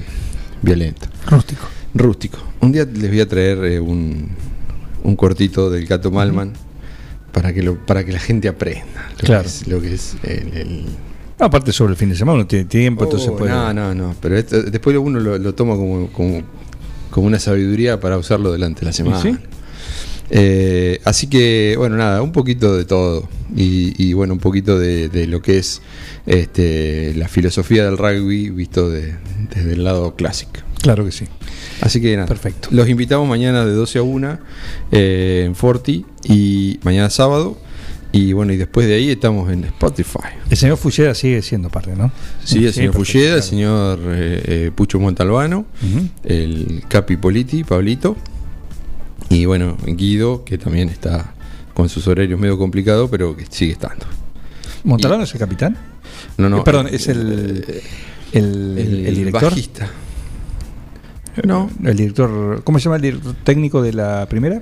[0.61, 1.07] violento.
[1.27, 1.67] Rústico.
[1.93, 2.37] Rústico.
[2.61, 4.29] Un día les voy a traer un,
[5.03, 6.53] un cortito del gato Malman
[7.33, 9.43] para que lo, para que la gente aprenda lo Claro.
[9.43, 10.85] que es, lo que es el- el,
[11.41, 13.49] No, aparte sobre el fin de semana no tiene tiempo, entonces Oh, puede.
[13.51, 14.15] No, no, no.
[14.21, 16.41] Pero esto- después uno lo, lo toma como, como,
[17.09, 19.19] como una sabiduría para usarlo durante la semana.
[19.21, 19.35] sí?
[20.29, 23.27] Eh, así que, bueno, nada, un poquito de todo.
[23.55, 25.81] Y, y, bueno, un poquito de, de lo que es
[26.25, 29.15] este, la filosofía del rugby visto de-
[29.53, 30.51] desde el lado clásico.
[30.81, 31.25] Claro que sí.
[31.81, 32.27] Así que nada.
[32.27, 32.69] Perfecto.
[32.71, 34.39] Los invitamos mañana de 12 a 1
[34.91, 37.57] eh, en Forti y mañana sábado.
[38.13, 40.19] Y bueno, y después de ahí estamos en Spotify.
[40.49, 42.11] El señor Fulleda sigue siendo parte, ¿no?
[42.43, 45.65] Sí, el señor Fulleda, el señor eh, eh, Pucho Montalbano,
[46.23, 48.17] el Capi Politi, Pablito,
[49.29, 51.33] y bueno, Guido, que también está
[51.73, 54.05] con sus horarios medio complicados, pero que sigue estando.
[54.83, 55.77] ¿Montalbano es el capitán?
[56.37, 56.57] No, no.
[56.59, 57.81] Eh, perdón, es el,
[58.33, 59.43] el, el el director.
[59.43, 59.89] bajista.
[61.45, 61.69] No.
[61.83, 62.61] El director.
[62.65, 64.61] ¿Cómo se llama el director técnico de la primera?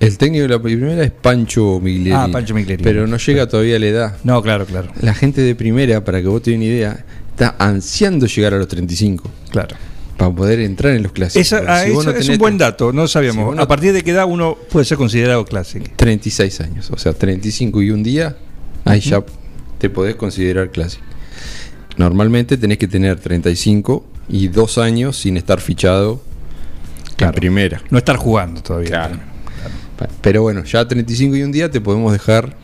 [0.00, 2.12] El técnico de la primera es Pancho Migleri.
[2.12, 2.82] Ah, Pancho Migleri.
[2.82, 4.16] Pero no llega todavía a la edad.
[4.24, 4.88] No, claro, claro.
[5.02, 8.66] La gente de primera, para que vos tengas una idea, está ansiando llegar a los
[8.68, 9.30] 35.
[9.50, 9.76] Claro.
[10.16, 11.46] Para poder entrar en los clásicos.
[11.46, 13.42] Esa- ah, si vos eso no es un buen dato, no sabíamos.
[13.42, 15.86] Si vos no- A partir de qué edad uno puede ser considerado clásico.
[15.96, 18.36] 36 años, o sea, 35 y un día,
[18.86, 19.22] ahí ya
[19.78, 21.04] te podés considerar clásico.
[21.96, 26.22] Normalmente tenés que tener 35 y dos años sin estar fichado
[27.18, 27.82] en primera.
[27.90, 28.88] No estar jugando todavía.
[28.88, 29.18] Claro.
[30.20, 32.56] Pero bueno, ya 35 y un día te podemos dejar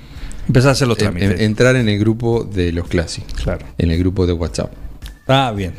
[0.46, 1.32] Empezar a hacer los trámites.
[1.32, 3.32] en- entrar en el grupo de los clásicos.
[3.42, 3.66] Claro.
[3.78, 4.72] En el grupo de WhatsApp.
[5.26, 5.72] Ah, bien.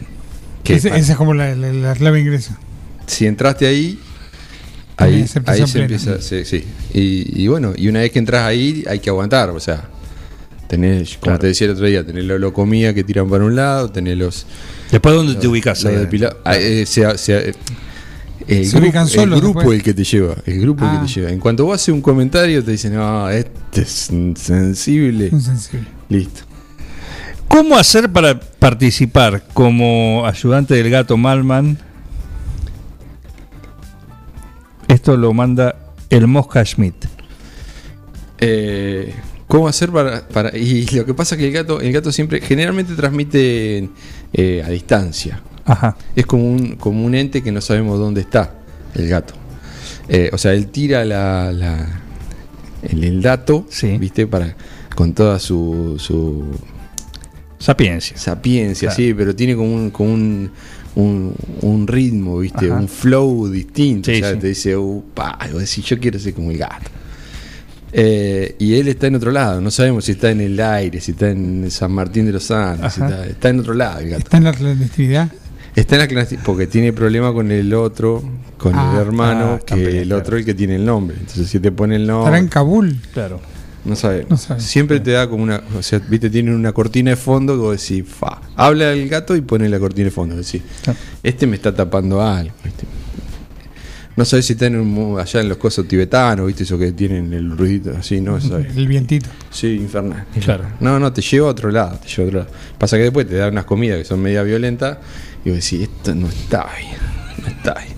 [0.63, 2.59] Que Ese- pa- esa es como la, la- la clave ingresa.
[3.05, 3.97] si entraste ahí,
[4.97, 6.21] ahí, que ser ahí se empieza.
[6.21, 6.65] Sí, sí.
[6.93, 9.49] Y, y bueno, y una vez que entras ahí, hay que aguantar.
[9.51, 9.85] O sea,
[10.67, 11.39] tenés, como Claro.
[11.39, 14.45] te decía el otro día, tenés la locomía que tiran para un lado, tenés los.
[14.91, 15.99] Después, ¿dónde los- te ubicas los ahí?
[16.05, 17.53] depila- ah, eh, se- se- eh,
[18.47, 19.77] el, Se grupo, el grupo después.
[19.77, 20.99] el que te lleva, el grupo el Ah.
[21.01, 21.31] que te lleva.
[21.31, 25.27] En cuanto vos haces un comentario, te dicen, no, este es insensible.
[25.31, 25.87] Insensible.
[26.09, 26.41] Listo.
[27.47, 31.77] ¿Cómo hacer para participar como ayudante del gato Malman?
[34.87, 35.75] Esto lo manda
[36.09, 36.95] el Mosca Schmidt.
[38.39, 39.13] Eh,
[39.47, 40.55] ¿Cómo hacer para, para.?
[40.57, 42.41] Y lo que pasa es que el gato, el gato siempre.
[42.41, 43.89] Generalmente transmite
[44.33, 45.41] eh, a distancia.
[45.67, 45.95] Ajá.
[46.15, 48.53] Es como un, como un ente que no sabemos dónde está,
[48.95, 49.33] el gato.
[50.09, 52.01] Eh, o sea, él tira la, la-
[52.81, 53.67] el, el dato,
[53.99, 54.25] ¿viste?
[54.27, 54.55] Para,
[54.95, 56.45] con toda su, su
[57.59, 58.17] sapiencia.
[58.17, 58.95] Sapiencia, Claro.
[58.95, 60.51] sí, pero tiene como un, como un,
[60.95, 62.67] un, un ritmo, ¿viste?
[62.71, 62.79] Ajá.
[62.79, 64.09] Un flow distinto.
[64.11, 64.39] Sí, o sea, sí.
[64.39, 66.89] te dice, upa, decís, yo quiero ser como el gato.
[67.93, 71.11] Eh, y él está en otro lado, no sabemos si está en el aire, si
[71.11, 74.19] está en San Martín de los Andes, si está, está en otro lado el gato.
[74.19, 75.31] Está en la clandestinidad.
[75.77, 78.23] Está en la clandestin- porque tiene problema con el otro,
[78.57, 78.93] con Ah.
[78.95, 81.15] el hermano, Ah, que también, el otro el que tiene el nombre.
[81.19, 82.25] Entonces si te pone el nombre...
[82.25, 82.99] Estará en Kabul.
[83.13, 83.39] Claro.
[83.85, 84.25] No sabes.
[84.57, 85.61] Siempre te da como una.
[85.77, 88.41] O sea, viste, tiene una cortina de fondo que vos decís, fa.
[88.57, 90.35] Habla el gato y pone la cortina de fondo.
[90.35, 90.61] Decís,
[91.23, 92.51] este me está tapando algo.
[92.65, 92.85] ¿viste?
[94.17, 96.91] No sabes si está en un, mu- allá en los cosos tibetanos, viste, eso que
[96.91, 98.41] tienen el ruidito así, ¿no?
[98.41, 98.75] Sabes.
[98.75, 99.29] El vientito.
[99.51, 100.25] Sí, infernal.
[100.43, 100.65] Claro.
[100.79, 102.51] No, no, te lleva a otro lado, te lleva a otro lado.
[102.79, 104.97] Pasa que después te da unas comidas que son media violentas
[105.47, 106.97] y vos decís, esto no está bien,
[107.41, 107.95] no está bien.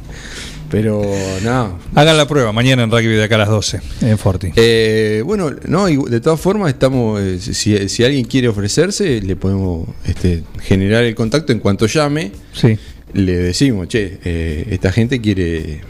[0.70, 1.02] Pero
[1.44, 4.52] no, Hagan la prueba mañana en rugby de acá a las 12 en Forti.
[4.56, 9.36] eh, bueno, no, y de todas formas estamos, eh, si, si alguien quiere ofrecerse, le
[9.36, 12.32] podemos este, generar el contacto en cuanto llame.
[12.54, 12.78] Sí.
[13.14, 15.82] Le decimos, che, eh, esta gente quiere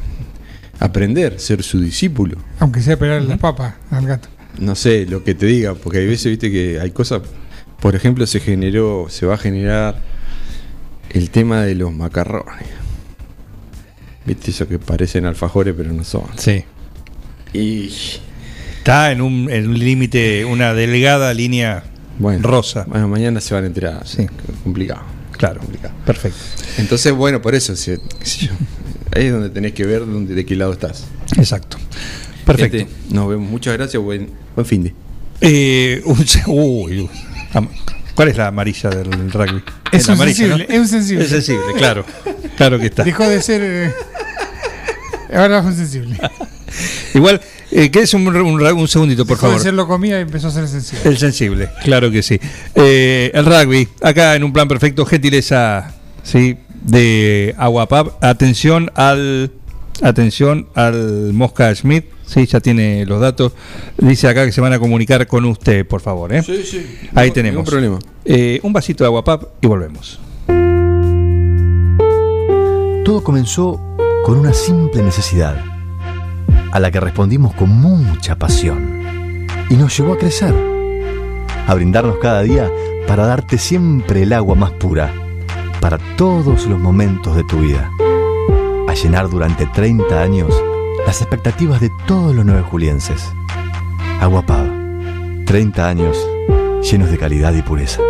[0.80, 2.38] aprender, ser su discípulo.
[2.60, 4.30] Aunque sea pegar las papas al gato.
[4.60, 7.22] No sé lo que te diga, porque hay veces, viste, que hay cosas,
[7.82, 10.02] por ejemplo, se generó, se va a generar
[11.12, 12.68] el tema de los macarrones.
[14.26, 16.24] Viste, eso que parecen alfajores, pero no son.
[16.38, 16.64] Sí.
[17.54, 17.92] Y
[18.78, 21.84] Está en un, en un límite, una delgada línea
[22.18, 22.86] Bueno, rosa.
[22.88, 24.08] Bueno, mañana se van a enterar.
[24.08, 24.28] Sí.
[24.64, 25.02] Complicado.
[25.38, 25.60] Claro.
[25.62, 25.94] Complicado.
[26.06, 26.38] Perfecto.
[26.78, 27.92] Entonces, bueno, por eso, si-
[29.16, 31.08] ahí es donde tenés que ver dónde, de qué lado estás.
[31.38, 31.78] Exacto.
[32.46, 32.78] Perfecto.
[32.78, 33.50] Gente, nos vemos.
[33.50, 34.02] Muchas gracias.
[34.02, 34.94] Buen, buen fin de.
[35.42, 37.10] Eh, un uy, uy.
[38.20, 39.64] ¿Cuál es la amarilla del rugby?
[39.94, 40.74] Es un amarilla, sensible, ¿no?
[40.74, 41.24] es un sensible.
[41.24, 42.04] Es sensible, claro.
[42.58, 43.06] Claro que está.
[43.06, 43.62] Dejó de ser.
[43.64, 43.94] eh,
[45.34, 46.20] ahora es un sensible.
[47.14, 47.40] Igual,
[47.72, 49.58] eh, quédese un, un, un segundito, por Dejó favor.
[49.60, 51.10] de ser lo comía y empezó a ser sensible.
[51.10, 52.38] El sensible, claro que sí.
[52.76, 58.22] Eh, el rugby, acá en un plan perfecto, gentileza sí, de Aguapap.
[58.22, 59.50] Atención al
[60.02, 63.54] atención al Mosca Schmidt, sí, ya tiene los datos.
[63.98, 66.34] Dice acá que se van a comunicar con usted, por favor.
[66.34, 66.44] ¿eh?
[66.44, 66.86] Sí, sí.
[67.16, 67.70] Ahí No- tenemos.
[67.70, 68.00] problema.
[68.26, 70.20] Eh, un vasito de Aguapap y volvemos.
[73.06, 73.80] Todo comenzó
[74.24, 75.58] con una simple necesidad,
[76.72, 80.54] a la que respondimos con mucha pasión, y nos llevó a crecer,
[81.68, 82.70] a brindarnos cada día
[83.08, 85.12] para darte siempre el agua más pura,
[85.80, 87.90] para todos los momentos de tu vida,
[88.88, 90.54] a llenar durante 30 años
[91.06, 93.24] las expectativas de todos los nueve julienses.
[94.20, 94.68] Agua Pab,
[95.46, 96.18] 30 años
[96.90, 98.02] llenos de calidad y pureza.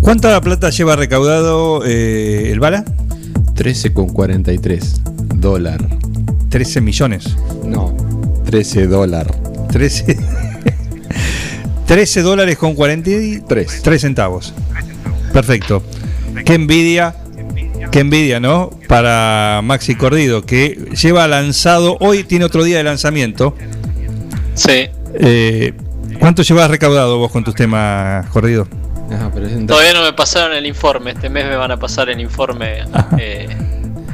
[0.00, 2.84] ¿Cuánta plata lleva recaudado eh, el Bala?
[3.54, 5.02] 13,43
[5.36, 5.80] dólar.
[6.50, 7.36] 13 millones.
[7.64, 7.96] No,
[8.44, 9.34] 13 dólar.
[9.68, 10.18] 13.
[11.86, 14.54] 13 dólares con 43 3 centavos.
[15.32, 15.82] Perfecto.
[16.44, 17.14] qué envidia,
[17.90, 18.70] qué envidia, ¿no?
[18.88, 23.54] Para Maxi Cordido, que lleva lanzado, hoy tiene otro día de lanzamiento.
[24.54, 24.88] Sí.
[25.14, 25.72] Eh,
[26.18, 28.68] ¿Cuánto llevas recaudado vos con tus temas, Cordido?
[29.66, 31.12] Todavía no me pasaron el informe.
[31.12, 32.84] Este mes me van a pasar el informe
[33.18, 33.48] eh,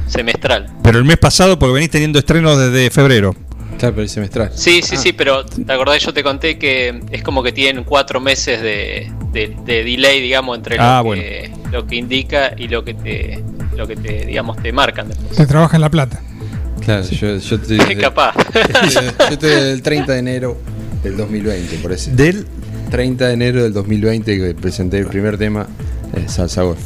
[0.06, 0.68] semestral.
[0.82, 3.34] Pero el mes pasado, porque venís teniendo estrenos desde febrero.
[3.78, 4.50] Claro, pero el semestral.
[4.54, 6.02] Sí, sí, sí, pero ¿te acordás?
[6.02, 10.56] Yo te conté que es como que tienen cuatro meses de, de- de delay, digamos,
[10.56, 13.42] entre lo, Ah, que, lo que indica y lo que te,
[13.76, 15.36] lo que te, digamos, te marcan después.
[15.36, 16.20] Te trabaja en La Plata.
[16.84, 17.78] Claro, yo, yo estoy.
[17.96, 18.34] Capaz.
[18.92, 19.00] yo
[19.30, 20.56] estoy del 30 de enero
[21.02, 22.10] del 2020, por eso.
[22.12, 22.46] Del
[22.90, 25.66] 30 de enero del 2020 que presenté el primer tema,
[26.16, 26.80] eh, Salsa Golf.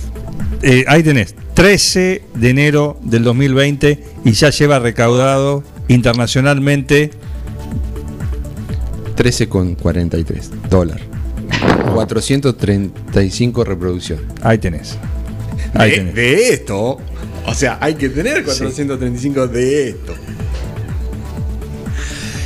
[0.62, 7.10] Eh, ahí tenés, 13 de enero del 2020 y ya lleva recaudado internacionalmente
[9.16, 11.04] 13,43 dólares.
[11.94, 14.24] 435 reproducciones.
[14.42, 14.98] Ahí tenés.
[15.74, 16.14] Ahí de, tenés.
[16.14, 16.98] de esto,
[17.46, 20.14] o sea, hay que tener 435 de esto.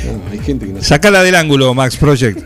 [0.05, 2.39] No, hay gente que no Sacala del ángulo, Max Project.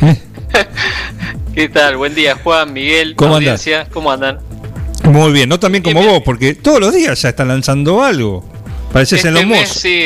[1.54, 1.96] ¿Qué tal?
[1.96, 3.86] Buen día, Juan, Miguel, ¿Cómo audiencia.
[3.92, 4.38] ¿Cómo andan?
[5.04, 8.53] Muy bien, no también como vos, porque todos los días ya están lanzando algo.
[8.94, 10.04] Pareces en los Este mes, sí,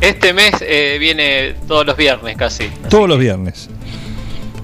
[0.00, 2.64] este mes eh, viene todos los viernes casi.
[2.88, 3.68] Todos los viernes.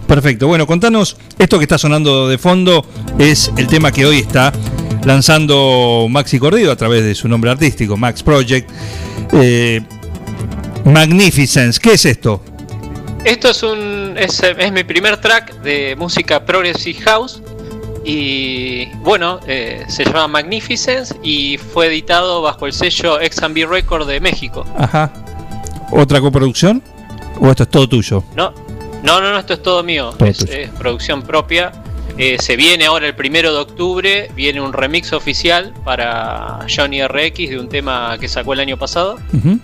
[0.06, 0.46] Perfecto.
[0.46, 2.86] Bueno, contanos, esto que está sonando de fondo
[3.18, 4.50] es el tema que hoy está
[5.04, 8.70] lanzando Maxi Cordido a través de su nombre artístico, Max Project.
[9.34, 9.82] Eh,
[10.86, 12.42] Magnificence, ¿qué es esto?
[13.26, 17.42] Esto es un es, es mi primer track de música progressive house
[18.12, 24.20] y bueno eh, se llama Magnificence y fue editado bajo el sello X&B Record de
[24.20, 24.64] México.
[24.76, 25.12] Ajá.
[25.92, 26.82] ¿Otra coproducción?
[27.40, 28.24] ¿O esto es todo tuyo?
[28.34, 28.52] No,
[29.02, 30.12] no, no, no, esto es todo mío.
[30.18, 31.72] Todo es, es producción propia.
[32.22, 37.48] Eh, se viene ahora el primero de octubre, viene un remix oficial para Johnny RX
[37.48, 39.18] de un tema que sacó el año pasado.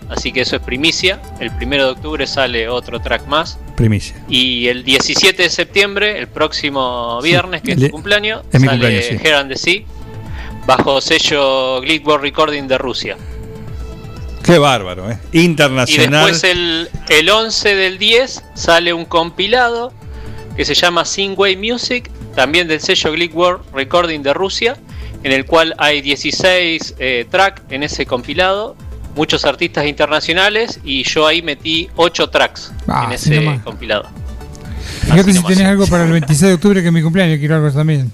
[0.09, 1.21] Así que eso es primicia.
[1.39, 3.59] El primero de octubre sale otro track más.
[3.77, 4.17] Primicia.
[4.27, 8.69] Y el 17 de septiembre, el próximo Sí, viernes, que es tu cumpleaños, es mi
[8.69, 9.17] sale cumpleaños, sí.
[9.23, 9.83] Here and the Sea,
[10.67, 13.19] bajo sello Glickworld Recording de Rusia.
[14.43, 15.19] Qué bárbaro, ¿eh?
[15.31, 16.25] Y Internacional.
[16.33, 19.93] después el, el 11 del 10 sale un compilado
[20.57, 24.77] que se llama Singway Music, también del sello Glickworld Recording de Rusia,
[25.25, 28.77] en el cual hay 16 eh, tracks en ese compilado,
[29.17, 33.63] muchos artistas internacionales y yo ahí metí 8 tracks Ah, en ese nomás.
[33.63, 34.07] compilado.
[35.03, 37.71] Fíjate si tenés algo para el 26 de octubre, que es mi cumpleaños, quiero algo
[37.73, 38.13] también.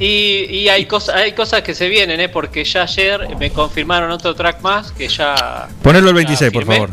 [0.00, 2.28] Y, y hay, cosas hay cosas que se vienen, ¿eh?
[2.28, 5.68] porque ya ayer me confirmaron otro track más que ya...
[5.82, 6.90] Ponelo el ya 26, por favor.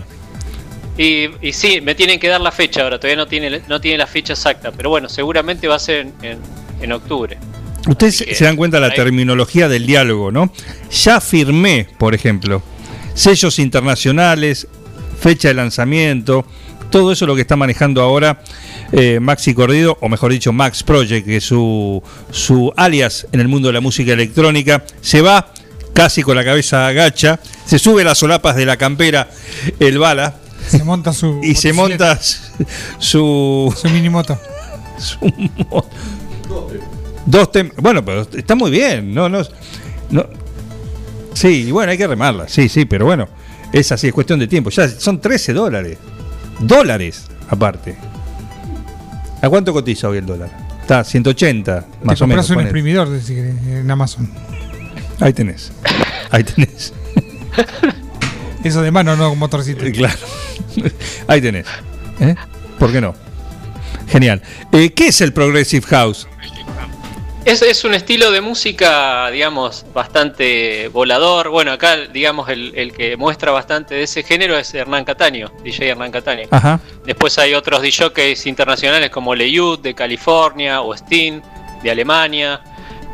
[0.97, 3.97] Y, y sí, me tienen que dar la fecha ahora, todavía no tiene, no tiene
[3.97, 6.39] la fecha exacta, pero bueno, seguramente va a ser en, en-
[6.81, 7.37] en octubre.
[7.87, 10.51] Ustedes se dan cuenta de la terminología del diálogo, ¿no?
[10.91, 12.61] Ya firmé, por ejemplo,
[13.13, 14.67] sellos internacionales,
[15.19, 16.45] fecha de lanzamiento,
[16.89, 18.41] todo eso es lo que está manejando ahora
[18.91, 22.01] eh, Maxi Cordido, o mejor dicho, Max Project, que es su,
[22.31, 24.83] su alias en el mundo de la música electrónica.
[25.01, 25.51] Se va
[25.93, 29.29] casi con la cabeza agacha, se sube las solapas de la campera,
[29.79, 30.35] el bala,
[30.67, 31.39] Se monta su.
[31.43, 32.19] y se monta
[32.99, 33.73] su.
[33.75, 34.39] Su mini moto.
[34.97, 35.17] su
[35.69, 35.85] mo-
[37.25, 37.73] Dos temas.
[37.77, 39.13] Bueno, pero está muy bien.
[39.13, 39.41] No, no,
[40.11, 40.25] no.
[41.33, 42.47] Sí, y bueno, hay que remarla.
[42.47, 43.27] Sí, sí, pero bueno.
[43.73, 44.69] Es así, es cuestión de tiempo.
[44.69, 45.97] Ya son 13 dólares.
[46.59, 47.97] Dólares, aparte.
[49.41, 50.49] ¿A cuánto cotiza hoy el dólar?
[50.81, 52.45] Está 180, Te más o menos.
[52.45, 54.29] compras un exprimidor de- si querés, en Amazon.
[55.19, 55.71] Ahí tenés.
[56.31, 56.93] Ahí tenés.
[58.65, 59.83] Eso de mano, no con motorcito.
[59.93, 60.17] Claro.
[61.27, 61.67] Ahí tenés.
[62.19, 62.35] ¿Eh?
[62.79, 63.13] ¿Por qué no?
[64.09, 64.41] Genial.
[64.71, 66.27] Eh, ¿Qué es el Progressive House?
[67.45, 71.49] Es, es un estilo de música, digamos, bastante volador.
[71.49, 75.89] Bueno, acá, digamos, el, el que muestra bastante de ese género es Hernán Cataño, DJ
[75.89, 76.47] Hernán Cataño.
[76.49, 76.79] Ajá.
[77.05, 81.43] Después hay otros DJs internacionales como Leyut de California o Steen
[81.83, 82.61] de Alemania.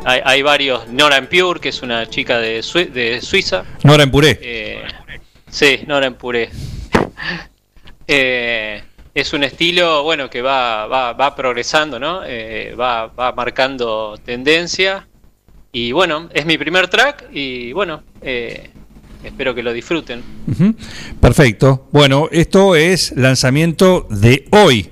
[0.06, 3.64] Hay, hay varios, Nora En Pure, que es una chica de, Sui- de Suiza.
[3.84, 4.38] Nora en puré.
[4.42, 4.82] Eh,
[5.52, 6.50] sí, Nora en Puré.
[8.08, 8.82] Eh,
[9.14, 12.22] es un estilo, bueno, que va, va, va progresando, ¿no?
[12.26, 15.06] Eh, va, va marcando tendencia.
[15.70, 18.70] Y bueno, es mi primer track y bueno, eh,
[19.24, 20.22] espero que lo disfruten.
[21.20, 21.88] Perfecto.
[21.92, 24.90] Bueno, esto es lanzamiento de hoy.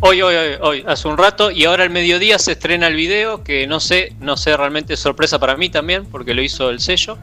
[0.00, 3.42] Hoy, hoy, hoy, hoy, hace un rato y ahora al mediodía se estrena el video
[3.42, 6.80] que no sé, no sé, realmente es sorpresa para mí también porque lo hizo el
[6.80, 7.18] sello.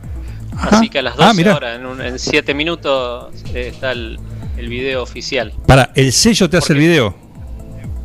[0.57, 1.55] Así que a las Ah, 12 mirá.
[1.55, 4.19] horas, en 7 minutos eh, está el,
[4.57, 5.53] el video oficial.
[5.65, 7.15] Para, el sello te hace el video.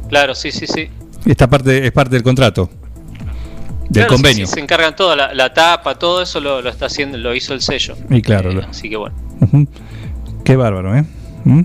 [0.08, 0.89] Claro, sí, sí, sí.
[1.25, 2.70] Esta parte es parte del contrato.
[3.92, 4.47] Claro, sí, convenio.
[4.47, 7.55] sí, se encargan todo, la, la tapa, todo eso lo, lo está haciendo, lo hizo
[7.55, 7.97] el sello.
[8.10, 9.15] Y claro, lo- Así que bueno.
[10.44, 11.05] Qué bárbaro, ¿eh?
[11.44, 11.60] ¿Mm?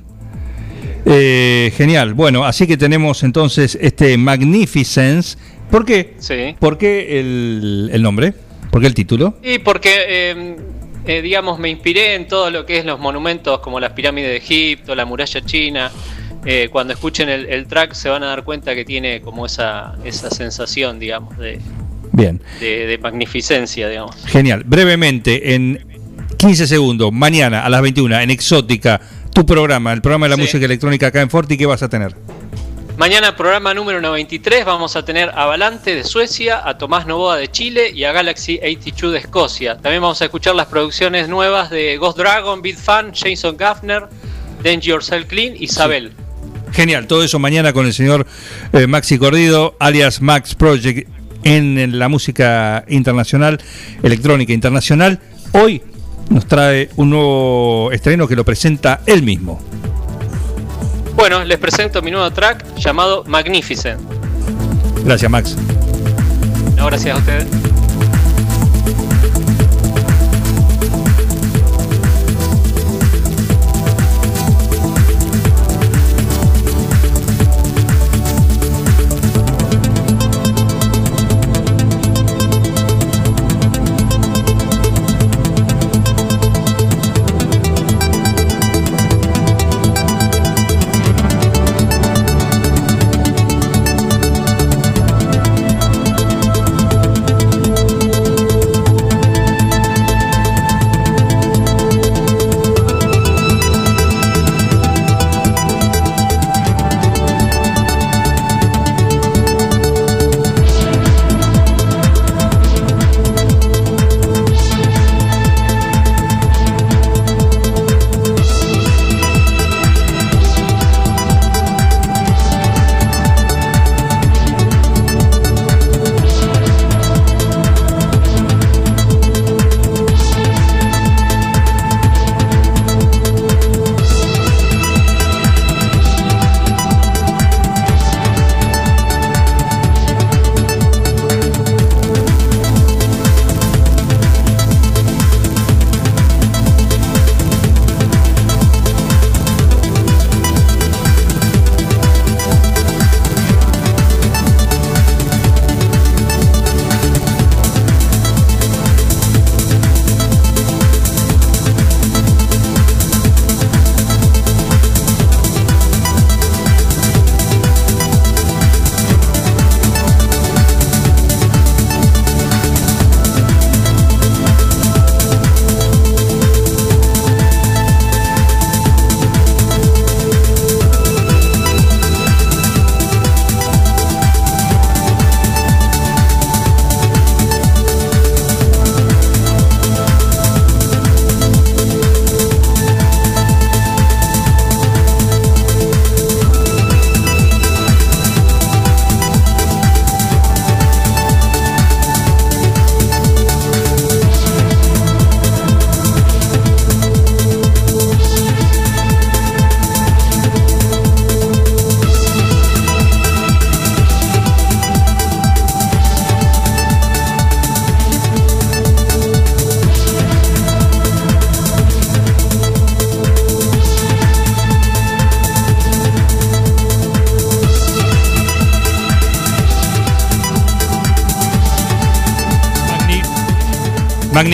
[1.05, 2.13] Eh, Genial.
[2.13, 5.37] Bueno, así que tenemos entonces este Magnificence.
[5.69, 6.15] ¿Por qué?
[6.19, 6.55] Sí.
[6.59, 8.33] ¿Por qué el, el nombre?
[8.71, 9.35] ¿Por qué el título?
[9.43, 10.55] Y porque, eh,
[11.05, 14.37] eh, digamos, me inspiré en todo lo que es los monumentos como las pirámides de
[14.37, 15.91] Egipto, la muralla china.
[16.45, 19.95] Eh, cuando escuchen el, el track se van a dar cuenta que tiene como esa,
[20.03, 21.59] esa sensación, digamos, de,
[22.13, 24.15] Bien, de, de magnificencia, digamos.
[24.25, 24.63] genial.
[24.65, 25.85] Brevemente, en
[26.37, 28.99] 15 segundos, mañana a las 21 en Exótica,
[29.33, 30.41] tu programa, el programa de la Sí.
[30.41, 32.15] música electrónica acá en Forti, ¿qué vas a tener?
[33.01, 37.49] Mañana, programa número 93, vamos a tener a Valante de Suecia, a Tomás Novoa de
[37.49, 39.73] Chile y a Galaxy 82 de Escocia.
[39.79, 44.03] También vamos a escuchar las producciones nuevas de Ghost Dragon, Beat Fan, Jason Gaffner,
[44.63, 46.11] Danger Yourself Clean, Isabel.
[46.73, 48.27] Genial, todo eso mañana con el señor
[48.71, 51.09] eh, Maxi Cordido, alias Max Project,
[51.43, 53.59] en, en la música internacional,
[54.03, 55.19] electrónica internacional.
[55.53, 55.81] Hoy
[56.29, 59.59] nos trae un nuevo estreno que lo presenta él mismo.
[61.21, 64.01] Bueno, les presento mi nuevo track llamado Magnificent.
[65.05, 65.55] Gracias, Max.
[66.75, 67.70] No, gracias a ustedes.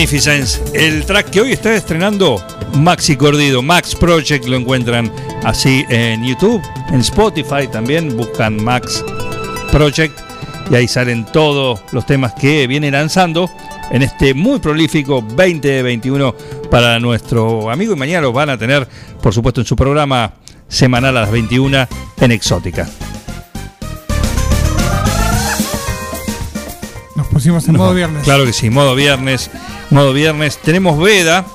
[0.08, 5.12] Magnificence, el track que hoy está estrenando Maxi Cordido, Max Project, lo encuentran
[5.44, 9.04] así en YouTube, en Spotify también, buscan Max
[9.70, 10.18] Project
[10.70, 13.50] y ahí salen todos los temas que viene lanzando
[13.90, 16.34] en este muy prolífico 2021
[16.70, 18.88] para nuestro amigo y mañana los van a tener,
[19.20, 20.32] por supuesto, en su programa
[20.68, 21.86] semanal a las 21
[22.18, 22.88] en Exótica.
[27.14, 28.24] Nos pusimos en modo viernes.
[28.24, 29.50] Claro que sí, modo viernes.
[29.90, 30.58] Modo viernes.
[30.58, 31.46] Tenemos veda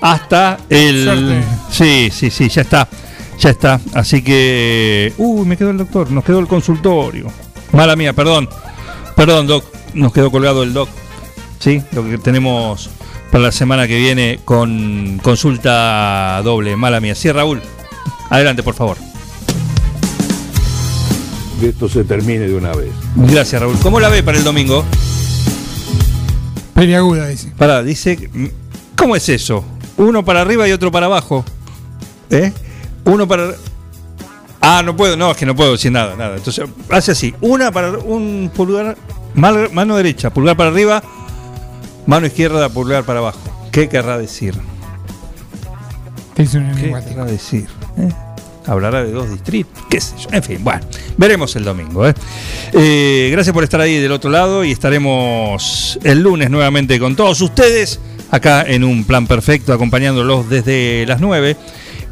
[0.00, 1.04] hasta el.
[1.04, 1.42] Suerte.
[1.70, 2.88] Sí, sí, sí, ya está.
[3.38, 3.80] Ya está.
[3.94, 5.12] Así que.
[5.18, 6.10] Uy, me quedó el doctor.
[6.10, 7.26] Nos quedó el consultorio.
[7.72, 8.48] Mala mía, perdón.
[9.16, 9.64] Perdón, doc.
[9.94, 10.88] Nos quedó colgado el doc.
[11.58, 12.90] Sí, lo que tenemos
[13.30, 16.76] para la semana que viene con consulta doble.
[16.76, 17.14] Mala mía.
[17.14, 17.62] Sí, Raúl.
[18.30, 18.96] Adelante, por favor.
[21.60, 22.90] Que esto se termine de una vez.
[23.14, 23.78] Gracias, Raúl.
[23.80, 24.84] ¿Cómo la ve para el domingo?
[26.82, 27.52] Peliaguda, dice.
[27.56, 28.28] Pará, dice.
[28.96, 29.64] ¿Cómo es eso?
[29.98, 31.44] Uno para arriba y otro para abajo.
[32.28, 32.52] ¿Eh?
[33.04, 33.52] Uno para.
[34.60, 36.36] Ah, no puedo, no, es que no puedo decir nada, nada.
[36.38, 38.96] Entonces, hace así: una para un pulgar,
[39.34, 41.04] mano derecha, pulgar para arriba,
[42.04, 43.38] mano izquierda, pulgar para abajo.
[43.70, 44.56] ¿Qué querrá decir?
[46.34, 47.68] ¿Qué querrá decir?
[47.96, 48.08] ¿Eh?
[48.66, 50.28] Hablará de dos distritos, qué sé yo.
[50.32, 50.80] En fin, bueno,
[51.16, 52.06] veremos el domingo.
[52.08, 52.14] ¿eh?
[52.72, 57.40] Eh, gracias por estar ahí del otro lado y estaremos el lunes nuevamente con todos
[57.40, 57.98] ustedes
[58.30, 61.56] acá en un plan perfecto, acompañándolos desde las 9,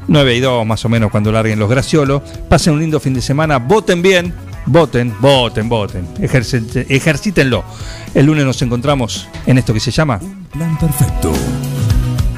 [0.09, 2.23] 9 y 2 más o menos cuando larguen los Graciolo.
[2.49, 4.35] Pasen un lindo fin de semana, voten bien,
[4.67, 7.65] voten, voten, voten, ejercite- ejercítenlo.
[8.13, 10.19] El lunes nos encontramos en esto que se llama
[10.53, 11.33] Plan Perfecto.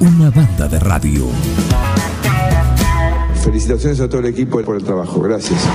[0.01, 1.27] Una banda de radio.
[3.43, 5.21] Felicitaciones a todo el equipo por el trabajo.
[5.21, 5.69] Gracias.